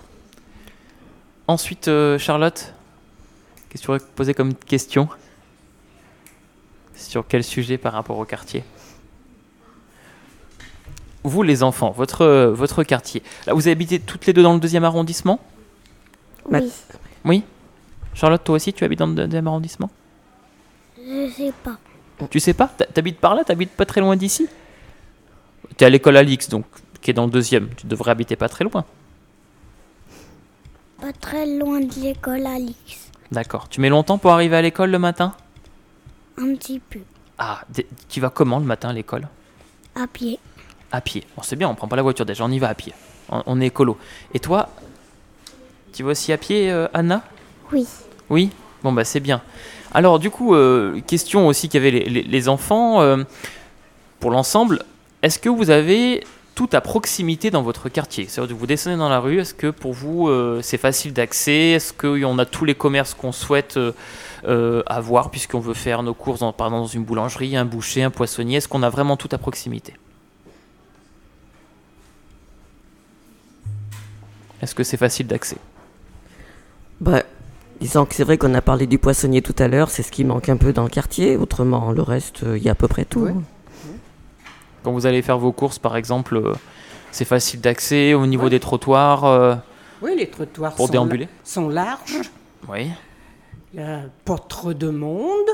Ensuite, 1.49 1.89
euh, 1.89 2.19
Charlotte, 2.19 2.73
qu'est-ce 3.69 3.83
que 3.83 3.87
tu 3.87 3.91
aurais 3.91 4.01
posé 4.17 4.35
comme 4.35 4.55
question 4.55 5.09
Sur 6.95 7.27
quel 7.27 7.43
sujet 7.43 7.79
par 7.79 7.93
rapport 7.93 8.19
au 8.19 8.25
quartier? 8.25 8.63
Vous, 11.23 11.43
les 11.43 11.63
enfants, 11.63 11.91
votre, 11.91 12.53
votre 12.55 12.83
quartier. 12.83 13.23
Là, 13.47 13.53
vous 13.55 13.69
habitez 13.69 13.99
toutes 14.01 14.27
les 14.27 14.33
deux 14.33 14.43
dans 14.43 14.55
le 14.55 14.61
deuxième 14.61 14.85
arrondissement? 14.85 15.39
Oui. 16.51 16.61
Oui 17.25 17.45
Charlotte, 18.15 18.43
toi 18.43 18.57
aussi, 18.57 18.73
tu 18.73 18.83
habites 18.85 18.99
dans 18.99 19.07
le 19.07 19.15
deuxième 19.15 19.47
arrondissement? 19.47 19.91
Je 20.97 21.31
sais 21.37 21.53
pas. 21.63 21.77
Tu 22.31 22.41
sais 22.41 22.55
pas? 22.55 22.69
T'habites 22.95 23.19
par 23.19 23.35
là? 23.35 23.45
T'habites 23.45 23.71
pas 23.71 23.85
très 23.87 24.01
loin 24.01 24.17
d'ici? 24.17 24.49
T'es 25.81 25.87
à 25.87 25.89
l'école 25.89 26.19
Alix, 26.19 26.51
donc, 26.51 26.67
qui 27.01 27.11
est 27.11 27.15
dans 27.15 27.25
le 27.25 27.31
deuxième. 27.31 27.71
Tu 27.75 27.87
devrais 27.87 28.11
habiter 28.11 28.37
pas 28.37 28.51
très 28.51 28.65
loin. 28.65 28.85
Pas 31.01 31.11
très 31.19 31.47
loin 31.47 31.81
de 31.81 31.95
l'école 32.03 32.45
Alix. 32.45 33.09
D'accord. 33.33 33.67
Tu 33.71 33.81
mets 33.81 33.89
longtemps 33.89 34.19
pour 34.19 34.31
arriver 34.33 34.57
à 34.57 34.61
l'école 34.61 34.91
le 34.91 34.99
matin? 34.99 35.33
Un 36.37 36.55
petit 36.55 36.81
peu. 36.81 36.99
Ah, 37.39 37.63
tu 38.11 38.21
vas 38.21 38.29
comment 38.29 38.59
le 38.59 38.67
matin 38.67 38.91
à 38.91 38.93
l'école? 38.93 39.27
À 39.95 40.07
pied. 40.07 40.39
À 40.93 41.01
pied. 41.01 41.25
Bon, 41.35 41.41
c'est 41.43 41.57
bien, 41.57 41.71
on 41.71 41.75
prend 41.75 41.89
pas 41.89 41.97
la 41.97 42.03
voiture 42.03 42.27
déjà, 42.27 42.45
on 42.45 42.51
y 42.51 42.59
va 42.59 42.69
à 42.69 42.75
pied. 42.75 42.93
On, 43.31 43.43
on 43.47 43.59
est 43.63 43.69
écolo. 43.69 43.97
Et 44.35 44.39
toi, 44.39 44.69
tu 45.95 46.03
vas 46.03 46.11
aussi 46.11 46.31
à 46.31 46.37
pied, 46.37 46.71
euh, 46.71 46.89
Anna? 46.93 47.23
Oui. 47.73 47.87
Oui? 48.29 48.51
Bon, 48.83 48.93
bah 48.93 49.05
c'est 49.05 49.21
bien. 49.21 49.41
Alors, 49.95 50.19
du 50.19 50.29
coup, 50.29 50.55
euh, 50.55 51.01
question 51.07 51.47
aussi 51.47 51.71
qu'avaient 51.71 51.91
les, 51.91 52.05
les- 52.05 52.23
les 52.23 52.49
enfants. 52.51 53.01
euh, 53.01 53.25
pour 54.19 54.31
l'ensemble, 54.31 54.85
est-ce 55.23 55.39
que 55.39 55.49
vous 55.49 55.71
avez 55.71 56.25
tout 56.55 56.69
à 56.73 56.81
proximité 56.81 57.51
dans 57.51 57.63
votre 57.63 57.89
quartier? 57.89 58.27
C'est-à-dire 58.29 58.55
que 58.55 58.61
vous 58.61 58.67
descendez 58.67 58.97
dans 58.97 59.09
la 59.09 59.21
rue, 59.21 59.41
est-ce 59.41 59.55
que 59.55 59.71
pour 59.71 59.93
vous 59.93 60.29
euh, 60.29 60.61
c'est 60.63 60.79
facile 60.79 61.13
d'accès? 61.13 61.71
Est-ce 61.71 61.93
qu'on 61.93 62.39
a 62.39 62.45
tous 62.47 62.65
les 62.65 62.75
commerces 62.75 63.15
qu'on 63.15 63.33
souhaite 63.33 63.77
euh, 63.77 63.93
euh, 64.47 64.83
avoir 64.87 65.31
puisqu'on 65.31 65.61
veut 65.61 65.75
faire 65.75 66.03
nos 66.03 66.15
courses 66.15 66.41
dans, 66.41 66.53
par 66.53 66.69
exemple, 66.69 66.83
dans 66.83 66.89
une 66.89 67.05
boulangerie, 67.05 67.57
un 67.57 67.65
boucher, 67.65 68.03
un 68.03 68.11
poissonnier? 68.11 68.57
Est-ce 68.57 68.69
qu'on 68.69 68.83
a 68.83 68.91
vraiment 68.91 69.17
tout 69.17 69.29
à 69.33 69.39
proximité? 69.39 69.95
Est-ce 74.63 74.75
que 74.75 74.85
c'est 74.85 74.97
facile 74.97 75.27
d'accès? 75.27 75.57
Bah, 77.01 77.23
disons 77.81 78.05
que 78.05 78.15
c'est 78.15 78.25
vrai 78.25 78.37
qu'on 78.37 78.53
a 78.55 78.61
parlé 78.61 78.87
du 78.87 78.99
poissonnier 78.99 79.41
tout 79.41 79.55
à 79.59 79.69
l'heure, 79.69 79.89
c'est 79.89 80.03
ce 80.03 80.13
qui 80.13 80.25
manque 80.25 80.51
un 80.51 80.59
peu 80.59 80.73
dans 80.73 80.83
le 80.83 80.91
quartier. 80.91 81.37
Autrement, 81.37 81.93
le 81.93 82.03
reste, 82.03 82.43
euh, 82.43 82.59
il 82.59 82.63
y 82.63 82.69
a 82.69 82.73
à 82.73 82.75
peu 82.75 82.89
près 82.89 83.07
tout. 83.07 83.21
Ouais. 83.21 83.35
Quand 84.83 84.93
vous 84.93 85.07
allez 85.07 85.23
faire 85.23 85.39
vos 85.39 85.53
courses, 85.53 85.79
par 85.79 85.97
exemple, 85.97 86.37
euh, 86.37 86.55
c'est 87.11 87.25
facile 87.25 87.61
d'accès 87.61 88.15
au 88.15 88.27
niveau 88.27 88.49
des 88.49 88.61
trottoirs 88.61 89.25
euh, 89.25 89.55
Oui, 90.03 90.15
les 90.17 90.29
trottoirs 90.29 90.75
Pour 90.75 90.87
sont, 90.87 90.93
déambuler 90.93 91.29
sont 91.45 91.69
larges. 91.69 92.31
Oui. 92.69 92.91
Il 93.73 93.81
n'y 93.81 93.87
a 93.87 94.03
pas 94.25 94.39
trop 94.39 94.73
de 94.75 94.89
monde. 94.89 95.49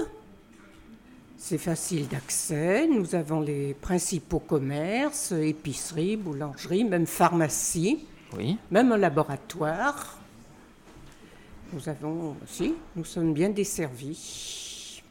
C'est 1.37 1.59
facile 1.59 2.09
d'accès. 2.09 2.89
Nous 2.89 3.15
avons 3.15 3.41
les 3.41 3.75
principaux 3.75 4.39
commerces, 4.39 5.33
épiceries, 5.33 6.17
boulangeries, 6.17 6.85
même 6.85 7.07
pharmacie, 7.07 8.05
Oui. 8.37 8.57
même 8.71 8.91
un 8.93 8.97
laboratoire. 8.97 10.19
Nous 11.73 11.89
avons 11.89 12.37
aussi, 12.45 12.75
nous 12.95 13.05
sommes 13.05 13.33
bien 13.35 13.51
desservis. 13.51 15.03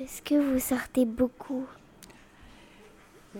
Est-ce 0.00 0.20
que 0.22 0.34
vous 0.34 0.58
sortez 0.58 1.04
beaucoup? 1.04 1.64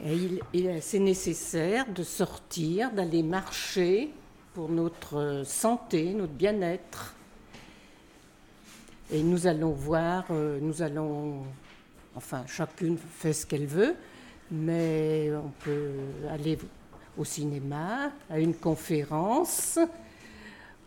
Et 0.05 0.17
il, 0.55 0.81
nécessaire 1.03 1.87
de 1.93 2.03
sortir, 2.03 2.93
d'aller 2.93 3.23
marcher 3.23 4.11
pour 4.55 4.69
notre 4.69 5.43
santé, 5.45 6.15
notre 6.15 6.33
bien-être. 6.33 7.15
Et 9.11 9.23
nous 9.23 9.47
allons 9.47 9.73
voir, 9.73 10.25
euh, 10.31 10.59
nous 10.61 10.81
allons, 10.81 11.43
enfin, 12.15 12.45
chacune 12.47 12.97
fait 12.97 13.35
ce 13.35 13.45
qu'elle 13.45 13.67
veut, 13.67 13.95
mais 14.51 15.31
on 15.35 15.51
peut 15.63 15.93
aller 16.31 16.59
au 17.19 17.25
cinéma, 17.25 18.11
à 18.31 18.39
une 18.39 18.55
conférence, 18.55 19.79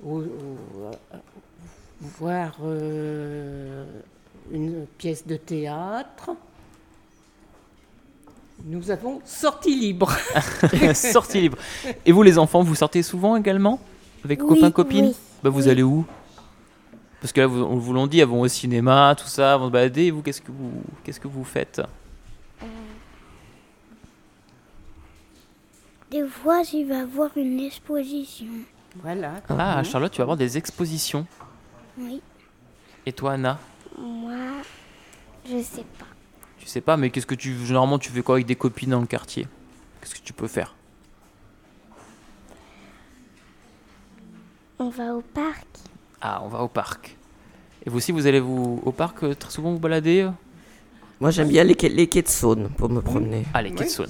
euh, 0.06 0.28
voir 2.02 2.58
euh, 2.64 3.86
une 4.52 4.86
pièce 4.98 5.26
de 5.26 5.36
théâtre. 5.36 6.32
Nous 8.68 8.90
avons 8.90 9.22
sortie 9.26 9.76
libre. 9.76 10.12
Sortie 10.96 11.42
libre. 11.42 11.58
Et 12.04 12.12
vous, 12.12 12.24
les 12.24 12.40
enfants, 12.40 12.64
vous 12.64 12.74
sortez 12.74 13.04
souvent 13.04 13.36
également 13.36 13.80
Avec 14.24 14.42
Oui, 14.42 14.48
copains, 14.56 14.72
copines 14.72 15.06
oui, 15.06 15.16
bah, 15.44 15.52
Vous 15.52 15.66
oui. 15.66 15.70
allez 15.70 15.84
où? 15.84 16.04
Parce 17.22 17.32
que 17.32 17.42
là, 17.42 17.48
vous, 17.48 17.62
on 17.62 17.76
vous 17.76 17.94
l'ont 17.94 18.08
dit, 18.08 18.20
elles 18.20 18.28
vont 18.28 18.42
au 18.42 18.48
cinéma, 18.48 19.16
tout 19.16 19.28
ça, 19.28 19.54
elles 19.54 19.60
vont 19.60 19.68
se 19.68 19.72
balader. 19.72 20.06
Et 20.06 20.12
vous, 20.12 20.24
qu'est-ce 20.24 20.42
que 20.42 20.52
vous, 20.52 20.72
qu'est-ce 21.04 21.20
que 21.20 21.28
vous 21.28 21.44
faites? 21.44 21.80
Des 26.10 26.26
fois, 26.28 26.64
j'y 26.64 26.84
vais 26.84 27.06
voir 27.06 27.30
une 27.36 27.60
exposition. 27.60 28.48
Voilà. 29.02 29.34
Ah, 29.50 29.84
Charlotte, 29.84 30.12
tu 30.12 30.18
vas 30.18 30.24
avoir 30.24 30.38
des 30.38 30.58
expositions. 30.58 31.28
Oui. 32.00 32.20
Et 33.06 33.14
toi, 33.14 33.34
Anna? 33.34 33.60
Moi, 34.00 34.34
je 35.46 35.62
sais 35.62 35.86
pas. 36.00 36.06
Tu 36.66 36.72
sais 36.72 36.82
pas, 36.82 36.98
mais 36.98 37.12
qu'est-ce 37.12 37.28
que 37.28 37.36
tu. 37.36 37.56
Généralement, 37.64 38.00
tu 38.00 38.10
fais 38.10 38.24
quoi 38.24 38.36
avec 38.38 38.48
des 38.48 38.56
copines 38.56 38.90
dans 38.90 39.00
le 39.00 39.06
quartier? 39.06 39.48
Qu'est-ce 40.02 40.16
que 40.16 40.20
tu 40.26 40.34
peux 40.34 40.48
faire? 40.48 40.74
On 44.80 44.90
va 44.90 45.14
au 45.14 45.22
parc. 45.22 45.68
Ah, 46.22 46.42
on 46.44 46.48
va 46.48 46.64
au 46.64 46.68
parc. 46.68 47.16
Et 47.86 47.92
vous 47.92 47.98
aussi, 47.98 48.12
vous 48.12 48.26
allez 48.26 48.40
vous 48.40 48.82
au 48.84 48.92
parc 48.92 49.22
euh, 49.24 49.36
très 49.36 49.52
souvent 49.52 49.74
vous 49.74 49.78
balader 49.80 50.22
euh? 50.22 50.32
Moi, 51.22 51.30
j'aime 51.30 51.50
bien 51.50 51.64
les, 51.64 51.76
quais- 51.76 51.88
les 51.88 52.08
quais 52.08 52.24
de 52.24 52.28
Saône 52.28 52.70
pour 52.76 52.90
me 52.90 53.00
promener. 53.00 53.46
Ah, 53.54 53.62
les 53.62 53.72
quais 53.72 53.84
de 53.86 53.90
Saône. 53.90 54.10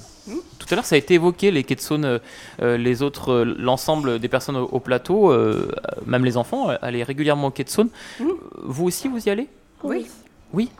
Tout 0.58 0.66
à 0.70 0.76
l'heure, 0.76 0.86
ça 0.86 0.94
a 0.94 0.98
été 0.98 1.12
évoqué, 1.14 1.50
les 1.50 1.62
quais 1.62 1.74
de 1.74 1.80
Saône, 1.82 2.06
euh, 2.06 2.18
euh, 2.62 2.78
les 2.78 3.02
autres, 3.02 3.32
euh, 3.32 3.44
l'ensemble 3.58 4.18
des 4.18 4.28
personnes 4.28 4.56
au, 4.56 4.64
au 4.64 4.80
plateau, 4.80 5.30
euh, 5.30 5.70
euh, 5.70 6.00
même 6.06 6.24
les 6.24 6.38
enfants, 6.38 6.70
euh, 6.70 6.76
allaient 6.80 7.02
régulièrement 7.02 7.48
au 7.48 7.50
quai 7.50 7.64
de 7.64 7.68
Saône. 7.68 7.90
Euh, 8.22 8.24
Vous 8.64 8.86
aussi, 8.86 9.08
vous 9.08 9.24
y 9.26 9.30
allez? 9.30 9.46
Oui. 9.84 10.06
Oui? 10.54 10.70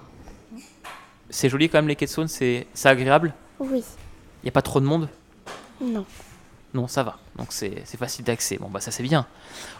C'est 1.30 1.48
joli 1.48 1.68
quand 1.68 1.78
même, 1.78 1.88
les 1.88 1.96
quais 1.96 2.06
de 2.06 2.10
Saône, 2.10 2.28
c'est 2.28 2.66
agréable 2.84 3.34
Oui. 3.58 3.82
Il 4.42 4.46
n'y 4.46 4.48
a 4.48 4.52
pas 4.52 4.62
trop 4.62 4.80
de 4.80 4.86
monde? 4.86 5.08
Non. 5.80 6.04
Non, 6.74 6.88
ça 6.88 7.02
va. 7.02 7.16
Donc 7.36 7.48
c'est 7.50 7.84
facile 7.98 8.24
d'accès. 8.24 8.58
Bon, 8.60 8.68
bah 8.68 8.80
ça 8.80 8.90
c'est 8.90 9.02
bien. 9.02 9.26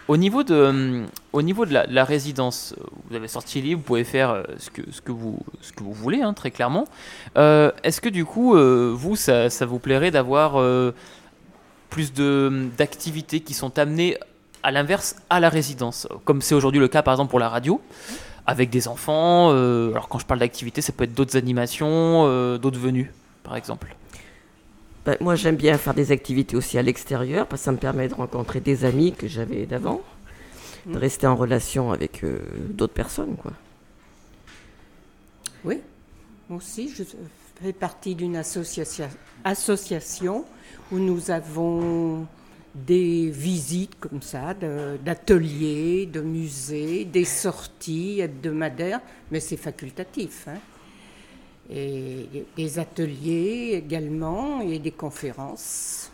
Au 0.09 0.17
niveau 0.17 0.43
de, 0.45 0.55
hum, 0.55 1.07
au 1.33 1.43
niveau 1.43 1.67
de 1.67 1.75
la, 1.75 1.85
la 1.87 2.05
résidence, 2.05 2.75
euh, 2.79 2.85
vous 3.09 3.17
avez 3.17 3.29
sorti 3.29 3.61
le 3.61 3.67
livre, 3.69 3.81
vous 3.81 3.85
pouvez 3.87 4.05
faire 4.05 4.31
euh, 4.31 4.43
ce 4.59 4.71
que, 4.71 4.83
ce 4.91 5.01
que, 5.03 5.13
vous, 5.13 5.39
ce 5.61 5.73
que 5.73 5.83
vous 5.85 5.93
voulez, 5.93 6.23
hein, 6.23 6.33
très 6.33 6.51
clairement. 6.51 6.87
Euh, 7.37 7.71
Est-ce 7.83 8.01
que 8.01 8.09
du 8.09 8.25
coup, 8.25 8.57
euh, 8.57 8.93
vous, 8.97 9.15
ça, 9.15 9.51
ça 9.51 9.67
vous 9.67 9.79
plairait 9.79 10.11
d'avoir 10.11 10.55
plus 11.91 12.13
de- 12.13 12.69
d'activités 12.77 13.41
qui 13.41 13.53
sont 13.55 13.79
amenées 13.79 14.17
à 14.63 14.71
l'inverse 14.71 15.17
à 15.29 15.39
la 15.41 15.49
résidence? 15.51 16.09
Comme 16.25 16.41
c'est 16.41 16.55
aujourd'hui 16.55 16.81
le 16.81 16.89
cas 16.89 17.03
par 17.03 17.15
exemple 17.15 17.31
pour 17.31 17.41
la 17.41 17.49
radio, 17.49 17.81
avec 18.47 18.71
des 18.71 18.89
enfants. 18.89 19.51
euh, 19.53 19.91
alors 19.93 20.09
quand 20.09 20.19
je 20.19 20.27
parle 20.27 20.41
d'activités, 20.41 20.81
ça 20.83 20.93
peut 20.93 21.05
être 21.05 21.15
d'autres 21.15 21.37
animations, 21.37 22.25
euh, 22.27 22.59
d'autres 22.59 22.79
venues, 22.79 23.13
par 23.43 23.57
exemple. 23.57 23.95
Ben, 25.05 25.17
moi, 25.21 25.35
j'aime 25.37 25.57
bien 25.57 25.79
faire 25.79 25.95
des 25.95 26.11
activités 26.13 26.57
aussi 26.57 26.79
à 26.79 26.83
l'extérieur 26.83 27.47
parce 27.47 27.63
que 27.63 27.65
ça 27.67 27.73
me 27.73 27.77
permet 27.77 28.09
de 28.09 28.15
rencontrer 28.15 28.61
des 28.61 28.85
amis 28.85 29.13
que 29.13 29.29
j'avais 29.29 29.67
d'avant, 29.67 30.01
de 30.87 30.93
Mm. 30.95 30.97
rester 30.97 31.27
en 31.27 31.37
relation 31.37 31.93
avec 31.93 32.23
euh, 32.25 32.39
d'autres 32.71 32.93
personnes, 32.95 33.37
quoi. 33.37 33.53
Oui, 35.65 35.81
moi 36.49 36.59
aussi, 36.59 36.93
je 36.95 37.03
fais 37.63 37.73
partie 37.73 38.15
d'une 38.15 38.37
associa- 38.37 39.09
association 39.45 40.45
où 40.93 40.99
nous 40.99 41.31
avons 41.31 42.27
des 42.87 43.31
visites 43.31 43.99
comme 43.99 44.21
ça, 44.23 44.55
d'ateliers, 45.05 46.07
de, 46.07 46.21
musées, 46.21 47.05
des 47.05 47.25
sorties 47.25 48.21
hebdomadaires, 48.21 49.01
mais 49.31 49.41
c'est 49.41 49.57
facultatif. 49.57 50.49
hein. 50.49 50.59
Et 51.69 52.27
des 52.57 52.79
ateliers 52.79 53.73
également 53.75 54.61
et 54.61 54.79
des 54.79 54.93
conférences. 54.93 56.13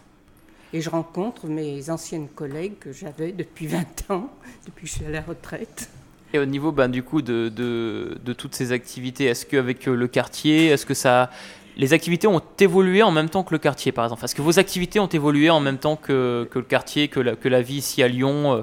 Et 0.73 0.81
je 0.81 0.89
rencontre 0.89 1.47
mes 1.47 1.91
anciennes 1.91 2.29
collègues 2.29 2.79
que 2.81 2.93
j'avais 2.93 3.33
depuis 3.33 3.67
20 3.67 4.11
ans, 4.11 4.31
depuis 4.65 4.85
que 4.87 4.89
je 4.89 4.97
suis 4.97 5.05
à 5.05 5.11
la 5.11 5.21
retraite. 5.21 5.91
Et 6.33 6.39
au 6.39 6.47
niveau 6.47 6.73
ben, 6.73 6.89
du 6.89 7.03
coup 7.03 7.21
de, 7.21 7.51
de, 7.55 8.17
de 8.25 8.33
toutes 8.33 8.55
ces 8.55 8.73
activités, 8.73 9.27
est-ce 9.27 9.45
qu'avec 9.45 9.85
le 9.85 10.09
quartier, 10.09 10.69
est-ce 10.69 10.87
que 10.87 10.95
ça, 10.95 11.31
les 11.77 11.93
activités 11.93 12.27
ont 12.27 12.43
évolué 12.61 13.03
en 13.03 13.11
même 13.11 13.29
temps 13.29 13.43
que 13.43 13.55
le 13.55 13.59
quartier 13.59 13.93
par 13.93 14.05
exemple 14.05 14.25
Est-ce 14.25 14.35
que 14.35 14.43
vos 14.43 14.59
activités 14.59 15.01
ont 15.01 15.07
évolué 15.07 15.51
en 15.51 15.61
même 15.61 15.79
temps 15.79 15.97
que, 15.97 16.49
que 16.51 16.59
le 16.59 16.65
quartier, 16.65 17.09
que 17.09 17.21
la, 17.21 17.37
que 17.37 17.49
la 17.49 17.63
vie 17.63 17.77
ici 17.77 18.03
à 18.03 18.09
Lyon 18.09 18.53
euh? 18.55 18.63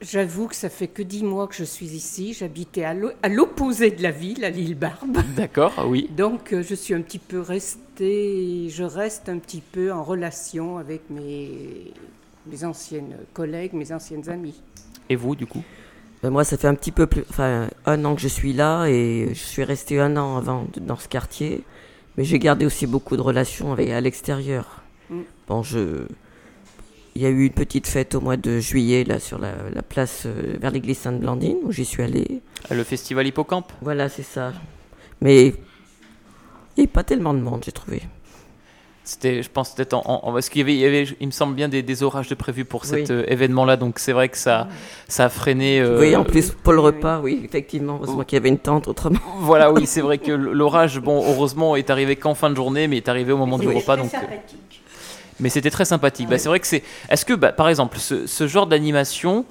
J'avoue 0.00 0.46
que 0.46 0.54
ça 0.54 0.68
fait 0.68 0.86
que 0.86 1.02
dix 1.02 1.24
mois 1.24 1.48
que 1.48 1.56
je 1.56 1.64
suis 1.64 1.86
ici. 1.86 2.32
J'habitais 2.32 2.84
à 2.84 2.94
l'o- 2.94 3.10
à 3.20 3.28
l'opposé 3.28 3.90
de 3.90 4.00
la 4.00 4.12
ville, 4.12 4.44
à 4.44 4.50
l'île 4.50 4.76
Barbe. 4.76 5.18
D'accord, 5.36 5.72
oui. 5.88 6.08
Donc 6.16 6.52
euh, 6.52 6.62
je 6.62 6.74
suis 6.76 6.94
un 6.94 7.00
petit 7.00 7.18
peu 7.18 7.40
restée, 7.40 8.68
je 8.68 8.84
reste 8.84 9.28
un 9.28 9.38
petit 9.38 9.60
peu 9.60 9.92
en 9.92 10.04
relation 10.04 10.78
avec 10.78 11.10
mes, 11.10 11.92
mes 12.46 12.64
anciennes 12.64 13.16
collègues, 13.32 13.72
mes 13.72 13.90
anciennes 13.92 14.28
amies. 14.28 14.60
Et 15.10 15.16
vous 15.16 15.34
du 15.34 15.46
coup? 15.46 15.64
Ben, 16.22 16.30
moi, 16.30 16.44
ça 16.44 16.56
fait 16.56 16.68
un 16.68 16.74
petit 16.74 16.92
peu 16.92 17.06
plus, 17.06 17.24
enfin, 17.30 17.68
un 17.86 18.04
an 18.04 18.14
que 18.14 18.20
je 18.20 18.28
suis 18.28 18.52
là 18.52 18.86
et 18.86 19.28
je 19.30 19.38
suis 19.40 19.64
resté 19.64 20.00
un 20.00 20.16
an 20.16 20.36
avant 20.36 20.66
dans 20.80 20.96
ce 20.96 21.08
quartier, 21.08 21.64
mais 22.18 22.24
j'ai 22.24 22.40
gardé 22.40 22.66
aussi 22.66 22.88
beaucoup 22.88 23.16
de 23.16 23.22
relations 23.22 23.72
avec 23.72 23.90
à 23.90 24.00
l'extérieur. 24.00 24.82
Mm. 25.08 25.20
Bon, 25.46 25.62
je, 25.62 26.04
il 27.14 27.22
y 27.22 27.26
a 27.26 27.28
eu 27.28 27.46
une 27.46 27.52
petite 27.52 27.86
fête 27.86 28.16
au 28.16 28.20
mois 28.20 28.36
de 28.36 28.58
juillet 28.58 29.04
là 29.04 29.20
sur 29.20 29.38
la, 29.38 29.52
la 29.72 29.82
place 29.82 30.24
euh, 30.26 30.56
vers 30.60 30.72
l'église 30.72 30.98
Sainte-Blandine 30.98 31.58
où 31.62 31.70
j'y 31.70 31.84
suis 31.84 32.02
allé. 32.02 32.42
Le 32.72 32.82
festival 32.82 33.24
Hippocampe? 33.28 33.72
Voilà, 33.82 34.08
c'est 34.08 34.24
ça. 34.24 34.52
Mais 35.20 35.54
il 36.76 36.80
n'y 36.80 36.84
a 36.84 36.88
pas 36.88 37.04
tellement 37.04 37.34
de 37.34 37.38
monde, 37.38 37.62
j'ai 37.64 37.70
trouvé. 37.70 38.02
C'était, 39.10 39.42
je 39.42 39.48
pense, 39.48 39.70
peut-être 39.70 39.94
en, 39.94 40.32
parce 40.34 40.50
qu'il 40.50 40.58
y 40.60 40.62
avait, 40.62 40.74
il, 40.74 40.80
y 40.80 40.84
avait, 40.84 41.06
il 41.18 41.26
me 41.28 41.32
semble 41.32 41.54
bien 41.54 41.70
des, 41.70 41.82
des 41.82 42.02
orages 42.02 42.28
de 42.28 42.34
prévus 42.34 42.66
pour 42.66 42.82
Oui. 42.82 42.88
cet 42.88 43.10
euh, 43.10 43.24
événement-là, 43.28 43.78
donc 43.78 43.98
c'est 44.00 44.12
vrai 44.12 44.28
que 44.28 44.36
ça, 44.36 44.68
ça 45.08 45.24
a 45.24 45.28
freiné. 45.30 45.80
euh, 45.80 45.98
Oui, 45.98 46.14
en 46.14 46.24
plus 46.24 46.50
pour 46.50 46.74
le 46.74 46.80
repas, 46.80 47.18
oui, 47.22 47.40
effectivement. 47.42 47.94
Heureusement 48.02 48.22
qu'il 48.24 48.36
y 48.36 48.40
avait 48.40 48.50
une 48.50 48.58
tente 48.58 48.86
autrement. 48.86 49.18
Voilà, 49.38 49.72
oui, 49.72 49.86
c'est 49.86 50.02
vrai 50.02 50.18
que 50.18 50.30
l'orage, 50.32 51.00
bon, 51.00 51.24
heureusement, 51.26 51.74
est 51.74 51.88
arrivé 51.88 52.16
qu'en 52.16 52.34
fin 52.34 52.50
de 52.50 52.54
journée, 52.56 52.86
mais 52.86 52.98
est 52.98 53.08
arrivé 53.08 53.32
au 53.32 53.38
moment 53.38 53.58
du 53.58 53.66
repas, 53.68 53.96
donc. 53.96 54.12
euh, 54.12 54.18
Mais 55.40 55.48
c'était 55.48 55.70
très 55.70 55.86
sympathique. 55.86 56.28
Bah, 56.28 56.36
c'est 56.36 56.50
vrai 56.50 56.60
que 56.60 56.66
c'est. 56.66 56.82
Est-ce 57.08 57.24
que, 57.24 57.32
bah, 57.32 57.52
par 57.52 57.70
exemple, 57.70 57.96
ce, 57.98 58.26
ce 58.26 58.46
genre 58.46 58.66
d'animation 58.66 59.46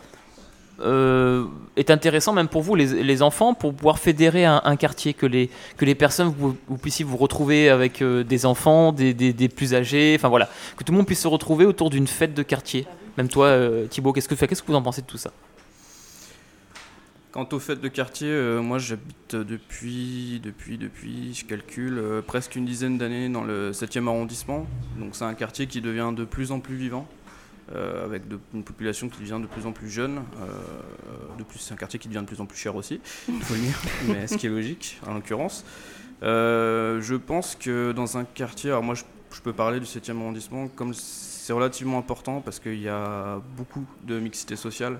euh, 0.79 1.45
est 1.75 1.89
intéressant 1.89 2.33
même 2.33 2.47
pour 2.47 2.61
vous, 2.61 2.75
les, 2.75 3.21
enfants, 3.23 3.53
pour 3.53 3.73
pouvoir 3.73 3.97
fédérer 3.97 4.45
un, 4.45 4.75
quartier, 4.75 5.13
que 5.13 5.25
les, 5.25 5.49
que 5.75 5.85
les 5.85 5.95
personnes, 5.95 6.33
vous, 6.37 6.77
puissiez 6.77 7.03
vous 7.03 7.17
retrouver 7.17 7.69
avec 7.69 8.01
euh, 8.01 8.23
des 8.23 8.45
enfants, 8.45 8.91
des, 8.91 9.13
des- 9.13 9.49
plus 9.49 9.73
âgés, 9.73 10.13
enfin 10.17 10.27
voilà, 10.27 10.49
que 10.75 10.83
tout 10.83 10.91
le 10.91 10.97
monde 10.97 11.07
puisse 11.07 11.21
se 11.21 11.27
retrouver 11.27 11.65
autour 11.65 11.89
d'une 11.89 12.07
fête 12.07 12.33
de 12.33 12.43
quartier. 12.43 12.85
Même 13.17 13.27
toi, 13.27 13.47
euh, 13.47 13.87
Thibaut, 13.87 14.13
qu'est-ce 14.13 14.27
que, 14.27 14.35
qu'est-ce 14.35 14.61
que 14.61 14.67
vous 14.67 14.75
en 14.75 14.81
pensez 14.81 15.01
de 15.01 15.07
tout 15.07 15.17
ça? 15.17 15.31
Quant 17.31 17.47
aux 17.51 17.59
fêtes 17.59 17.81
de 17.81 17.87
quartier, 17.87 18.31
moi 18.61 18.79
j'habite 18.79 19.35
depuis, 19.35 20.39
depuis, 20.43 20.77
depuis, 20.77 21.33
je 21.35 21.45
calcule, 21.45 22.01
presque 22.25 22.55
une 22.55 22.65
dizaine 22.65 22.97
d'années 22.97 23.29
dans 23.29 23.43
le 23.43 23.71
7e 23.71 24.07
arrondissement. 24.07 24.65
Donc 24.97 25.09
c'est 25.15 25.25
un 25.25 25.33
quartier 25.33 25.67
qui 25.67 25.81
devient 25.81 26.11
de 26.15 26.23
plus 26.23 26.51
en 26.51 26.59
plus 26.59 26.75
vivant, 26.75 27.07
euh, 27.75 28.05
avec 28.05 28.27
de- 28.27 28.39
une 28.53 28.63
population 28.63 29.09
qui 29.09 29.19
devient 29.19 29.39
de 29.41 29.47
plus 29.47 29.65
en 29.65 29.71
plus 29.71 29.89
jeune. 29.89 30.17
euh, 30.41 31.37
de 31.37 31.43
plus, 31.43 31.59
c'est 31.59 31.73
un 31.73 31.77
quartier 31.77 31.99
qui 31.99 32.07
devient 32.07 32.21
de 32.21 32.25
plus 32.25 32.41
en 32.41 32.45
plus 32.45 32.57
cher 32.57 32.75
aussi, 32.75 32.99
il 33.27 33.41
faut 33.41 33.53
le 33.53 33.59
dire, 33.61 33.79
mais 34.07 34.27
ce 34.27 34.37
qui 34.37 34.47
est 34.47 34.49
logique 34.49 34.99
en 35.05 35.13
l'occurrence. 35.13 35.65
Euh, 36.23 36.99
je 37.01 37.15
pense 37.15 37.55
que 37.55 37.91
dans 37.91 38.17
un 38.17 38.23
quartier, 38.25 38.71
alors 38.71 38.83
moi 38.83 38.95
je, 38.95 39.03
je 39.35 39.41
peux 39.41 39.53
parler 39.53 39.79
du 39.79 39.85
7e 39.85 40.17
arrondissement, 40.19 40.67
comme 40.69 40.93
c'est 40.93 41.53
relativement 41.53 41.99
important 41.99 42.41
parce 42.41 42.59
qu'il 42.59 42.81
y 42.81 42.89
a 42.89 43.39
beaucoup 43.55 43.85
de 44.03 44.19
mixité 44.19 44.55
sociale 44.55 44.99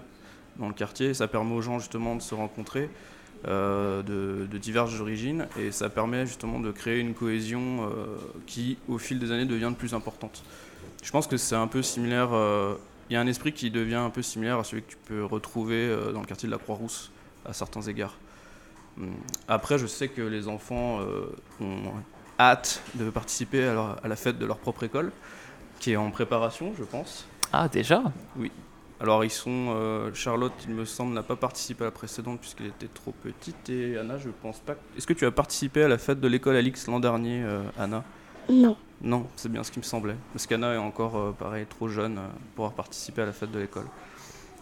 dans 0.58 0.68
le 0.68 0.74
quartier. 0.74 1.14
Ça 1.14 1.28
permet 1.28 1.54
aux 1.56 1.62
gens 1.62 1.80
justement 1.80 2.16
de 2.16 2.22
se 2.22 2.36
rencontrer 2.36 2.90
euh, 3.48 4.02
de, 4.04 4.46
de 4.46 4.58
diverses 4.58 5.00
origines 5.00 5.48
et 5.60 5.72
ça 5.72 5.90
permet 5.90 6.26
justement 6.26 6.60
de 6.60 6.72
créer 6.72 7.00
une 7.00 7.14
cohésion 7.14 7.90
euh, 7.90 8.06
qui, 8.46 8.78
au 8.88 8.98
fil 8.98 9.18
des 9.20 9.32
années, 9.32 9.46
devient 9.46 9.70
de 9.72 9.76
plus 9.76 9.94
importante. 9.94 10.44
Je 11.08 11.12
pense 11.14 11.26
que 11.26 11.38
c'est 11.38 11.56
un 11.56 11.68
peu 11.68 11.82
similaire. 11.82 12.34
euh, 12.34 12.76
Il 13.10 13.14
y 13.14 13.16
a 13.16 13.22
un 13.22 13.28
esprit 13.28 13.54
qui 13.54 13.72
devient 13.72 13.96
un 13.96 14.10
peu 14.10 14.22
similaire 14.22 14.60
à 14.60 14.66
celui 14.66 14.84
que 14.84 14.90
tu 14.90 14.98
peux 15.06 15.24
retrouver 15.24 15.76
euh, 15.88 16.12
dans 16.12 16.20
le 16.20 16.26
quartier 16.26 16.48
de 16.48 16.52
la 16.52 16.58
Croix-Rousse 16.60 17.12
à 17.46 17.54
certains 17.54 17.82
égards. 17.84 18.18
Hum, 19.00 19.14
Après, 19.48 19.78
je 19.78 19.88
sais 19.88 20.10
que 20.10 20.22
les 20.22 20.50
enfants 20.50 21.00
euh, 21.00 21.28
ont 21.62 21.94
hâte 22.38 22.82
de 22.96 23.10
participer 23.10 23.64
à, 23.64 23.74
leur- 23.74 24.04
à 24.04 24.08
la 24.10 24.18
fête 24.18 24.38
de 24.38 24.46
leur 24.46 24.58
propre 24.58 24.84
école, 24.84 25.14
qui 25.80 25.94
est 25.94 25.96
en 25.96 26.12
préparation, 26.12 26.74
je 26.78 26.84
pense. 26.84 27.26
Ah, 27.54 27.70
déjà? 27.70 28.04
Oui. 28.36 28.52
Alors, 29.00 29.24
ils 29.24 29.30
sont. 29.32 29.68
euh, 29.78 30.14
Charlotte, 30.14 30.52
il 30.68 30.74
me 30.76 30.84
semble, 30.84 31.14
n'a 31.14 31.24
pas 31.24 31.38
participé 31.38 31.84
à 31.84 31.86
la 31.86 31.92
précédente 31.92 32.42
puisqu'elle 32.42 32.68
était 32.68 32.90
trop 32.94 33.14
petite. 33.14 33.70
Et 33.70 33.98
Anna, 33.98 34.18
je 34.18 34.28
pense 34.42 34.60
pas. 34.60 34.76
Est-ce 34.98 35.08
que 35.08 35.14
tu 35.14 35.26
as 35.26 35.32
participé 35.32 35.84
à 35.84 35.88
la 35.88 35.98
fête 36.00 36.20
de 36.20 36.28
l'école 36.28 36.58
Alix 36.58 36.86
l'an 36.88 37.00
dernier, 37.00 37.44
euh, 37.44 37.64
Anna? 37.80 38.04
Non. 38.50 38.76
Non, 39.02 39.28
c'est 39.36 39.52
bien 39.52 39.64
ce 39.64 39.72
qui 39.72 39.80
me 39.80 39.84
semblait. 39.84 40.16
Parce 40.34 40.48
qu'Anna 40.48 40.74
est 40.74 40.78
encore, 40.78 41.16
euh, 41.18 41.32
pareil, 41.38 41.66
trop 41.70 41.88
jeune 41.88 42.18
euh, 42.18 42.22
pour 42.28 42.56
pouvoir 42.56 42.72
participer 42.74 43.22
à 43.22 43.26
la 43.26 43.32
fête 43.32 43.52
de 43.52 43.60
l'école. 43.60 43.86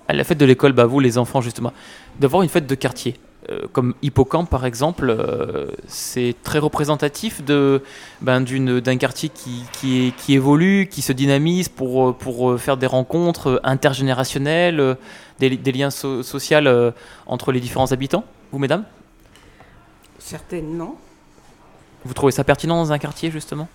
À 0.07 0.13
la 0.13 0.23
fête 0.23 0.37
de 0.37 0.45
l'école, 0.45 0.73
bah, 0.73 0.85
vous 0.85 0.99
les 0.99 1.17
enfants 1.17 1.41
justement, 1.41 1.71
d'avoir 2.19 2.43
une 2.43 2.49
fête 2.49 2.67
de 2.67 2.75
quartier, 2.75 3.15
euh, 3.49 3.61
comme 3.71 3.95
Hippocampe 4.03 4.49
par 4.49 4.65
exemple, 4.65 5.09
euh, 5.09 5.67
c'est 5.87 6.35
très 6.43 6.59
représentatif 6.59 7.43
de, 7.43 7.81
ben, 8.21 8.41
d'une, 8.41 8.81
d'un 8.81 8.97
quartier 8.97 9.29
qui, 9.29 9.63
qui, 9.71 10.33
évolue, 10.33 10.87
qui 10.91 11.01
se 11.01 11.11
dynamise 11.11 11.69
pour, 11.69 12.15
pour 12.15 12.59
faire 12.59 12.77
des 12.77 12.85
rencontres 12.87 13.59
intergénérationnelles, 13.63 14.97
des, 15.39 15.49
li- 15.49 15.57
des 15.57 15.71
liens 15.71 15.89
so- 15.89 16.21
sociaux 16.21 16.57
euh, 16.57 16.91
entre 17.25 17.51
les 17.51 17.59
différents 17.59 17.91
habitants, 17.91 18.25
vous 18.51 18.59
mesdames? 18.59 18.83
Certainement. 20.19 20.99
Vous 22.03 22.13
trouvez 22.13 22.31
ça 22.31 22.43
pertinent 22.43 22.75
dans 22.75 22.91
un 22.91 22.99
quartier 22.99 23.31
justement? 23.31 23.67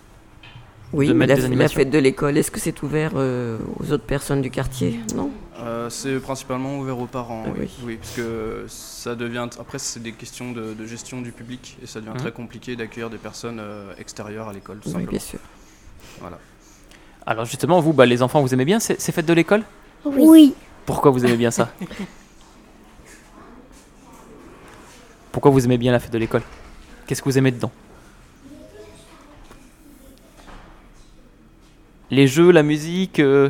Oui, 0.92 1.06
De 1.06 1.12
mais 1.12 1.26
mettre 1.26 1.42
la, 1.42 1.48
des 1.48 1.54
la 1.54 1.68
fête 1.68 1.90
de 1.90 1.98
l'école, 1.98 2.36
est-ce 2.36 2.50
que 2.50 2.58
c'est 2.58 2.82
ouvert 2.82 3.12
euh, 3.14 3.58
aux 3.78 3.92
autres 3.92 4.04
personnes 4.04 4.42
du 4.42 4.50
quartier? 4.50 4.98
Non? 5.14 5.30
Euh, 5.60 5.88
c'est 5.88 6.18
principalement 6.18 6.78
ouvert 6.80 6.98
aux 6.98 7.06
parents, 7.06 7.44
Ah 7.46 7.50
oui. 7.56 7.60
oui. 7.60 7.70
oui. 7.86 7.96
parce 7.98 8.16
que 8.16 8.64
ça 8.66 9.14
devient. 9.14 9.46
Après, 9.60 9.78
c'est 9.78 10.02
des 10.02 10.10
questions 10.12 10.50
de, 10.52 10.74
de 10.74 10.86
gestion 10.86 11.20
du 11.22 11.30
public 11.30 11.76
et 11.82 11.86
ça 11.86 12.00
devient 12.00 12.10
Mhm. 12.12 12.16
très 12.18 12.32
compliqué 12.32 12.74
d'accueillir 12.74 13.08
des 13.08 13.18
personnes 13.18 13.58
euh, 13.60 13.92
extérieures 13.98 14.48
à 14.48 14.52
l'école, 14.52 14.78
tout 14.78 14.88
Oui, 14.88 14.92
simplement. 14.92 15.10
bien 15.12 15.20
sûr. 15.20 15.38
Voilà. 16.20 16.38
Alors 17.24 17.44
justement, 17.44 17.80
vous, 17.80 17.92
bah, 17.92 18.06
les 18.06 18.20
enfants, 18.22 18.40
vous 18.40 18.52
aimez 18.52 18.64
bien 18.64 18.80
ces, 18.80 18.96
ces 18.98 19.12
fêtes 19.12 19.26
de 19.26 19.32
l'école? 19.34 19.62
Oui. 20.04 20.54
Pourquoi 20.86 21.12
vous 21.12 21.24
aimez 21.24 21.36
bien 21.36 21.52
ça? 21.52 21.70
Pourquoi 25.30 25.52
vous 25.52 25.64
aimez 25.64 25.78
bien 25.78 25.92
la 25.92 26.00
fête 26.00 26.12
de 26.12 26.18
l'école? 26.18 26.42
Qu'est-ce 27.06 27.22
que 27.22 27.28
vous 27.28 27.38
aimez 27.38 27.52
dedans? 27.52 27.70
Les 32.10 32.26
jeux, 32.26 32.50
la 32.50 32.62
musique, 32.62 33.20
euh, 33.20 33.48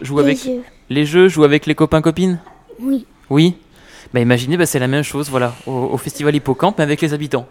jouer 0.00 0.22
Les 0.22 0.30
avec 0.30 0.44
jeux. 0.44 0.62
les 0.90 1.04
jeux, 1.06 1.28
jouer 1.28 1.44
avec 1.44 1.66
les 1.66 1.74
copains 1.74 2.00
copines? 2.00 2.38
Oui. 2.80 3.06
Oui? 3.30 3.56
Bah 4.14 4.20
imaginez, 4.20 4.56
bah, 4.56 4.66
c'est 4.66 4.78
la 4.78 4.88
même 4.88 5.02
chose, 5.02 5.30
voilà, 5.30 5.54
au, 5.66 5.72
au 5.72 5.96
festival 5.96 6.34
Hippocampe, 6.34 6.78
mais 6.78 6.84
avec 6.84 7.00
les 7.00 7.12
habitants. 7.14 7.46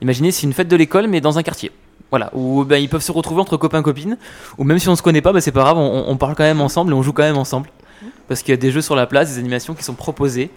Imaginez, 0.00 0.30
c'est 0.30 0.44
une 0.46 0.52
fête 0.52 0.68
de 0.68 0.76
l'école, 0.76 1.06
mais 1.08 1.20
dans 1.20 1.38
un 1.38 1.42
quartier. 1.42 1.70
Voilà, 2.10 2.30
où 2.34 2.64
ben, 2.64 2.76
ils 2.76 2.88
peuvent 2.88 3.02
se 3.02 3.12
retrouver 3.12 3.40
entre 3.40 3.56
copains-copines, 3.56 4.18
ou 4.58 4.64
même 4.64 4.78
si 4.78 4.88
on 4.88 4.96
se 4.96 5.02
connaît 5.02 5.22
pas, 5.22 5.32
ben, 5.32 5.40
c'est 5.40 5.52
pas 5.52 5.62
grave, 5.62 5.78
on, 5.78 6.04
on 6.08 6.16
parle 6.16 6.34
quand 6.34 6.42
même 6.44 6.60
ensemble 6.60 6.92
et 6.92 6.94
on 6.94 7.02
joue 7.02 7.12
quand 7.12 7.22
même 7.22 7.38
ensemble. 7.38 7.70
Parce 8.28 8.42
qu'il 8.42 8.52
y 8.52 8.54
a 8.54 8.58
des 8.58 8.70
jeux 8.70 8.82
sur 8.82 8.94
la 8.96 9.06
place, 9.06 9.32
des 9.32 9.38
animations 9.38 9.74
qui 9.74 9.82
sont 9.84 9.94
proposées. 9.94 10.50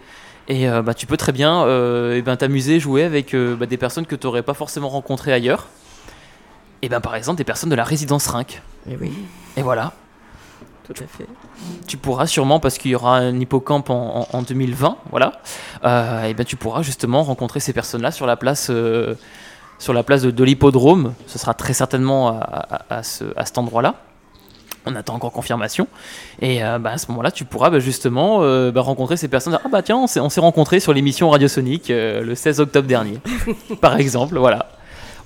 Et 0.48 0.68
euh, 0.68 0.82
bah, 0.82 0.94
tu 0.94 1.06
peux 1.06 1.16
très 1.16 1.32
bien 1.32 1.64
euh, 1.64 2.20
ben, 2.22 2.36
t'amuser, 2.36 2.78
jouer 2.78 3.02
avec 3.02 3.34
euh, 3.34 3.56
bah, 3.56 3.66
des 3.66 3.76
personnes 3.76 4.06
que 4.06 4.14
tu 4.14 4.26
n'aurais 4.26 4.42
pas 4.42 4.54
forcément 4.54 4.88
rencontrées 4.88 5.32
ailleurs. 5.32 5.68
Et 6.82 6.88
ben, 6.88 7.00
par 7.00 7.14
exemple, 7.16 7.38
des 7.38 7.44
personnes 7.44 7.70
de 7.70 7.74
la 7.74 7.84
résidence 7.84 8.26
Rinc. 8.28 8.62
Et 8.90 8.96
oui, 9.00 9.12
Et 9.56 9.62
voilà, 9.62 9.92
tout 10.84 10.92
à 11.02 11.06
fait. 11.06 11.26
tu 11.86 11.96
pourras 11.96 12.26
sûrement, 12.26 12.60
parce 12.60 12.78
qu'il 12.78 12.90
y 12.90 12.94
aura 12.94 13.16
un 13.16 13.38
hippocampe 13.40 13.90
en, 13.90 14.26
en- 14.32 14.36
en 14.38 14.42
2020, 14.42 14.96
voilà, 15.10 15.32
euh, 15.84 16.24
et 16.24 16.34
ben, 16.34 16.44
tu 16.44 16.56
pourras 16.56 16.82
justement 16.82 17.22
rencontrer 17.24 17.58
ces 17.60 17.72
personnes-là 17.72 18.10
sur 18.12 18.26
la 18.26 18.36
place, 18.36 18.68
euh, 18.70 19.14
sur 19.78 19.92
la 19.92 20.02
place 20.02 20.22
de, 20.22 20.30
de 20.30 20.44
l'hippodrome. 20.44 21.14
Ce 21.26 21.38
sera 21.38 21.54
très 21.54 21.72
certainement 21.72 22.28
à, 22.28 22.38
à- 22.90 22.96
à 22.98 23.02
ce- 23.02 23.32
à 23.36 23.44
cet 23.46 23.58
endroit-là. 23.58 23.94
On 24.88 24.94
attend 24.94 25.14
encore 25.16 25.32
confirmation. 25.32 25.88
Et 26.40 26.62
euh, 26.62 26.78
bah, 26.78 26.90
à 26.92 26.98
ce 26.98 27.08
moment-là, 27.10 27.32
tu 27.32 27.44
pourras 27.44 27.70
bah, 27.70 27.80
justement 27.80 28.38
euh, 28.42 28.70
bah, 28.70 28.82
rencontrer 28.82 29.16
ces 29.16 29.26
personnes. 29.26 29.58
Ah 29.64 29.68
bah 29.68 29.82
tiens, 29.82 29.96
on 29.96 30.06
s'est, 30.06 30.20
on 30.20 30.28
s'est 30.28 30.40
rencontrés 30.40 30.78
sur 30.78 30.92
l'émission 30.92 31.28
Radiosonique 31.30 31.90
euh, 31.90 32.22
le 32.22 32.36
16 32.36 32.60
octobre 32.60 32.86
dernier, 32.86 33.18
par 33.80 33.96
exemple, 33.96 34.38
voilà. 34.38 34.68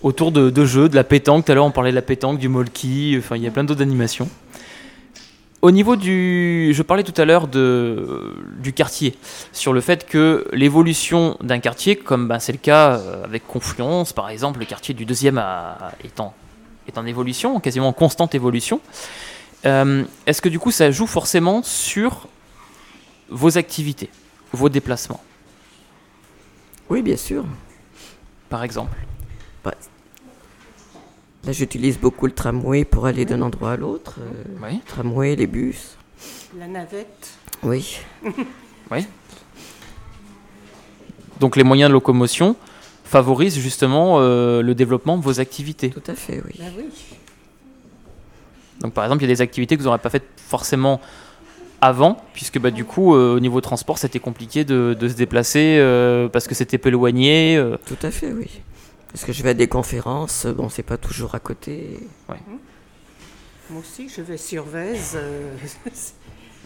Autour 0.03 0.33
de, 0.33 0.49
de 0.51 0.65
jeux, 0.65 0.89
de 0.89 0.95
la 0.97 1.05
pétanque. 1.05 1.45
Tout 1.45 1.53
à 1.53 1.55
l'heure, 1.55 1.67
on 1.67 1.71
parlait 1.71 1.91
de 1.91 1.95
la 1.97 2.03
pétanque, 2.03 2.39
du 2.39 2.49
molki. 2.49 3.17
Enfin, 3.19 3.37
il 3.37 3.43
y 3.43 3.47
a 3.47 3.51
plein 3.51 3.65
d'autres 3.65 3.83
animations. 3.83 4.29
Au 5.63 5.71
niveau 5.71 5.95
du, 5.97 6.71
je 6.73 6.83
parlais 6.83 7.03
tout 7.03 7.13
à 7.21 7.27
l'heure 7.27 7.47
de 7.47 8.35
du 8.61 8.73
quartier, 8.73 9.15
sur 9.53 9.75
le 9.75 9.83
fait 9.83 10.07
que 10.07 10.47
l'évolution 10.55 11.37
d'un 11.43 11.59
quartier, 11.59 11.97
comme 11.97 12.29
bah, 12.29 12.41
c'est 12.41 12.53
le 12.53 12.59
cas 12.59 12.93
euh, 12.97 13.25
avec 13.25 13.47
Confluence, 13.47 14.15
par 14.15 14.31
exemple, 14.31 14.59
le 14.59 14.65
quartier 14.65 14.95
du 14.95 15.05
deuxième 15.05 15.37
a- 15.37 15.93
est 16.03 16.19
en 16.19 16.33
est 16.89 16.97
en 16.97 17.05
évolution, 17.05 17.61
quasiment 17.61 17.89
en 17.89 17.93
constante 17.93 18.35
évolution. 18.35 18.81
Euh, 19.67 20.03
Est-ce 20.27 20.41
que 20.41 20.49
du 20.49 20.59
coup, 20.59 20.71
ça 20.71 20.91
joue 20.91 21.07
forcément 21.07 21.63
sur 21.63 22.27
vos 23.29 23.59
activités, 23.59 24.09
vos 24.53 24.71
déplacements, 24.71 25.23
Oui, 26.89 27.03
bien 27.03 27.19
sûr. 27.19 27.45
par 28.49 28.65
exemple 28.65 28.97
Bah, 29.65 29.75
là, 31.45 31.53
j'utilise 31.53 31.99
beaucoup 31.99 32.27
le 32.27 32.33
tramway 32.33 32.85
pour 32.85 33.07
aller 33.07 33.25
d'un 33.25 33.43
endroit 33.43 33.73
à 33.73 33.77
l'autre. 33.77 34.17
euh, 34.21 34.45
Oui. 34.63 34.81
Tramway, 34.87 35.37
les 35.37 35.47
bus. 35.47 35.97
La 36.59 36.67
navette. 36.67 37.31
Oui. 37.63 37.99
Oui. 38.91 39.07
Donc 41.39 41.55
les 41.57 41.63
moyens 41.63 41.89
de 41.89 41.93
locomotion 41.93 42.57
favorisent 43.05 43.59
justement 43.59 44.17
euh, 44.19 44.63
le 44.63 44.75
développement 44.75 45.17
de 45.17 45.23
vos 45.23 45.39
activités. 45.39 45.91
Tout 45.91 46.03
à 46.11 46.15
fait, 46.17 46.43
oui. 46.45 46.55
Bah 46.59 46.65
oui. 46.77 46.85
Donc 48.81 48.93
par 48.95 49.05
exemple, 49.05 49.23
il 49.23 49.29
y 49.29 49.31
a 49.31 49.35
des 49.35 49.41
activités 49.43 49.77
que 49.77 49.83
vous 49.83 49.87
n'aurez 49.87 49.99
pas 50.01 50.11
faites 50.11 50.27
forcément 50.37 51.01
avant, 51.81 52.23
puisque 52.35 52.59
bah, 52.59 52.71
du 52.73 52.85
coup, 52.85 53.15
euh, 53.15 53.37
au 53.37 53.41
niveau 53.41 53.61
transport, 53.61 53.97
c'était 53.99 54.19
compliqué 54.19 54.65
de, 54.65 54.97
de 54.99 55.09
se 55.09 55.15
déplacer 55.15 55.77
euh, 55.79 56.29
parce 56.29 56.47
que 56.49 56.55
c'était 56.57 56.77
peu 56.79 56.89
éloigné. 56.89 57.57
euh. 57.57 57.77
Tout 57.87 57.97
à 58.03 58.11
fait, 58.11 58.33
oui. 58.33 58.49
Parce 59.13 59.25
que 59.25 59.33
je 59.33 59.43
vais 59.43 59.51
à 59.51 59.55
des 59.55 59.69
conférences, 59.69 60.47
bon, 60.47 60.69
c'est 60.69 60.83
pas 60.85 60.97
toujours 60.97 61.35
à 61.35 61.41
côté. 61.41 61.99
Ouais. 62.29 62.37
Moi 63.71 63.81
aussi, 63.81 64.09
je 64.09 64.23
vais 64.23 64.37
sur 64.37 64.65
Vèze. 64.65 65.13
euh, 65.17 65.57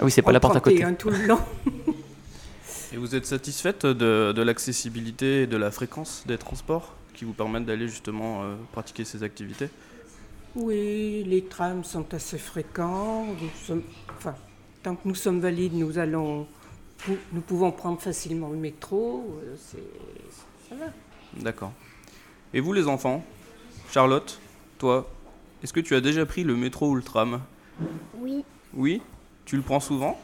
Ah 0.00 0.04
oui, 0.04 0.10
c'est 0.10 0.22
pas 0.22 0.32
la 0.32 0.40
porte 0.40 0.56
à 0.56 0.60
côté. 0.60 0.76
31 0.80 0.94
tout 0.94 1.10
le 1.10 1.26
long. 1.26 1.38
Et 2.92 2.96
vous 2.96 3.14
êtes 3.16 3.26
satisfaite 3.26 3.86
de, 3.86 4.32
de 4.32 4.42
l'accessibilité 4.42 5.42
et 5.42 5.46
de 5.48 5.56
la 5.56 5.72
fréquence 5.72 6.22
des 6.26 6.38
transports 6.38 6.92
qui 7.12 7.24
vous 7.24 7.32
permettent 7.32 7.64
d'aller 7.64 7.88
justement 7.88 8.44
euh, 8.44 8.54
pratiquer 8.72 9.04
ces 9.04 9.22
activités? 9.24 9.68
Oui, 10.54 11.24
les 11.26 11.44
trams 11.44 11.82
sont 11.82 12.12
assez 12.14 12.38
fréquents. 12.38 13.26
Nous 13.26 13.48
sommes- 13.66 13.82
enfin, 14.16 14.36
tant 14.84 14.94
que 14.94 15.08
nous 15.08 15.16
sommes 15.16 15.40
valides, 15.40 15.74
nous 15.74 15.98
allons, 15.98 16.46
nous 17.32 17.40
pouvons 17.40 17.72
prendre 17.72 18.00
facilement 18.00 18.50
le 18.50 18.58
métro. 18.58 19.40
euh, 19.42 19.56
ça 20.68 20.74
va. 20.76 20.86
D'accord. 21.42 21.72
Et 22.54 22.60
vous 22.60 22.72
les 22.72 22.86
enfants 22.88 23.22
Charlotte, 23.90 24.40
toi, 24.78 25.10
est-ce 25.62 25.72
que 25.72 25.80
tu 25.80 25.94
as 25.94 26.00
déjà 26.00 26.24
pris 26.24 26.44
le 26.44 26.56
métro 26.56 26.88
ou 26.88 26.94
le 26.94 27.02
tram 27.02 27.40
Oui, 28.18 28.44
Oui? 28.74 29.02
Tu 29.44 29.56
le 29.56 29.62
prends 29.62 29.80
souvent? 29.80 30.18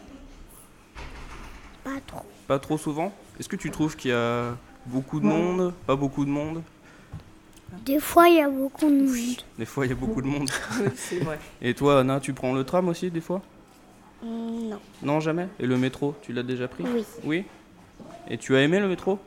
Pas 1.85 2.01
trop. 2.07 2.23
Pas 2.47 2.59
trop 2.59 2.79
souvent? 2.79 3.13
Est-ce 3.39 3.49
que 3.49 3.57
tu 3.57 3.71
trouves 3.71 3.97
qu'il 3.97 4.11
y 4.13 4.15
a 4.15 4.57
beaucoup 4.87 5.21
de 5.21 5.27
monde? 5.27 5.75
Pas 5.87 5.97
beaucoup 5.97 6.25
de 6.25 6.31
monde? 6.31 6.63
Des 7.85 8.01
fois, 8.01 8.29
il 8.29 8.37
y 8.37 8.41
a 8.41 8.49
beaucoup 8.49 8.87
de 8.89 8.95
monde. 8.95 9.43
Des 9.59 9.65
fois, 9.67 9.87
il 9.87 9.91
y 9.91 9.93
a 9.93 9.97
beaucoup 9.97 10.23
de 10.23 10.27
monde. 10.27 10.51
C'est 10.97 11.19
vrai. 11.21 11.39
Et 11.63 11.75
toi, 11.75 12.01
Anna, 12.01 12.19
tu 12.21 12.33
prends 12.33 12.53
le 12.55 12.65
tram 12.65 12.89
aussi 12.89 13.11
des 13.11 13.21
fois? 13.21 13.43
Mm, 14.23 14.69
Non. 14.71 14.81
Non, 15.03 15.21
jamais? 15.21 15.49
Et 15.59 15.67
le 15.67 15.77
métro, 15.77 16.15
tu 16.23 16.33
l'as 16.33 16.43
déjà 16.43 16.67
pris? 16.69 16.85
Oui. 16.85 17.05
Oui? 17.25 17.45
Et 18.29 18.39
tu 18.39 18.57
as 18.57 18.63
aimé 18.63 18.81
le 18.81 18.89
métro? 18.89 19.19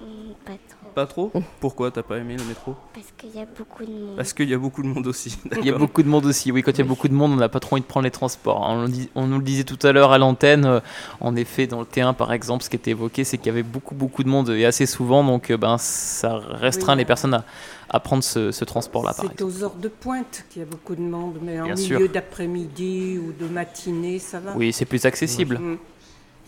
Mm, 0.00 0.04
Pas 0.44 0.52
trop. 0.68 0.79
Pas 0.94 1.06
trop 1.06 1.30
Pourquoi 1.60 1.90
t'as 1.90 2.02
pas 2.02 2.18
aimé 2.18 2.36
le 2.36 2.44
métro 2.44 2.74
Parce 2.94 3.06
qu'il 3.16 3.34
y 3.34 3.38
a 3.40 3.46
beaucoup 3.46 3.84
de 3.84 3.90
monde. 3.90 4.16
Parce 4.16 4.32
qu'il 4.32 4.48
y 4.48 4.54
a 4.54 4.58
beaucoup 4.58 4.82
de 4.82 4.88
monde 4.88 5.06
aussi. 5.06 5.38
Il 5.58 5.64
y 5.66 5.70
a 5.70 5.78
beaucoup 5.78 6.02
de 6.02 6.08
monde 6.08 6.26
aussi. 6.26 6.50
Oui, 6.52 6.62
quand 6.62 6.72
il 6.72 6.78
y 6.78 6.82
a 6.82 6.84
beaucoup 6.84 7.08
de 7.08 7.14
monde, 7.14 7.32
on 7.32 7.36
n'a 7.36 7.48
pas 7.48 7.60
trop 7.60 7.76
envie 7.76 7.82
de 7.82 7.86
prendre 7.86 8.04
les 8.04 8.10
transports. 8.10 8.60
On, 8.68 8.82
le 8.82 8.88
dit- 8.88 9.08
on 9.14 9.26
nous 9.26 9.38
le 9.38 9.44
disait 9.44 9.64
tout 9.64 9.78
à 9.86 9.92
l'heure 9.92 10.12
à 10.12 10.18
l'antenne. 10.18 10.64
euh, 10.64 10.80
En 11.20 11.36
effet, 11.36 11.66
dans 11.66 11.80
le 11.80 11.86
T1, 11.86 12.14
par 12.14 12.32
exemple, 12.32 12.64
ce 12.64 12.70
qui 12.70 12.76
était 12.76 12.90
évoqué, 12.92 13.24
c'est 13.24 13.38
qu'il 13.38 13.46
y 13.46 13.50
avait 13.50 13.62
beaucoup, 13.62 13.94
beaucoup 13.94 14.22
de 14.24 14.28
monde 14.28 14.50
et 14.50 14.64
assez 14.66 14.86
souvent. 14.86 15.22
Donc, 15.24 15.50
euh, 15.50 15.56
ben, 15.56 15.76
ça 15.78 16.36
restreint 16.38 16.92
Oui, 16.94 16.98
les 16.98 17.04
personnes 17.04 17.34
à, 17.34 17.44
à 17.88 18.00
prendre 18.00 18.22
ce, 18.24 18.50
ce 18.52 18.64
transport-là, 18.64 19.14
C'est 19.16 19.42
aux 19.42 19.62
heures 19.64 19.74
de 19.74 19.88
pointe 19.88 20.44
qu'il 20.50 20.60
y 20.60 20.64
a 20.64 20.68
beaucoup 20.68 20.94
de 20.94 21.00
monde, 21.02 21.38
mais 21.42 21.60
en 21.60 21.74
milieu 21.74 22.08
d'après-midi 22.08 23.18
ou 23.18 23.32
de 23.32 23.48
matinée, 23.48 24.18
ça 24.18 24.40
va. 24.40 24.52
Oui, 24.56 24.72
c'est 24.72 24.84
plus 24.84 25.04
accessible. 25.06 25.58
Mm. 25.58 25.78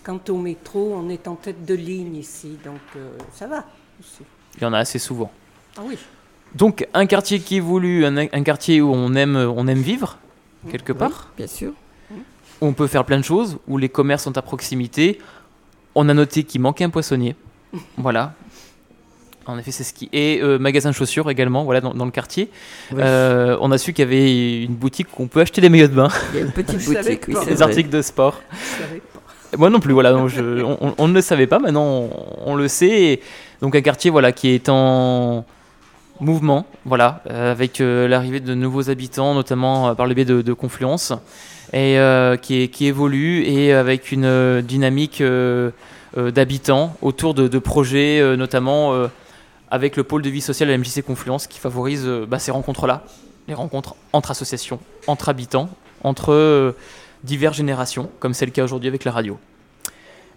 Quant 0.04 0.20
au 0.30 0.36
métro, 0.36 0.94
on 0.96 1.08
est 1.10 1.28
en 1.28 1.36
tête 1.36 1.64
de 1.64 1.74
ligne 1.74 2.16
ici, 2.16 2.58
donc 2.64 2.80
euh, 2.96 3.10
ça 3.34 3.46
va. 3.46 3.64
Il 4.56 4.62
y 4.62 4.66
en 4.66 4.72
a 4.72 4.78
assez 4.78 4.98
souvent. 4.98 5.30
Ah 5.76 5.82
oui. 5.84 5.96
Donc, 6.54 6.86
un 6.92 7.06
quartier 7.06 7.40
qui 7.40 7.56
est 7.56 7.60
voulu, 7.60 8.04
un, 8.04 8.16
un 8.16 8.42
quartier 8.42 8.80
où 8.82 8.92
on 8.92 9.14
aime, 9.14 9.36
on 9.36 9.66
aime 9.68 9.80
vivre, 9.80 10.18
quelque 10.70 10.92
Oui, 10.92 10.98
part. 10.98 11.30
bien 11.36 11.46
sûr. 11.46 11.72
où 12.60 12.66
on 12.66 12.72
peut 12.74 12.86
faire 12.86 13.04
plein 13.06 13.18
de 13.18 13.24
choses, 13.24 13.58
où 13.66 13.78
les 13.78 13.88
commerces 13.88 14.24
sont 14.24 14.36
à 14.36 14.42
proximité. 14.42 15.18
On 15.94 16.08
a 16.08 16.14
noté 16.14 16.44
qu'il 16.44 16.60
manquait 16.60 16.84
un 16.84 16.90
poissonnier. 16.90 17.34
voilà. 17.96 18.34
En 19.46 19.58
effet, 19.58 19.72
c'est 19.72 19.82
ce 19.82 19.92
qui. 19.92 20.08
Et 20.12 20.40
euh, 20.40 20.58
magasin 20.58 20.90
de 20.90 20.94
chaussures 20.94 21.28
également, 21.28 21.64
voilà, 21.64 21.80
dans, 21.80 21.94
dans 21.94 22.04
le 22.04 22.12
quartier. 22.12 22.48
Oui. 22.92 22.98
Euh, 23.00 23.56
on 23.60 23.72
a 23.72 23.78
su 23.78 23.92
qu'il 23.92 24.04
y 24.04 24.06
avait 24.06 24.62
une 24.62 24.74
boutique 24.74 25.08
où 25.18 25.22
on 25.24 25.26
peut 25.26 25.40
acheter 25.40 25.60
des 25.60 25.68
maillots 25.68 25.88
de 25.88 25.94
bain, 25.94 26.08
Il 26.32 26.38
y 26.38 26.42
a 26.42 26.44
une 26.46 26.52
petite 26.52 26.76
boutique, 26.84 27.24
oui, 27.28 27.34
des 27.46 27.54
vrai. 27.54 27.62
articles 27.62 27.88
de 27.90 28.02
sport. 28.02 28.40
Moi 29.58 29.68
non 29.68 29.80
plus, 29.80 29.92
voilà, 29.92 30.14
on, 30.16 31.08
ne 31.08 31.14
le 31.14 31.20
savait 31.20 31.46
pas, 31.46 31.58
maintenant 31.58 32.08
on, 32.46 32.54
le 32.54 32.68
sait. 32.68 33.20
Donc 33.60 33.76
un 33.76 33.82
quartier 33.82 34.10
voilà, 34.10 34.32
qui 34.32 34.48
est 34.48 34.68
en 34.70 35.44
mouvement, 36.20 36.66
voilà, 36.84 37.22
euh, 37.28 37.50
avec 37.50 37.80
euh, 37.80 38.08
l'arrivée 38.08 38.40
de 38.40 38.54
nouveaux 38.54 38.88
habitants, 38.88 39.34
notamment 39.34 39.88
euh, 39.88 39.94
par 39.94 40.06
le 40.06 40.14
biais 40.14 40.24
de, 40.24 40.52
Confluence, 40.52 41.12
et 41.72 41.98
qui, 42.40 42.86
évolue 42.86 43.44
et 43.44 43.72
avec 43.72 44.12
une 44.12 44.60
dynamique 44.60 45.22
d'habitants 46.16 46.96
autour 47.00 47.34
de, 47.34 47.58
projets, 47.58 48.36
notamment 48.36 48.94
avec 49.70 49.96
le 49.96 50.04
pôle 50.04 50.20
de 50.20 50.28
vie 50.28 50.42
sociale 50.42 50.68
à 50.68 50.72
la 50.72 50.78
MJC 50.78 51.02
Confluence, 51.02 51.46
qui 51.46 51.58
favorise 51.58 52.06
bah, 52.28 52.38
ces 52.38 52.50
rencontres-là, 52.50 53.04
les 53.48 53.54
rencontres 53.54 53.96
entre 54.12 54.30
associations, 54.30 54.80
entre 55.06 55.30
habitants, 55.30 55.70
entre 56.04 56.74
diverses 57.24 57.56
générations, 57.56 58.10
comme 58.20 58.34
c'est 58.34 58.46
le 58.46 58.52
cas 58.52 58.64
aujourd'hui 58.64 58.88
avec 58.88 59.04
la 59.04 59.12
radio. 59.12 59.38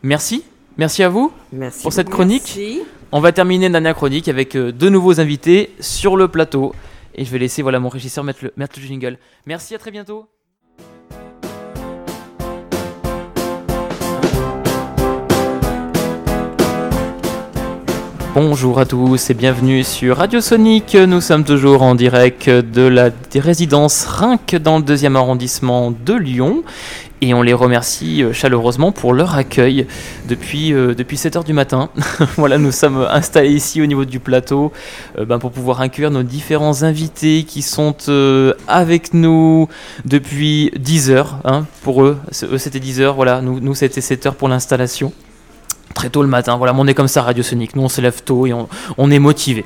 Merci, 0.04 0.44
merci 0.78 1.04
à 1.04 1.10
vous 1.10 1.32
Merci. 1.52 1.82
pour 1.84 1.94
cette 1.94 2.10
chronique. 2.10 2.44
Merci. 2.44 2.82
On 3.12 3.20
va 3.20 3.32
terminer 3.32 3.68
une 3.68 3.72
dernière 3.72 3.96
chronique 3.96 4.28
avec 4.28 4.56
euh, 4.56 4.72
deux 4.72 4.90
nouveaux 4.90 5.20
invités 5.20 5.74
sur 5.80 6.18
le 6.18 6.28
plateau. 6.28 6.74
Et 7.16 7.24
je 7.24 7.32
vais 7.32 7.40
laisser 7.40 7.62
voilà, 7.62 7.80
mon 7.80 7.90
régisseur 7.90 8.24
mettre 8.24 8.44
le, 8.44 8.54
mettre 8.58 8.80
le 8.80 8.86
jingle. 8.86 9.18
Merci, 9.46 9.74
à 9.74 9.78
très 9.78 9.92
bientôt. 9.92 10.28
Bonjour 18.36 18.80
à 18.80 18.86
tous 18.86 19.30
et 19.30 19.34
bienvenue 19.34 19.86
sur 19.86 20.18
Radio 20.18 20.42
Sonic. 20.42 20.94
Nous 20.94 21.22
sommes 21.22 21.46
toujours 21.46 21.84
en 21.84 21.96
direct 21.96 22.50
de 22.50 22.82
la 22.82 23.10
résidence 23.34 24.04
Rinc 24.04 24.58
dans 24.58 24.80
le 24.80 24.84
deuxième 24.84 25.16
arrondissement 25.16 25.90
de 25.92 26.14
Lyon. 26.14 26.64
Et 27.22 27.34
on 27.34 27.42
les 27.42 27.54
remercie 27.54 28.24
euh, 28.24 28.34
chaleureusement 28.34 28.92
pour 28.92 29.14
leur 29.14 29.36
accueil 29.36 29.88
depuis, 30.28 30.74
euh, 30.74 30.94
depuis 30.94 31.16
7h 31.16 31.46
du 31.46 31.54
matin. 31.54 31.90
voilà, 32.36 32.58
nous 32.58 32.74
sommes 32.74 33.08
installés 33.10 33.54
ici 33.54 33.82
au 33.82 33.86
niveau 33.86 34.04
du 34.04 34.20
plateau 34.20 34.74
euh, 35.18 35.24
ben, 35.24 35.40
pour 35.40 35.52
pouvoir 35.54 35.80
accueillir 35.80 36.12
nos 36.12 36.24
différents 36.24 36.84
invités 36.84 37.46
qui 37.48 37.62
sont 37.62 37.96
avec 38.68 39.14
nous 39.14 39.70
depuis 40.04 40.72
10 40.78 41.10
heures. 41.10 41.40
hein, 41.46 41.66
pour 41.84 42.04
eux, 42.04 42.18
eux 42.44 42.58
c'était 42.58 42.82
10 42.82 43.00
heures, 43.00 43.16
voilà, 43.16 43.42
nous, 43.42 43.62
nous 43.62 43.76
c'était 43.76 44.02
7 44.02 44.26
heures 44.26 44.36
pour 44.36 44.50
l'installation. 44.50 45.14
Très 45.94 46.10
tôt 46.10 46.22
le 46.22 46.28
matin, 46.28 46.58
voilà, 46.58 46.74
on 46.76 46.88
est 46.88 46.94
comme 46.94 47.08
ça 47.08 47.22
Radio 47.22 47.42
Sonic, 47.42 47.76
nous 47.76 47.84
on 47.84 47.90
se 47.90 48.02
lève 48.02 48.22
tôt 48.24 48.46
et 48.48 48.54
on, 48.54 48.68
on 48.98 49.12
est 49.12 49.20
motivé. 49.20 49.64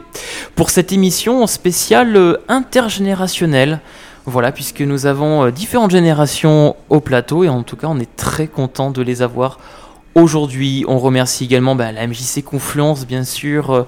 Pour 0.56 0.70
cette 0.70 0.92
émission 0.92 1.48
spéciale 1.48 2.16
euh, 2.16 2.38
intergénérationnelle, 2.48 3.80
voilà, 4.26 4.52
puisque 4.52 4.82
nous 4.82 5.08
avons 5.08 5.46
euh, 5.46 5.52
différentes 5.52 5.90
générations 5.92 6.76
au 6.90 7.00
plateau 7.00 7.44
et 7.44 7.50
en 7.50 7.64
tout 7.64 7.76
cas 7.76 7.88
on 7.90 8.00
est 8.00 8.16
très 8.16 8.46
content 8.48 8.92
de 8.92 9.02
les 9.02 9.24
avoir 9.24 9.58
aujourd'hui. 10.14 10.86
On 10.88 11.00
remercie 11.00 11.46
également 11.46 11.76
bah, 11.76 11.92
la 11.92 12.06
MJC 12.06 12.44
Confluence 12.44 13.08
bien 13.08 13.24
sûr 13.24 13.72
euh, 13.72 13.84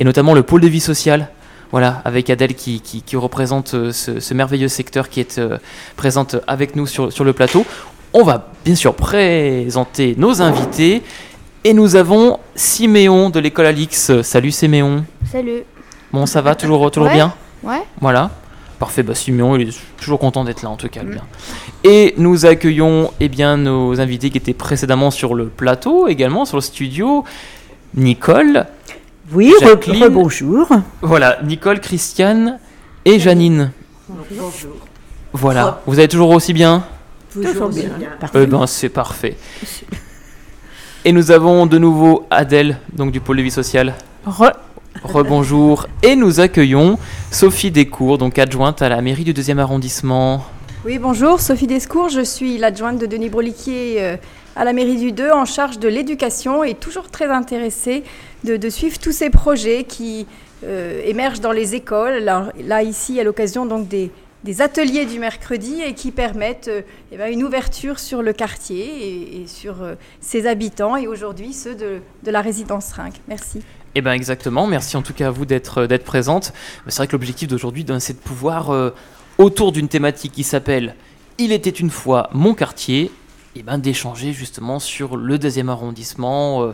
et 0.00 0.04
notamment 0.04 0.34
le 0.34 0.42
pôle 0.42 0.62
de 0.62 0.68
vie 0.68 0.80
sociale. 0.80 1.28
Voilà, 1.70 2.02
avec 2.04 2.28
Adèle 2.30 2.54
qui, 2.54 2.80
qui- 2.80 3.16
représente 3.16 3.90
ce, 3.92 4.20
ce 4.20 4.34
merveilleux 4.34 4.68
secteur 4.68 5.08
qui 5.08 5.20
est 5.20 5.38
euh, 5.38 5.58
présente 5.96 6.36
avec 6.46 6.76
nous 6.76 6.86
sur, 6.86 7.12
sur 7.12 7.24
le 7.24 7.32
plateau. 7.32 7.64
On 8.12 8.22
va 8.22 8.48
bien 8.64 8.76
sûr 8.76 8.94
présenter 8.94 10.14
nos 10.16 10.40
invités 10.40 11.02
et 11.64 11.72
nous 11.72 11.96
avons 11.96 12.38
Siméon 12.54 13.30
de 13.30 13.40
l'école 13.40 13.66
Alix. 13.66 14.20
Salut 14.22 14.50
Siméon. 14.50 15.04
Salut. 15.30 15.62
Bon, 16.12 16.26
ça 16.26 16.40
va 16.42 16.54
toujours, 16.54 16.90
toujours 16.90 17.08
Ouais. 17.08 17.14
bien 17.14 17.34
Ouais. 17.62 17.82
Voilà. 18.00 18.30
Parfait, 18.78 19.02
bah 19.02 19.14
Simeon, 19.14 19.56
il 19.56 19.68
est 19.70 19.78
toujours 19.96 20.18
content 20.18 20.44
d'être 20.44 20.62
là 20.62 20.68
en 20.70 20.76
tout 20.76 20.88
cas. 20.88 21.02
bien. 21.02 21.22
Et 21.84 22.14
nous 22.18 22.44
accueillons 22.44 23.10
eh 23.20 23.28
bien, 23.28 23.56
nos 23.56 24.00
invités 24.00 24.30
qui 24.30 24.38
étaient 24.38 24.52
précédemment 24.52 25.10
sur 25.10 25.34
le 25.34 25.46
plateau, 25.46 26.08
également 26.08 26.44
sur 26.44 26.56
le 26.56 26.60
studio. 26.62 27.24
Nicole. 27.94 28.66
Oui, 29.32 29.52
re- 29.60 29.64
Jacqueline. 29.68 30.04
rebonjour. 30.04 30.68
Voilà, 31.00 31.38
Nicole, 31.44 31.80
Christiane 31.80 32.58
et 33.04 33.18
Janine. 33.18 33.70
Bonjour. 34.08 34.72
Voilà, 35.32 35.80
vous 35.86 35.98
allez 35.98 36.08
toujours 36.08 36.30
aussi 36.30 36.52
bien 36.52 36.84
Toujours 37.32 37.68
bien. 37.70 37.90
Eh 38.34 38.46
ben, 38.46 38.66
c'est 38.66 38.88
parfait. 38.90 39.36
Et 41.06 41.12
nous 41.12 41.30
avons 41.30 41.66
de 41.66 41.76
nouveau 41.76 42.24
Adèle, 42.30 42.78
donc 42.94 43.12
du 43.12 43.20
pôle 43.20 43.36
de 43.36 43.42
vie 43.42 43.50
sociale. 43.50 43.92
Re. 44.24 44.52
Rebonjour. 45.02 45.86
Et 46.02 46.16
nous 46.16 46.40
accueillons 46.40 46.98
Sophie 47.30 47.70
Descours, 47.70 48.16
donc 48.16 48.38
adjointe 48.38 48.80
à 48.80 48.88
la 48.88 49.02
mairie 49.02 49.24
du 49.24 49.34
deuxième 49.34 49.58
arrondissement. 49.58 50.46
Oui, 50.86 50.98
bonjour, 50.98 51.40
Sophie 51.40 51.66
Descours, 51.66 52.08
je 52.08 52.22
suis 52.22 52.56
l'adjointe 52.56 52.98
de 52.98 53.04
Denis 53.04 53.28
Broliquier 53.28 53.96
euh, 53.98 54.16
à 54.56 54.64
la 54.64 54.72
mairie 54.72 54.96
du 54.96 55.12
2 55.12 55.30
en 55.30 55.44
charge 55.44 55.78
de 55.78 55.88
l'éducation 55.88 56.64
et 56.64 56.72
toujours 56.72 57.10
très 57.10 57.26
intéressée 57.26 58.02
de, 58.44 58.56
de 58.56 58.68
suivre 58.70 58.98
tous 58.98 59.12
ces 59.12 59.28
projets 59.28 59.84
qui 59.84 60.26
euh, 60.64 61.02
émergent 61.04 61.40
dans 61.40 61.52
les 61.52 61.74
écoles. 61.74 62.20
Là, 62.22 62.50
là, 62.64 62.82
ici, 62.82 63.20
à 63.20 63.24
l'occasion 63.24 63.66
donc 63.66 63.88
des, 63.88 64.10
des 64.44 64.60
ateliers 64.60 65.06
du 65.06 65.18
mercredi 65.18 65.80
et 65.82 65.94
qui 65.94 66.12
permettent 66.12 66.68
euh, 66.68 66.82
eh 67.10 67.16
ben, 67.16 67.32
une 67.32 67.42
ouverture 67.42 67.98
sur 67.98 68.22
le 68.22 68.32
quartier 68.32 69.40
et, 69.40 69.46
sur 69.46 69.82
euh, 69.82 69.94
ses 70.20 70.46
habitants 70.46 70.96
et 70.96 71.06
aujourd'hui 71.08 71.52
ceux 71.52 71.74
de, 71.74 72.00
la 72.24 72.42
résidence 72.42 72.92
Rinc. 72.92 73.14
Merci. 73.26 73.62
Eh 73.94 74.02
bien 74.02 74.12
exactement, 74.12 74.66
merci 74.66 74.96
en 74.96 75.02
tout 75.02 75.14
cas 75.14 75.28
à 75.28 75.30
vous 75.30 75.46
d'être 75.46 75.86
d'être 75.86 76.04
présente. 76.04 76.52
C'est 76.88 76.96
vrai 76.98 77.06
que 77.06 77.12
l'objectif 77.12 77.48
d'aujourd'hui, 77.48 77.84
ben, 77.84 78.00
c'est 78.00 78.14
de 78.14 78.18
pouvoir, 78.18 78.70
euh, 78.70 78.90
autour 79.38 79.72
d'une 79.72 79.88
thématique 79.88 80.32
qui 80.32 80.44
s'appelle 80.44 80.94
Il 81.38 81.52
était 81.52 81.70
une 81.70 81.90
fois 81.90 82.28
mon 82.32 82.54
quartier, 82.54 83.10
eh 83.56 83.62
ben, 83.62 83.78
d'échanger 83.78 84.32
justement 84.32 84.78
sur 84.78 85.16
le 85.16 85.38
deuxième 85.38 85.68
arrondissement, 85.68 86.64
euh, 86.64 86.72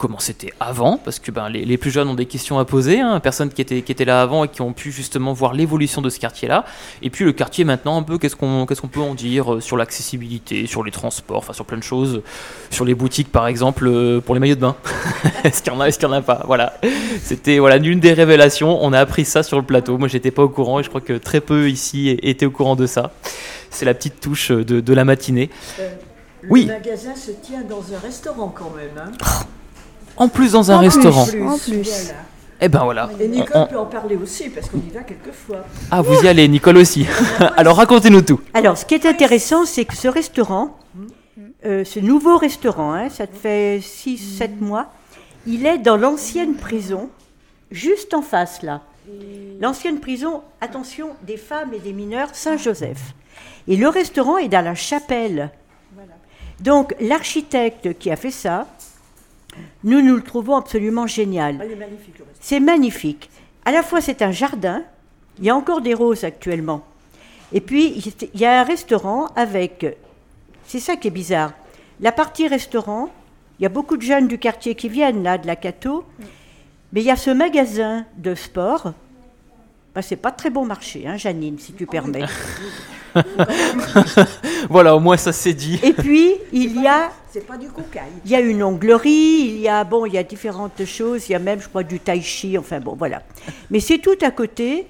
comment 0.00 0.18
c'était 0.18 0.52
avant, 0.60 0.96
parce 0.96 1.18
que 1.18 1.30
ben, 1.30 1.50
les, 1.50 1.66
les 1.66 1.76
plus 1.76 1.90
jeunes 1.90 2.08
ont 2.08 2.14
des 2.14 2.24
questions 2.24 2.58
à 2.58 2.64
poser, 2.64 3.00
hein, 3.00 3.20
personnes 3.20 3.50
qui 3.50 3.60
étaient, 3.60 3.82
qui 3.82 3.92
étaient 3.92 4.06
là 4.06 4.22
avant 4.22 4.44
et 4.44 4.48
qui 4.48 4.62
ont 4.62 4.72
pu 4.72 4.90
justement 4.92 5.34
voir 5.34 5.52
l'évolution 5.52 6.00
de 6.00 6.08
ce 6.08 6.18
quartier-là, 6.18 6.64
et 7.02 7.10
puis 7.10 7.26
le 7.26 7.32
quartier 7.32 7.64
maintenant 7.64 7.98
un 7.98 8.02
peu, 8.02 8.16
qu'est-ce 8.16 8.34
qu'on 8.34 8.64
qu'est-ce 8.64 8.80
qu'on 8.80 8.88
peut 8.88 9.02
en 9.02 9.14
dire 9.14 9.54
euh, 9.54 9.60
sur 9.60 9.76
l'accessibilité, 9.76 10.66
sur 10.66 10.82
les 10.82 10.90
transports, 10.90 11.36
enfin 11.36 11.52
sur 11.52 11.66
plein 11.66 11.76
de 11.76 11.82
choses, 11.82 12.22
sur 12.70 12.86
les 12.86 12.94
boutiques 12.94 13.30
par 13.30 13.46
exemple, 13.46 13.86
euh, 13.86 14.20
pour 14.22 14.34
les 14.34 14.40
maillots 14.40 14.54
de 14.54 14.60
bain. 14.60 14.76
est-ce 15.44 15.62
qu'il 15.62 15.70
y 15.70 15.76
en 15.76 15.80
a, 15.80 15.86
est-ce 15.88 15.98
qu'il 15.98 16.08
y 16.08 16.10
en 16.10 16.14
a 16.14 16.22
pas? 16.22 16.44
Voilà, 16.46 16.72
c'était 17.22 17.58
voilà 17.58 17.76
l'une 17.76 18.00
des 18.00 18.14
révélations. 18.14 18.82
On 18.82 18.94
a 18.94 18.98
appris 19.00 19.26
ça 19.26 19.42
sur 19.42 19.58
le 19.58 19.64
plateau. 19.66 19.98
Moi, 19.98 20.08
j'étais 20.08 20.30
pas 20.30 20.42
au 20.42 20.48
courant 20.48 20.80
et 20.80 20.82
je 20.82 20.88
crois 20.88 21.02
que 21.02 21.12
très 21.12 21.42
peu 21.42 21.68
ici 21.68 22.18
étaient 22.22 22.46
au 22.46 22.50
courant 22.50 22.74
de 22.74 22.86
ça. 22.86 23.12
C'est 23.68 23.84
la 23.84 23.92
petite 23.92 24.18
touche 24.18 24.50
de, 24.50 24.80
de 24.80 24.94
la 24.94 25.04
matinée. 25.04 25.50
Euh, 25.78 25.90
le 26.40 26.50
Oui. 26.50 26.64
magasin 26.64 27.14
se 27.14 27.32
tient 27.32 27.60
dans 27.68 27.82
un 27.94 27.98
restaurant 27.98 28.48
quand 28.48 28.72
même. 28.74 28.96
Hein. 28.98 29.12
En 30.20 30.28
plus 30.28 30.52
dans 30.52 30.70
un 30.70 30.76
En 30.76 30.78
plus, 30.80 30.86
restaurant. 30.88 31.26
En 31.48 31.58
plus. 31.58 32.12
Eh 32.60 32.68
ben 32.68 32.84
voilà. 32.84 33.10
Et 33.18 33.26
Nicole 33.26 33.52
On- 33.56 33.62
on- 33.62 33.66
peut 33.66 33.78
en 33.78 33.86
parler 33.86 34.16
aussi 34.16 34.50
parce 34.50 34.68
qu'on 34.68 34.78
y 34.78 34.90
va 34.94 35.00
quelquefois. 35.00 35.64
Ah, 35.90 36.02
vous 36.02 36.22
y 36.22 36.28
allez, 36.28 36.46
Nicole 36.46 36.76
aussi. 36.76 37.06
Alors 37.56 37.76
racontez-nous 37.78 38.20
tout. 38.22 38.40
Alors, 38.54 38.76
ce 38.76 38.84
qui 38.84 38.94
est 38.94 39.06
intéressant, 39.06 39.64
c'est 39.64 39.86
que 39.86 39.96
ce 39.96 40.08
restaurant, 40.08 40.76
euh, 41.64 41.84
ce 41.84 41.98
nouveau 42.00 42.36
restaurant, 42.36 42.92
hein, 42.92 43.08
ça 43.08 43.26
te 43.26 43.34
fait 43.36 43.80
6-7 43.80 44.60
mois, 44.60 44.92
il 45.46 45.64
est 45.66 45.78
dans 45.78 45.96
l'ancienne 45.96 46.54
prison, 46.54 47.08
juste 47.70 48.12
en 48.14 48.20
face 48.22 48.60
là. 48.62 48.82
L'ancienne 49.60 49.98
prison, 49.98 50.42
attention, 50.60 51.08
des 51.26 51.36
femmes 51.38 51.72
et 51.74 51.78
des 51.78 51.92
mineurs 51.94 52.28
Saint-Joseph. 52.34 53.14
Et 53.68 53.76
le 53.76 53.88
restaurant 53.88 54.36
est 54.36 54.48
dans 54.48 54.64
la 54.64 54.74
chapelle. 54.74 55.50
Donc, 56.60 56.94
l'architecte 57.00 57.98
qui 57.98 58.10
a 58.10 58.16
fait 58.16 58.30
ça, 58.30 58.66
nous, 59.84 60.02
nous 60.02 60.16
le 60.16 60.22
trouvons 60.22 60.56
absolument 60.56 61.06
génial. 61.06 61.58
Ah. 61.60 61.84
C'est 62.40 62.60
magnifique. 62.60 63.30
À 63.64 63.72
la 63.72 63.82
fois, 63.82 64.00
c'est 64.00 64.22
un 64.22 64.30
jardin. 64.30 64.82
Il 65.38 65.44
y 65.44 65.50
a 65.50 65.56
encore 65.56 65.80
des 65.80 65.94
roses 65.94 66.24
actuellement. 66.24 66.84
Et 67.52 67.60
puis, 67.60 68.02
il 68.34 68.40
y 68.40 68.44
a 68.44 68.60
un 68.60 68.64
restaurant 68.64 69.26
avec. 69.36 69.86
C'est 70.66 70.80
ça 70.80 70.96
qui 70.96 71.08
est 71.08 71.12
bizarre. 71.12 71.52
La 72.00 72.12
partie 72.12 72.46
restaurant, 72.46 73.10
il 73.58 73.64
y 73.64 73.66
a 73.66 73.70
beaucoup 73.70 73.96
de 73.96 74.02
jeunes 74.02 74.28
du 74.28 74.38
quartier 74.38 74.74
qui 74.74 74.88
viennent, 74.88 75.22
là, 75.22 75.36
de 75.36 75.46
la 75.46 75.56
Cato. 75.56 76.04
Mais 76.92 77.02
il 77.02 77.06
y 77.06 77.10
a 77.10 77.16
ce 77.16 77.30
magasin 77.30 78.06
de 78.16 78.34
sport. 78.34 78.92
Ben, 79.94 80.02
c'est 80.02 80.16
pas 80.16 80.30
très 80.30 80.50
bon 80.50 80.64
marché, 80.64 81.04
hein, 81.06 81.16
Janine, 81.16 81.58
si 81.58 81.72
tu 81.72 81.84
permets. 81.84 82.24
voilà, 84.70 84.94
au 84.94 85.00
moins 85.00 85.16
ça 85.16 85.32
c'est 85.32 85.52
dit. 85.52 85.80
Et 85.82 85.92
puis, 85.92 86.34
il 86.52 86.80
y 86.80 86.86
a 86.86 87.10
C'est 87.32 87.44
pas 87.44 87.56
du 87.56 87.68
cocaïne. 87.68 88.20
il 88.24 88.30
y 88.30 88.36
a 88.36 88.40
une 88.40 88.62
onglerie, 88.62 89.10
il 89.10 89.60
y 89.60 89.68
a 89.68 89.82
bon, 89.82 90.06
il 90.06 90.14
y 90.14 90.18
a 90.18 90.22
différentes 90.22 90.84
choses, 90.84 91.28
il 91.28 91.32
y 91.32 91.34
a 91.34 91.40
même, 91.40 91.60
je 91.60 91.68
crois, 91.68 91.82
du 91.82 91.98
tai 91.98 92.20
chi, 92.20 92.56
enfin 92.56 92.78
bon, 92.78 92.94
voilà. 92.96 93.22
Mais 93.70 93.80
c'est 93.80 93.98
tout 93.98 94.18
à 94.22 94.30
côté, 94.30 94.86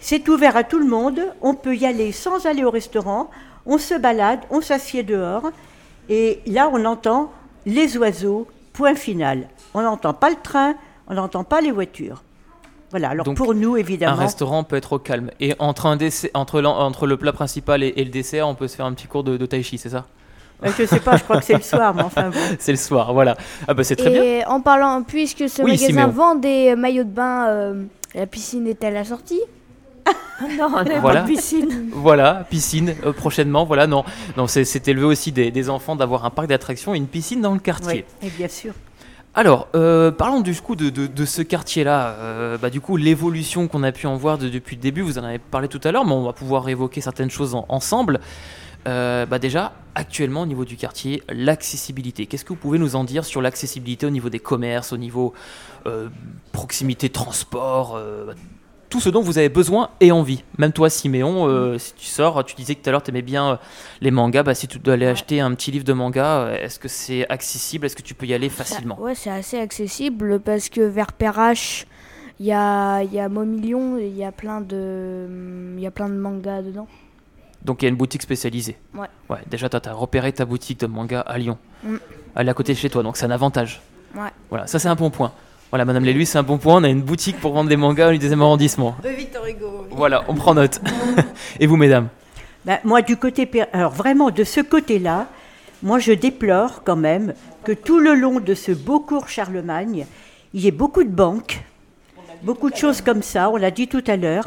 c'est 0.00 0.28
ouvert 0.28 0.56
à 0.56 0.62
tout 0.62 0.78
le 0.78 0.86
monde, 0.86 1.20
on 1.40 1.54
peut 1.54 1.74
y 1.74 1.84
aller 1.84 2.12
sans 2.12 2.46
aller 2.46 2.62
au 2.62 2.70
restaurant, 2.70 3.30
on 3.66 3.78
se 3.78 3.94
balade, 3.94 4.40
on 4.50 4.60
s'assied 4.60 5.02
dehors, 5.02 5.50
et 6.08 6.40
là 6.46 6.70
on 6.72 6.84
entend 6.84 7.32
les 7.66 7.96
oiseaux, 7.96 8.46
point 8.72 8.94
final. 8.94 9.48
On 9.72 9.82
n'entend 9.82 10.14
pas 10.14 10.30
le 10.30 10.36
train, 10.40 10.76
on 11.08 11.14
n'entend 11.14 11.42
pas 11.42 11.60
les 11.60 11.72
voitures. 11.72 12.22
Voilà, 12.94 13.08
alors 13.08 13.24
Donc, 13.26 13.36
pour 13.36 13.54
nous, 13.56 13.74
Un 13.74 13.78
évidemment, 13.78 14.14
restaurant 14.14 14.62
peut 14.62 14.76
être 14.76 14.92
au 14.92 14.98
calme. 15.00 15.30
Et 15.40 15.54
entre, 15.58 15.86
un 15.86 15.96
dessert, 15.96 16.30
entre, 16.34 16.60
l'en- 16.60 16.78
entre 16.78 17.08
le 17.08 17.16
plat 17.16 17.32
principal 17.32 17.82
et, 17.82 17.92
et 17.96 18.04
le 18.04 18.10
dessert, 18.10 18.46
on 18.46 18.54
peut 18.54 18.68
se 18.68 18.76
faire 18.76 18.86
un 18.86 18.92
petit 18.92 19.08
cours 19.08 19.24
de, 19.24 19.36
de 19.36 19.46
tai 19.46 19.64
chi, 19.64 19.78
c'est 19.78 19.88
ça? 19.88 20.04
Euh, 20.64 20.70
je 20.78 20.84
sais 20.86 21.00
pas, 21.00 21.16
je 21.16 21.24
crois 21.24 21.38
que 21.38 21.44
c'est 21.44 21.54
le 21.56 21.60
soir, 21.62 21.92
mais 21.92 22.02
enfin 22.02 22.30
bon. 22.30 22.38
C'est 22.60 22.70
le 22.70 22.78
soir, 22.78 23.12
voilà. 23.12 23.36
Ah 23.66 23.74
bah 23.74 23.82
c'est 23.82 23.96
très 23.96 24.10
bien. 24.10 24.22
Et 24.22 24.44
en 24.46 24.60
parlant, 24.60 25.02
puisque 25.02 25.48
ce 25.48 25.60
Oui, 25.62 25.72
magasin 25.72 25.86
Siméon. 25.88 26.08
vend 26.10 26.34
des 26.36 26.76
maillots 26.76 27.02
de 27.02 27.08
bain, 27.10 27.48
euh, 27.48 27.82
la 28.14 28.26
piscine 28.28 28.68
est-elle 28.68 28.96
assortie? 28.96 29.40
Non, 30.56 30.68
on 30.76 30.84
n'a 30.84 31.00
Voilà. 31.00 31.22
pas 31.22 31.26
de 31.28 31.32
piscine. 31.34 31.88
Voilà, 31.92 32.46
piscine 32.48 32.94
euh, 33.04 33.12
prochainement. 33.12 33.64
Voilà, 33.64 33.86
non, 33.88 34.04
non, 34.36 34.46
c'est 34.46 34.64
c'est 34.64 34.86
élevé 34.86 35.04
aussi 35.06 35.32
des, 35.32 35.50
des 35.50 35.68
enfants 35.68 35.96
d'avoir 35.96 36.24
un 36.24 36.30
parc 36.30 36.46
d'attractions 36.48 36.94
et 36.94 36.98
une 36.98 37.06
piscine 37.08 37.40
dans 37.40 37.52
le 37.54 37.58
quartier. 37.60 38.04
Oui, 38.22 38.28
et 38.28 38.30
bien 38.30 38.48
sûr. 38.48 38.72
Alors, 39.36 39.66
euh, 39.74 40.12
parlons 40.12 40.40
du 40.40 40.54
coup 40.60 40.76
de, 40.76 41.24
ce 41.24 41.42
quartier-là. 41.42 42.10
Euh, 42.20 42.56
bah, 42.58 42.70
du 42.70 42.80
coup, 42.80 42.96
l'évolution 42.96 43.66
qu'on 43.66 43.82
a 43.82 43.90
pu 43.90 44.06
en 44.06 44.16
voir 44.16 44.38
de- 44.38 44.48
depuis 44.48 44.76
le 44.76 44.82
début, 44.82 45.00
vous 45.02 45.18
en 45.18 45.24
avez 45.24 45.38
parlé 45.40 45.66
tout 45.66 45.80
à 45.82 45.90
l'heure, 45.90 46.04
mais 46.04 46.12
on 46.12 46.22
va 46.24 46.32
pouvoir 46.32 46.68
évoquer 46.68 47.00
certaines 47.00 47.30
choses 47.30 47.54
en- 47.54 47.66
ensemble. 47.68 48.20
Euh, 48.86 49.24
bah 49.24 49.38
déjà, 49.38 49.72
actuellement 49.94 50.42
au 50.42 50.46
niveau 50.46 50.64
du 50.66 50.76
quartier, 50.76 51.22
l'accessibilité. 51.30 52.26
Qu'est-ce 52.26 52.44
que 52.44 52.50
vous 52.50 52.58
pouvez 52.58 52.78
nous 52.78 52.96
en 52.96 53.02
dire 53.04 53.24
sur 53.24 53.40
l'accessibilité 53.40 54.04
au 54.06 54.10
niveau 54.10 54.28
des 54.28 54.38
commerces, 54.40 54.92
au 54.92 54.98
niveau 54.98 55.32
proximité 56.52 57.08
transport, 57.08 57.98
tout 58.94 59.00
ce 59.00 59.08
dont 59.08 59.22
vous 59.22 59.38
avez 59.38 59.48
besoin 59.48 59.90
et 59.98 60.12
envie. 60.12 60.44
Même 60.56 60.70
toi, 60.70 60.88
Siméon, 60.88 61.48
euh, 61.48 61.78
si 61.78 61.94
tu 61.94 62.06
sors, 62.06 62.44
tu 62.44 62.54
disais 62.54 62.76
que 62.76 62.82
tout 62.84 62.90
à 62.90 62.92
l'heure 62.92 63.02
tu 63.02 63.10
aimais 63.10 63.22
bien 63.22 63.50
euh, 63.50 63.56
les 64.00 64.12
mangas. 64.12 64.44
Bah, 64.44 64.54
si 64.54 64.68
tu 64.68 64.78
dois 64.78 64.94
aller 64.94 65.08
acheter 65.08 65.40
un 65.40 65.52
petit 65.54 65.72
livre 65.72 65.84
de 65.84 65.92
manga, 65.92 66.26
euh, 66.26 66.56
est-ce 66.58 66.78
que 66.78 66.86
c'est 66.86 67.28
accessible? 67.28 67.86
Est-ce 67.86 67.96
que 67.96 68.02
tu 68.02 68.14
peux 68.14 68.24
y 68.24 68.32
aller 68.32 68.48
facilement? 68.48 68.96
Ouais, 69.00 69.16
c'est 69.16 69.30
assez 69.30 69.58
accessible 69.58 70.38
parce 70.38 70.68
que 70.68 70.80
vers 70.80 71.10
Perrache, 71.10 71.88
il 72.38 72.46
y 72.46 72.52
a, 72.52 73.02
il 73.02 73.12
y 73.12 73.18
a 73.18 73.28
Momilion 73.28 73.98
et 73.98 74.06
il 74.06 74.16
y 74.16 74.22
a 74.22 74.30
plein 74.30 74.60
de, 74.60 75.26
il 75.76 75.82
y 75.82 75.86
a 75.88 75.90
plein 75.90 76.08
de 76.08 76.14
mangas 76.14 76.62
dedans. 76.62 76.86
Donc 77.64 77.82
il 77.82 77.86
y 77.86 77.88
a 77.88 77.90
une 77.90 77.96
boutique 77.96 78.22
spécialisée. 78.22 78.76
Ouais. 78.94 79.08
Ouais, 79.28 79.40
déjà, 79.50 79.68
tu 79.68 79.76
as 79.76 79.92
repéré 79.92 80.32
ta 80.32 80.44
boutique 80.44 80.78
de 80.78 80.86
manga 80.86 81.18
à 81.22 81.36
Lyon. 81.36 81.58
Mm. 81.82 81.96
Elle 82.36 82.46
est 82.46 82.50
à 82.52 82.54
côté 82.54 82.74
de 82.74 82.78
chez 82.78 82.90
toi, 82.90 83.02
donc 83.02 83.16
c'est 83.16 83.26
un 83.26 83.32
avantage. 83.32 83.82
Ouais. 84.14 84.30
Voilà, 84.50 84.68
ça 84.68 84.78
c'est 84.78 84.86
un 84.86 84.94
bon 84.94 85.10
point. 85.10 85.32
Voilà, 85.74 85.86
Madame 85.86 86.04
Léluy, 86.04 86.24
c'est 86.24 86.38
un 86.38 86.44
bon 86.44 86.56
point. 86.56 86.76
On 86.76 86.84
a 86.84 86.88
une 86.88 87.02
boutique 87.02 87.40
pour 87.40 87.52
vendre 87.52 87.68
des 87.68 87.76
mangas 87.76 88.14
au 88.14 88.16
deuxième 88.16 88.42
arrondissement. 88.42 88.94
De 89.02 89.08
Victor 89.08 89.44
Hugo. 89.44 89.80
oui. 89.80 89.88
Voilà, 89.90 90.22
on 90.28 90.34
prend 90.34 90.54
note. 90.54 90.80
Et 91.58 91.66
vous, 91.66 91.76
mesdames 91.76 92.06
Ben, 92.64 92.78
moi, 92.84 93.02
du 93.02 93.16
côté. 93.16 93.50
Alors, 93.72 93.90
vraiment, 93.90 94.30
de 94.30 94.44
ce 94.44 94.60
côté-là, 94.60 95.26
moi 95.82 95.98
je 95.98 96.12
déplore 96.12 96.84
quand 96.84 96.94
même 96.94 97.34
que 97.64 97.72
tout 97.72 97.98
le 97.98 98.14
long 98.14 98.38
de 98.38 98.54
ce 98.54 98.70
beau 98.70 99.00
cours 99.00 99.28
Charlemagne, 99.28 100.06
il 100.52 100.60
y 100.60 100.68
ait 100.68 100.70
beaucoup 100.70 101.02
de 101.02 101.10
banques, 101.10 101.60
beaucoup 102.44 102.70
de 102.70 102.76
choses 102.76 103.00
comme 103.00 103.24
ça, 103.24 103.50
on 103.50 103.56
l'a 103.56 103.72
dit 103.72 103.88
tout 103.88 104.04
à 104.06 104.16
l'heure, 104.16 104.46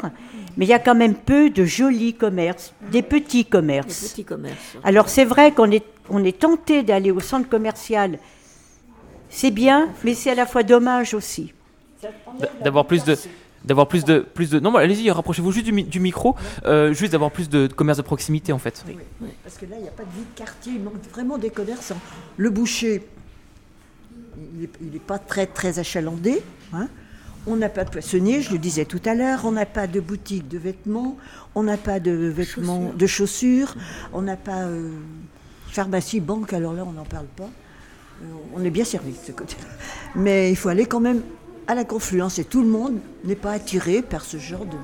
mais 0.56 0.64
il 0.64 0.68
y 0.70 0.72
a 0.72 0.78
quand 0.78 0.94
même 0.94 1.14
peu 1.14 1.50
de 1.50 1.66
jolis 1.66 2.14
commerces, 2.14 2.72
des 2.90 3.02
petits 3.02 3.44
commerces. 3.44 4.00
Des 4.00 4.08
petits 4.08 4.24
commerces. 4.24 4.76
Alors 4.82 5.10
c'est 5.10 5.26
vrai 5.26 5.52
qu'on 5.52 5.70
est, 5.70 5.84
on 6.08 6.24
est 6.24 6.38
tenté 6.38 6.82
d'aller 6.82 7.10
au 7.10 7.20
centre 7.20 7.50
commercial, 7.50 8.18
c'est 9.30 9.50
bien, 9.50 9.88
mais 10.04 10.14
c'est 10.14 10.30
à 10.30 10.34
la 10.34 10.46
fois 10.46 10.62
dommage 10.62 11.14
aussi. 11.14 11.52
D'avoir 12.62 12.86
plus 12.86 13.04
de 13.04 13.16
d'avoir 13.64 13.88
plus 13.88 14.04
de 14.04 14.20
plus 14.20 14.50
de 14.50 14.60
non 14.60 14.70
mais 14.70 14.78
allez-y 14.78 15.10
rapprochez-vous 15.10 15.50
juste 15.50 15.64
du, 15.66 15.72
mi- 15.72 15.82
du 15.82 15.98
micro 15.98 16.36
euh, 16.64 16.92
juste 16.92 17.10
d'avoir 17.10 17.32
plus 17.32 17.48
de 17.48 17.66
commerce 17.66 17.98
de 17.98 18.02
proximité 18.04 18.52
en 18.52 18.58
fait 18.58 18.84
Parce 19.42 19.56
que 19.58 19.66
là, 19.66 19.74
il 19.78 19.82
n'y 19.82 19.88
a 19.88 19.90
pas 19.90 20.04
de 20.04 20.10
vie 20.10 20.20
de 20.32 20.38
quartier, 20.38 20.74
il 20.76 20.80
manque 20.82 20.94
vraiment 21.12 21.38
des 21.38 21.50
commerçants. 21.50 21.98
Le 22.36 22.50
boucher, 22.50 23.04
il 24.80 24.90
n'est 24.92 24.98
pas 25.00 25.18
très, 25.18 25.46
très 25.46 25.78
achalandé. 25.80 26.40
hein. 26.72 26.88
On 27.46 27.56
n'a 27.56 27.68
pas 27.68 27.84
de 27.84 27.90
poissonnier, 27.90 28.42
je 28.42 28.52
le 28.52 28.58
disais 28.58 28.84
tout 28.84 29.00
à 29.06 29.14
l'heure, 29.14 29.40
on 29.44 29.52
n'a 29.52 29.64
pas 29.66 29.86
de 29.86 30.00
boutique 30.00 30.48
de 30.48 30.58
vêtements, 30.58 31.16
on 31.54 31.62
n'a 31.62 31.76
pas 31.78 31.98
de 31.98 32.10
vêtements, 32.12 32.92
de 32.94 33.06
chaussures, 33.06 33.74
on 34.12 34.20
n'a 34.22 34.36
pas 34.36 34.64
euh, 34.64 34.90
pharmacie, 35.68 36.20
banque, 36.20 36.52
alors 36.52 36.74
là, 36.74 36.84
on 36.86 36.92
n'en 36.92 37.04
parle 37.04 37.26
pas. 37.36 37.48
On 38.54 38.64
est 38.64 38.70
bien 38.70 38.84
servi 38.84 39.12
de 39.12 39.16
ce 39.26 39.32
côté-là. 39.32 39.68
Mais 40.16 40.50
il 40.50 40.56
faut 40.56 40.68
aller 40.68 40.86
quand 40.86 41.00
même 41.00 41.22
à 41.66 41.74
la 41.74 41.84
confluence 41.84 42.38
et 42.38 42.44
tout 42.44 42.62
le 42.62 42.68
monde 42.68 42.94
n'est 43.24 43.36
pas 43.36 43.52
attiré 43.52 44.02
par 44.02 44.24
ce 44.24 44.38
genre 44.38 44.64
de, 44.64 44.76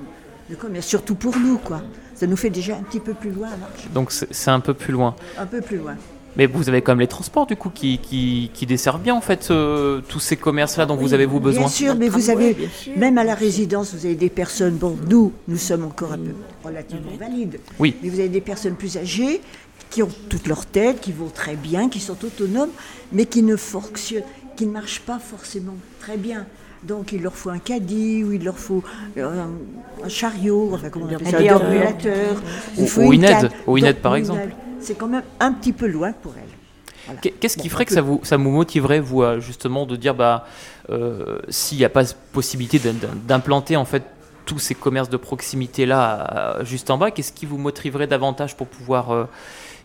de 0.51 0.55
commerce, 0.55 0.87
surtout 0.87 1.15
pour 1.15 1.37
nous, 1.37 1.59
quoi. 1.59 1.81
Ça 2.15 2.27
nous 2.27 2.37
fait 2.37 2.51
déjà 2.51 2.77
un 2.77 2.83
petit 2.83 3.01
peu 3.01 3.15
plus 3.15 3.31
loin 3.31 3.49
à 3.49 3.89
donc 3.93 4.13
c'est 4.13 4.51
un 4.51 4.61
peu 4.61 4.75
plus 4.75 4.93
loin 4.93 5.17
Un 5.39 5.47
peu 5.47 5.61
plus 5.61 5.79
loin. 5.79 5.97
mais 6.37 6.47
vous 6.47 6.69
avez 6.69 6.81
quand 6.83 6.93
même 6.93 7.01
les 7.01 7.09
transports 7.09 7.47
du 7.47 7.57
coup 7.57 7.71
qui, 7.71 7.99
qui, 7.99 8.51
qui 8.55 8.67
desservent 8.67 9.01
bien 9.01 9.15
en 9.17 9.21
fait 9.21 9.49
euh, 9.51 10.01
tous 10.09 10.21
ces 10.21 10.37
commerces 10.37 10.77
là 10.77 10.87
dont 10.87 10.95
vous 10.97 11.13
avez 11.15 11.27
vous 11.27 11.41
besoin 11.41 11.63
Bien 11.65 11.71
sûr, 11.71 11.95
mais 11.97 12.09
vous 12.09 12.31
avez, 12.31 12.57
même 12.97 13.19
à 13.19 13.25
la 13.25 13.35
résidence, 13.35 13.95
vous 13.95 14.07
avez 14.07 14.15
des 14.15 14.29
personnes, 14.31 14.77
bon, 14.77 14.97
nous, 15.11 15.33
nous 15.49 15.57
sommes 15.57 15.85
encore 15.85 16.13
un 16.13 16.19
peu 16.19 16.35
relativement 16.63 17.17
valides, 17.19 17.59
Oui. 17.81 17.97
mais 18.03 18.09
vous 18.11 18.21
avez 18.21 18.29
des 18.29 18.41
personnes 18.41 18.75
plus 18.77 18.97
âgées 18.97 19.41
qui 19.91 20.03
ont 20.03 20.09
toute 20.29 20.47
leur 20.47 20.67
tête, 20.67 21.01
qui 21.01 21.13
vont 21.13 21.29
très 21.29 21.57
bien, 21.57 21.89
qui 21.89 22.01
sont 22.01 22.17
autonomes, 22.25 22.71
mais 23.13 23.27
qui 23.27 23.43
ne 23.43 23.57
fonctionnent, 23.57 24.23
qui 24.57 24.67
ne 24.67 24.73
marchent 24.73 25.01
pas 25.01 25.19
forcément 25.19 25.75
très 26.01 26.17
bien. 26.17 26.47
Donc 26.83 27.13
il 27.13 27.23
leur 27.23 27.35
faut 27.35 27.51
un 27.51 27.59
caddie, 27.59 28.23
ou 28.25 28.33
il 28.33 28.45
leur 28.45 28.59
faut 28.59 28.83
euh, 29.17 29.45
un, 29.45 30.05
un 30.05 30.09
chariot, 30.09 30.71
enfin 30.75 30.91
comment 30.91 31.07
on 31.11 31.15
appelle 31.15 31.29
ça, 31.31 31.39
un 31.39 31.41
déambulateur. 31.41 32.37
Ou- 32.77 33.13
une 33.13 33.25
aide, 33.25 33.31
canne. 33.31 33.51
ou 33.67 33.79
une 33.79 33.85
aide, 33.87 33.95
Donc, 33.97 34.03
par 34.03 34.17
exemple. 34.17 34.49
C'est 34.81 34.95
quand 34.99 35.07
même 35.09 35.23
un 35.41 35.53
petit 35.53 35.73
peu 35.73 35.87
loin 35.87 36.13
pour 36.13 36.35
elle. 36.37 37.17
Qu'est- 37.23 37.31
Qu'est-ce 37.33 37.57
qui 37.57 37.69
Bon, 37.69 37.73
ferait 37.75 37.85
que 37.87 37.93
ça 37.95 38.03
vous, 38.03 38.21
ça 38.23 38.37
vous 38.37 38.51
motiverait, 38.51 39.01
vous, 39.01 39.23
justement, 39.39 39.87
de 39.87 39.97
dire, 39.97 40.15
bah, 40.15 40.47
euh, 40.91 41.39
s'il 41.49 41.79
n'y 41.79 41.85
a 41.85 41.89
pas 41.91 42.03
possibilité 42.33 42.79
d'im- 42.79 42.95
d'implanter, 43.27 43.77
en 43.77 43.85
fait, 43.87 44.03
tous 44.47 44.59
ces 44.59 44.75
commerces 44.75 45.09
de 45.09 45.17
proximité-là, 45.17 46.57
euh, 46.61 46.65
juste 46.67 46.91
en 46.91 46.99
bas, 46.99 47.11
qu'est-ce 47.11 47.33
qui 47.33 47.47
vous 47.47 47.57
motiverait 47.59 48.07
davantage 48.07 48.57
pour 48.57 48.67
pouvoir 48.67 49.11
euh, 49.11 49.25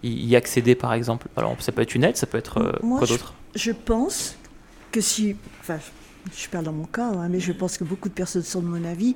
y, 0.03 0.09
y 0.27 0.35
accéder, 0.35 0.75
par 0.75 0.93
exemple 0.93 1.27
Alors, 1.35 1.55
ça 1.59 1.71
peut 1.71 1.81
être 1.81 1.95
une 1.95 2.03
aide, 2.03 2.17
ça 2.17 2.27
peut 2.27 2.37
être 2.37 2.59
euh, 2.59 2.71
Moi, 2.83 2.99
quoi 2.99 3.07
je- 3.07 3.13
d'autre? 3.13 3.33
Je 3.55 3.71
pense 3.71 4.35
que 4.91 5.01
si, 5.01 5.35
enfin, 5.61 5.77
je 6.35 6.47
parle 6.49 6.65
dans 6.65 6.71
mon 6.73 6.85
cas, 6.85 7.05
hein, 7.07 7.27
mais 7.29 7.39
je 7.39 7.51
pense 7.51 7.77
que 7.77 7.83
beaucoup 7.83 8.09
de 8.09 8.13
personnes 8.13 8.43
sont 8.43 8.61
de 8.61 8.67
mon 8.67 8.83
avis, 8.85 9.15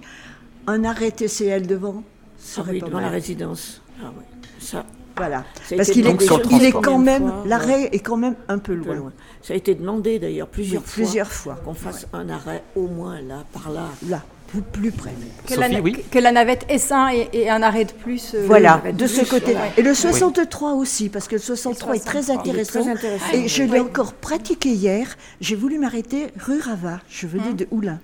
un 0.68 0.84
arrêt 0.84 1.12
TCL 1.12 1.68
devant 1.68 2.04
Ah 2.06 2.40
serait 2.40 2.72
oui, 2.74 2.80
pas 2.80 2.88
devant 2.88 2.98
mal. 3.00 3.06
la 3.06 3.12
résidence. 3.12 3.82
Ah 4.02 4.12
oui, 4.18 4.24
ça. 4.60 4.86
Voilà. 5.16 5.46
Ça 5.70 5.76
Parce 5.76 5.92
qu'il 5.92 6.08
est, 6.08 6.16
il 6.52 6.64
est 6.66 6.72
quand 6.72 6.98
même, 6.98 7.28
fois, 7.28 7.44
l'arrêt 7.46 7.82
ouais. 7.84 7.90
est 7.92 8.00
quand 8.00 8.18
même 8.18 8.36
un 8.48 8.58
peu 8.58 8.74
Un 8.74 8.78
peu 8.82 8.94
loin. 8.96 9.14
Ça 9.44 9.54
a 9.54 9.58
été 9.58 9.76
demandé 9.76 10.18
d'ailleurs 10.18 10.48
plusieurs 10.48 10.82
Oui, 10.82 10.88
fois. 10.88 11.04
plusieurs 11.04 11.32
fois. 11.32 11.56
Qu'on 11.64 11.76
fasse 11.76 12.08
un 12.14 12.30
arrêt 12.30 12.64
au 12.76 12.88
moins 12.88 13.22
là, 13.22 13.44
par 13.54 13.70
là. 13.70 13.90
Là, 14.10 14.24
plus, 14.54 14.62
plus 14.62 14.92
près. 14.92 15.12
Que, 15.48 15.56
la, 15.60 15.68
que 15.70 16.20
la 16.20 16.32
navette 16.32 16.66
S1 16.70 17.14
et, 17.14 17.30
et 17.42 17.50
un 17.50 17.62
arrêt 17.64 17.86
de 17.86 17.92
plus. 17.92 18.34
euh, 18.36 18.44
Voilà, 18.46 18.82
de 18.94 19.08
ce 19.08 19.22
plus, 19.22 19.30
côté. 19.30 19.54
ouais. 19.56 19.72
Et 19.78 19.82
le 19.82 19.94
63 19.94 20.74
aussi, 20.74 21.10
parce 21.10 21.28
que 21.28 21.36
le 21.36 21.42
63 21.42 21.96
est 21.96 22.00
très 22.00 22.22
63, 22.22 22.44
il 22.46 22.58
est 22.58 22.62
intéressant. 22.62 22.82
très 22.82 22.92
intéressant. 22.92 23.34
Et 23.34 23.48
je 23.48 23.64
l'ai 23.64 23.72
Oui. 23.72 23.80
encore 23.80 24.14
pratiqué 24.14 24.70
hier. 24.70 25.08
J'ai 25.42 25.56
voulu 25.56 25.80
m'arrêter 25.80 26.28
rue 26.40 26.60
Rava. 26.60 27.00
Je 27.10 27.28
venais 27.28 27.50
Hum. 27.50 27.56
de 27.56 27.68
Oulin. 27.72 28.00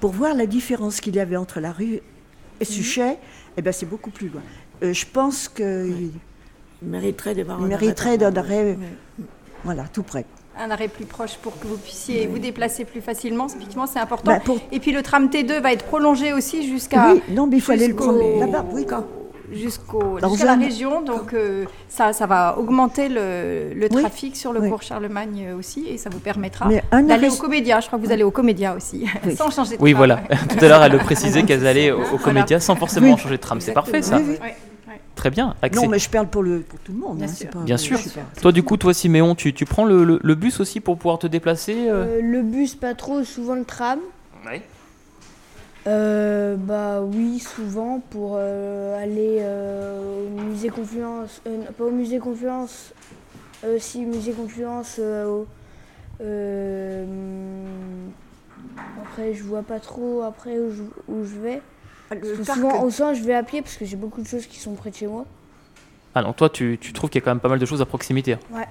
Pour 0.00 0.12
voir 0.12 0.34
la 0.34 0.46
différence 0.46 1.00
qu'il 1.00 1.14
y 1.16 1.20
avait 1.20 1.36
entre 1.36 1.60
la 1.60 1.72
rue 1.72 2.00
et 2.60 2.64
Suchet. 2.64 3.18
Eh 3.56 3.62
ben, 3.62 3.72
c'est 3.72 3.86
beaucoup 3.86 4.10
plus 4.10 4.28
loin. 4.28 4.42
Euh, 4.82 4.92
je 4.92 5.06
pense 5.10 5.48
qu'il 5.48 6.10
Il 6.82 6.88
mériterait 6.88 7.34
d'avoir 7.34 7.62
un 7.62 7.66
mériterait 7.66 8.08
arrêt. 8.10 8.18
d'un 8.18 8.36
arrêt. 8.36 8.76
Voilà, 9.64 9.84
tout 9.92 10.02
près. 10.02 10.24
Un 10.58 10.70
arrêt 10.70 10.88
plus 10.88 11.04
proche 11.06 11.36
pour 11.42 11.58
que 11.58 11.66
vous 11.66 11.76
puissiez 11.76 12.26
vous 12.26 12.38
déplacer 12.38 12.84
plus 12.84 13.00
facilement. 13.00 13.46
Effectivement, 13.46 13.86
c'est 13.86 13.98
important. 13.98 14.32
Bah, 14.32 14.40
pour- 14.44 14.58
Et 14.70 14.80
puis 14.80 14.92
le 14.92 15.02
tram 15.02 15.28
T2 15.28 15.60
va 15.60 15.72
être 15.72 15.84
prolongé 15.84 16.32
aussi 16.32 16.68
jusqu'à. 16.68 17.12
Oui, 17.14 17.22
non, 17.30 17.46
mais 17.46 17.56
il 17.56 17.60
faut 17.60 17.72
aller 17.72 17.88
le 17.88 17.94
prendre 17.96 18.18
là-bas, 18.40 18.64
oui. 18.72 18.86
Jusqu'au, 19.52 20.18
jusqu'à 20.30 20.46
la 20.46 20.54
région, 20.54 21.02
donc 21.02 21.34
euh, 21.34 21.66
ça, 21.86 22.14
ça 22.14 22.24
va 22.24 22.56
augmenter 22.58 23.10
le, 23.10 23.74
le 23.74 23.88
Oui, 23.92 24.00
trafic 24.00 24.34
sur 24.34 24.50
le 24.54 24.60
oui. 24.60 24.70
cours 24.70 24.80
Charlemagne 24.80 25.48
euh, 25.50 25.58
aussi, 25.58 25.84
et 25.88 25.98
ça 25.98 26.08
vous 26.08 26.20
permettra 26.20 26.70
d'aller 26.90 27.28
au 27.28 27.34
Comédia. 27.36 27.78
Je 27.80 27.86
crois 27.86 27.98
que 27.98 28.06
vous 28.06 28.12
allez 28.12 28.22
au 28.22 28.30
Comédia 28.30 28.74
aussi, 28.74 29.04
sans 29.36 29.50
changer 29.50 29.76
de 29.76 29.82
Oui, 29.82 29.90
tram. 29.92 29.98
voilà. 29.98 30.16
Tout 30.48 30.64
à 30.64 30.68
l'heure, 30.68 30.82
elle 30.82 30.92
le 30.92 30.98
précisait 30.98 31.42
qu'elles 31.42 31.66
allaient 31.66 31.90
au, 31.90 31.98
au 31.98 32.02
Voilà. 32.04 32.18
Comédia 32.24 32.60
sans 32.60 32.76
forcément 32.76 33.12
Oui. 33.12 33.18
changer 33.18 33.36
de 33.36 33.40
tram. 33.42 33.60
C'est 33.60 33.72
parfait, 33.72 34.00
ça. 34.00 34.18
Oui, 34.92 34.96
oui. 34.96 34.96
Ouais. 34.96 35.00
Très 35.14 35.30
bien. 35.30 35.54
Accès. 35.62 35.80
Non, 35.82 35.88
mais 35.88 35.98
je 35.98 36.08
parle 36.10 36.28
pour, 36.28 36.42
le, 36.42 36.60
pour 36.60 36.78
tout 36.80 36.92
le 36.92 36.98
monde. 36.98 37.16
Bien 37.18 37.26
hein, 37.26 37.28
sûr. 37.28 37.36
c'est 37.38 37.50
pas- 37.50 37.64
Bien 37.64 37.76
sûr. 37.76 37.98
pas- 37.98 38.40
Toi, 38.40 38.52
du 38.52 38.62
coup, 38.62 38.76
toi, 38.76 38.92
Siméon, 38.94 39.34
tu, 39.34 39.52
tu 39.54 39.64
prends 39.64 39.84
le, 39.84 40.04
le- 40.04 40.20
le 40.22 40.34
bus 40.34 40.60
aussi 40.60 40.80
pour 40.80 40.96
pouvoir 40.96 41.18
te 41.18 41.26
déplacer 41.26 41.88
euh 41.88 42.18
Euh, 42.18 42.20
le 42.22 42.42
bus, 42.42 42.74
pas 42.74 42.94
trop, 42.94 43.22
souvent 43.24 43.54
le 43.54 43.64
tram. 43.64 43.98
Ouais. 44.46 44.62
Euh, 45.88 46.54
bah 46.56 47.00
oui, 47.02 47.40
souvent 47.40 48.00
pour 48.10 48.34
euh, 48.36 49.02
aller 49.02 49.38
euh, 49.40 50.26
au 50.28 50.40
musée 50.42 50.68
Confluence, 50.68 51.42
euh, 51.48 51.58
pas 51.76 51.84
au 51.84 51.90
musée 51.90 52.18
Confluence, 52.20 52.92
euh, 53.64 53.78
si 53.80 54.04
musée 54.04 54.30
Confluence. 54.32 54.96
euh, 55.00 55.26
au- 55.26 55.46
euh, 56.20 57.04
après, 59.02 59.34
je 59.34 59.42
vois 59.42 59.62
pas 59.62 59.80
trop 59.80 60.22
après 60.22 60.56
où 60.58 60.70
je, 60.70 60.82
où 61.08 61.24
je 61.24 61.40
vais. 61.40 61.62
Ah, 62.12 62.16
que 62.16 62.44
souvent, 62.44 62.82
au 62.82 62.90
soin, 62.90 63.14
je 63.14 63.22
vais 63.22 63.34
à 63.34 63.42
pied 63.42 63.62
parce 63.62 63.76
que 63.76 63.84
j'ai 63.84 63.96
beaucoup 63.96 64.20
de 64.22 64.26
choses 64.28 64.46
qui 64.46 64.58
sont 64.58 64.72
près 64.74 64.90
de 64.90 64.96
chez 64.96 65.06
moi. 65.06 65.24
Ah 66.14 66.22
non, 66.22 66.32
toi, 66.32 66.48
tu, 66.50 66.78
tu 66.80 66.92
trouves 66.92 67.08
qu'il 67.10 67.20
y 67.20 67.22
a 67.22 67.24
quand 67.24 67.30
même 67.30 67.40
pas 67.40 67.48
mal 67.48 67.58
de 67.58 67.66
choses 67.66 67.80
à 67.80 67.86
proximité. 67.86 68.36
Ouais. 68.50 68.66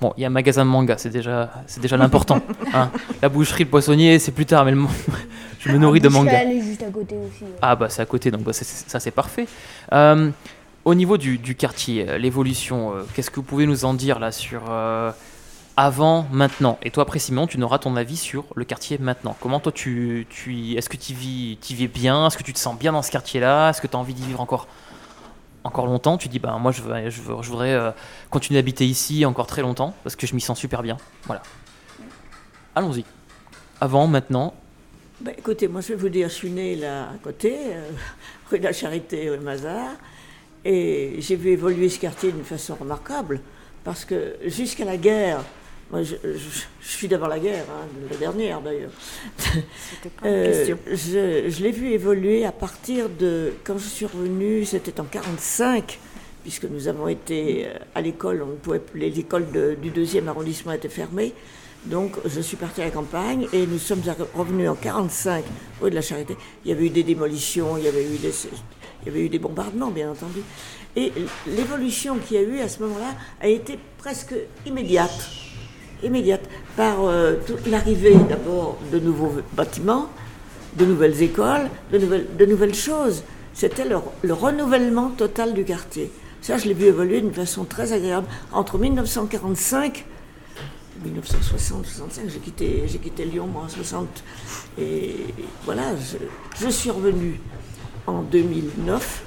Bon, 0.00 0.12
il 0.16 0.20
y 0.20 0.24
a 0.24 0.26
un 0.26 0.30
magasin 0.30 0.64
de 0.66 0.70
manga, 0.70 0.98
c'est 0.98 1.08
déjà, 1.08 1.50
c'est 1.66 1.80
déjà 1.80 1.96
l'important. 1.96 2.40
hein. 2.74 2.90
La 3.22 3.28
boucherie, 3.30 3.64
le 3.64 3.70
poissonnier, 3.70 4.18
c'est 4.18 4.32
plus 4.32 4.44
tard, 4.44 4.64
mais 4.66 4.72
le 4.72 4.78
je 5.60 5.70
me 5.70 5.78
nourris 5.78 6.00
de 6.00 6.08
Je 6.10 6.14
suis 6.14 6.22
manga. 6.24 6.38
allée 6.38 6.60
juste 6.60 6.82
à 6.82 6.90
côté 6.90 7.14
aussi. 7.16 7.44
ouais. 7.44 7.50
Ah 7.62 7.74
bah 7.74 7.88
c'est 7.88 8.02
à 8.02 8.06
côté, 8.06 8.30
donc 8.30 8.42
bah, 8.42 8.52
c'est- 8.52 8.64
c'est- 8.66 8.90
ça 8.90 9.00
c'est 9.00 9.10
parfait. 9.12 9.46
Euh, 9.92 10.30
au 10.84 10.94
niveau 10.94 11.16
du, 11.16 11.38
du 11.38 11.54
quartier, 11.54 12.06
euh, 12.06 12.18
l'évolution, 12.18 12.94
euh, 12.94 13.02
qu'est-ce 13.14 13.30
que 13.30 13.36
vous 13.36 13.42
pouvez 13.44 13.64
nous 13.66 13.86
en 13.86 13.94
dire 13.94 14.18
là 14.18 14.30
sur 14.30 14.64
euh, 14.68 15.10
avant, 15.76 16.26
maintenant 16.32 16.78
Et 16.82 16.90
toi, 16.90 17.06
Simon, 17.16 17.46
tu 17.46 17.58
n'auras 17.58 17.78
ton 17.78 17.96
avis 17.96 18.16
sur 18.16 18.44
le 18.54 18.64
quartier 18.64 18.96
maintenant. 18.98 19.36
Comment 19.40 19.60
toi 19.60 19.72
tu, 19.72 20.26
tu 20.30 20.72
est-ce 20.72 20.88
que 20.88 20.96
tu 20.96 21.12
vis, 21.12 21.58
tu 21.60 21.74
vis 21.74 21.88
bien? 21.88 22.26
Est-ce 22.26 22.38
que 22.38 22.42
tu 22.42 22.54
te 22.54 22.58
sens 22.58 22.78
bien 22.78 22.92
dans 22.92 23.02
ce 23.02 23.10
quartier-là? 23.10 23.70
Est-ce 23.70 23.82
que 23.82 23.86
tu 23.86 23.94
as 23.94 23.98
envie 23.98 24.14
d'y 24.14 24.24
vivre 24.24 24.40
encore 24.40 24.68
encore 25.64 25.86
longtemps? 25.86 26.16
Tu 26.16 26.28
dis 26.28 26.38
bah 26.38 26.56
moi 26.58 26.72
je, 26.72 26.80
veux, 26.80 27.10
je, 27.10 27.20
voudrais 27.20 27.74
euh, 27.74 27.90
continuer 28.30 28.58
d'habiter 28.58 28.86
ici 28.86 29.26
encore 29.26 29.46
très 29.46 29.60
longtemps 29.60 29.94
parce 30.02 30.16
que 30.16 30.26
je 30.26 30.34
m'y 30.34 30.40
sens 30.40 30.58
super 30.58 30.82
bien. 30.82 30.96
Voilà. 31.24 31.42
Allons-y. 32.74 33.04
Avant, 33.80 34.06
maintenant. 34.06 34.54
Bah, 35.20 35.32
écoutez, 35.36 35.68
moi 35.68 35.82
je 35.82 35.88
vais 35.88 35.96
vous 35.96 36.08
dire, 36.08 36.28
je 36.28 36.34
suis 36.34 36.50
née 36.50 36.76
là 36.76 37.10
à 37.10 37.18
côté, 37.22 37.54
euh, 37.54 37.90
rue 38.50 38.58
de 38.58 38.64
la 38.64 38.72
Charité, 38.72 39.28
rue 39.28 39.38
Mazar, 39.40 39.90
et 40.64 41.16
j'ai 41.18 41.36
vu 41.36 41.50
évoluer 41.50 41.88
ce 41.90 41.98
quartier 41.98 42.32
d'une 42.32 42.44
façon 42.44 42.74
remarquable, 42.74 43.40
parce 43.82 44.04
que 44.04 44.36
jusqu'à 44.44 44.84
la 44.84 44.98
guerre, 44.98 45.40
moi 45.90 46.02
je, 46.02 46.14
je- 46.24 46.64
je 46.80 46.88
suis 46.88 47.08
d'avant 47.08 47.26
la 47.28 47.38
guerre, 47.38 47.64
hein, 47.70 47.86
la 48.10 48.16
dernière 48.16 48.60
d'ailleurs, 48.60 48.90
Euh, 50.24 50.74
je, 50.92 51.50
je 51.50 51.62
l'ai 51.62 51.70
vu 51.72 51.90
évoluer 51.92 52.44
à 52.44 52.52
partir 52.52 53.08
de, 53.08 53.52
quand 53.64 53.78
je 53.78 53.86
suis 53.88 54.06
revenue, 54.06 54.64
c'était 54.64 55.00
en 55.00 55.04
45, 55.04 55.98
puisque 56.42 56.64
nous 56.64 56.88
avons 56.88 57.08
été 57.08 57.66
euh, 57.66 57.74
à 57.94 58.00
l'école, 58.00 58.42
on 58.42 58.46
ne 58.52 58.56
pouvait 58.56 58.80
de- 59.52 59.74
du 59.80 59.90
deuxième 59.90 60.28
arrondissement 60.28 60.72
étaient 60.72 60.88
fermées. 60.88 61.32
Donc 61.84 62.16
je 62.24 62.40
suis 62.40 62.56
partie 62.56 62.82
à 62.82 62.86
la 62.86 62.90
campagne 62.90 63.46
et 63.52 63.64
nous 63.66 63.78
sommes 63.78 64.02
revenus 64.34 64.68
en 64.68 64.74
45 64.74 65.44
rue 65.80 65.90
de 65.90 65.94
la 65.94 66.02
Charité. 66.02 66.36
Il 66.64 66.70
y 66.70 66.74
avait 66.74 66.86
eu 66.86 66.90
des 66.90 67.04
démolitions, 67.04 67.76
il 67.78 67.84
y 67.84 67.88
avait 67.88 68.02
eu 68.04 68.18
des, 68.18 68.32
il 69.02 69.06
y 69.06 69.08
avait 69.10 69.20
eu 69.24 69.28
des 69.28 69.38
bombardements 69.38 69.90
bien 69.92 70.10
entendu. 70.10 70.40
Et 70.96 71.12
l'évolution 71.46 72.18
qu'il 72.18 72.38
y 72.38 72.40
a 72.40 72.42
eu 72.42 72.58
à 72.58 72.68
ce 72.68 72.80
moment-là 72.82 73.14
a 73.40 73.46
été 73.46 73.78
presque 73.98 74.34
immédiate. 74.66 75.30
Immédiate 76.02 76.42
par 76.76 77.04
euh, 77.04 77.36
l'arrivée 77.66 78.14
d'abord 78.28 78.78
de 78.92 78.98
nouveaux 78.98 79.32
bâtiments, 79.54 80.08
de 80.76 80.84
nouvelles 80.84 81.22
écoles, 81.22 81.68
de 81.92 81.98
nouvelles, 81.98 82.26
de 82.38 82.46
nouvelles 82.46 82.74
choses. 82.74 83.22
C'était 83.54 83.88
le, 83.88 83.96
le 84.22 84.34
renouvellement 84.34 85.10
total 85.10 85.54
du 85.54 85.64
quartier. 85.64 86.10
Ça, 86.42 86.58
je 86.58 86.66
l'ai 86.68 86.74
vu 86.74 86.84
évoluer 86.86 87.20
d'une 87.20 87.32
façon 87.32 87.64
très 87.64 87.92
agréable. 87.92 88.26
Entre 88.52 88.78
1945 88.78 90.04
et 91.04 91.08
1960, 91.08 91.86
65, 91.86 92.24
j'ai 92.28 92.38
quitté, 92.38 92.82
j'ai 92.86 92.98
quitté 92.98 93.24
Lyon, 93.24 93.48
en 93.56 93.68
60. 93.68 94.06
Et 94.78 95.16
voilà, 95.64 95.82
je, 95.96 96.18
je 96.64 96.70
suis 96.70 96.90
revenue 96.90 97.40
en 98.06 98.22
2009, 98.22 99.24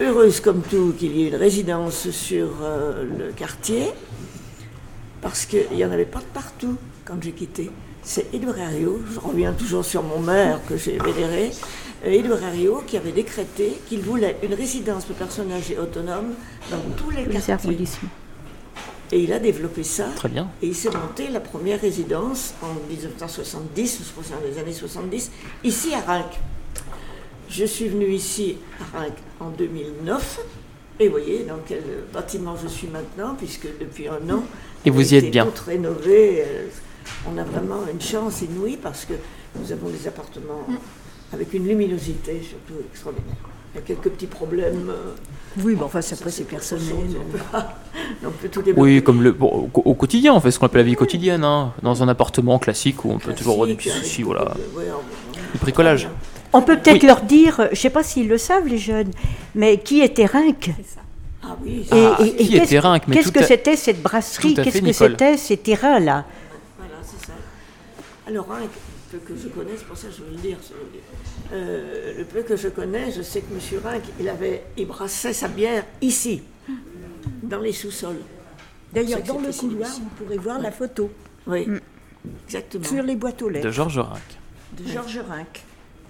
heureuse 0.00 0.40
comme 0.40 0.62
tout 0.62 0.94
qu'il 0.98 1.16
y 1.16 1.24
ait 1.24 1.28
une 1.28 1.36
résidence 1.36 2.10
sur 2.10 2.48
euh, 2.62 3.04
le 3.04 3.32
quartier, 3.32 3.90
parce 5.22 5.46
qu'il 5.46 5.70
n'y 5.72 5.84
en 5.84 5.90
avait 5.90 6.04
pas 6.04 6.18
de 6.18 6.26
partout 6.34 6.76
quand 7.06 7.14
j'ai 7.22 7.32
quitté. 7.32 7.70
C'est 8.02 8.34
Edouard 8.34 8.58
Herriot, 8.58 9.00
je 9.14 9.20
reviens 9.20 9.52
toujours 9.52 9.84
sur 9.84 10.02
mon 10.02 10.18
maire 10.18 10.60
que 10.68 10.76
j'ai 10.76 10.98
vénéré, 10.98 11.52
euh, 12.04 12.10
Edouard 12.10 12.42
Herriot 12.42 12.82
qui 12.86 12.96
avait 12.96 13.12
décrété 13.12 13.78
qu'il 13.88 14.00
voulait 14.00 14.36
une 14.42 14.54
résidence 14.54 15.04
pour 15.04 15.14
personnes 15.14 15.52
âgées 15.52 15.78
autonomes 15.78 16.34
dans 16.70 16.80
tous 16.96 17.10
les 17.10 17.24
quartiers. 17.24 17.78
Et 19.12 19.20
il 19.20 19.32
a 19.32 19.38
développé 19.38 19.84
ça. 19.84 20.06
Très 20.16 20.28
bien. 20.28 20.48
Et 20.62 20.68
il 20.68 20.74
s'est 20.74 20.90
monté 20.90 21.28
la 21.28 21.40
première 21.40 21.80
résidence 21.80 22.54
en 22.62 22.74
1970, 22.88 24.00
je 24.06 24.12
pense 24.12 24.30
dans 24.30 24.40
les 24.44 24.58
années 24.58 24.72
70, 24.72 25.30
ici 25.64 25.94
à 25.94 26.00
Reims. 26.00 26.34
Je 27.48 27.66
suis 27.66 27.88
venue 27.88 28.10
ici 28.10 28.56
à 28.80 28.98
Reims 28.98 29.12
en 29.38 29.50
2009. 29.50 30.40
Et 30.98 31.06
vous 31.06 31.12
voyez 31.12 31.44
dans 31.44 31.58
quel 31.66 31.82
bâtiment 32.12 32.54
je 32.62 32.68
suis 32.68 32.86
maintenant, 32.86 33.34
puisque 33.34 33.66
depuis 33.80 34.08
un 34.08 34.30
an, 34.30 34.44
Et 34.84 34.90
vous 34.90 35.12
y 35.14 35.16
êtes 35.16 35.30
bien. 35.30 35.46
tout 35.46 35.64
rénové. 35.66 36.42
euh, 36.46 36.66
On 37.32 37.38
a 37.38 37.44
vraiment 37.44 37.80
une 37.92 38.00
chance 38.00 38.42
inouïe 38.42 38.76
parce 38.82 39.04
que 39.04 39.14
nous 39.58 39.70
avons 39.72 39.88
des 39.88 40.06
appartements 40.08 40.66
avec 41.32 41.52
une 41.54 41.66
luminosité 41.68 42.42
surtout 42.42 42.80
extraordinaire. 42.90 43.36
Il 43.74 43.78
y 43.78 43.82
a 43.82 43.86
quelques 43.86 44.10
petits 44.10 44.26
problèmes. 44.26 44.90
euh, 44.90 45.14
Oui, 45.64 45.74
mais 45.76 45.82
enfin, 45.84 46.02
c'est 46.02 46.14
après, 46.18 46.30
c'est 46.30 46.44
personnel. 46.44 47.06
On 47.16 47.30
peut 47.30 47.38
on 48.46 48.48
tout 48.50 48.60
débloquer. 48.62 48.80
Oui, 48.96 49.02
comme 49.02 49.22
le, 49.22 49.32
bon, 49.32 49.70
au, 49.72 49.94
quotidien, 49.94 50.34
on 50.34 50.40
fait 50.40 50.50
ce 50.50 50.58
qu'on 50.58 50.66
appelle 50.66 50.82
la 50.82 50.86
vie 50.88 50.94
quotidienne, 50.96 51.42
hein, 51.44 51.72
dans 51.82 52.02
un 52.02 52.08
appartement 52.08 52.58
classique 52.58 53.04
où 53.04 53.10
on 53.12 53.18
peut 53.18 53.32
toujours 53.32 53.54
avoir 53.54 53.68
des 53.68 53.74
petits 53.74 53.88
soucis, 53.90 54.22
voilà. 54.22 54.54
Du 55.52 55.58
bricolage. 55.58 56.08
On 56.52 56.60
peut 56.60 56.76
peut-être 56.76 57.00
Oui. 57.02 57.06
leur 57.06 57.22
dire, 57.22 57.56
je 57.66 57.70
ne 57.70 57.74
sais 57.76 57.88
pas 57.90 58.02
s'ils 58.02 58.28
le 58.28 58.36
savent 58.36 58.66
les 58.66 58.76
jeunes, 58.76 59.10
mais 59.54 59.78
qui 59.78 60.02
était 60.02 60.26
Rinck 60.26 60.70
Ah 61.52 61.56
oui, 61.62 61.86
Ah, 61.90 62.16
qui 62.18 62.48
qu'est-ce- 62.50 62.64
était 62.64 62.78
Rinck, 62.78 63.06
mais 63.08 63.16
Qu'est-ce 63.16 63.28
tout 63.28 63.38
que 63.40 63.44
c'était 63.44 63.76
cette 63.76 64.02
brasserie? 64.02 64.54
Qu'est-ce 64.54 64.78
que 64.78 64.84
Nicole. 64.84 65.10
c'était 65.12 65.36
ces 65.36 65.56
terrains-là? 65.56 66.24
Voilà, 66.78 66.94
c'est 67.02 67.26
ça. 67.26 67.32
Alors, 68.26 68.50
un 68.52 68.60
peu 69.10 69.18
que 69.18 69.34
je 69.36 69.48
connais, 69.48 69.72
c'est 69.76 69.86
pour 69.86 69.96
ça 69.96 70.08
que 70.08 70.14
je 70.14 70.22
veux 70.22 70.30
le 70.30 70.36
dire. 70.38 70.56
je 70.66 70.74
veux 70.74 70.80
le 70.84 70.90
dire. 70.92 71.00
Euh, 71.52 72.18
le 72.18 72.24
peu 72.24 72.42
que 72.42 72.56
je 72.56 72.68
connais, 72.68 73.10
je 73.12 73.22
sais 73.22 73.40
que 73.42 73.52
M. 73.52 73.80
Rinck, 73.84 74.02
il, 74.18 74.28
avait, 74.28 74.62
il 74.76 74.86
brassait 74.86 75.32
sa 75.34 75.48
bière 75.48 75.84
ici, 76.00 76.42
dans 77.42 77.60
les 77.60 77.72
sous-sols. 77.72 78.20
D'ailleurs, 78.92 79.22
dans 79.22 79.38
le 79.38 79.52
couloir, 79.52 79.90
vous 79.90 80.10
pourrez 80.24 80.38
voir 80.38 80.58
la 80.60 80.70
photo 80.70 81.10
Oui, 81.46 81.66
exactement. 82.46 82.84
sur 82.84 83.02
les 83.02 83.16
boîtes 83.16 83.42
aux 83.42 83.48
lettres 83.48 83.66
De 83.66 83.72
Georges 83.72 83.98
Rinck. 83.98 84.22
de 84.78 84.88
Georges 84.90 85.20
Rinck. 85.28 85.62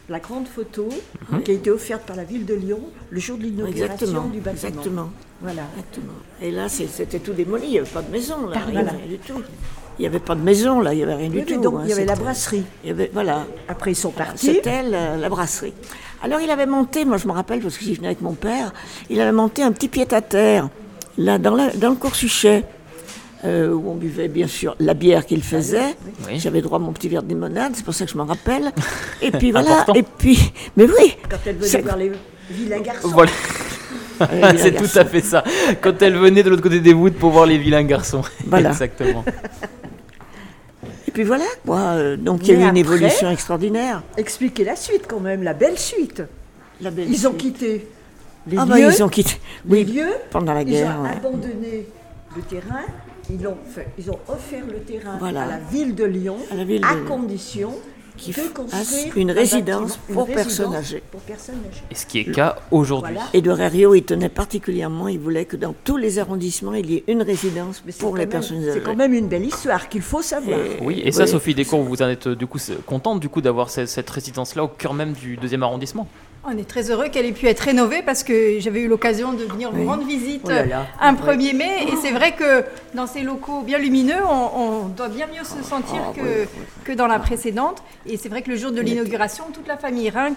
La 0.08 0.18
grande 0.18 0.46
photo 0.48 0.88
Mhm. 1.30 1.42
qui 1.42 1.50
a 1.52 1.54
été 1.54 1.70
offerte 1.70 2.02
par 2.02 2.16
la 2.16 2.24
ville 2.24 2.44
de 2.44 2.54
Lyon 2.54 2.80
le 3.10 3.20
jour 3.20 3.38
de 3.38 3.44
l'inauguration 3.44 4.28
du 4.28 4.40
bâtiment. 4.40 4.68
exactement. 4.68 5.10
Voilà. 5.40 5.62
Exactement. 5.76 6.12
Et 6.40 6.50
là, 6.50 6.68
c'était 6.68 7.18
tout 7.18 7.32
démoli, 7.32 7.64
il 7.66 7.70
n'y 7.70 7.78
avait 7.78 7.88
pas 7.88 8.02
de 8.02 8.10
maison, 8.10 8.46
là, 8.48 8.58
rien, 8.60 8.72
voilà. 8.72 8.90
rien 8.92 9.06
du 9.08 9.18
tout. 9.18 9.40
Il 9.98 10.02
n'y 10.02 10.06
avait 10.06 10.18
pas 10.20 10.34
de 10.34 10.40
maison, 10.40 10.80
là, 10.80 10.92
il 10.92 10.96
n'y 10.98 11.02
avait 11.02 11.14
rien 11.14 11.30
Oui, 11.30 11.42
du 11.44 11.54
tout. 11.54 11.60
donc, 11.60 11.74
hein, 11.78 11.82
il 11.84 11.90
y 11.90 11.92
avait 11.92 12.04
la 12.04 12.14
brasserie. 12.16 12.64
Il 12.82 12.88
y 12.88 12.90
avait, 12.92 13.10
voilà. 13.12 13.46
Après, 13.68 13.92
ils 13.92 13.96
sont 13.96 14.10
partis. 14.10 14.46
C'était 14.46 14.82
la, 14.82 15.16
la 15.16 15.28
brasserie. 15.28 15.74
Alors, 16.22 16.40
il 16.40 16.50
avait 16.50 16.66
monté, 16.66 17.04
moi 17.04 17.16
je 17.16 17.26
me 17.26 17.32
rappelle, 17.32 17.60
parce 17.60 17.76
que 17.76 17.84
j'y 17.84 17.94
venais 17.94 18.08
avec 18.08 18.20
mon 18.22 18.34
père, 18.34 18.72
il 19.10 19.20
avait 19.20 19.32
monté 19.32 19.62
un 19.62 19.72
petit 19.72 19.88
pied-à-terre, 19.88 20.68
là, 21.18 21.38
dans, 21.38 21.54
la- 21.54 21.70
dans 21.70 21.90
le 21.90 21.96
cours 21.96 22.14
Suchet, 22.14 22.64
euh, 23.44 23.72
où 23.72 23.90
on 23.90 23.94
buvait 23.96 24.28
bien 24.28 24.46
sûr 24.46 24.76
la 24.78 24.94
bière 24.94 25.26
qu'il 25.26 25.42
faisait. 25.42 25.94
Oui. 26.28 26.38
J'avais 26.38 26.60
droit 26.62 26.78
à 26.78 26.80
mon 26.82 26.92
petit 26.92 27.08
verre 27.08 27.22
de 27.22 27.28
limonade, 27.28 27.72
c'est 27.74 27.84
pour 27.84 27.94
ça 27.94 28.04
que 28.06 28.10
je 28.12 28.16
m'en 28.16 28.24
rappelle. 28.24 28.70
Et 29.22 29.30
puis 29.30 29.50
voilà, 29.50 29.80
Important. 29.82 29.94
et 29.94 30.02
puis, 30.02 30.52
mais 30.76 30.84
oui. 30.84 31.16
Quand 31.28 31.36
elle 31.46 31.56
venait 31.56 31.82
voir 31.82 31.96
les 31.96 32.12
vilains 32.50 32.80
garçons. 32.80 33.08
Voilà. 33.08 33.30
vilains 34.32 34.54
c'est 34.56 34.72
tout 34.74 34.98
à 34.98 35.04
fait 35.04 35.20
ça. 35.20 35.42
Quand 35.80 36.00
elle 36.02 36.16
venait 36.16 36.42
de 36.42 36.50
l'autre 36.50 36.62
côté 36.62 36.80
des 36.80 36.92
voûtes 36.92 37.14
pour 37.18 37.30
voir 37.30 37.46
les 37.46 37.58
vilains 37.58 37.84
garçons. 37.84 38.22
Voilà. 38.46 38.70
Exactement. 38.70 39.24
Et 41.06 41.10
puis 41.10 41.24
voilà, 41.24 41.44
quoi. 41.66 41.78
euh, 41.78 42.16
Donc 42.16 42.46
il 42.48 42.54
y 42.58 42.62
a 42.62 42.66
eu 42.66 42.68
une 42.68 42.76
évolution 42.76 43.30
extraordinaire. 43.30 44.02
Expliquez 44.16 44.64
la 44.64 44.76
suite 44.76 45.04
quand 45.08 45.20
même, 45.20 45.42
la 45.42 45.52
belle 45.54 45.78
suite. 45.78 46.22
La 46.80 46.90
belle 46.90 47.08
Ils 47.10 47.26
ont 47.28 47.32
quitté 47.34 47.86
les 48.46 48.56
Ah 48.58 48.64
lieux. 48.64 48.70
bah 48.70 48.78
ils 48.80 49.02
ont 49.02 49.08
quitté. 49.08 49.34
les 49.66 49.70
Oui, 49.70 49.84
lieux. 49.84 50.12
pendant 50.30 50.54
la 50.54 50.62
Ils 50.62 50.70
guerre. 50.70 50.96
ont 50.98 51.02
ouais. 51.04 51.10
abandonné 51.10 51.86
le 52.34 52.42
terrain. 52.42 52.82
Ils 53.30 53.46
ont, 53.46 53.56
fait- 53.64 53.88
ils 53.98 54.10
ont 54.10 54.18
offert 54.28 54.64
le 54.66 54.80
terrain 54.80 55.16
Voilà. 55.18 55.42
à 55.42 55.46
la 55.46 55.58
ville 55.58 55.94
de 55.94 56.04
Lyon 56.04 56.36
À 56.50 56.54
la 56.56 56.64
ville 56.64 56.80
de 56.80 56.86
à 56.86 56.94
Lyon. 56.94 57.04
condition 57.06 57.74
Qui 58.16 58.30
de 58.32 58.40
construire 58.54 59.16
une 59.16 59.30
un 59.30 59.34
résidence 59.34 59.96
bâtiment, 59.96 60.04
une 60.08 60.14
pour 60.14 60.26
résidence 60.26 60.44
personnes 60.44 60.74
âgées. 60.74 61.02
Pour 61.10 61.20
personnes 61.22 61.60
âgées. 61.70 61.82
Et 61.90 61.94
ce 61.94 62.04
qui 62.04 62.20
est 62.20 62.26
le 62.26 62.34
cas 62.34 62.56
aujourd'hui. 62.70 63.14
Voilà. 63.14 63.28
Edouard 63.32 63.60
Herriot, 63.60 63.94
il 63.94 64.02
tenait 64.04 64.28
particulièrement, 64.28 65.08
il 65.08 65.18
voulait 65.18 65.46
que 65.46 65.56
dans 65.56 65.74
tous 65.84 65.96
les 65.96 66.18
arrondissements, 66.18 66.74
il 66.74 66.90
y 66.90 66.96
ait 66.96 67.04
une 67.08 67.22
résidence 67.22 67.82
Mais 67.86 67.92
c'est 67.92 68.00
pour 68.00 68.14
les 68.16 68.22
même- 68.22 68.28
personnes 68.28 68.60
C'est 68.62 68.70
âgées. 68.72 68.80
quand 68.84 68.96
même 68.96 69.14
une 69.14 69.28
belle 69.28 69.46
histoire 69.46 69.88
qu'il 69.88 70.02
faut 70.02 70.20
savoir. 70.22 70.58
Et- 70.58 70.78
Oui, 70.82 71.00
et 71.04 71.10
ça, 71.10 71.22
Oui. 71.24 71.28
Sophie 71.30 71.54
Descours, 71.54 71.82
vous 71.82 72.02
en 72.02 72.08
êtes 72.08 72.26
euh, 72.26 72.36
du 72.36 72.46
coup 72.46 72.58
c'est- 72.58 72.84
contente 72.84 73.18
du 73.20 73.28
coup 73.30 73.40
d'avoir 73.40 73.70
cette, 73.70 73.88
cette 73.88 74.10
résidence-là 74.10 74.64
au 74.64 74.68
cœur 74.68 74.92
même 74.94 75.12
du 75.14 75.36
deuxième 75.38 75.62
arrondissement. 75.62 76.06
On 76.44 76.58
est 76.58 76.68
très 76.68 76.90
heureux 76.90 77.08
qu'elle 77.08 77.26
ait 77.26 77.32
pu 77.32 77.46
être 77.46 77.60
rénovée 77.60 78.02
parce 78.02 78.24
que 78.24 78.58
j'avais 78.58 78.80
eu 78.80 78.88
l'occasion 78.88 79.32
de 79.32 79.44
venir 79.44 79.70
vous 79.70 79.86
rendre 79.86 80.04
visite 80.04 80.42
Oh 80.44 80.48
là 80.50 80.66
là. 80.66 80.86
un 81.00 81.14
1er 81.14 81.54
mai 81.56 81.84
et 81.86 81.94
c'est 82.02 82.10
vrai 82.10 82.32
que 82.32 82.64
dans 82.94 83.06
ces 83.06 83.22
locaux 83.22 83.60
bien 83.62 83.78
lumineux, 83.78 84.24
on, 84.28 84.50
on 84.60 84.86
doit 84.88 85.08
bien 85.08 85.28
mieux 85.28 85.44
se 85.44 85.62
sentir 85.62 86.00
Ah, 86.08 86.12
que, 86.16 86.20
oui, 86.20 86.26
oui. 86.58 86.64
que 86.84 86.92
dans 86.92 87.06
la 87.06 87.20
précédente. 87.20 87.82
Et 88.06 88.16
c'est 88.16 88.28
vrai 88.28 88.42
que 88.42 88.50
le 88.50 88.56
jour 88.56 88.72
de 88.72 88.80
l'inauguration, 88.80 89.44
toute 89.54 89.68
la 89.68 89.76
famille 89.76 90.10
Rinck, 90.10 90.36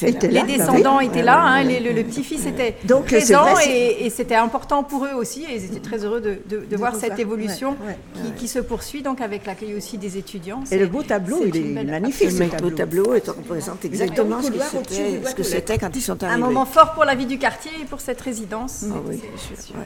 Là. 0.00 0.28
Les 0.30 0.42
descendants 0.56 0.98
oui. 0.98 1.06
étaient 1.06 1.22
là, 1.22 1.40
hein, 1.42 1.62
les- 1.64 1.80
le, 1.80 1.92
le 1.92 2.02
petit-fils 2.04 2.46
était 2.46 2.76
Donc, 2.84 3.06
présent 3.06 3.42
vrai, 3.52 3.68
et, 3.70 4.06
et 4.06 4.10
c'était 4.10 4.34
important 4.34 4.82
pour 4.84 5.04
eux 5.06 5.14
aussi 5.14 5.44
et 5.44 5.56
ils 5.56 5.64
étaient 5.66 5.80
très 5.80 6.04
heureux 6.04 6.20
de, 6.20 6.38
de- 6.48 6.64
de 6.64 6.76
voir 6.76 6.94
cette 6.94 7.18
évolution 7.18 7.70
Ouais, 7.82 7.88
ouais, 7.88 7.98
qui, 8.24 8.32
qui 8.42 8.48
se 8.48 8.58
poursuit 8.58 9.02
donc 9.02 9.20
avec 9.20 9.46
l'accueil 9.46 9.74
aussi 9.74 9.98
des 9.98 10.16
étudiants. 10.18 10.62
Et 10.70 10.78
le 10.78 10.86
beau 10.86 11.02
tableau, 11.02 11.42
il 11.46 11.56
est 11.56 11.60
belle- 11.60 11.86
magnifique. 11.86 12.30
Le 12.30 12.48
ce 12.48 12.62
beau 12.62 12.70
tableau 12.70 13.04
représente 13.04 13.84
exactement 13.84 14.40
ce 14.42 15.34
que 15.34 15.42
c'était 15.42 15.78
quand 15.78 15.94
ils 15.94 16.00
sont 16.02 16.22
Un 16.22 16.26
arrivés. 16.28 16.42
moment 16.42 16.64
fort 16.66 16.92
pour 16.94 17.04
la 17.04 17.14
vie 17.14 17.26
du 17.26 17.38
quartier 17.38 17.70
et 17.80 17.84
pour 17.84 18.00
cette 18.00 18.20
résidence. 18.20 18.84
Ah. 18.90 19.78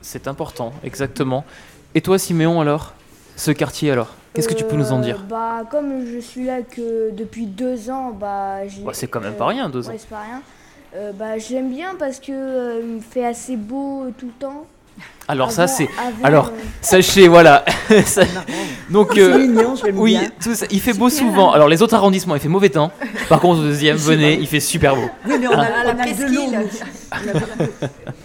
C'est 0.00 0.28
important, 0.28 0.72
exactement. 0.84 1.44
Et 1.94 2.00
toi, 2.00 2.18
Siméon, 2.18 2.60
alors? 2.60 2.94
Ce 3.36 3.50
quartier, 3.50 3.90
alors? 3.90 4.14
Qu'est-ce 4.34 4.46
que 4.48 4.54
tu 4.54 4.64
peux 4.64 4.76
nous 4.76 4.92
en 4.92 5.00
Euh, 5.00 5.04
dire 5.04 5.18
Bah, 5.28 5.62
comme 5.70 6.06
je 6.06 6.18
suis 6.20 6.44
là 6.44 6.62
que 6.62 7.10
depuis 7.12 7.46
deux 7.46 7.90
ans, 7.90 8.10
bah, 8.18 8.66
j'ai- 8.68 8.82
Bah, 8.82 8.92
c'est 8.94 9.08
quand 9.08 9.20
même 9.20 9.34
pas 9.34 9.46
rien, 9.46 9.68
deux 9.68 9.88
ans. 9.88 9.92
Ouais, 9.92 9.98
c'est 9.98 10.08
pas 10.08 10.20
rien. 10.22 10.42
Euh, 10.96 11.12
bah, 11.12 11.38
j'aime 11.38 11.70
bien 11.70 11.90
parce 11.98 12.18
que 12.20 12.30
euh, 12.32 12.80
il 12.96 13.02
fait 13.02 13.24
assez 13.26 13.56
beau 13.56 14.06
tout 14.18 14.26
le 14.26 14.32
temps. 14.32 14.66
Alors 15.28 15.50
ça, 15.52 15.62
Avant- 15.62 15.72
c'est... 15.72 15.84
avant, 15.98 16.24
Alors, 16.24 16.46
euh, 16.48 16.58
sachez, 16.80 17.26
voilà. 17.28 17.64
Ça- 18.04 18.22
Donc, 18.90 19.10
C'est 19.14 19.20
euh, 19.22 19.38
mignon, 19.38 19.74
j'aime 19.76 19.98
oui, 19.98 20.18
bien. 20.18 20.28
tout 20.42 20.54
ça- 20.54 20.66
il 20.70 20.80
fait 20.80 20.92
beau 20.92 21.08
souvent. 21.08 21.52
Alors, 21.52 21.68
les 21.68 21.80
autres 21.82 21.94
arrondissements, 21.94 22.34
il 22.34 22.40
fait 22.40 22.48
mauvais 22.48 22.68
temps. 22.70 22.90
Par 23.28 23.40
contre, 23.40 23.60
au 23.60 23.62
deuxième, 23.64 23.96
venez, 23.96 24.34
il 24.34 24.46
fait 24.48 24.60
super 24.60 24.96
beau. 24.96 25.08
Oui, 25.26 25.34
mais 25.40 25.46
on 25.48 25.52
a, 25.52 25.56
la 25.56 25.70
on 25.84 25.88
a 25.88 25.92
de 25.92 25.98
presqu'île. 25.98 26.34
l'eau. 26.34 26.42
nous. 26.50 27.88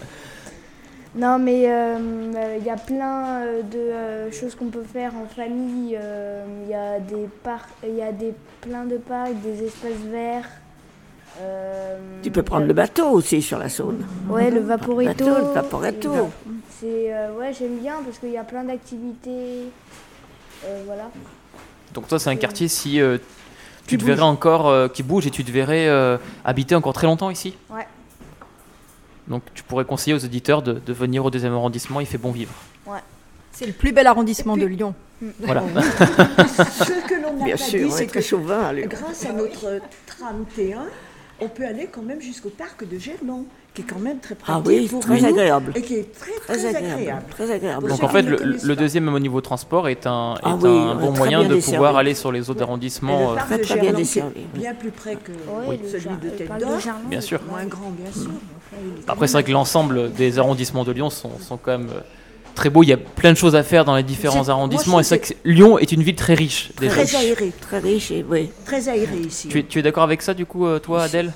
Non, 1.16 1.38
mais 1.38 1.64
euh, 1.66 1.96
euh, 2.34 2.56
il 2.58 2.64
y 2.64 2.68
a 2.70 2.76
plein 2.76 3.40
euh, 3.40 3.62
de 3.62 3.78
euh, 3.78 4.30
choses 4.32 4.54
qu'on 4.54 4.66
peut 4.66 4.82
faire 4.84 5.12
en 5.16 5.26
famille. 5.26 5.96
euh, 5.98 6.44
Il 6.64 6.70
y 6.70 6.74
a 6.74 6.98
des 7.00 7.26
parcs, 7.42 7.70
il 7.82 7.94
y 7.94 8.02
a 8.02 8.12
des 8.12 8.34
plein 8.60 8.84
de 8.84 8.98
parcs, 8.98 9.34
des 9.40 9.64
espaces 9.64 10.02
verts. 10.10 10.48
euh, 11.40 11.98
Tu 12.22 12.30
peux 12.30 12.42
prendre 12.42 12.66
le 12.66 12.74
bateau 12.74 13.08
aussi 13.10 13.40
sur 13.40 13.58
la 13.58 13.70
Saône. 13.70 14.04
Ouais, 14.28 14.50
le 14.50 14.60
vaporetto. 14.60 15.24
Bateau, 15.24 15.38
le 15.38 15.54
vaporetto. 15.54 16.28
C'est 16.80 17.14
euh, 17.14 17.32
ouais, 17.38 17.52
j'aime 17.58 17.78
bien 17.78 17.94
parce 18.04 18.18
qu'il 18.18 18.32
y 18.32 18.36
a 18.38 18.44
plein 18.44 18.64
d'activités. 18.64 19.70
Euh, 20.66 20.82
voilà. 20.84 21.08
Donc 21.94 22.08
toi, 22.08 22.18
c'est 22.18 22.28
un 22.28 22.36
quartier, 22.36 22.68
si 22.68 23.00
euh, 23.00 23.16
tu 23.86 23.96
Qui 23.96 23.98
te 23.98 24.04
verrais 24.04 24.20
encore, 24.22 24.68
euh, 24.68 24.88
qui 24.88 25.02
bouge 25.02 25.26
et 25.26 25.30
tu 25.30 25.44
te 25.44 25.50
verrais 25.50 25.88
euh, 25.88 26.18
habiter 26.44 26.74
encore 26.74 26.92
très 26.92 27.06
longtemps 27.06 27.30
ici? 27.30 27.56
Ouais. 27.70 27.86
Donc 29.28 29.42
tu 29.54 29.62
pourrais 29.62 29.84
conseiller 29.84 30.14
aux 30.14 30.24
auditeurs 30.24 30.62
de, 30.62 30.74
de 30.74 30.92
venir 30.92 31.24
au 31.24 31.30
deuxième 31.30 31.52
arrondissement, 31.54 32.00
il 32.00 32.06
fait 32.06 32.18
bon 32.18 32.30
vivre. 32.32 32.52
Ouais. 32.86 32.98
C'est 33.52 33.66
le 33.66 33.72
plus 33.72 33.92
bel 33.92 34.06
arrondissement 34.06 34.56
de 34.56 34.66
Lyon. 34.66 34.94
Voilà. 35.40 35.62
Ce 36.46 37.08
que 37.08 37.22
l'on 37.22 37.38
n'a 37.38 37.44
Bien 37.46 37.56
pas 37.56 37.62
sûr, 37.62 37.86
dit, 37.88 37.90
c'est 37.92 38.06
que 38.06 38.20
chauvin 38.20 38.72
Lyon. 38.72 38.86
grâce 38.88 39.24
à 39.24 39.32
notre 39.32 39.80
tram 40.06 40.44
T1, 40.56 40.76
on 41.40 41.48
peut 41.48 41.64
aller 41.66 41.88
quand 41.90 42.02
même 42.02 42.20
jusqu'au 42.20 42.50
parc 42.50 42.86
de 42.86 42.98
Gernon, 42.98 43.46
qui 43.74 43.82
est 43.82 43.84
quand 43.86 43.98
même 43.98 44.18
très 44.20 44.34
pratique 44.34 44.62
Ah 44.66 44.68
oui, 44.68 44.88
pour 44.88 45.00
très 45.00 45.20
nous, 45.20 45.26
agréable. 45.26 45.72
Et 45.74 45.82
qui 45.82 45.94
est 45.96 46.12
très, 46.18 46.32
très, 46.32 46.54
Très 46.54 46.66
agréable. 46.66 46.92
agréable. 47.00 47.22
Très 47.30 47.50
agréable. 47.50 47.88
Donc 47.88 48.02
en 48.02 48.08
fait, 48.08 48.22
le, 48.22 48.76
deuxième 48.76 49.08
au 49.12 49.18
niveau 49.18 49.40
transport 49.40 49.88
est 49.88 50.06
un, 50.06 50.34
est 50.36 50.40
Ah 50.42 50.50
un 50.52 50.56
bon 50.56 51.12
moyen 51.12 51.42
de 51.44 51.54
desservi. 51.54 51.76
pouvoir 51.76 51.96
aller 51.96 52.14
sur 52.14 52.32
les 52.32 52.48
autres 52.50 52.62
arrondissements. 52.62 53.32
le 53.32 53.32
euh, 53.32 53.34
parc 53.36 53.48
très, 53.48 53.58
de 53.58 53.62
très 53.64 53.80
bien 54.54 54.74
plus 54.74 54.90
près 54.90 55.16
que 55.16 55.32
Oui, 55.66 55.78
celui 55.90 56.16
de 56.16 56.28
Tête 56.30 56.48
d'Or. 56.58 56.78
Gerland. 56.80 57.04
Bien 57.08 57.20
sûr. 57.22 57.40
Moins 57.50 57.64
grand, 57.64 57.90
bien 57.90 58.12
sûr. 58.12 58.30
Après, 59.08 59.26
c'est 59.26 59.34
vrai 59.34 59.44
que 59.44 59.52
l'ensemble 59.52 60.12
des 60.12 60.38
arrondissements 60.38 60.84
de 60.84 60.92
Lyon 60.92 61.10
sont, 61.10 61.38
sont 61.40 61.56
quand 61.56 61.78
même 61.78 61.88
euh, 61.90 62.00
très 62.54 62.70
beaux. 62.70 62.82
Il 62.82 62.88
y 62.88 62.92
a 62.92 62.96
plein 62.96 63.32
de 63.32 63.36
choses 63.36 63.54
à 63.56 63.62
faire 63.62 63.84
dans 63.84 63.96
les 63.96 64.02
différents 64.02 64.48
arrondissements. 64.48 64.92
moi, 64.92 65.00
Et 65.00 65.04
je 65.04 65.08
c'est 65.08 65.16
vrai 65.18 65.26
que 65.42 65.48
Lyon 65.48 65.78
est 65.78 65.92
une 65.92 66.02
ville 66.02 66.16
très 66.16 66.34
riche. 66.34 66.72
déjà. 66.78 66.92
Très 67.04 67.16
aéré, 67.16 67.52
très 67.60 67.78
riche 67.78 68.10
et 68.10 68.24
oui. 68.28 68.50
Très 68.64 68.88
aéré 68.88 69.18
ici. 69.18 69.48
Tu 69.48 69.58
es, 69.60 69.62
tu 69.64 69.78
es 69.78 69.82
d'accord 69.82 70.02
avec 70.04 70.22
ça, 70.22 70.34
du 70.34 70.46
coup, 70.46 70.66
euh, 70.66 70.78
toi, 70.78 71.02
Adèle? 71.04 71.32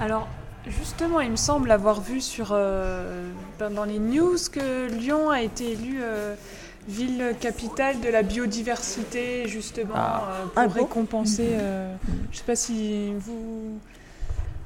Alors, 0.00 0.28
justement, 0.66 1.20
il 1.20 1.30
me 1.30 1.36
semble 1.36 1.70
avoir 1.70 2.00
vu 2.00 2.20
sur, 2.20 2.48
euh, 2.52 3.28
ben, 3.58 3.70
dans 3.70 3.84
les 3.84 3.98
news 3.98 4.36
que 4.52 4.88
Lyon 4.92 5.30
a 5.30 5.40
été 5.42 5.72
élue 5.72 6.00
euh, 6.02 6.34
ville 6.88 7.34
capitale 7.40 8.00
de 8.00 8.08
la 8.08 8.22
biodiversité, 8.22 9.48
justement, 9.48 9.94
Ah. 9.96 10.22
euh, 10.30 10.42
pour 10.44 10.52
Ah 10.56 10.66
bon? 10.68 10.74
récompenser. 10.74 11.48
euh, 11.52 11.94
je 12.30 12.34
ne 12.34 12.36
sais 12.36 12.44
pas 12.46 12.56
si 12.56 13.12
vous, 13.18 13.78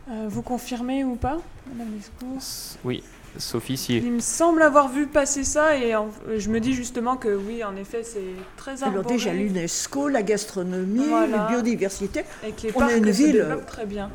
euh, 0.09 0.27
vous 0.29 0.43
confirmez 0.43 1.05
ou 1.05 1.15
pas, 1.17 1.39
Madame 1.73 1.93
Lescourt. 1.95 2.43
Oui, 2.85 3.03
Sophie, 3.39 3.77
si. 3.77 3.99
Il 3.99 4.13
me 4.13 4.21
semble 4.21 4.63
avoir 4.63 4.89
vu 4.89 5.07
passer 5.07 5.45
ça 5.45 5.77
et 5.77 5.95
en- 5.95 6.09
je 6.37 6.49
me 6.49 6.59
dis 6.61 6.73
justement 6.73 7.17
que 7.17 7.29
oui, 7.29 7.63
en 7.63 7.77
effet, 7.77 8.03
c'est 8.03 8.21
très 8.57 8.83
Alors 8.83 8.97
arboré. 8.99 9.15
déjà 9.17 9.33
l'UNESCO, 9.33 10.09
la 10.09 10.23
gastronomie, 10.23 11.07
Voilà. 11.09 11.37
la 11.37 11.47
biodiversité. 11.49 12.25
Et 12.47 12.53
que 12.53 12.63
les 12.63 12.73
on 12.75 12.77
est 12.77 12.79
parcs 12.79 12.97
une 12.97 13.11
ville 13.11 13.47
très 13.67 13.87
bien. 13.87 14.11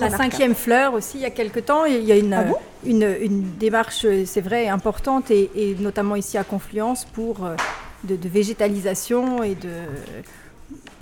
La 0.00 0.10
cinquième 0.10 0.54
fleur 0.54 0.94
aussi, 0.94 1.18
il 1.18 1.22
y 1.22 1.26
a 1.26 1.30
quelque 1.30 1.58
temps, 1.58 1.84
il 1.84 2.04
y 2.04 2.12
a 2.12 2.16
une, 2.16 2.32
Ah 2.32 2.44
bon 2.44 2.56
une, 2.86 3.16
une 3.20 3.42
démarche, 3.58 4.04
euh, 4.04 4.22
c'est 4.24 4.40
vrai, 4.40 4.68
importante, 4.68 5.32
et, 5.32 5.50
et 5.56 5.74
notamment 5.74 6.14
ici 6.14 6.38
à 6.38 6.44
Confluence, 6.44 7.04
pour 7.04 7.44
euh, 7.44 7.56
de, 8.04 8.14
de 8.14 8.28
végétalisation, 8.28 9.42
et, 9.42 9.56
de, 9.56 9.68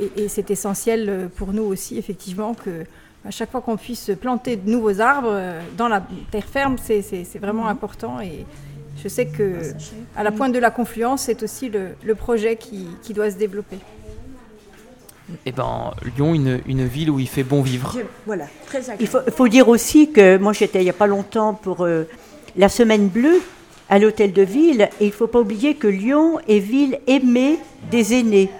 et, 0.01 0.25
et 0.25 0.29
c'est 0.29 0.51
essentiel 0.51 1.07
euh, 1.11 1.29
pour 1.29 1.53
nous 1.53 1.65
aussi, 1.65 1.99
effectivement, 1.99 2.55
que 2.55 2.85
à 3.27 3.31
chaque 3.31 3.51
fois 3.51 3.61
qu'on 3.61 3.77
puisse 3.77 4.11
planter 4.20 4.57
de 4.57 4.70
nouveaux 4.70 5.01
arbres 5.01 5.31
euh, 5.31 5.61
dans 5.77 5.89
la 5.89 6.03
terre 6.31 6.44
ferme, 6.44 6.77
c'est 6.78 7.39
vraiment 7.40 7.66
important, 7.66 8.20
et 8.20 8.47
je 9.03 9.09
sais 9.09 9.27
que 9.27 9.73
à 10.16 10.23
la 10.23 10.31
pointe 10.32 10.53
de 10.53 10.59
la 10.59 10.70
Confluence, 10.70 11.23
c'est 11.23 11.43
aussi 11.43 11.69
le, 11.69 11.90
le 12.05 12.15
projet 12.15 12.57
qui, 12.57 12.86
qui 13.03 13.12
doit 13.12 13.31
se 13.31 13.36
développer. 13.36 13.78
Eh 15.44 15.51
ben, 15.51 15.93
Lyon, 16.16 16.35
une, 16.35 16.61
une 16.66 16.86
ville 16.86 17.11
où 17.11 17.19
il 17.19 17.28
fait 17.28 17.43
bon 17.43 17.61
vivre. 17.61 17.93
Voilà, 18.27 18.47
très 18.66 18.78
agréable. 18.78 19.03
Il 19.03 19.09
faut, 19.09 19.19
faut 19.35 19.48
dire 19.48 19.69
aussi 19.69 20.12
que 20.12 20.39
moi 20.39 20.53
j'étais 20.53 20.81
il 20.81 20.85
n'y 20.85 20.90
a 20.90 20.94
pas 20.94 21.09
longtemps 21.09 21.53
pour 21.53 21.85
euh, 21.85 22.05
la 22.57 22.69
semaine 22.69 23.09
bleue 23.09 23.40
à 23.89 23.98
l'hôtel 23.98 24.32
de 24.32 24.43
ville 24.43 24.89
et 25.01 25.05
il 25.05 25.09
ne 25.09 25.12
faut 25.12 25.27
pas 25.27 25.40
oublier 25.40 25.74
que 25.74 25.89
Lyon 25.89 26.39
est 26.47 26.61
ville 26.61 27.01
aimée 27.09 27.59
des 27.90 28.15
aînés. 28.15 28.51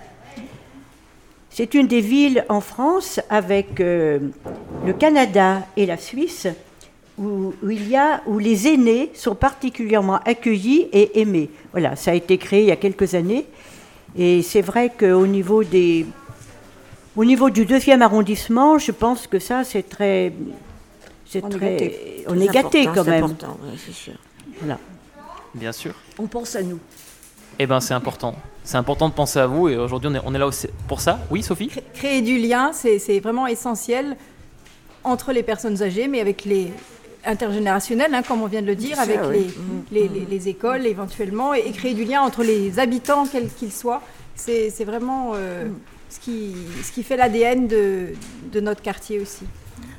C'est 1.57 1.73
une 1.73 1.87
des 1.87 2.03
villes 2.03 2.45
en 2.51 2.61
France 2.61 3.19
avec 3.31 3.81
euh, 3.81 4.19
le 4.85 4.93
Canada 4.93 5.67
et 5.79 5.87
la 5.87 5.97
Suisse 5.97 6.47
où, 7.17 7.55
où 7.63 7.71
il 7.71 7.89
y 7.89 7.97
a 7.97 8.21
où 8.27 8.39
les 8.39 8.69
aînés 8.69 9.11
sont 9.15 9.35
particulièrement 9.35 10.19
accueillis 10.27 10.87
et 10.93 11.19
aimés. 11.19 11.49
Voilà, 11.73 11.97
ça 11.97 12.11
a 12.11 12.15
été 12.15 12.37
créé 12.37 12.61
il 12.61 12.67
y 12.67 12.73
a 12.73 12.77
quelques 12.77 13.15
années 13.15 13.47
et 14.19 14.43
c'est 14.43 14.61
vrai 14.61 14.93
qu'au 15.01 15.27
niveau 15.27 15.65
des 15.65 16.05
au 17.17 17.25
niveau 17.25 17.49
du 17.49 17.65
deuxième 17.65 18.03
arrondissement, 18.03 18.77
je 18.77 18.93
pense 18.93 19.27
que 19.27 19.39
ça, 19.39 19.65
c'est 19.65 19.89
très. 19.89 20.35
C'est 21.25 21.43
On 21.43 21.49
est 21.49 21.53
très. 21.53 21.71
gâté. 21.71 22.25
On 22.29 22.39
est 22.39 22.53
gâté 22.53 22.85
quand 22.85 23.03
c'est 23.03 23.11
même. 23.11 23.25
important, 23.25 23.59
ouais, 23.63 23.79
c'est 23.79 23.95
sûr. 23.95 24.13
Voilà. 24.61 24.79
Bien 25.55 25.73
sûr. 25.73 25.95
On 26.19 26.27
pense 26.27 26.55
à 26.55 26.63
nous. 26.63 26.81
Eh 27.59 27.67
ben, 27.67 27.81
c'est 27.81 27.95
important. 27.95 28.37
C'est 28.67 28.77
important 28.79 29.09
de 29.09 29.15
penser 29.15 29.39
à 29.39 29.47
vous 29.47 29.69
et 29.69 29.77
aujourd'hui, 29.77 30.11
on 30.13 30.15
est, 30.17 30.21
on 30.27 30.35
est 30.35 30.39
là 30.39 30.47
aussi 30.49 30.67
pour 30.89 31.01
ça. 31.01 31.21
Oui, 31.31 31.43
Sophie? 31.45 31.71
Créer 31.95 32.21
du 32.21 32.37
lien, 32.37 32.73
c'est 32.73 33.21
vraiment 33.21 33.47
essentiel 33.47 34.17
entre 35.05 35.33
les 35.33 35.45
personnes 35.45 35.83
âgées, 35.85 36.09
mais 36.09 36.21
avec 36.21 36.45
les 36.45 36.73
intergénérationnels, 37.25 38.13
hein, 38.13 38.23
comme 38.27 38.43
on 38.43 38.47
vient 38.47 38.63
de 38.63 38.67
le 38.67 38.75
dire, 38.75 38.97
Ça, 38.97 39.03
avec 39.03 39.21
oui. 39.31 39.37
les, 39.93 40.03
Mhm. 40.09 40.11
les, 40.15 40.21
les- 40.21 40.27
les 40.29 40.49
écoles 40.49 40.85
éventuellement, 40.85 41.55
et, 41.55 41.61
et 41.61 41.71
créer 41.71 41.95
du 41.95 42.05
lien 42.05 42.23
entre 42.23 42.43
les 42.43 42.81
habitants, 42.81 43.25
quels 43.31 43.49
qu'ils 43.49 43.73
soient. 43.73 44.03
C'est 44.35 44.71
c'est 44.71 44.85
vraiment 44.85 45.33
euh, 45.37 45.67
ce, 46.11 46.19
qui, 46.21 46.55
ce 46.85 46.91
qui 46.93 47.03
fait 47.05 47.17
l'ADN 47.17 47.69
de, 47.69 48.09
de 48.53 48.61
notre 48.61 48.83
quartier 48.83 49.21
aussi. 49.21 49.45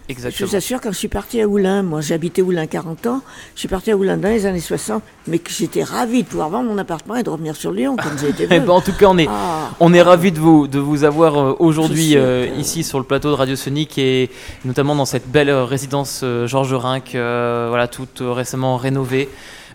Je 0.10 0.46
vous 0.46 0.56
assure, 0.56 0.80
quand 0.80 0.92
je 0.94 0.98
suis 0.98 1.10
partie 1.10 1.42
à 1.42 1.48
Oulin, 1.48 1.84
moi 1.84 2.00
j'habitais 2.00 2.42
Oulin 2.42 2.66
40 2.66 3.08
ans, 3.08 3.22
je 3.56 3.60
suis 3.60 3.68
partie 3.68 3.92
à 3.92 3.98
Oulin 3.98 4.16
dans 4.16 4.30
les 4.30 4.46
années 4.46 4.62
60, 4.62 5.04
mais 5.28 5.38
que 5.38 5.52
j'étais 5.52 5.84
ravie 5.84 6.24
de 6.24 6.28
pouvoir 6.30 6.50
vendre 6.50 6.70
mon 6.70 6.78
appartement 6.78 7.16
et 7.18 7.24
de 7.24 7.30
revenir 7.30 7.58
sur 7.58 7.72
Lyon, 7.74 7.98
comme 8.02 8.18
j'ai 8.18 8.30
été 8.30 8.48
Eh 8.50 8.60
ben, 8.62 8.70
en 8.70 8.80
tout 8.80 8.94
cas, 8.94 9.08
on 9.10 9.18
est, 9.18 9.28
Ah. 9.30 9.70
on 9.82 9.94
est 9.94 10.02
ravis 10.02 10.32
de 10.32 10.40
vous, 10.40 10.68
de 10.68 10.80
vous 10.80 11.04
avoir 11.04 11.38
euh, 11.38 11.56
aujourd'hui 11.60 12.14
euh, 12.16 12.48
ici 12.58 12.86
sur 12.86 13.00
le 13.00 13.04
plateau 13.06 13.30
de 13.32 13.34
Radio 13.36 13.58
Sonic 13.58 13.98
et 13.98 14.30
notamment 14.64 14.96
dans 14.96 15.04
cette 15.06 15.28
belle 15.28 15.50
euh, 15.50 15.66
résidence 15.66 16.22
euh, 16.24 16.48
Georges 16.48 16.74
Rinck, 16.74 17.14
euh, 17.14 17.66
voilà, 17.68 17.90
toute 17.90 18.22
euh, 18.22 18.32
récemment 18.32 18.78
rénovée. 18.78 19.28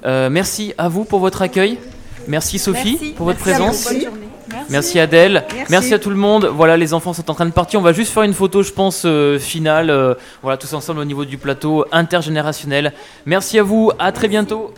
Euh, 0.06 0.30
merci 0.30 0.72
à 0.78 0.88
vous 0.88 1.04
pour 1.04 1.20
votre 1.20 1.42
accueil. 1.42 1.76
Merci 2.26 2.58
Sophie 2.58 2.96
Merci. 2.98 3.14
pour 3.16 3.26
votre 3.26 3.44
Merci 3.46 3.62
à 3.62 3.66
vous. 3.70 3.72
présence. 3.78 4.21
Merci. 4.52 4.72
Merci 4.72 5.00
Adèle. 5.00 5.44
Merci. 5.54 5.72
Merci. 5.72 5.94
à 5.94 5.98
tout 5.98 6.10
le 6.10 6.16
monde. 6.16 6.46
Voilà, 6.46 6.76
les 6.76 6.94
enfants 6.94 7.12
sont 7.12 7.30
en 7.30 7.34
train 7.34 7.46
de 7.46 7.52
partir. 7.52 7.80
On 7.80 7.82
va 7.82 7.92
juste 7.92 8.12
faire 8.12 8.22
une 8.22 8.34
photo, 8.34 8.62
je 8.62 8.72
pense, 8.72 9.02
euh, 9.04 9.38
finale. 9.38 9.90
euh, 9.90 10.14
voilà, 10.42 10.56
tous 10.56 10.72
ensemble 10.74 11.00
au 11.00 11.04
niveau 11.04 11.24
du 11.24 11.38
plateau 11.38 11.84
intergénérationnel. 11.92 12.92
Merci 13.26 13.58
à 13.58 13.62
vous. 13.62 13.90
À 13.98 14.12
très 14.12 14.28
bientôt. 14.28 14.72